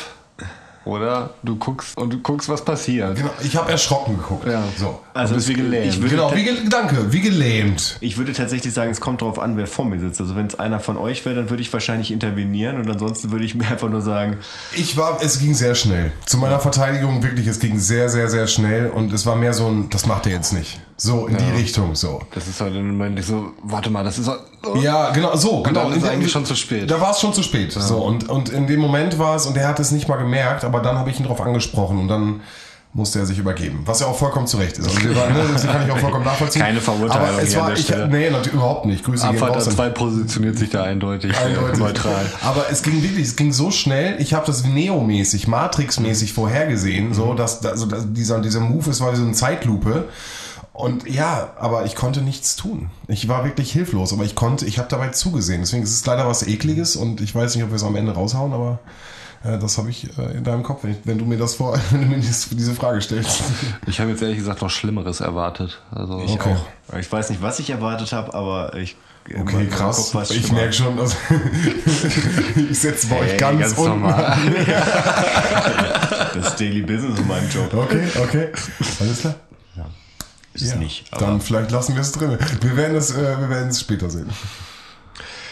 Oder 0.85 1.31
du 1.43 1.57
guckst 1.57 1.95
und 1.97 2.11
du 2.11 2.19
guckst, 2.19 2.47
was 2.47 2.63
passiert. 2.63 3.17
Genau, 3.17 3.29
ich 3.43 3.55
habe 3.57 3.69
erschrocken 3.69 4.17
geguckt. 4.17 4.47
Ja. 4.47 4.63
So. 4.77 4.99
Also 5.13 5.33
Du 5.33 5.35
bist 5.35 5.49
wie 5.49 5.53
gelähmt. 5.53 5.85
Ich 5.93 6.01
würde, 6.01 6.15
Genau, 6.15 6.33
wie, 6.33 6.43
ge- 6.43 6.69
danke, 6.69 7.11
wie 7.11 7.19
gelähmt. 7.19 7.97
ich 7.99 8.17
würde 8.17 8.31
tatsächlich 8.31 8.73
sagen, 8.73 8.89
es 8.89 9.01
kommt 9.01 9.21
darauf 9.21 9.37
an, 9.39 9.57
wer 9.57 9.67
vor 9.67 9.83
mir 9.85 9.99
sitzt. 9.99 10.21
Also 10.21 10.35
wenn 10.37 10.47
es 10.47 10.57
einer 10.57 10.79
von 10.79 10.97
euch 10.97 11.25
wäre, 11.25 11.35
dann 11.35 11.49
würde 11.49 11.61
ich 11.61 11.71
wahrscheinlich 11.73 12.11
intervenieren 12.11 12.77
und 12.77 12.89
ansonsten 12.89 13.29
würde 13.31 13.43
ich 13.45 13.55
mir 13.55 13.67
einfach 13.67 13.89
nur 13.89 14.01
sagen, 14.01 14.37
Ich 14.73 14.95
war, 14.97 15.19
es 15.21 15.39
ging 15.39 15.53
sehr 15.53 15.75
schnell. 15.75 16.13
Zu 16.25 16.37
meiner 16.37 16.59
Verteidigung 16.61 17.21
wirklich, 17.21 17.45
es 17.45 17.59
ging 17.59 17.77
sehr, 17.77 18.09
sehr, 18.09 18.29
sehr 18.29 18.47
schnell 18.47 18.89
und 18.89 19.11
es 19.13 19.25
war 19.25 19.35
mehr 19.35 19.53
so 19.53 19.67
ein, 19.67 19.89
das 19.89 20.05
macht 20.07 20.25
er 20.27 20.31
jetzt 20.31 20.53
nicht. 20.53 20.79
So 21.01 21.27
in 21.27 21.37
die 21.37 21.57
Richtung, 21.57 21.95
so. 21.95 22.21
Das 22.35 22.45
ist 22.47 22.59
halt 22.59 22.75
im 22.75 22.97
Moment 22.97 23.23
so, 23.23 23.53
warte 23.63 23.89
mal, 23.89 24.03
das 24.03 24.19
ist. 24.19 24.29
Oh. 24.29 24.77
Ja, 24.77 25.11
genau, 25.11 25.33
so, 25.37 25.63
genau. 25.63 25.83
dann 25.85 25.93
ist 25.93 26.03
In 26.03 26.09
eigentlich 26.09 26.31
schon 26.31 26.45
zu 26.45 26.55
spät. 26.55 26.91
Da 26.91 26.99
war 26.99 27.11
es 27.11 27.21
schon 27.21 27.33
zu 27.33 27.41
spät. 27.41 27.71
So, 27.71 27.99
und, 28.03 28.27
und 28.27 28.49
in 28.49 28.67
dem 28.67 28.81
Moment 28.81 29.17
war 29.17 29.35
es, 29.37 29.45
und 29.45 29.55
er 29.55 29.69
hat 29.69 29.79
es 29.79 29.91
nicht 29.91 30.09
mal 30.09 30.17
gemerkt, 30.17 30.65
aber 30.65 30.81
dann 30.81 30.97
habe 30.97 31.09
ich 31.09 31.17
ihn 31.17 31.23
darauf 31.23 31.39
angesprochen 31.39 31.99
und 31.99 32.09
dann 32.09 32.41
musste 32.91 33.19
er 33.19 33.25
sich 33.25 33.37
übergeben. 33.37 33.83
Was 33.85 33.99
ja 34.01 34.07
auch 34.07 34.17
vollkommen 34.17 34.47
zu 34.47 34.57
Recht 34.57 34.77
ist. 34.79 34.87
Also, 34.87 35.15
waren- 35.15 35.31
ne, 35.33 35.43
das 35.53 35.65
kann 35.65 35.85
ich 35.85 35.91
auch 35.91 35.99
vollkommen 35.99 36.25
nachvollziehen. 36.25 36.63
Keine 36.63 36.81
Verurteilung 36.81 37.27
Aber 37.29 37.41
es 37.43 37.55
war, 37.55 37.71
ich, 37.71 37.87
nee, 38.09 38.29
natürlich 38.31 38.53
überhaupt 38.53 38.85
nicht. 38.87 39.05
Grüße 39.05 39.27
gehen 39.27 39.35
Abfahrt 39.35 39.55
raus 39.57 39.67
an- 39.67 39.75
2 39.75 39.89
positioniert 39.91 40.57
sich 40.57 40.71
da 40.71 40.83
eindeutig, 40.83 41.31
äh, 41.33 41.45
Eindeutig. 41.45 41.79
neutral. 41.79 42.25
Aber 42.41 42.65
es 42.71 42.81
ging 42.81 43.01
wirklich, 43.03 43.27
es 43.27 43.35
ging 43.37 43.53
so 43.53 43.69
schnell. 43.71 44.19
Ich 44.19 44.33
habe 44.33 44.45
das 44.47 44.65
Neo-mäßig, 44.65 45.47
Matrix-mäßig 45.47 46.33
vorhergesehen, 46.33 47.13
so 47.13 47.35
dass, 47.35 47.63
also, 47.63 47.85
dass 47.85 48.11
dieser, 48.11 48.39
dieser 48.41 48.59
Move, 48.59 48.89
es 48.89 48.99
war 49.01 49.13
wie 49.13 49.17
so 49.17 49.23
eine 49.23 49.33
Zeitlupe. 49.33 50.09
Und 50.79 51.09
ja, 51.09 51.51
aber 51.59 51.85
ich 51.85 51.95
konnte 51.95 52.21
nichts 52.21 52.55
tun. 52.55 52.89
Ich 53.07 53.27
war 53.27 53.43
wirklich 53.43 53.69
hilflos, 53.71 54.13
aber 54.13 54.23
ich 54.23 54.33
konnte, 54.35 54.65
ich 54.65 54.77
habe 54.79 54.87
dabei 54.87 55.09
zugesehen. 55.09 55.59
Deswegen 55.61 55.83
ist 55.83 55.91
es 55.91 56.05
leider 56.05 56.25
was 56.25 56.47
Ekliges 56.47 56.95
und 56.95 57.19
ich 57.19 57.35
weiß 57.35 57.53
nicht, 57.55 57.63
ob 57.65 57.71
wir 57.71 57.75
es 57.75 57.83
am 57.83 57.97
Ende 57.97 58.13
raushauen, 58.13 58.53
aber 58.53 58.79
äh, 59.43 59.57
das 59.59 59.77
habe 59.77 59.89
ich 59.89 60.05
äh, 60.17 60.37
in 60.37 60.43
deinem 60.45 60.63
Kopf, 60.63 60.83
wenn, 60.83 60.91
ich, 60.91 60.97
wenn 61.03 61.17
du 61.17 61.25
mir 61.25 61.37
das 61.37 61.55
vor, 61.55 61.77
wenn 61.91 62.01
du 62.01 62.07
mir 62.07 62.19
dies- 62.21 62.47
diese 62.51 62.73
Frage 62.73 63.01
stellst. 63.01 63.41
Ich 63.87 63.99
habe 63.99 64.11
jetzt 64.11 64.21
ehrlich 64.21 64.37
gesagt 64.37 64.61
noch 64.61 64.69
Schlimmeres 64.69 65.19
erwartet. 65.19 65.81
Also 65.91 66.21
ich 66.25 66.31
Okay. 66.31 66.55
auch. 66.91 66.97
Ich 66.97 67.11
weiß 67.11 67.29
nicht, 67.29 67.41
was 67.41 67.59
ich 67.59 67.69
erwartet 67.71 68.13
habe, 68.13 68.33
aber 68.33 68.73
ich. 68.77 68.95
in 69.27 69.41
Okay, 69.41 69.67
krass. 69.67 70.11
Kopf 70.13 70.31
Ich 70.31 70.49
merke 70.53 70.71
schon, 70.71 70.95
dass 70.95 71.13
ich 72.71 72.79
setze 72.79 73.07
bei 73.07 73.19
euch 73.19 73.31
Ey, 73.33 73.37
ganz, 73.37 73.59
ganz 73.59 73.77
unten. 73.77 73.99
normal. 73.99 74.37
Das 76.35 76.47
ist 76.49 76.59
Daily 76.59 76.81
Business 76.83 77.19
in 77.19 77.27
meinem 77.27 77.49
Job. 77.49 77.73
Okay, 77.73 78.07
okay. 78.23 78.47
Alles 78.99 79.19
klar. 79.19 79.35
Ist 80.53 80.63
es 80.63 80.75
nicht. 80.75 81.05
Aber 81.11 81.27
Dann 81.27 81.41
vielleicht 81.41 81.71
lassen 81.71 81.93
wir 81.95 82.01
es 82.01 82.11
drin. 82.11 82.37
Wir 82.61 82.75
werden 82.77 82.97
es, 82.97 83.11
äh, 83.11 83.39
wir 83.39 83.49
werden 83.49 83.69
es 83.69 83.79
später 83.79 84.09
sehen. 84.09 84.29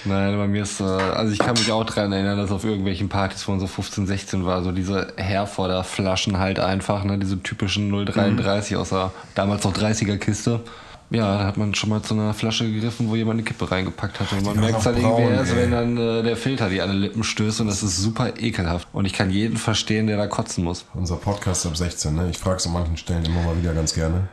Nein, 0.05 0.37
bei 0.37 0.47
mir 0.47 0.63
ist, 0.63 0.79
äh, 0.79 0.83
also 0.83 1.33
ich 1.33 1.39
kann 1.39 1.53
mich 1.55 1.71
auch 1.71 1.83
daran 1.83 2.13
erinnern, 2.13 2.37
dass 2.37 2.51
auf 2.51 2.63
irgendwelchen 2.63 3.09
Partys, 3.09 3.45
wo 3.47 3.51
man 3.51 3.59
so 3.59 3.67
15, 3.67 4.07
16 4.07 4.45
war, 4.45 4.63
so 4.63 4.71
diese 4.71 5.13
Herforder-Flaschen 5.17 6.37
halt 6.37 6.59
einfach, 6.59 7.03
ne, 7.03 7.17
diese 7.17 7.41
typischen 7.41 7.89
033 7.91 8.71
Mhm. 8.75 8.77
aus 8.81 8.89
der 8.89 9.11
damals 9.35 9.63
noch 9.65 9.73
30er-Kiste. 9.73 10.61
Ja, 11.09 11.37
da 11.37 11.45
hat 11.45 11.55
man 11.57 11.73
schon 11.73 11.89
mal 11.89 12.01
zu 12.01 12.13
einer 12.13 12.33
Flasche 12.33 12.69
gegriffen, 12.71 13.09
wo 13.09 13.15
jemand 13.15 13.39
eine 13.39 13.43
Kippe 13.43 13.69
reingepackt 13.71 14.19
hat. 14.19 14.31
Und 14.33 14.45
man 14.45 14.59
merkt 14.59 14.75
auch 14.75 14.85
halt 14.85 14.97
irgendwie 14.97 15.23
braun, 15.23 15.31
erst, 15.33 15.51
ey. 15.53 15.57
wenn 15.57 15.71
dann 15.71 15.97
äh, 15.97 16.23
der 16.23 16.35
Filter 16.35 16.69
die 16.69 16.81
an 16.81 16.89
den 16.89 16.99
Lippen 16.99 17.23
stößt 17.23 17.61
und 17.61 17.67
das 17.67 17.81
ist 17.81 17.97
super 17.97 18.33
ekelhaft. 18.37 18.87
Und 18.91 19.05
ich 19.05 19.13
kann 19.13 19.29
jeden 19.29 19.55
verstehen, 19.57 20.07
der 20.07 20.17
da 20.17 20.27
kotzen 20.27 20.65
muss. 20.65 20.85
Unser 20.93 21.15
Podcast 21.15 21.65
ab 21.65 21.77
16, 21.77 22.13
ne? 22.13 22.29
Ich 22.29 22.37
frage 22.37 22.57
es 22.57 22.67
an 22.67 22.73
manchen 22.73 22.97
Stellen 22.97 23.23
immer 23.25 23.41
mal 23.41 23.57
wieder 23.57 23.73
ganz 23.73 23.93
gerne. 23.93 24.27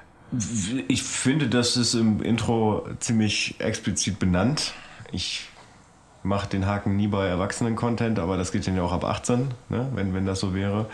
Ich 0.89 1.03
finde, 1.03 1.49
das 1.49 1.77
ist 1.77 1.95
im 1.95 2.23
Intro 2.23 2.87
ziemlich 3.01 3.57
explizit 3.61 4.19
benannt. 4.19 4.73
Ich 5.13 5.49
mache 6.23 6.49
den 6.49 6.67
Haken 6.67 6.97
nie 6.97 7.07
bei 7.09 7.27
Erwachsenen-Content, 7.27 8.19
aber 8.19 8.37
das 8.37 8.51
geht 8.53 8.67
dann 8.67 8.77
ja 8.77 8.83
auch 8.83 8.93
ab 8.93 9.05
18, 9.05 9.49
ne? 9.69 9.89
wenn, 9.95 10.15
wenn 10.15 10.27
das 10.27 10.41
so 10.41 10.55
wäre. 10.55 10.87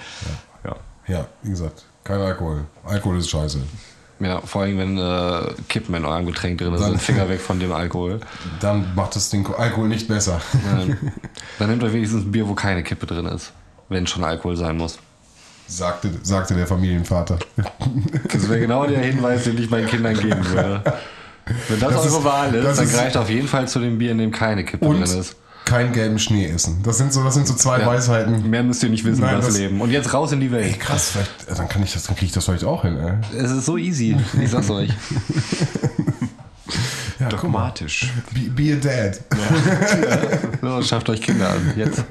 Ja. 0.64 0.76
Ja, 1.06 1.26
wie 1.42 1.50
gesagt, 1.50 1.84
kein 2.04 2.20
Alkohol. 2.20 2.66
Alkohol 2.84 3.18
ist 3.18 3.30
scheiße. 3.30 3.60
Ja, 4.20 4.40
vor 4.42 4.62
allem, 4.62 4.78
wenn 4.78 4.98
äh, 4.98 5.54
Kippen 5.68 5.94
in 5.94 6.04
eurem 6.04 6.26
Getränk 6.26 6.58
drin 6.58 6.72
Dann- 6.72 6.82
sind, 6.82 7.02
Finger 7.02 7.28
weg 7.28 7.40
von 7.40 7.58
dem 7.58 7.72
Alkohol. 7.72 8.20
Dann 8.60 8.94
macht 8.94 9.16
das 9.16 9.30
den 9.30 9.44
Alkohol 9.46 9.88
nicht 9.88 10.06
besser. 10.06 10.40
Nein. 10.72 11.12
Dann 11.58 11.70
nehmt 11.70 11.82
euch 11.82 11.92
wenigstens 11.92 12.24
ein 12.24 12.30
Bier, 12.30 12.46
wo 12.46 12.54
keine 12.54 12.82
Kippe 12.84 13.06
drin 13.06 13.26
ist. 13.26 13.52
Wenn 13.88 14.06
schon 14.06 14.22
Alkohol 14.22 14.56
sein 14.56 14.76
muss. 14.76 14.98
Sagte, 15.76 16.10
sagte 16.22 16.54
der 16.54 16.66
Familienvater. 16.66 17.38
Das 18.32 18.48
wäre 18.48 18.60
genau 18.60 18.86
der 18.86 19.00
Hinweis, 19.00 19.44
den 19.44 19.56
ich 19.58 19.70
meinen 19.70 19.86
Kindern 19.86 20.14
geben 20.14 20.44
würde. 20.50 20.82
Wenn 21.68 21.80
das, 21.80 21.92
Das 21.94 22.06
ist- 22.06 22.12
eure 22.12 22.24
Wahl 22.24 22.54
ist, 22.54 22.78
dann 22.78 22.84
ist- 22.86 22.94
greift 22.94 23.16
auf 23.16 23.28
jeden 23.30 23.48
Fall 23.48 23.66
zu 23.68 23.78
dem 23.80 23.98
Bier, 23.98 24.12
in 24.12 24.18
dem 24.18 24.30
keine 24.30 24.64
Kippe 24.64 24.84
Und 24.86 25.00
drin 25.00 25.18
ist. 25.20 25.36
keinen 25.64 25.92
gelben 25.92 26.18
Schnee 26.18 26.46
essen. 26.46 26.80
Das 26.84 26.98
sind 26.98 27.12
so, 27.12 27.22
das 27.24 27.34
sind 27.34 27.46
so 27.46 27.54
zwei 27.54 27.80
Ja. 27.80 27.86
Weisheiten. 27.86 28.48
Mehr 28.50 28.62
müsst 28.62 28.82
ihr 28.82 28.88
nicht 28.88 29.04
wissen 29.04 29.20
Nein, 29.22 29.36
das 29.36 29.46
das- 29.46 29.58
Leben. 29.58 29.80
Und 29.80 29.90
jetzt 29.90 30.12
raus 30.12 30.32
in 30.32 30.40
die 30.40 30.46
Ey, 30.46 30.52
Welt. 30.52 30.80
krass, 30.80 31.10
vielleicht, 31.12 31.48
äh, 31.50 31.54
dann 31.56 31.68
kann 31.68 31.82
ich 31.82 31.92
das, 31.92 32.04
dann 32.04 32.14
kriege 32.16 32.26
ich 32.26 32.32
das 32.32 32.44
vielleicht 32.44 32.64
auch 32.64 32.82
hin, 32.82 32.96
ey. 32.98 33.14
Es 33.42 33.50
ist 33.50 33.66
so 33.66 33.76
easy. 33.76 34.16
Ich 34.40 34.50
sag's 34.50 34.70
euch. 34.70 34.90
Ja. 37.18 37.28
Dogmatisch. 37.28 38.10
Be, 38.32 38.48
be 38.48 38.72
a 38.72 38.76
dad. 38.76 39.20
So, 40.62 40.80
schafft 40.88 41.08
euch 41.10 41.20
Kinder 41.20 41.50
an. 41.50 41.72
Jetzt. 41.76 42.02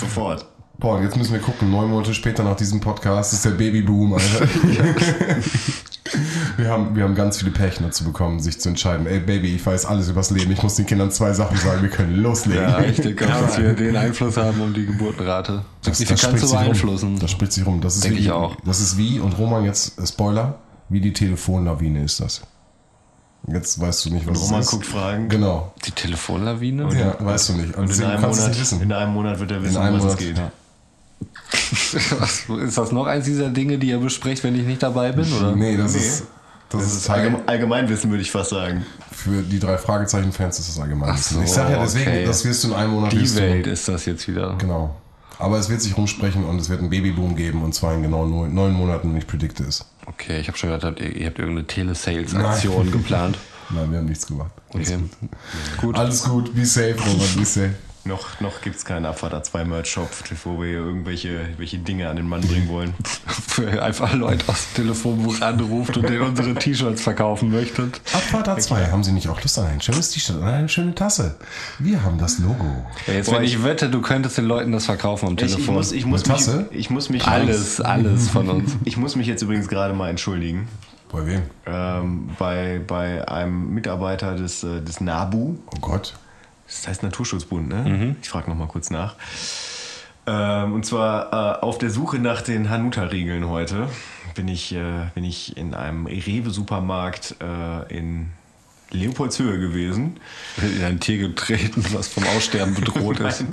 Sofort. 0.00 0.46
Paul, 0.80 1.02
jetzt 1.02 1.16
müssen 1.16 1.32
wir 1.32 1.40
gucken. 1.40 1.70
Neun 1.72 1.90
Monate 1.90 2.14
später 2.14 2.44
nach 2.44 2.54
diesem 2.56 2.80
Podcast 2.80 3.32
ist 3.32 3.44
der 3.44 3.50
Babyboom, 3.50 4.12
Alter. 4.14 4.48
wir, 6.56 6.68
haben, 6.68 6.94
wir 6.94 7.02
haben 7.02 7.16
ganz 7.16 7.38
viele 7.38 7.50
Pärchen 7.50 7.84
dazu 7.84 8.04
bekommen, 8.04 8.38
sich 8.38 8.60
zu 8.60 8.68
entscheiden. 8.68 9.08
Ey, 9.08 9.18
Baby, 9.18 9.56
ich 9.56 9.66
weiß 9.66 9.86
alles 9.86 10.08
übers 10.08 10.30
Leben. 10.30 10.52
Ich 10.52 10.62
muss 10.62 10.76
den 10.76 10.86
Kindern 10.86 11.10
zwei 11.10 11.32
Sachen 11.32 11.56
sagen. 11.56 11.82
Wir 11.82 11.90
können 11.90 12.14
loslegen. 12.16 12.62
Ja, 12.62 12.80
ich 12.80 13.00
denke 13.00 13.26
auch, 13.26 13.40
dass 13.40 13.58
wir 13.58 13.72
den 13.74 13.96
Einfluss 13.96 14.36
haben 14.36 14.60
um 14.60 14.72
die 14.72 14.86
Geburtenrate. 14.86 15.64
Signifikant 15.82 16.38
zu 16.38 16.46
sich 16.46 16.56
rum. 16.56 16.64
beeinflussen. 16.64 17.18
Das 17.18 17.30
spricht 17.32 17.52
sich 17.52 17.66
rum. 17.66 17.80
Das 17.80 17.96
ist 17.96 18.04
Denke 18.04 18.18
wie, 18.18 18.22
ich 18.22 18.30
auch. 18.30 18.54
Das 18.64 18.78
ist 18.80 18.96
wie, 18.96 19.18
und 19.18 19.36
Roman 19.36 19.64
jetzt, 19.64 19.98
äh, 19.98 20.06
Spoiler, 20.06 20.60
wie 20.88 21.00
die 21.00 21.12
Telefonlawine 21.12 22.04
ist 22.04 22.20
das. 22.20 22.42
Jetzt 23.48 23.80
weißt 23.80 24.04
du 24.04 24.10
nicht, 24.10 24.28
was 24.28 24.40
Roman 24.42 24.60
es 24.60 24.66
ist. 24.66 24.70
guckt 24.72 24.86
Fragen. 24.86 25.28
Genau. 25.28 25.72
Die 25.84 25.90
Telefonlawine? 25.92 26.88
Ja, 26.96 27.16
weißt 27.18 27.48
du 27.48 27.52
nicht. 27.54 27.76
Und 27.76 27.88
Und 27.88 27.98
in 27.98 28.04
einem, 28.04 28.20
kannst 28.20 28.40
du 28.40 28.50
Monat, 28.50 28.82
in 28.82 28.92
einem 28.92 29.12
Monat 29.12 29.40
wird 29.40 29.50
er 29.50 29.62
wissen, 29.62 29.76
einem 29.78 29.96
was 29.96 30.02
Monat, 30.02 30.20
es 30.20 30.26
geht. 30.26 30.38
ja. 30.38 30.52
ist 32.62 32.78
das 32.78 32.92
noch 32.92 33.06
eins 33.06 33.24
dieser 33.24 33.48
Dinge, 33.50 33.78
die 33.78 33.88
ihr 33.88 33.98
besprecht, 33.98 34.44
wenn 34.44 34.54
ich 34.54 34.66
nicht 34.66 34.82
dabei 34.82 35.12
bin? 35.12 35.30
Oder? 35.32 35.54
Nee, 35.56 35.76
das 35.76 35.92
Nee. 35.94 35.98
ist. 36.00 36.24
Das, 36.70 36.82
Das 36.82 36.90
ist 36.92 36.96
ist 36.98 37.10
allgeme- 37.10 37.40
Allgemeinwissen, 37.46 38.10
würde 38.10 38.20
ich 38.22 38.30
fast 38.30 38.50
sagen. 38.50 38.84
für 39.10 39.40
die 39.42 39.58
drei 39.58 39.78
Fragezeichen-Fans 39.78 40.58
ist 40.58 40.68
das 40.68 40.78
allgemein. 40.78 41.10
Ach 41.14 41.16
so, 41.16 41.40
ich 41.40 41.48
sag 41.50 41.70
ja 41.70 41.82
deswegen, 41.82 42.10
okay. 42.10 42.24
das 42.26 42.44
wirst 42.44 42.62
du 42.64 42.68
in 42.68 42.74
einem 42.74 42.90
Monat 42.92 43.12
Die 43.12 43.22
wirst 43.22 43.38
du- 43.38 43.40
Welt 43.40 43.66
ist 43.66 43.88
das 43.88 44.04
jetzt 44.04 44.28
wieder. 44.28 44.54
Genau. 44.58 44.94
Aber 45.38 45.58
es 45.58 45.70
wird 45.70 45.80
sich 45.80 45.96
rumsprechen 45.96 46.44
und 46.44 46.58
es 46.60 46.68
wird 46.68 46.80
einen 46.80 46.90
Babyboom 46.90 47.36
geben 47.36 47.62
und 47.62 47.74
zwar 47.74 47.94
in 47.94 48.02
genau 48.02 48.26
neun, 48.26 48.52
neun 48.54 48.74
Monaten, 48.74 49.10
wenn 49.12 49.16
ich 49.18 49.26
predikte 49.26 49.62
es. 49.64 49.86
Okay, 50.06 50.40
ich 50.40 50.48
habe 50.48 50.58
schon 50.58 50.68
gedacht, 50.70 51.00
ihr, 51.00 51.16
ihr 51.16 51.26
habt 51.28 51.38
irgendeine 51.38 51.66
Telesales-Aktion 51.66 52.90
geplant. 52.90 53.38
Nein, 53.70 53.90
wir 53.90 53.98
haben 53.98 54.06
nichts 54.06 54.26
gemacht. 54.26 54.50
Okay. 54.70 54.98
Gut. 55.80 55.96
Alles 55.96 56.24
gut, 56.24 56.54
be 56.54 56.66
safe, 56.66 56.96
Robert, 56.98 57.36
be 57.36 57.44
safe. 57.46 57.74
Noch, 58.08 58.40
noch 58.40 58.62
gibt 58.62 58.76
es 58.76 58.86
keinen 58.86 59.04
Abfahrt 59.04 59.34
A2 59.34 59.64
Merch-Shop, 59.64 60.08
wo 60.44 60.58
wir 60.60 60.66
hier 60.66 60.78
irgendwelche 60.78 61.40
welche 61.58 61.76
Dinge 61.78 62.08
an 62.08 62.16
den 62.16 62.26
Mann 62.26 62.40
bringen 62.40 62.66
wollen. 62.68 62.94
Für 63.26 63.82
einfach 63.82 64.14
Leute 64.14 64.48
aus 64.48 64.66
dem 64.72 64.84
Telefonbuch 64.84 65.42
anruft 65.42 65.94
und 65.98 66.08
denen 66.08 66.22
unsere 66.22 66.54
T-Shirts 66.54 67.02
verkaufen 67.02 67.50
möchtet. 67.50 68.00
Abfahrt 68.14 68.48
A2, 68.48 68.90
haben 68.90 69.04
Sie 69.04 69.12
nicht 69.12 69.28
auch 69.28 69.42
Lust 69.42 69.58
an 69.58 69.66
ein 69.66 69.80
schönes 69.82 70.10
T-Shirt 70.10 70.36
und 70.36 70.44
eine 70.44 70.70
schöne 70.70 70.94
Tasse? 70.94 71.36
Wir 71.78 72.02
haben 72.02 72.16
das 72.18 72.38
Logo. 72.38 72.64
Ja, 73.06 73.12
jetzt, 73.12 73.26
Boah, 73.28 73.36
wenn 73.36 73.44
ich, 73.44 73.54
ich- 73.56 73.64
wette, 73.64 73.90
du 73.90 74.00
könntest 74.00 74.38
den 74.38 74.46
Leuten 74.46 74.72
das 74.72 74.86
verkaufen 74.86 75.26
am 75.28 75.34
Ich, 75.34 75.42
ich 75.42 75.52
Telefon. 75.52 75.74
muss, 75.74 75.92
ich, 75.92 76.06
muss 76.06 76.24
mich, 76.26 76.36
Tasse? 76.38 76.66
ich 76.70 76.88
muss 76.88 77.10
mich 77.10 77.26
alles, 77.26 77.80
alles 77.82 78.30
von 78.30 78.48
uns. 78.48 78.72
Ich 78.86 78.96
muss 78.96 79.16
mich 79.16 79.26
jetzt 79.26 79.42
übrigens 79.42 79.68
gerade 79.68 79.92
mal 79.92 80.08
entschuldigen. 80.08 80.66
Bei 81.12 81.26
wem? 81.26 81.42
Ähm, 81.66 82.30
bei, 82.38 82.80
bei 82.86 83.28
einem 83.28 83.74
Mitarbeiter 83.74 84.34
des, 84.34 84.64
äh, 84.64 84.80
des 84.80 85.02
NABU, 85.02 85.58
Oh 85.74 85.80
Gott. 85.82 86.14
Das 86.68 86.86
heißt 86.86 87.02
Naturschutzbund, 87.02 87.68
ne? 87.68 88.16
Ich 88.22 88.28
frage 88.28 88.48
noch 88.48 88.56
mal 88.56 88.68
kurz 88.68 88.90
nach. 88.90 89.16
Ähm, 90.26 90.74
und 90.74 90.84
zwar 90.84 91.32
äh, 91.32 91.60
auf 91.60 91.78
der 91.78 91.90
Suche 91.90 92.18
nach 92.18 92.42
den 92.42 92.68
Hanuta-Riegeln 92.68 93.48
heute 93.48 93.88
bin 94.34 94.46
ich, 94.46 94.74
äh, 94.74 95.06
bin 95.14 95.24
ich 95.24 95.56
in 95.56 95.74
einem 95.74 96.06
Rewe-Supermarkt 96.06 97.36
äh, 97.40 97.96
in 97.96 98.28
Leopoldshöhe 98.90 99.58
gewesen. 99.58 100.20
In 100.62 100.84
ein 100.84 101.00
Tier 101.00 101.18
getreten, 101.18 101.84
was 101.92 102.08
vom 102.08 102.24
Aussterben 102.24 102.74
bedroht 102.74 103.20
ist. 103.20 103.44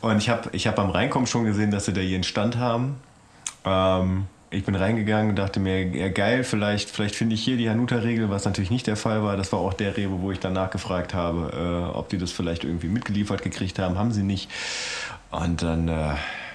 Und 0.00 0.18
ich 0.18 0.30
habe 0.30 0.48
ich 0.52 0.66
hab 0.66 0.76
beim 0.76 0.90
Reinkommen 0.90 1.26
schon 1.26 1.44
gesehen, 1.44 1.70
dass 1.70 1.84
sie 1.84 1.92
da 1.92 2.00
ihren 2.00 2.24
Stand 2.24 2.56
haben. 2.56 2.96
Ähm, 3.64 4.26
ich 4.50 4.64
bin 4.64 4.74
reingegangen 4.74 5.30
und 5.30 5.36
dachte 5.36 5.58
mir, 5.58 5.86
ja 5.88 6.08
geil, 6.08 6.44
vielleicht, 6.44 6.90
vielleicht 6.90 7.16
finde 7.16 7.34
ich 7.34 7.42
hier 7.42 7.56
die 7.56 7.68
Hanuta-Regel, 7.68 8.30
was 8.30 8.44
natürlich 8.44 8.70
nicht 8.70 8.86
der 8.86 8.96
Fall 8.96 9.22
war. 9.22 9.36
Das 9.36 9.52
war 9.52 9.58
auch 9.58 9.74
der 9.74 9.96
Rewe, 9.96 10.20
wo 10.20 10.30
ich 10.30 10.38
dann 10.38 10.52
nachgefragt 10.52 11.14
habe, 11.14 11.90
äh, 11.92 11.96
ob 11.96 12.08
die 12.08 12.18
das 12.18 12.30
vielleicht 12.30 12.64
irgendwie 12.64 12.88
mitgeliefert 12.88 13.42
gekriegt 13.42 13.78
haben. 13.78 13.98
Haben 13.98 14.12
sie 14.12 14.22
nicht. 14.22 14.48
Und 15.30 15.62
dann, 15.62 15.88
äh, 15.88 16.14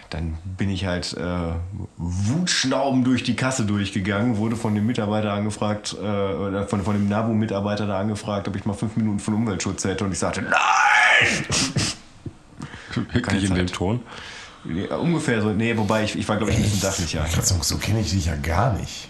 dann 0.10 0.38
bin 0.58 0.70
ich 0.70 0.86
halt 0.86 1.14
äh, 1.18 1.54
wutschnauben 1.98 3.04
durch 3.04 3.24
die 3.24 3.36
Kasse 3.36 3.66
durchgegangen, 3.66 4.38
wurde 4.38 4.56
von 4.56 4.74
dem 4.74 4.86
Mitarbeiter 4.86 5.34
angefragt, 5.34 5.96
äh, 6.02 6.06
oder 6.06 6.68
von, 6.68 6.84
von 6.84 6.96
dem 6.96 7.10
NABU-Mitarbeiter 7.10 7.88
da 7.88 8.00
angefragt, 8.00 8.48
ob 8.48 8.56
ich 8.56 8.66
mal 8.66 8.74
fünf 8.74 8.96
Minuten 8.96 9.20
von 9.20 9.34
Umweltschutz 9.34 9.84
hätte. 9.84 10.06
Und 10.06 10.14
ich 10.14 10.20
sagte, 10.20 10.44
nein! 10.44 11.46
Wirklich 13.12 13.44
in 13.44 13.50
Zeit. 13.50 13.58
dem 13.58 13.68
Ton. 13.68 14.02
Ja, 14.66 14.96
ungefähr 14.98 15.42
so. 15.42 15.50
Nee, 15.50 15.76
wobei 15.78 16.04
ich, 16.04 16.16
ich 16.18 16.28
war, 16.28 16.38
glaube 16.38 16.52
ich, 16.52 16.58
ein 16.58 16.64
bisschen 16.64 16.80
sachlicher. 16.80 17.26
Ich 17.28 17.42
so, 17.42 17.56
so 17.62 17.78
kenne 17.78 18.02
ich 18.02 18.12
dich 18.12 18.28
ja 18.28 18.36
gar 18.36 18.74
nicht. 18.74 19.10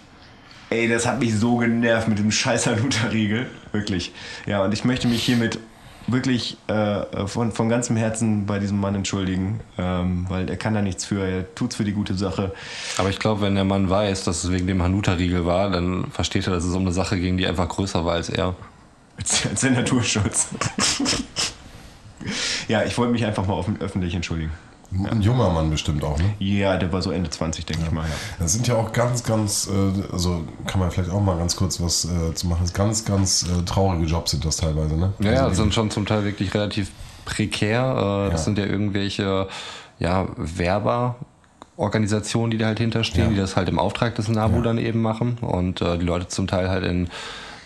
Ey, 0.69 0.87
das 0.87 1.05
hat 1.05 1.19
mich 1.19 1.37
so 1.37 1.57
genervt 1.57 2.07
mit 2.07 2.19
dem 2.19 2.31
scheiß 2.31 2.67
Hanuta-Riegel. 2.67 3.47
Wirklich. 3.73 4.13
Ja, 4.45 4.63
und 4.63 4.73
ich 4.73 4.85
möchte 4.85 5.07
mich 5.07 5.23
hiermit 5.23 5.59
wirklich 6.07 6.57
äh, 6.67 7.27
von, 7.27 7.51
von 7.51 7.69
ganzem 7.69 7.95
Herzen 7.95 8.45
bei 8.45 8.59
diesem 8.59 8.79
Mann 8.79 8.95
entschuldigen, 8.95 9.59
ähm, 9.77 10.25
weil 10.29 10.49
er 10.49 10.57
kann 10.57 10.73
da 10.73 10.81
nichts 10.81 11.05
für, 11.05 11.25
er 11.25 11.55
tut's 11.55 11.75
für 11.75 11.83
die 11.83 11.91
gute 11.91 12.15
Sache. 12.15 12.53
Aber 12.97 13.09
ich 13.09 13.19
glaube, 13.19 13.41
wenn 13.41 13.55
der 13.55 13.65
Mann 13.65 13.89
weiß, 13.89 14.23
dass 14.23 14.43
es 14.43 14.51
wegen 14.51 14.67
dem 14.67 14.81
Hanuta-Riegel 14.81 15.45
war, 15.45 15.69
dann 15.69 16.09
versteht 16.11 16.47
er, 16.47 16.53
dass 16.53 16.63
es 16.63 16.73
um 16.73 16.83
eine 16.83 16.91
Sache 16.91 17.19
ging, 17.19 17.37
die 17.37 17.45
einfach 17.45 17.67
größer 17.67 18.05
war 18.05 18.13
als 18.13 18.29
er. 18.29 18.55
Als, 19.17 19.45
als 19.45 19.61
der 19.61 19.71
Naturschutz. 19.71 20.47
ja, 22.67 22.83
ich 22.83 22.97
wollte 22.97 23.11
mich 23.11 23.25
einfach 23.25 23.45
mal 23.45 23.53
offen, 23.53 23.79
öffentlich 23.79 24.15
entschuldigen. 24.15 24.51
Ein 24.93 25.21
junger 25.21 25.49
Mann 25.49 25.69
bestimmt 25.69 26.03
auch, 26.03 26.17
ne? 26.17 26.33
Ja, 26.39 26.75
der 26.77 26.91
war 26.91 27.01
so 27.01 27.11
Ende 27.11 27.29
20, 27.29 27.65
denke 27.65 27.83
ich 27.85 27.91
mal. 27.91 28.05
Ja. 28.07 28.13
Das 28.39 28.51
sind 28.53 28.67
ja 28.67 28.75
auch 28.75 28.91
ganz, 28.91 29.23
ganz, 29.23 29.69
äh, 29.71 30.11
also 30.11 30.41
kann 30.67 30.79
man 30.81 30.91
vielleicht 30.91 31.11
auch 31.11 31.21
mal 31.21 31.37
ganz 31.37 31.55
kurz 31.55 31.79
was 31.81 32.03
äh, 32.05 32.33
zu 32.33 32.47
machen. 32.47 32.69
Ganz, 32.73 33.05
ganz 33.05 33.43
äh, 33.43 33.63
traurige 33.63 34.05
Jobs 34.05 34.31
sind 34.31 34.43
das 34.43 34.57
teilweise, 34.57 34.95
ne? 34.97 35.13
Ja, 35.19 35.25
ja, 35.31 35.37
also 35.39 35.49
das 35.49 35.57
sind 35.57 35.73
schon 35.73 35.91
zum 35.91 36.05
Teil 36.05 36.23
wirklich 36.25 36.53
relativ 36.53 36.91
prekär. 37.25 38.25
Äh, 38.27 38.31
Das 38.31 38.41
Ja. 38.41 38.45
sind 38.45 38.57
ja 38.57 38.65
irgendwelche 38.65 39.47
ja, 39.99 40.27
Werberorganisationen, 40.35 42.51
die 42.51 42.57
da 42.57 42.65
halt 42.67 42.79
hinterstehen, 42.79 43.25
Ja. 43.27 43.31
die 43.31 43.37
das 43.37 43.55
halt 43.55 43.69
im 43.69 43.79
Auftrag 43.79 44.15
des 44.15 44.27
NABU 44.27 44.57
Ja. 44.57 44.61
dann 44.63 44.77
eben 44.77 45.01
machen 45.01 45.37
und 45.41 45.81
äh, 45.81 45.97
die 45.97 46.05
Leute 46.05 46.27
zum 46.27 46.47
Teil 46.47 46.69
halt 46.69 46.83
in 46.85 47.07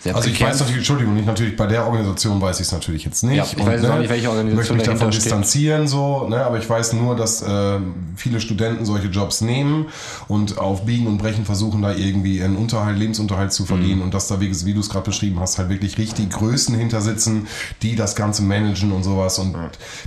sehr 0.05 0.15
Also 0.15 0.29
ich 0.29 0.39
weiß 0.39 0.59
natürlich, 0.59 0.77
Entschuldigung, 0.77 1.15
nicht 1.15 1.25
natürlich 1.25 1.55
bei 1.57 1.65
der 1.65 1.85
Organisation 1.85 2.39
weiß 2.39 2.59
ich 2.59 2.67
es 2.67 2.71
natürlich 2.71 3.03
jetzt 3.05 3.23
nicht. 3.23 3.37
Ja, 3.37 3.43
ich 3.43 3.57
weiß 3.65 3.81
jetzt 3.81 3.91
auch 3.91 3.97
nicht, 3.99 4.09
welche 4.09 4.29
Organisation 4.29 4.49
Ich 4.49 4.55
möchte 4.55 4.73
mich 4.75 4.83
davon 4.83 5.11
steht. 5.11 5.25
distanzieren, 5.25 5.87
so, 5.87 6.27
ne? 6.29 6.45
aber 6.45 6.59
ich 6.59 6.69
weiß 6.69 6.93
nur, 6.93 7.15
dass 7.15 7.41
äh, 7.41 7.79
viele 8.15 8.39
Studenten 8.39 8.85
solche 8.85 9.07
Jobs 9.07 9.41
nehmen 9.41 9.87
und 10.27 10.57
auf 10.59 10.85
Biegen 10.85 11.07
und 11.07 11.17
Brechen 11.17 11.43
versuchen, 11.43 11.81
da 11.81 11.91
irgendwie 11.93 12.41
einen 12.43 12.55
Unterhalt, 12.55 12.97
Lebensunterhalt 12.99 13.51
zu 13.51 13.65
verdienen 13.65 13.97
Mhm. 13.97 14.03
und 14.05 14.13
dass 14.13 14.27
da, 14.27 14.39
wie, 14.39 14.51
wie 14.65 14.73
du 14.73 14.79
es 14.79 14.89
gerade 14.89 15.05
beschrieben 15.05 15.39
hast, 15.39 15.57
halt 15.57 15.69
wirklich 15.69 15.97
richtig 15.97 16.29
Größen 16.29 16.75
hinter 16.75 17.01
sitzen, 17.01 17.47
die 17.81 17.95
das 17.95 18.15
Ganze 18.15 18.43
managen 18.43 18.91
und 18.91 19.03
sowas 19.03 19.39
und 19.39 19.55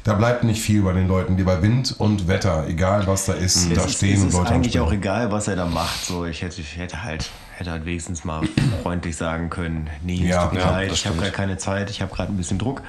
da 0.04 0.14
bleibt 0.14 0.44
nicht 0.44 0.62
viel 0.62 0.82
bei 0.82 0.92
den 0.92 1.08
Leuten, 1.08 1.36
die 1.36 1.42
bei 1.42 1.60
Wind 1.60 1.94
und 1.98 2.28
Wetter, 2.28 2.66
egal 2.68 3.06
was 3.06 3.26
da 3.26 3.32
ist, 3.32 3.68
da 3.74 3.80
es 3.80 3.86
ist, 3.86 3.94
stehen 3.96 4.14
es 4.16 4.22
und 4.22 4.28
ist 4.28 4.34
Leute 4.34 4.50
eigentlich 4.50 4.78
auch 4.78 4.92
egal, 4.92 5.32
was 5.32 5.48
er 5.48 5.56
da 5.56 5.66
macht. 5.66 6.04
So, 6.04 6.24
ich 6.24 6.42
hätte, 6.42 6.60
ich 6.60 6.76
hätte 6.76 7.02
halt 7.02 7.28
hätte 7.58 7.70
halt 7.70 7.84
wenigstens 7.84 8.24
mal 8.24 8.42
freundlich 8.82 9.16
sagen 9.16 9.50
können, 9.50 9.88
nee, 10.02 10.28
es 10.28 10.36
tut 10.36 10.52
mir 10.52 10.60
leid, 10.60 10.92
ich 10.92 11.06
habe 11.06 11.16
gerade 11.16 11.32
keine 11.32 11.58
Zeit, 11.58 11.90
ich 11.90 12.00
habe 12.02 12.14
gerade 12.14 12.32
ein 12.32 12.36
bisschen 12.36 12.58
Druck. 12.58 12.82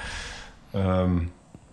Ähm, 0.74 1.30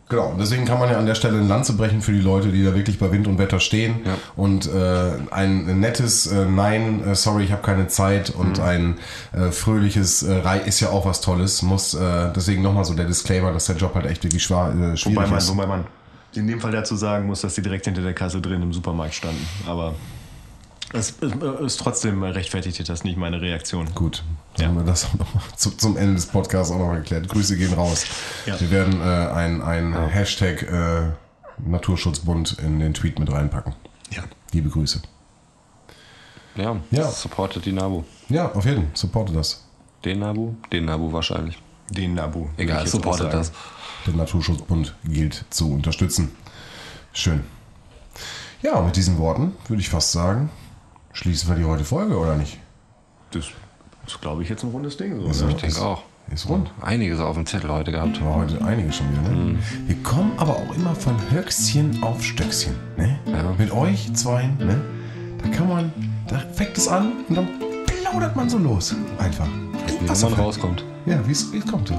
Genau, 0.09 0.37
deswegen 0.39 0.67
kann 0.67 0.79
man 0.79 0.89
ja 0.89 0.99
an 0.99 1.07
der 1.07 1.17
Stelle 1.17 1.37
eine 1.37 1.49
Lanze 1.49 1.73
brechen 1.73 2.01
für 2.01 2.13
die 2.13 2.21
Leute, 2.21 2.53
die 2.53 2.65
da 2.65 2.77
wirklich 2.77 3.01
bei 3.01 3.11
Wind 3.11 3.27
und 3.27 3.39
Wetter 3.39 3.59
stehen. 3.59 4.03
Ja. 4.05 4.15
Und 4.37 4.73
äh, 4.73 5.13
ein 5.33 5.81
nettes 5.81 6.29
äh, 6.29 6.45
Nein, 6.45 7.03
äh, 7.05 7.17
sorry, 7.17 7.43
ich 7.43 7.51
habe 7.51 7.63
keine 7.63 7.89
Zeit 7.89 8.31
und 8.31 8.61
ein 8.61 8.99
äh, 9.33 9.51
fröhliches 9.51 10.23
äh, 10.23 10.33
Rei 10.33 10.59
ist 10.59 10.79
ja 10.79 10.91
auch 10.91 11.07
was 11.07 11.23
Tolles. 11.23 11.63
Muss 11.63 11.95
äh, 11.95 12.33
deswegen 12.37 12.63
nochmal 12.63 12.85
so 12.85 12.95
der 12.95 13.07
Disclaimer, 13.07 13.53
dass 13.53 13.67
der 13.67 13.77
Job 13.77 13.97
halt 13.97 14.07
echt 14.07 14.23
wirklich 14.23 14.45
schwa 14.45 14.71
äh, 14.71 14.97
schwierig 14.97 15.17
wobei, 15.17 15.27
man, 15.27 15.39
ist. 15.39 15.51
wobei 15.51 15.67
man 15.67 15.85
in 16.35 16.47
dem 16.47 16.61
Fall 16.61 16.71
dazu 16.71 16.95
sagen 16.95 17.27
muss, 17.27 17.41
dass 17.41 17.57
die 17.57 17.63
direkt 17.63 17.87
hinter 17.87 18.03
der 18.03 18.15
Kasse 18.15 18.41
drin 18.41 18.63
im 18.63 18.73
Supermarkt 18.73 19.15
standen. 19.15 19.45
Aber 19.67 19.95
es 20.93 21.15
es- 21.21 21.33
ist 21.65 21.77
trotzdem 21.81 22.23
rechtfertigt 22.23 22.89
das 22.89 23.05
nicht 23.05 23.17
meine 23.19 23.41
Reaktion. 23.41 23.89
Gut, 23.95 24.23
Ja. 24.59 24.67
haben 24.69 24.77
wir 24.77 24.85
das 24.85 25.07
zu, 25.57 25.71
zum 25.73 25.97
Ende 25.97 26.15
des 26.15 26.27
Podcasts 26.27 26.73
auch 26.73 26.79
noch 26.79 26.93
erklärt. 26.93 27.29
Grüße 27.29 27.57
gehen 27.57 27.73
raus. 27.73 28.05
Ja. 28.47 28.59
Wir 28.61 28.71
werden 28.71 29.01
äh, 29.01 29.05
ein, 29.05 29.63
ein 29.63 29.95
Hashtag 30.09 30.63
äh, 30.63 31.11
Naturschutzbund 31.67 32.59
in 32.61 32.79
den 32.81 32.95
Tweet 32.95 33.19
mit 33.19 33.31
reinpacken. 33.33 33.75
Ja. 34.11 34.23
Liebe 34.53 34.69
Grüße. 34.69 35.03
Ja, 36.57 36.77
Ja. 36.91 37.11
supportet 37.11 37.67
die 37.67 37.73
Nabu. 37.73 38.05
Ja, 38.29 38.53
auf 38.53 38.65
jeden 38.65 38.83
Fall. 38.83 38.91
Supporte 38.95 39.33
das. 39.33 39.65
Den 40.05 40.21
Nabu? 40.21 40.55
Den 40.73 40.87
Nabu 40.87 41.13
wahrscheinlich. 41.13 41.59
Den 41.91 42.15
Nabu. 42.15 42.49
Egal, 42.57 42.87
supportet 42.87 43.33
das. 43.33 43.53
Der 44.07 44.15
Naturschutzbund 44.15 44.95
gilt 45.05 45.45
zu 45.51 45.71
unterstützen. 45.73 46.33
Schön. 47.13 47.45
Ja, 48.63 48.81
mit 48.81 48.97
diesen 48.97 49.19
Worten 49.19 49.55
würde 49.69 49.81
ich 49.83 49.89
fast 49.89 50.13
sagen, 50.13 50.51
schließen 51.17 51.49
wir 51.49 51.57
die 51.57 51.65
heute 51.65 51.85
Folge, 51.85 52.17
oder 52.19 52.37
nicht? 52.37 52.59
Das 53.31 53.47
ist, 54.07 54.21
glaube 54.21 54.43
ich, 54.43 54.49
jetzt 54.49 54.63
ein 54.63 54.71
rundes 54.71 54.97
Ding. 54.97 55.21
So, 55.33 55.47
ne? 55.47 55.53
Ich 55.53 55.57
denke 55.57 55.81
auch. 55.81 56.03
Ist 56.33 56.49
rund. 56.49 56.73
Einiges 56.83 57.21
auf 57.21 57.37
dem 57.37 57.47
Zettel 57.47 57.71
heute 57.71 57.93
gehabt. 57.93 58.23
War 58.25 58.35
heute 58.35 58.63
einige 58.65 58.93
schon 58.93 59.07
wieder, 59.13 59.23
ne? 59.23 59.59
Wir 59.87 59.97
kommen 60.03 60.33
aber 60.39 60.57
auch 60.57 60.75
immer 60.75 60.95
von 60.95 61.15
Höchstchen 61.31 62.03
auf 62.03 62.23
Stöckchen, 62.23 62.75
ne? 62.97 63.19
Ja. 63.27 63.55
Mit 63.57 63.71
euch 63.71 64.13
zwei, 64.15 64.47
ne? 64.59 64.81
Da 65.41 65.49
kann 65.51 65.69
man, 65.69 65.93
da 66.27 66.41
fängt 66.53 66.77
es 66.77 66.89
an 66.89 67.13
und 67.29 67.37
dann 67.37 67.49
plaudert 67.87 68.35
man 68.35 68.51
so 68.51 68.59
los. 68.59 68.95
Einfach. 69.19 69.47
Wie 70.01 70.09
Was 70.09 70.23
man 70.23 70.33
rauskommt. 70.35 70.85
Ja, 71.07 71.21
wie 71.27 71.33
es 71.33 71.67
kommt 71.71 71.89
so. 71.89 71.99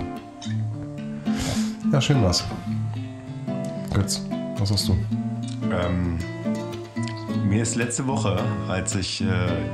Ja, 1.91 2.01
schön 2.01 2.21
was. 2.21 2.43
Götz, 3.93 4.21
was 4.57 4.71
hast 4.71 4.89
du? 4.89 4.97
Ähm, 5.71 6.19
mir 7.47 7.63
ist 7.63 7.75
letzte 7.75 8.07
Woche, 8.07 8.37
als 8.67 8.95
ich 8.95 9.21
äh, 9.21 9.25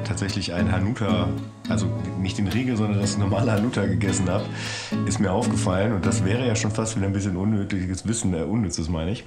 tatsächlich 0.04 0.54
ein 0.54 0.72
Hanuta, 0.72 1.28
also 1.70 1.88
nicht 2.20 2.38
den 2.38 2.48
Riegel, 2.48 2.78
sondern 2.78 3.00
das 3.02 3.18
normale 3.18 3.52
Hanuta 3.52 3.86
gegessen 3.86 4.30
habe, 4.30 4.46
ist 5.06 5.20
mir 5.20 5.32
aufgefallen, 5.32 5.94
und 5.94 6.06
das 6.06 6.24
wäre 6.24 6.46
ja 6.46 6.56
schon 6.56 6.72
fast 6.72 6.96
wieder 6.96 7.08
ein 7.08 7.14
bisschen 7.14 7.36
unnötiges 7.36 8.08
Wissen, 8.08 8.34
äh, 8.34 8.44
unnützes 8.44 8.90
meine 8.90 9.12
ich, 9.12 9.24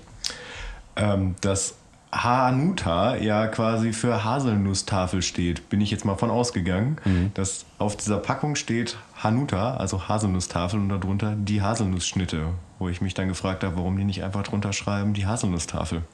ähm, 0.96 1.34
dass 1.40 1.74
Hanuta 2.12 3.16
ja 3.16 3.48
quasi 3.48 3.92
für 3.92 4.24
Haselnusstafel 4.24 5.22
steht. 5.22 5.68
Bin 5.68 5.80
ich 5.80 5.90
jetzt 5.90 6.04
mal 6.04 6.14
von 6.14 6.30
ausgegangen, 6.30 6.96
dass 7.34 7.66
auf 7.78 7.96
dieser 7.96 8.18
Packung 8.18 8.54
steht 8.54 8.96
Hanuta, 9.22 9.76
also 9.76 10.08
Haselnusstafel 10.08 10.78
und 10.80 10.88
darunter 10.88 11.34
die 11.36 11.60
Haselnussschnitte, 11.60 12.46
wo 12.78 12.88
ich 12.88 13.02
mich 13.02 13.12
dann 13.12 13.28
gefragt 13.28 13.64
habe, 13.64 13.76
warum 13.76 13.98
die 13.98 14.04
nicht 14.04 14.22
einfach 14.22 14.44
drunter 14.44 14.72
schreiben, 14.72 15.12
die 15.12 15.26
Haselnusstafel. 15.26 16.04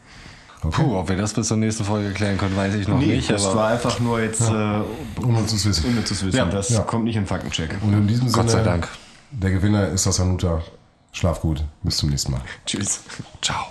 Puh, 0.70 0.96
ob 0.96 1.08
wir 1.08 1.16
das 1.16 1.32
bis 1.34 1.48
zur 1.48 1.56
nächsten 1.56 1.84
Folge 1.84 2.12
klären 2.12 2.38
können, 2.38 2.56
weiß 2.56 2.74
ich 2.76 2.86
noch 2.88 2.98
Nee, 2.98 3.16
nicht. 3.16 3.30
das 3.30 3.46
aber 3.46 3.56
war 3.56 3.68
einfach 3.68 3.98
nur 4.00 4.20
jetzt 4.20 4.42
äh, 4.42 4.80
Unnützes 5.20 5.66
Wissen. 5.66 5.86
unnützes 5.86 6.24
Wissen. 6.24 6.36
Ja, 6.36 6.44
das 6.44 6.68
ja. 6.70 6.80
kommt 6.82 7.04
nicht 7.04 7.16
in 7.16 7.26
Faktencheck. 7.26 7.76
Und 7.82 7.92
in 7.92 8.06
diesem 8.06 8.30
Gott 8.30 8.48
sei 8.48 8.58
Sinne, 8.58 8.64
Dank. 8.64 8.88
der 9.32 9.50
Gewinner 9.50 9.88
ist 9.88 10.06
das 10.06 10.18
Hanuta. 10.20 10.62
Schlaf 11.12 11.40
gut. 11.40 11.64
Bis 11.82 11.96
zum 11.98 12.10
nächsten 12.10 12.32
Mal. 12.32 12.40
Tschüss. 12.64 13.00
Ciao. 13.42 13.66